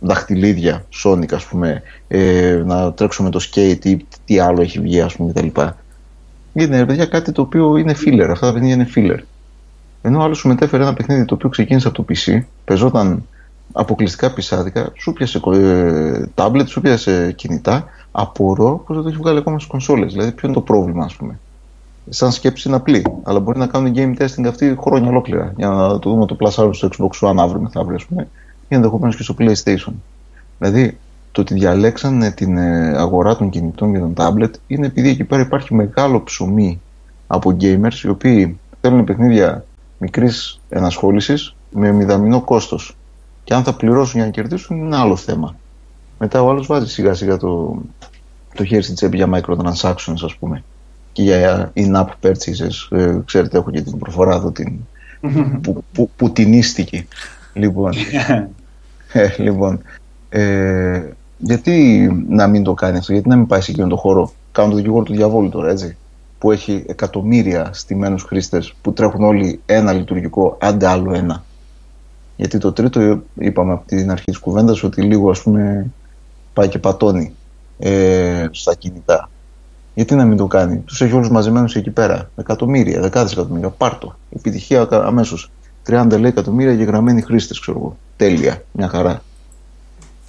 [0.00, 5.00] δαχτυλίδια, Sonic, ας πούμε, ε, να τρέξω με το skate ή τι άλλο έχει βγει,
[5.00, 5.60] ας πούμε, κτλ.
[6.52, 8.26] Είναι ρε παιδιά κάτι το οποίο είναι filler.
[8.30, 9.18] Αυτά τα παιχνίδια είναι filler.
[10.02, 13.24] Ενώ άλλος σου μετέφερε ένα παιχνίδι το οποίο ξεκίνησε από το PC, πεζόταν
[13.72, 17.84] αποκλειστικά πισάδικα, σου πιάσε ε, tablet, σου πιάσε κινητά.
[18.10, 20.12] Απορώ πώ δεν το έχει βγάλει ακόμα στις κονσόλες.
[20.12, 21.38] Δηλαδή, ποιο είναι το πρόβλημα, ας πούμε.
[22.08, 25.98] Σαν σκέψη είναι απλή, αλλά μπορεί να κάνουν game testing αυτή χρόνια ολόκληρα για να
[25.98, 28.28] το δούμε το Plus Alpha στο Xbox One αύριο μεθαύριο, ας πούμε,
[28.68, 29.92] ή ενδεχομένως και στο PlayStation.
[30.58, 30.98] Δηλαδή,
[31.32, 35.42] το ότι διαλέξανε την ε, αγορά των κινητών και των tablet είναι επειδή εκεί πέρα
[35.42, 36.80] υπάρχει μεγάλο ψωμί
[37.26, 39.64] από gamers οι οποίοι θέλουν παιχνίδια
[39.98, 42.96] μικρής ενασχόλησης με μηδαμινό κόστος.
[43.44, 45.56] Και αν θα πληρώσουν για να κερδίσουν είναι ένα άλλο θέμα.
[46.18, 47.82] Μετά ο άλλος βάζει σιγά σιγά το,
[48.54, 50.64] το χέρι στην τσέπη για microtransactions ας πούμε
[51.12, 52.98] και για in-app purchases.
[52.98, 54.72] Ε, ξέρετε έχω και την προφορά εδώ την,
[55.62, 57.08] που, που, πουτινίστικη.
[57.52, 57.92] Λοιπόν,
[59.12, 59.82] ε, λοιπόν
[60.28, 61.02] ε,
[61.38, 64.32] γιατί να μην το κάνει αυτό, γιατί να μην πάει σε εκείνον το χώρο.
[64.52, 65.96] Κάνω το δικηγόρο του διαβόλου τώρα, έτσι.
[66.38, 71.44] Που έχει εκατομμύρια στημένους χρήστες που τρέχουν όλοι ένα λειτουργικό, άντε άλλο ένα.
[72.36, 75.90] Γιατί το τρίτο, είπαμε από την αρχή της κουβέντας, ότι λίγο ας πούμε
[76.52, 77.32] πάει και πατώνει
[77.78, 79.30] ε, στα κινητά.
[79.94, 80.78] Γιατί να μην το κάνει.
[80.78, 82.30] Τους έχει όλους μαζεμένους εκεί πέρα.
[82.36, 83.68] Εκατομμύρια, δεκάδες εκατομμύρια.
[83.68, 84.16] Πάρτο.
[84.36, 85.50] Επιτυχία αμέσως.
[85.88, 87.96] 30 λέει εκατομμύρια γεγραμμένοι χρήστες, ξέρω εγώ.
[88.16, 88.62] Τέλεια.
[88.72, 89.22] Μια χαρά.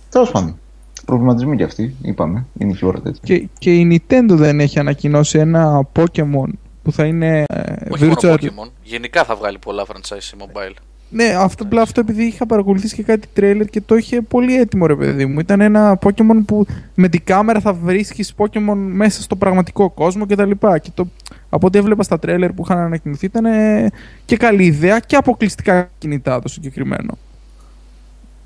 [0.09, 0.59] Τέλος πάντων.
[1.05, 2.45] Προβληματισμοί κι αυτοί, είπαμε.
[2.57, 3.19] Είναι και η ώρα τέτοια.
[3.23, 6.49] Και, και η Nintendo δεν έχει ανακοινώσει ένα Pokemon
[6.83, 8.33] που θα είναι ε, Όχι μόνο virtual.
[8.33, 8.69] Pokemon.
[8.83, 10.73] Γενικά θα βγάλει πολλά franchise σε mobile.
[11.09, 14.85] Ναι, αυτό, απλά αυτό επειδή είχα παρακολουθήσει και κάτι τρέιλερ και το είχε πολύ έτοιμο
[14.85, 15.39] ρε παιδί μου.
[15.39, 16.65] Ήταν ένα Pokemon που
[16.95, 20.51] με την κάμερα θα βρίσκεις Pokemon μέσα στο πραγματικό κόσμο κτλ.
[20.51, 21.07] Και, και το,
[21.49, 23.89] από ό,τι έβλεπα στα τρέιλερ που είχαν ανακοινωθεί ήταν ε,
[24.25, 27.17] και καλή ιδέα και αποκλειστικά κινητά το συγκεκριμένο.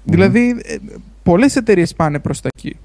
[0.03, 0.75] Δηλαδή, ε,
[1.23, 2.77] πολλές εταιρείες πάνε προς τα εκεί.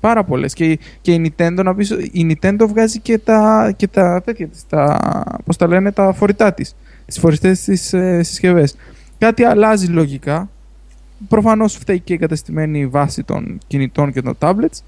[0.00, 0.54] Πάρα πολλές.
[0.54, 4.66] Και, και η Nintendo, να πεις, η Nintendo βγάζει και τα, και τα τέτοια της,
[4.68, 4.98] τα,
[5.44, 6.74] πώς τα λένε, τα φορητά της.
[7.06, 8.76] Τις φορητές της ε, συσκευές.
[9.18, 10.50] Κάτι αλλάζει λογικά.
[11.28, 14.78] Προφανώς φταίει και η εγκαταστημένη βάση των κινητών και των tablets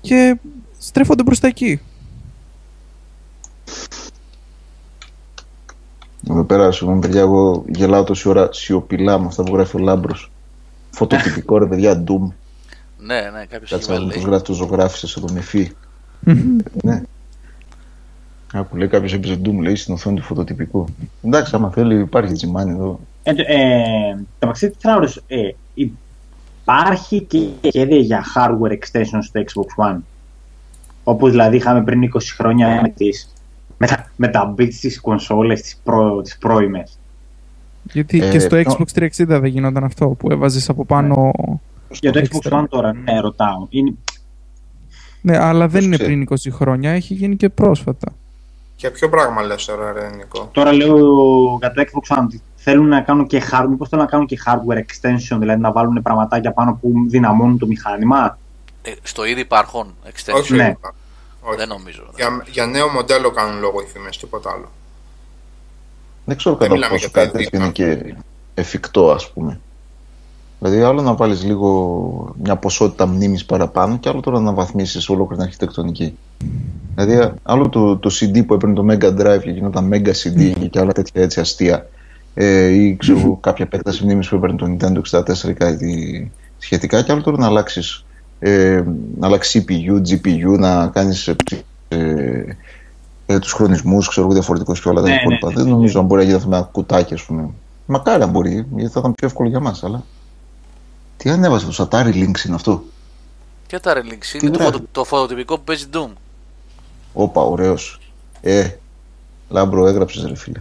[0.00, 0.36] και
[0.78, 1.80] στρέφονται προς τα εκεί.
[6.30, 10.30] Εδώ πέρα, συγγνώμη παιδιά, εγώ γελάω τόση ώρα σιωπηλά με αυτά που γράφει ο Λάμπρος.
[10.90, 12.28] Φωτοτυπικό ρε παιδιά, Doom.
[12.98, 14.14] Ναι, ναι, κάποιος έχει Κάτσε να δω βάλει.
[14.14, 15.70] πώς γράφει το ζωγράφησες εδώ με φύ.
[16.82, 17.02] ναι.
[18.52, 20.84] Άκου λέει κάποιος έπαιζε Doom, λέει στην οθόνη του φωτοτυπικού.
[21.22, 23.00] Εντάξει, άμα θέλει υπάρχει τζιμάνι εδώ.
[23.22, 29.18] Ε, ε, το μεταξύ, τι θέλω να ρωτήσω, ε, υπάρχει και σχέδια για hardware extension
[29.20, 29.98] στο Xbox One.
[31.04, 33.32] Όπως δηλαδή είχαμε πριν 20 χρόνια με, τις,
[33.78, 36.98] με, τα, με τα bits στις κονσόλες τις, προ, τις πρώιμες.
[37.92, 41.32] Γιατί Ε, και στο το- Xbox 360 δεν γινόταν αυτό που έβαζες από πάνω...
[41.90, 42.48] Για το extra.
[42.50, 43.66] Xbox One τώρα, ναι, ρωτάω.
[43.70, 43.94] Είναι,
[45.20, 46.12] Ναι, αλλά δεν Πώς είναι ξέρει.
[46.24, 48.12] πριν 20 χρόνια, έχει γίνει και πρόσφατα.
[48.76, 50.48] Για ποιο πράγμα λες τώρα, ρε Νικό.
[50.52, 50.96] τώρα λέω
[51.60, 54.38] για το Xbox One ότι θέλουν να κάνουν και hardware, μήπως θέλουν να κάνουν και
[54.46, 58.38] hardware extension, δηλαδή να βάλουν πραγματάκια πάνω που δυναμώνουν το μηχάνημα.
[58.82, 60.34] Ε, στο ήδη υπάρχον extension.
[60.38, 60.74] Όχι, Ναι.
[61.48, 61.56] Όχι.
[61.56, 62.02] Δεν νομίζω.
[62.16, 64.70] Για, για νέο μοντέλο κάνουν λόγο οι φήμες, τίποτα άλλο.
[66.24, 68.04] Δεν ξέρω Δεν κατά μιλάμε πόσο για κάτι τα τέτοιο είναι δίπλα.
[68.04, 68.14] και
[68.54, 69.60] εφικτό, ας πούμε.
[70.58, 75.34] Δηλαδή, άλλο να βάλεις λίγο μια ποσότητα μνήμης παραπάνω και άλλο τώρα να βαθμίσεις ολόκληρη
[75.34, 76.18] την αρχιτεκτονική.
[76.94, 80.80] Δηλαδή, άλλο το, το CD που έπαιρνε το Mega Drive και γινόταν Mega CD και
[80.80, 81.88] άλλα τέτοια έτσι αστεία.
[82.34, 87.02] Ε, ή ξέρω εγώ, κάποια επέκταση μνήμης που έπαιρνε το Nintendo 64 ή κάτι σχετικά.
[87.02, 88.04] Και άλλο τώρα να αλλάξεις
[88.38, 88.82] ε,
[89.18, 91.36] να αλλάξει CPU, GPU, να κάνεις ε,
[91.88, 92.44] ε,
[93.26, 95.48] Για τους χρονισμούς, ξέρω εγώ διαφορετικούς και όλα τα Ναι, υπόλοιπα.
[95.48, 97.48] ναι, Δεν νομίζω αν μπορεί να γίνει αυτό με ένα κουτάκι, ας πούμε.
[97.86, 99.84] Μακάρι να μπορεί, γιατί θα ήταν πιο εύκολο για μας.
[99.84, 100.04] Αλλά.
[101.16, 102.82] Τι ανέβασε το Σατάρι Links είναι αυτό;
[103.66, 106.08] Και τα Relinks είναι το, γράφει; φωτο, το φωτοτυπικό που παίζει Doom.
[107.12, 108.00] Όπα, ωραίος.
[108.40, 108.68] Ε,
[109.48, 110.60] λάμπρο έγραψες, ρε φίλε.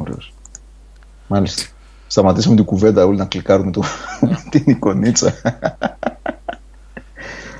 [0.00, 0.32] Ωραίος.
[1.28, 1.62] Μάλιστα.
[2.06, 3.82] Σταματήσαμε την κουβέντα όλοι να κλικάρουμε το,
[4.50, 5.34] την εικονίτσα.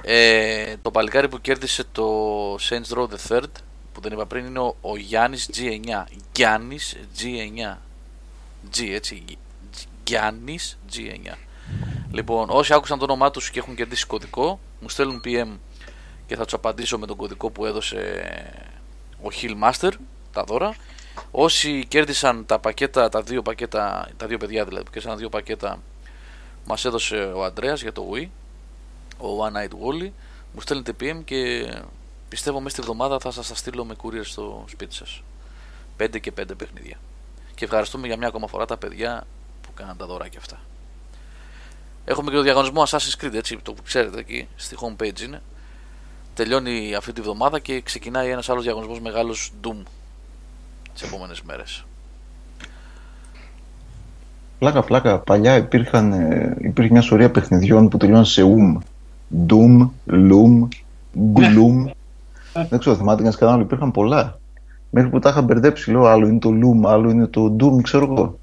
[0.08, 2.04] Ε, το παλικάρι που κέρδισε το
[2.54, 3.50] Saints Row the Third
[3.92, 7.76] που δεν είπα πριν είναι ο, ο Γιάννης G9 Γιάννης G9
[8.76, 9.24] G έτσι.
[10.04, 11.34] Γιάννης G9
[12.10, 15.48] Λοιπόν όσοι άκουσαν το όνομά τους και έχουν κερδίσει κωδικό μου στέλνουν PM
[16.26, 17.96] και θα τους απαντήσω με τον κωδικό που έδωσε
[19.22, 19.90] ο Hill Master
[20.32, 20.74] τα δώρα
[21.30, 25.82] όσοι κέρδισαν τα πακέτα τα δύο πακέτα τα δύο παιδιά δηλαδή που κέρδισαν δύο πακέτα
[26.66, 28.28] μας έδωσε ο Αντρέας για το Wii
[29.18, 30.10] ο One Night Wally.
[30.52, 31.68] Μου στέλνετε PM και
[32.28, 35.22] πιστεύω μέσα στη εβδομάδα θα σας τα στείλω με courier στο σπίτι σας.
[35.98, 36.98] 5 και 5 παιχνίδια.
[37.54, 39.26] Και ευχαριστούμε για μια ακόμα φορά τα παιδιά
[39.62, 40.60] που κάναν τα δωράκια αυτά.
[42.04, 45.42] Έχουμε και το διαγωνισμό Assassin's Creed έτσι το που ξέρετε εκεί στη homepage είναι.
[46.34, 49.82] Τελειώνει αυτή τη βδομάδα και ξεκινάει ένας άλλος διαγωνισμός μεγάλος Doom
[50.96, 51.84] τις επόμενες μέρες
[54.58, 55.18] Πλάκα, πλάκα.
[55.18, 58.76] Παλιά υπήρχαν, ε, υπήρχε μια σωρία παιχνιδιών που τελειώναν σε ουμ.
[59.46, 60.68] Doom, Loom,
[61.34, 61.90] Gloom.
[62.68, 63.62] Δεν ξέρω, θυμάται κανένα κανένα άλλο.
[63.62, 64.38] Υπήρχαν πολλά.
[64.90, 65.90] Μέχρι που τα είχα μπερδέψει.
[65.90, 68.38] Λέω άλλο είναι το Loom, άλλο είναι το Doom, ξέρω εγώ.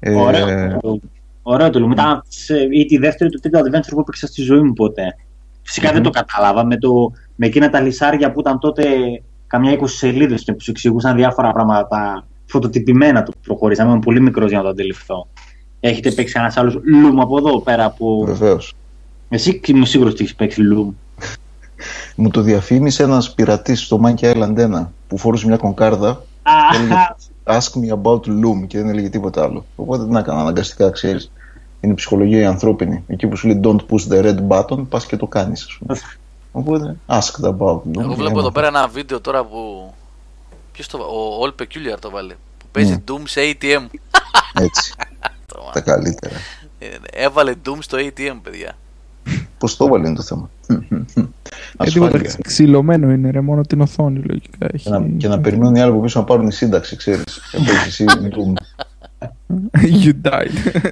[0.00, 0.78] Ε, Ωραίο.
[0.80, 1.00] το-
[1.42, 1.92] Ωραίο το Loom.
[1.92, 5.16] Ήταν σε- ή τη δεύτερη ή το τρίτο adventure που έπαιξα στη ζωή μου ποτέ.
[5.62, 8.86] Φυσικά δεν το κατάλαβα με, το, με εκείνα τα λυσάρια που ήταν τότε
[9.46, 13.90] καμιά 20 σελίδε και που σου εξηγούσαν διάφορα πράγματα τα φωτοτυπημένα το προχωρήσαμε.
[13.90, 15.26] Είμαι πολύ μικρός για να το αντιληφθώ.
[15.80, 18.24] Έχετε παίξει ένας άλλος Loom από εδώ πέρα από.
[18.24, 18.74] Βεβαίως.
[19.28, 20.92] Εσύ είμαι σίγουρος ότι έχεις παίξει Loom.
[22.16, 26.22] Μου το διαφήμισε ένας πειρατής στο Monkey Island 1 που φορούσε μια κονκάρδα.
[26.74, 26.94] έλεγε
[27.48, 29.64] Ask me about Loom και δεν έλεγε τίποτα άλλο.
[29.76, 31.30] Οπότε τι να κάνω, αναγκαστικά ξέρεις.
[31.80, 33.04] Είναι η ψυχολογία η ανθρώπινη.
[33.06, 35.98] Εκεί που σου λέει don't push the red button, πας και το κάνεις, ας πούμε.
[36.58, 37.98] Οπότε ask about Loom.
[37.98, 38.38] Εγώ και βλέπω έμαθα.
[38.38, 39.92] εδώ πέρα ένα βίντεο τώρα που.
[40.72, 42.34] Ποιος το βα- Ο All Peculiar το βάλε.
[42.58, 43.02] Που παίζει Ναι.
[43.08, 43.86] Doom σε ATM.
[44.60, 44.94] Έτσι.
[45.46, 46.34] Το- τα καλύτερα.
[46.78, 48.76] Ε, Έβαλε Doom στο ATM, παιδιά.
[49.58, 50.50] Πώς το έβαλε είναι το θέμα.
[50.68, 50.76] Ε,
[51.84, 52.36] τίποτα Ασφάλεια.
[52.42, 54.66] ξυλωμένο είναι ρε, μόνο την οθόνη λογικά.
[54.72, 54.84] Έχει...
[54.84, 57.40] Και να, και να περιμένουν οι άλλοι από πίσω να πάρουν η σύνταξη, ξέρεις.
[57.52, 58.52] Έπαιζε εσύ Doom.
[60.02, 60.50] you died.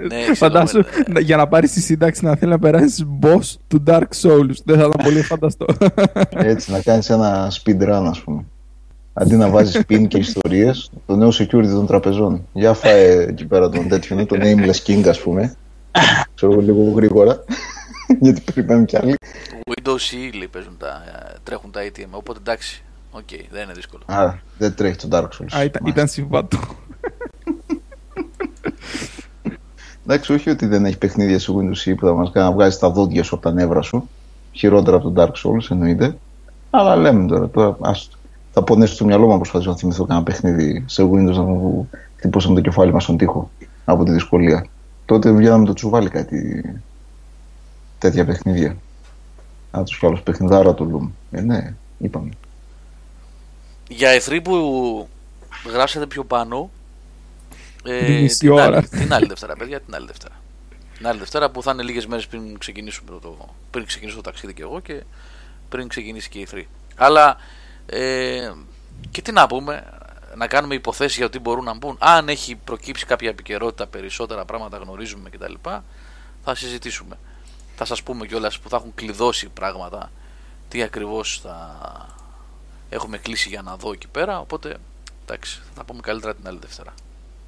[0.08, 3.82] Ναι, Φαντάσου ξυλωμένο, να- για να πάρεις τη σύνταξη να θέλει να περάσεις boss του
[3.86, 4.54] Dark Souls.
[4.64, 5.66] Δεν θα ήταν πολύ φανταστό.
[6.30, 8.44] Έτσι, να κάνεις ένα speedrun, ας πούμε.
[9.12, 12.46] Αντί να βάζεις pin και ιστορίες, το νέο security των τραπεζών.
[12.52, 15.54] Για φάε εκεί πέρα τον τέτοιο, ναι, τον Nameless King, ας πούμε.
[16.34, 17.44] Ξέρω εγώ λίγο γρήγορα.
[18.20, 19.14] Γιατί περιμένουν κι άλλοι.
[19.70, 22.06] Windows CE λέει, παίζουν τα, ε, τρέχουν τα ATM.
[22.10, 24.02] Οπότε εντάξει, οκ, δεν είναι δύσκολο.
[24.06, 25.58] Α, δεν τρέχει το Dark Souls.
[25.58, 26.58] Α, ήταν, ήταν συμβατό.
[30.06, 32.78] Εντάξει, όχι ότι δεν έχει παιχνίδια σε Windows CE που θα μας κάνει να βγάζεις
[32.78, 34.08] τα δόντια σου από τα νεύρα σου.
[34.52, 36.16] Χειρότερα από το Dark Souls εννοείται.
[36.70, 38.10] Αλλά λέμε τώρα, τώρα ας,
[38.52, 41.90] θα πονέσω στο μυαλό μου να προσπαθήσω να θυμηθώ κανένα παιχνίδι σε Windows να μου
[42.16, 43.50] χτυπούσαμε το κεφάλι μας στον τοίχο
[43.84, 44.66] από τη δυσκολία.
[45.04, 46.62] Τότε βγαίναμε το τσουβάλι κάτι
[47.98, 48.76] τέτοια παιχνίδια.
[49.70, 51.08] Α, τους κι άλλους παιχνιδάρα το Loom.
[51.30, 52.30] Ε, ναι, είπαμε.
[53.88, 54.54] Για εθρή που
[55.72, 56.70] γράψατε πιο πάνω.
[57.84, 58.62] Ε, Την μισή την, ώρα.
[58.64, 60.34] άλλη, την άλλη Δευτέρα, παιδιά, την άλλη Δευτέρα.
[60.96, 64.54] Την άλλη Δευτέρα που θα είναι λίγες μέρες πριν ξεκινήσουμε το, πριν ξεκινήσω το ταξίδι
[64.54, 65.02] και εγώ και
[65.68, 66.68] πριν ξεκινήσει και η εθρή.
[66.96, 67.36] Αλλά
[67.86, 68.52] ε,
[69.10, 69.84] και τι να πούμε,
[70.36, 71.96] να κάνουμε υποθέσεις για το τι μπορούν να μπουν.
[72.00, 75.54] Αν έχει προκύψει κάποια επικαιρότητα, περισσότερα πράγματα γνωρίζουμε κτλ.
[76.44, 77.18] Θα συζητήσουμε.
[77.76, 80.10] Θα σας πούμε κιόλας που θα έχουν κλειδώσει πράγματα.
[80.68, 81.76] Τι ακριβώς θα
[82.88, 84.40] έχουμε κλείσει για να δω εκεί πέρα.
[84.40, 84.76] Οπότε
[85.24, 86.94] εντάξει, θα τα πούμε καλύτερα την άλλη Δευτέρα.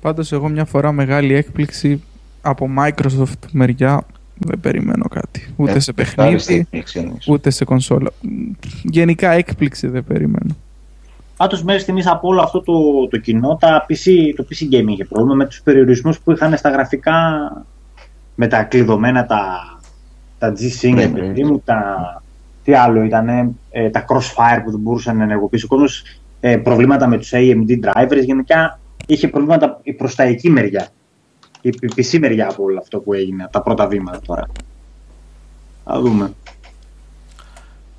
[0.06, 2.02] Πάντως, εγώ μια φορά μεγάλη έκπληξη
[2.42, 4.02] από Microsoft μεριά
[4.38, 5.54] δεν περιμένω κάτι.
[5.56, 7.28] Ούτε Ε, σε ευχάριστη παιχνίδι, έκπληξη εννοείς.
[7.28, 8.10] ούτε σε κονσόλα.
[8.82, 10.56] Γενικά έκπληξη δεν περιμένω.
[11.36, 12.72] Πάντως, μέχρι στιγμής από όλο αυτό το,
[13.10, 16.70] το κοινό, τα PC, το PC gaming είχε πρόβλημα με τους περιορισμούς που είχαν στα
[16.70, 17.12] γραφικά
[18.34, 19.48] με τα κλειδωμένα τα,
[20.38, 21.48] τα G-Sync, Ναι, παιδί ναι.
[21.50, 22.22] μου, τα.
[22.64, 23.28] Τι άλλο ήταν,
[23.70, 25.86] ε, τα Crossfire που δεν μπορούσαν να ενεργοποιήσει ο κόσμο,
[26.40, 28.22] ε, προβλήματα με τους AMD drivers.
[28.24, 30.88] Γενικά είχε προβλήματα προ τα εκεί μεριά.
[31.60, 34.46] Η η PC μεριά από όλο αυτό που έγινε, από τα πρώτα βήματα τώρα.
[35.84, 36.32] Θα δούμε.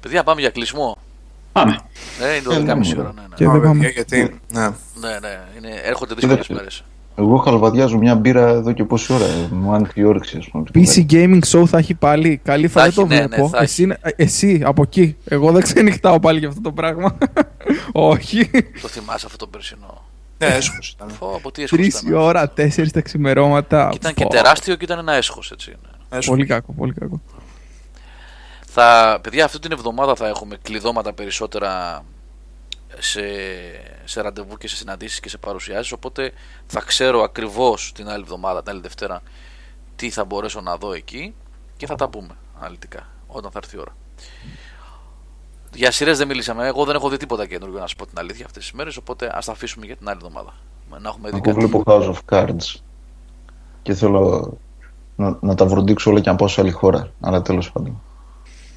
[0.02, 0.98] Παιδιά, πάμε για κλεισμό.
[1.52, 1.78] Πάμε.
[2.22, 3.14] Ε, είναι το Ε, 12.30 ναι, ώρα.
[3.16, 3.36] Ναι, ναι.
[3.36, 3.88] Και δεν Ωραία, πάμε.
[3.88, 4.18] γιατί,
[4.52, 4.62] ναι.
[4.62, 6.84] ναι, ναι είναι, έρχονται δύσκολες δεν- μέρες.
[7.20, 9.26] Εγώ χαλβαδιάζω μια μπύρα εδώ και πόση ώρα.
[9.26, 10.64] ε, Μου άνοιξε η όρεξη, ας πούμε.
[10.74, 12.40] PC Gaming Show θα έχει πάλι.
[12.44, 13.48] Καλή θα, Θα δεν το έχει, ναι, ναι, βλέπω.
[13.50, 15.16] θα εσύ, είναι- εσύ από εκεί.
[15.26, 17.18] Εγώ δεν ξενυχτάω πάλι για αυτό το πράγμα.
[17.94, 18.50] Όχι.
[18.82, 20.06] Το θυμάσαι αυτό το περσινό.
[20.38, 21.10] Ναι, έσχος ήταν.
[21.10, 22.12] Φω, από τι έσχος Τρεις ήταν.
[22.12, 23.88] η ώρα, τέσσερις τα ξημερώματα.
[23.92, 25.70] Και ήταν και Πω, τεράστιο και ήταν ένα έσχος έτσι.
[25.70, 25.90] ναι.
[26.18, 26.26] Έσχος.
[26.28, 27.22] Πολύ κακό, πολύ κακό.
[28.66, 32.04] Θα, παιδιά, αυτή την εβδομάδα θα έχουμε κλειδώματα περισσότερα
[33.00, 33.22] σε,
[34.06, 36.32] σε ραντεβού και σε συναντήσεις και σε παρουσιάσεις οπότε
[36.68, 39.22] θα ξέρω ακριβώς την άλλη εβδομάδα, την άλλη Δευτέρα
[39.96, 41.34] τι θα μπορέσω να δω εκεί
[41.78, 43.96] και θα τα πούμε αναλυτικά όταν θα έρθει η ώρα.
[45.78, 46.68] Για σειρές δεν μιλήσαμε.
[46.68, 48.98] Εγώ δεν έχω δει τίποτα καινούργιο να σου πω την αλήθεια αυτές τις μέρες.
[48.98, 50.54] Οπότε ας τα αφήσουμε για την άλλη εβδομάδα.
[51.02, 51.58] Να έχουμε δει Εγώ κάτι.
[51.60, 52.76] βλέπω House of Cards
[53.82, 54.54] και θέλω
[55.16, 57.12] να, να τα βροντίξω όλα και να πάω σε άλλη χώρα.
[57.22, 58.02] Αλλά τέλος πάντων.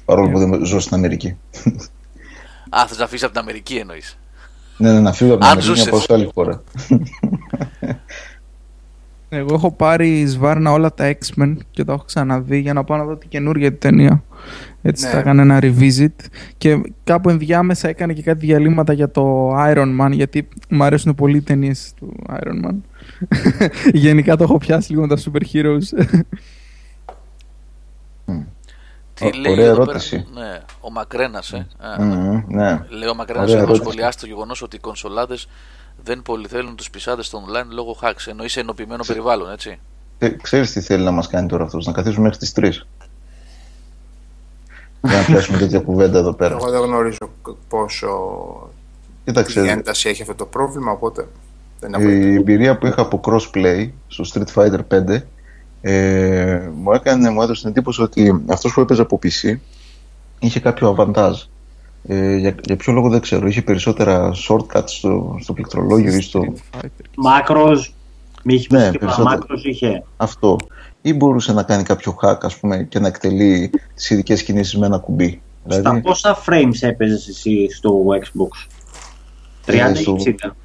[0.05, 1.37] Παρόλο που δεν ζω στην Αμερική.
[2.69, 4.17] Α, θες να αφήσει από την Αμερική εννοείς.
[4.77, 5.85] ναι, ναι, να φύγω από την Αν Αμερική και ζούσες.
[5.85, 6.61] να πάω σε άλλη χώρα.
[9.33, 13.03] Εγώ έχω πάρει σβάρνα όλα τα X-Men και τα έχω ξαναδεί για να πάω να
[13.05, 14.23] δω την καινούργια ταινία.
[14.81, 15.11] Έτσι Ναι.
[15.11, 16.15] τα έκανε ένα revisit
[16.57, 21.37] και κάπου ενδιάμεσα έκανε και κάτι διαλύματα για το Iron Man γιατί μου αρέσουν πολύ
[21.37, 22.75] οι ταινίες του Iron Man.
[23.93, 26.05] Γενικά το έχω πιάσει λίγο με τα super heroes.
[29.13, 30.25] Τι Ω- λέει ωραία εδώ πέρα- ερώτηση.
[30.33, 31.67] Ναι, ο Μακρένας, ε.
[31.79, 32.79] Α, Μμμ, ναι.
[32.89, 33.81] Λέει ο Μακρένας Ωραία εδώ ερώτηση.
[33.81, 35.47] σχολιάσει το γεγονός ότι οι κονσολάδες
[36.03, 38.25] δεν πολυθέλουν τους πισάδες στο online λόγω hacks.
[38.27, 39.79] Εννοεί σε ενοποιημένο περιβάλλον, έτσι.
[40.17, 42.87] Ε, ξέρεις τι θέλει να μας κάνει τώρα αυτός, να καθίσουμε μέχρι τις 3.
[45.01, 46.55] Για να πιάσουμε τέτοια κουβέντα εδώ πέρα.
[46.55, 47.29] Εγώ δεν γνωρίζω
[47.67, 48.09] πόσο
[49.23, 51.27] τι Κοίταξε, ένταση έχει αυτό το πρόβλημα, οπότε
[51.79, 55.21] δεν έχω η εμπειρία που είχα από crossplay στο Street Fighter 5
[55.81, 59.57] ε, μου έκανε, μου έδωσε την εντύπωση ότι αυτός που έπαιζε από PC
[60.39, 61.41] είχε κάποιο αβαντάζ.
[62.07, 66.53] Ε, για, για ποιο λόγο δεν ξέρω, είχε περισσότερα shortcuts στο, στο πληκτρολόγιο ή στο
[67.17, 67.93] Μάκρος,
[68.43, 69.29] μη είχε Ναι, πει τίποτα, περισσότερο.
[69.39, 70.03] μάκρος είχε.
[70.17, 70.57] αυτό.
[71.01, 74.85] Ή μπορούσε να κάνει κάποιο hack ας πούμε και να εκτελεί τις ειδικές κινήσεις με
[74.85, 75.41] ένα κουμπί.
[75.67, 78.67] Στα Δηλαδή, πόσα frames έπαιζες εσύ στο Xbox;
[79.65, 80.55] 30 Ε, ή στο- 60.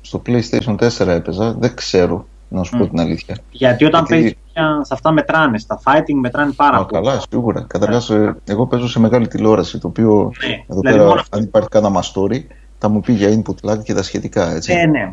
[0.00, 3.38] στο PlayStation 4 έπαιζα, δεν ξέρω να σου πω την αλήθεια.
[3.50, 5.58] Γιατί όταν Γιατί- παίζεις πια, σε αυτά μετράνε.
[5.58, 7.04] Στα fighting μετράνε πάρα Α, πολύ.
[7.04, 7.64] καλά, σίγουρα.
[7.68, 8.10] Καταρχάς,
[8.44, 9.78] εγώ παίζω σε μεγάλη τηλεόραση.
[9.78, 11.36] Το οποίο Ναι, εδώ δηλαδή πέρα, μόνο αυτό.
[11.36, 12.40] αν υπάρχει κανένα story,
[12.78, 14.50] θα μου πει για input lag και τα σχετικά.
[14.54, 14.74] Έτσι.
[14.74, 15.12] Ναι, ναι.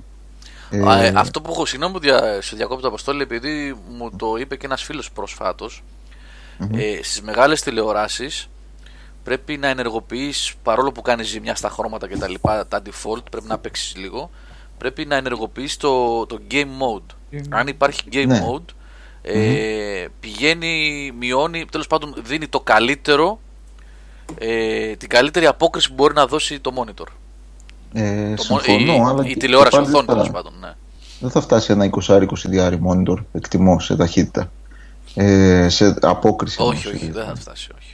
[0.72, 4.36] Ε, Α, ε, αυτό που έχω, συγγνώμη που δια, σε διακόπτω Αποστόλη, επειδή μου το
[4.40, 5.84] είπε και ένας φίλος προσφάτως,
[6.74, 8.49] ε, στις μεγάλες τηλεοράσεις
[9.24, 13.48] πρέπει να ενεργοποιείς παρόλο που κάνεις ζημιά στα χρώματα και τα λοιπά, τα default, πρέπει
[13.48, 14.30] να παίξεις λίγο.
[14.78, 17.16] Πρέπει να ενεργοποιείς το, το game mode.
[17.49, 18.43] Αν υπάρχει game Ναι.
[18.47, 18.73] mode,
[19.22, 23.39] ε, πηγαίνει, μειώνει, τέλος πάντων δίνει το καλύτερο,
[24.38, 27.06] ε, την καλύτερη απόκριση που μπορεί να δώσει το monitor.
[27.93, 30.34] ε, Το μο- συμφωνώ, η, αλλά η και- τηλεόραση και πάλι οθόνη δεν τέλος θα-
[30.34, 30.53] πάντων.
[30.60, 30.73] Ναι.
[31.19, 34.51] Δεν θα φτάσει ένα 20-20 monitor, εκτιμώ, σε ταχύτητα.
[35.15, 36.57] Ε, σε απόκριση.
[36.61, 37.93] Όχι, όμως, όχι, ε, δεν θα φτάσει, όχι.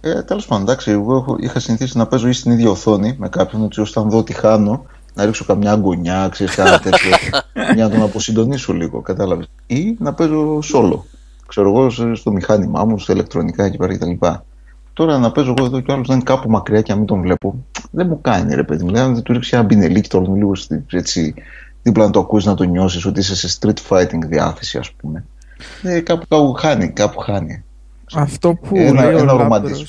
[0.00, 3.28] Ε, Τέλος πάντων, εντάξει, εγώ έχω, είχα συνηθίσει να παίζω ή στην ίδια οθόνη με
[3.28, 4.86] κάποιον, έτσι ώστε αν δω ότι χάνω,
[5.20, 7.10] να ρίξω καμιά γωνιά, ξέρεις κανένα τέτοιο,
[7.74, 9.48] για να τον αποσυντονίσω λίγο, κατάλαβες.
[9.66, 10.98] Ή να παίζω solo.
[11.46, 14.10] Ξέρω εγώ σε- στο μηχάνημά μου, στα ηλεκτρονικά εκεί πέρα κτλ.
[14.92, 17.06] Τώρα να παίζω εγώ εδώ και ο άλλος να είναι κάπου μακριά και να μην
[17.06, 18.90] τον βλέπω, δεν μου κάνει ρε παιδί μου.
[18.90, 21.34] Δηλαδή, αν του ρίξει ένα μπινελίκι τώρα λίγο στη- έτσι,
[21.82, 25.24] δίπλα να το ακούσεις να το νιώσεις ότι είσαι σε street fighting διάθεση, ας πούμε.
[25.82, 27.64] Ε, κάπου, κάπου χάνει, κάπου χάνει.
[28.14, 29.38] Αυτό που Ένα- λέει ο ένα Λάμπρος...
[29.42, 29.84] ρομαντισμό.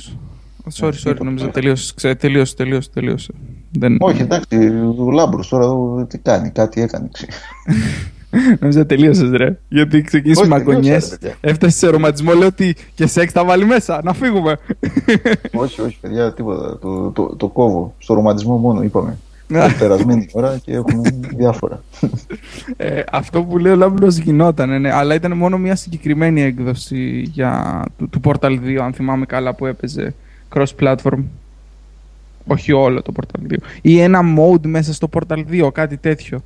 [0.79, 3.31] Sorry, sorry, νομίζω τελείωσες, ξέ, τελείωσε, τελείωσε, τελείωσε.
[3.71, 3.97] Δεν...
[3.99, 4.57] Όχι, εντάξει,
[4.97, 7.09] ο Λάμπρος τώρα εδώ τι κάνει, κάτι έκανε.
[7.11, 7.35] ξέρεις.
[8.59, 9.57] Νομίζω τελείωσες, ρε.
[9.69, 10.81] Γιατί ξεκίνησε Όχι, μαγκονιέ.
[10.81, 11.35] τελείωσα, ρε, παιδιά.
[11.41, 14.01] Έφτασες σε ρομαντισμό, λέω ότι και σεξ τα βάλει μέσα.
[14.03, 14.57] Να φύγουμε.
[15.53, 16.77] όχι, όχι, παιδιά, τίποτα.
[16.79, 17.95] Το, το, το κόβω.
[17.97, 19.17] Στο ρομαντισμό μόνο, είπαμε.
[19.53, 21.01] Έχει περασμένη ώρα και έχουμε
[21.35, 21.83] διάφορα.
[22.77, 27.83] Ε, αυτό που λέει ο Λάμπρος γινόταν, ναι, αλλά ήταν μόνο μια συγκεκριμένη έκδοση για,
[27.97, 30.13] του, του Portal 2, αν θυμάμαι καλά, που έπαιζε
[30.55, 31.23] cross-platform.
[32.47, 33.55] Όχι όλο το Portal 2.
[33.81, 36.43] Ή ένα mode μέσα στο Portal 2, κάτι τέτοιο.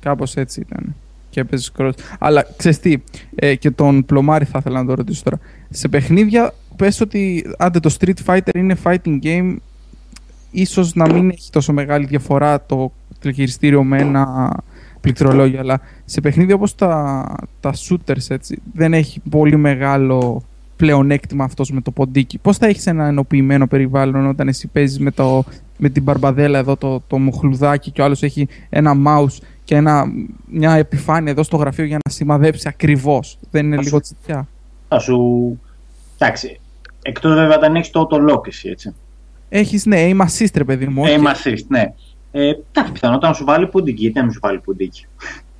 [0.00, 0.94] Κάπως έτσι ήταν.
[1.30, 1.92] Και έπαιζες cross.
[2.18, 2.96] Αλλά ξέρεις τι,
[3.34, 5.38] ε, και τον Πλωμάρη θα ήθελα να το ρωτήσω τώρα.
[5.70, 9.56] Σε παιχνίδια, πες ότι άντε το Street Fighter είναι fighting game,
[10.50, 14.52] ίσως να μην έχει τόσο μεγάλη διαφορά το τηλεχειριστήριο με ένα
[15.00, 17.24] πληκτρολόγιο, αλλά σε παιχνίδια όπως τα,
[17.60, 20.42] τα shooters έτσι, δεν έχει πολύ μεγάλο
[20.84, 22.38] πλεονέκτημα αυτός με το ποντίκι.
[22.38, 25.44] Πώς θα έχεις ένα ενοποιημένο περιβάλλον όταν εσύ παίζεις με, το,
[25.78, 30.04] με την μπαρμπαδέλα εδώ το, το μουχλουδάκι και ο άλλος έχει ένα mouse και ένα,
[30.46, 33.38] μια επιφάνεια εδώ στο γραφείο για να σημαδέψει ακριβώς.
[33.50, 34.48] Δεν είναι Θα λίγο σου- τσιτιά.
[34.88, 35.18] Θα σου.
[36.18, 36.60] Εντάξει.
[37.02, 38.94] Εκτό βέβαια όταν έχεις το auto-lock εσύ, έτσι.
[39.48, 41.02] Έχεις ναι, aim assist ρε παιδί μου.
[41.02, 41.92] όχι- Aim assist, ναι.
[42.32, 44.00] Ε, εντάξει, πιθανότατα να σου βάλει πουντίκι.
[44.00, 45.06] Γιατί να μην σου βάλει πουντίκι.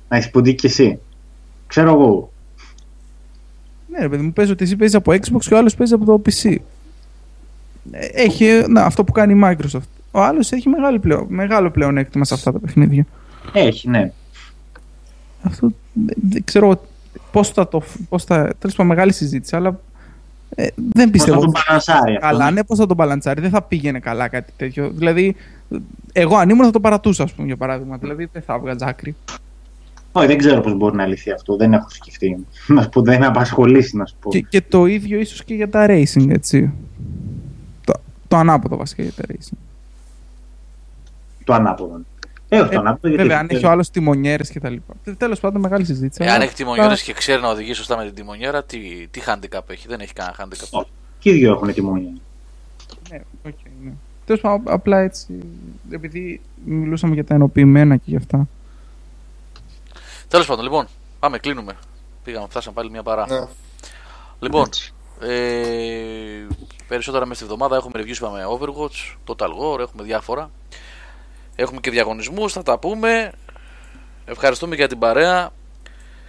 [0.09, 0.99] να έχεις πουντίκι κι εσύ.
[1.67, 2.31] Ξέρω εγώ.
[3.95, 6.05] Ναι, ρε παιδί μου, παίζει ότι εσύ παίζεις από Xbox και ο άλλος παίζει από
[6.05, 6.55] το PC.
[7.91, 9.87] Ε, Έχει να, αυτό που κάνει η Microsoft.
[10.11, 13.05] Ο άλλος έχει μεγάλο, πλέον, μεγάλο πλεονέκτημα σε αυτά τα παιχνίδια.
[13.53, 14.11] Έχει, ναι.
[15.43, 16.81] Αυτό δεν, δεν ξέρω
[17.31, 17.81] πώς θα το.
[18.09, 19.79] Πώς θα, τέλος πάντων, μεγάλη συζήτηση, αλλά
[20.55, 21.33] ε, δεν Πώς πιστεύω.
[21.39, 22.27] θα τον ότι- παρανσάρει αυτό.
[22.27, 23.41] Καλά, ναι, πώς θα τον παλαντσάρει.
[23.41, 24.89] Δεν θα πήγαινε καλά κάτι τέτοιο.
[24.89, 25.35] Δηλαδή,
[26.13, 27.97] εγώ αν ήμουν θα το παρατούσα, ας πούμε, για παράδειγμα.
[27.97, 29.15] Δηλαδή, δεν θα έβγαζα άκρη.
[30.17, 31.55] Όχι, δεν ξέρω πώς μπορεί να λυθεί αυτό.
[31.55, 32.45] Δεν έχω σκεφτεί.
[32.67, 34.29] Να σου πω, δεν με απασχολήσει, να σου πω.
[34.29, 36.71] Και, και το ίδιο ίσως και για τα racing, έτσι.
[37.85, 37.93] Το,
[38.27, 39.57] το ανάποδο βασικά για τα racing.
[41.43, 41.99] Το ανάποδο.
[42.49, 43.07] Ε, όχι το Ε, ανάποδο.
[43.07, 44.93] γιατί Βέβαια, αν δεν- έχει ο άλλος τιμονιέρες και τα λοιπά.
[45.17, 46.23] Τέλος πάντων, μεγάλη συζήτηση.
[46.23, 48.77] Εάν αλλά- έχει τιμονιέρες και ξέρει να οδηγεί σωστά με την τιμονιέρα, τι,
[49.11, 50.67] τι handicap έχει; Δεν έχει κανένα handicap.
[50.71, 50.89] Όχι.
[51.19, 52.11] Και οι δύο έχουν τιμόνια.
[53.11, 53.91] Ναι, οκ, ναι.
[54.25, 55.27] Τέλος πάντων, απλά έτσι.
[55.89, 58.47] Επειδή μιλούσαμε για τα ενοποιημένα και για αυτά.
[60.27, 60.87] Τέλος πάντων, λοιπόν,
[61.19, 61.77] πάμε, κλείνουμε.
[62.23, 63.27] Πήγαμε, φτάσαμε πάλι μια παρά.
[63.27, 63.47] Ναι.
[64.39, 64.93] Λοιπόν, Έτσι.
[65.19, 66.47] ε,
[66.87, 70.49] περισσότερα μέσα στη εβδομάδα έχουμε reviews είπαμε Overwatch, Total War, έχουμε διάφορα.
[71.55, 73.31] Έχουμε και διαγωνισμούς, θα τα πούμε.
[74.25, 75.49] Ευχαριστούμε για την παρέα.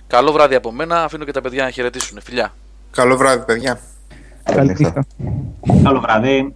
[0.07, 1.03] Καλό βράδυ από μένα.
[1.05, 2.21] Αφήνω και τα παιδιά να χαιρετήσουν.
[2.23, 2.55] Φιλιά.
[2.91, 3.81] Καλό βράδυ, παιδιά.
[4.43, 4.85] Καλή νύχτα.
[4.85, 5.83] νύχτα.
[5.83, 6.55] Καλό βράδυ.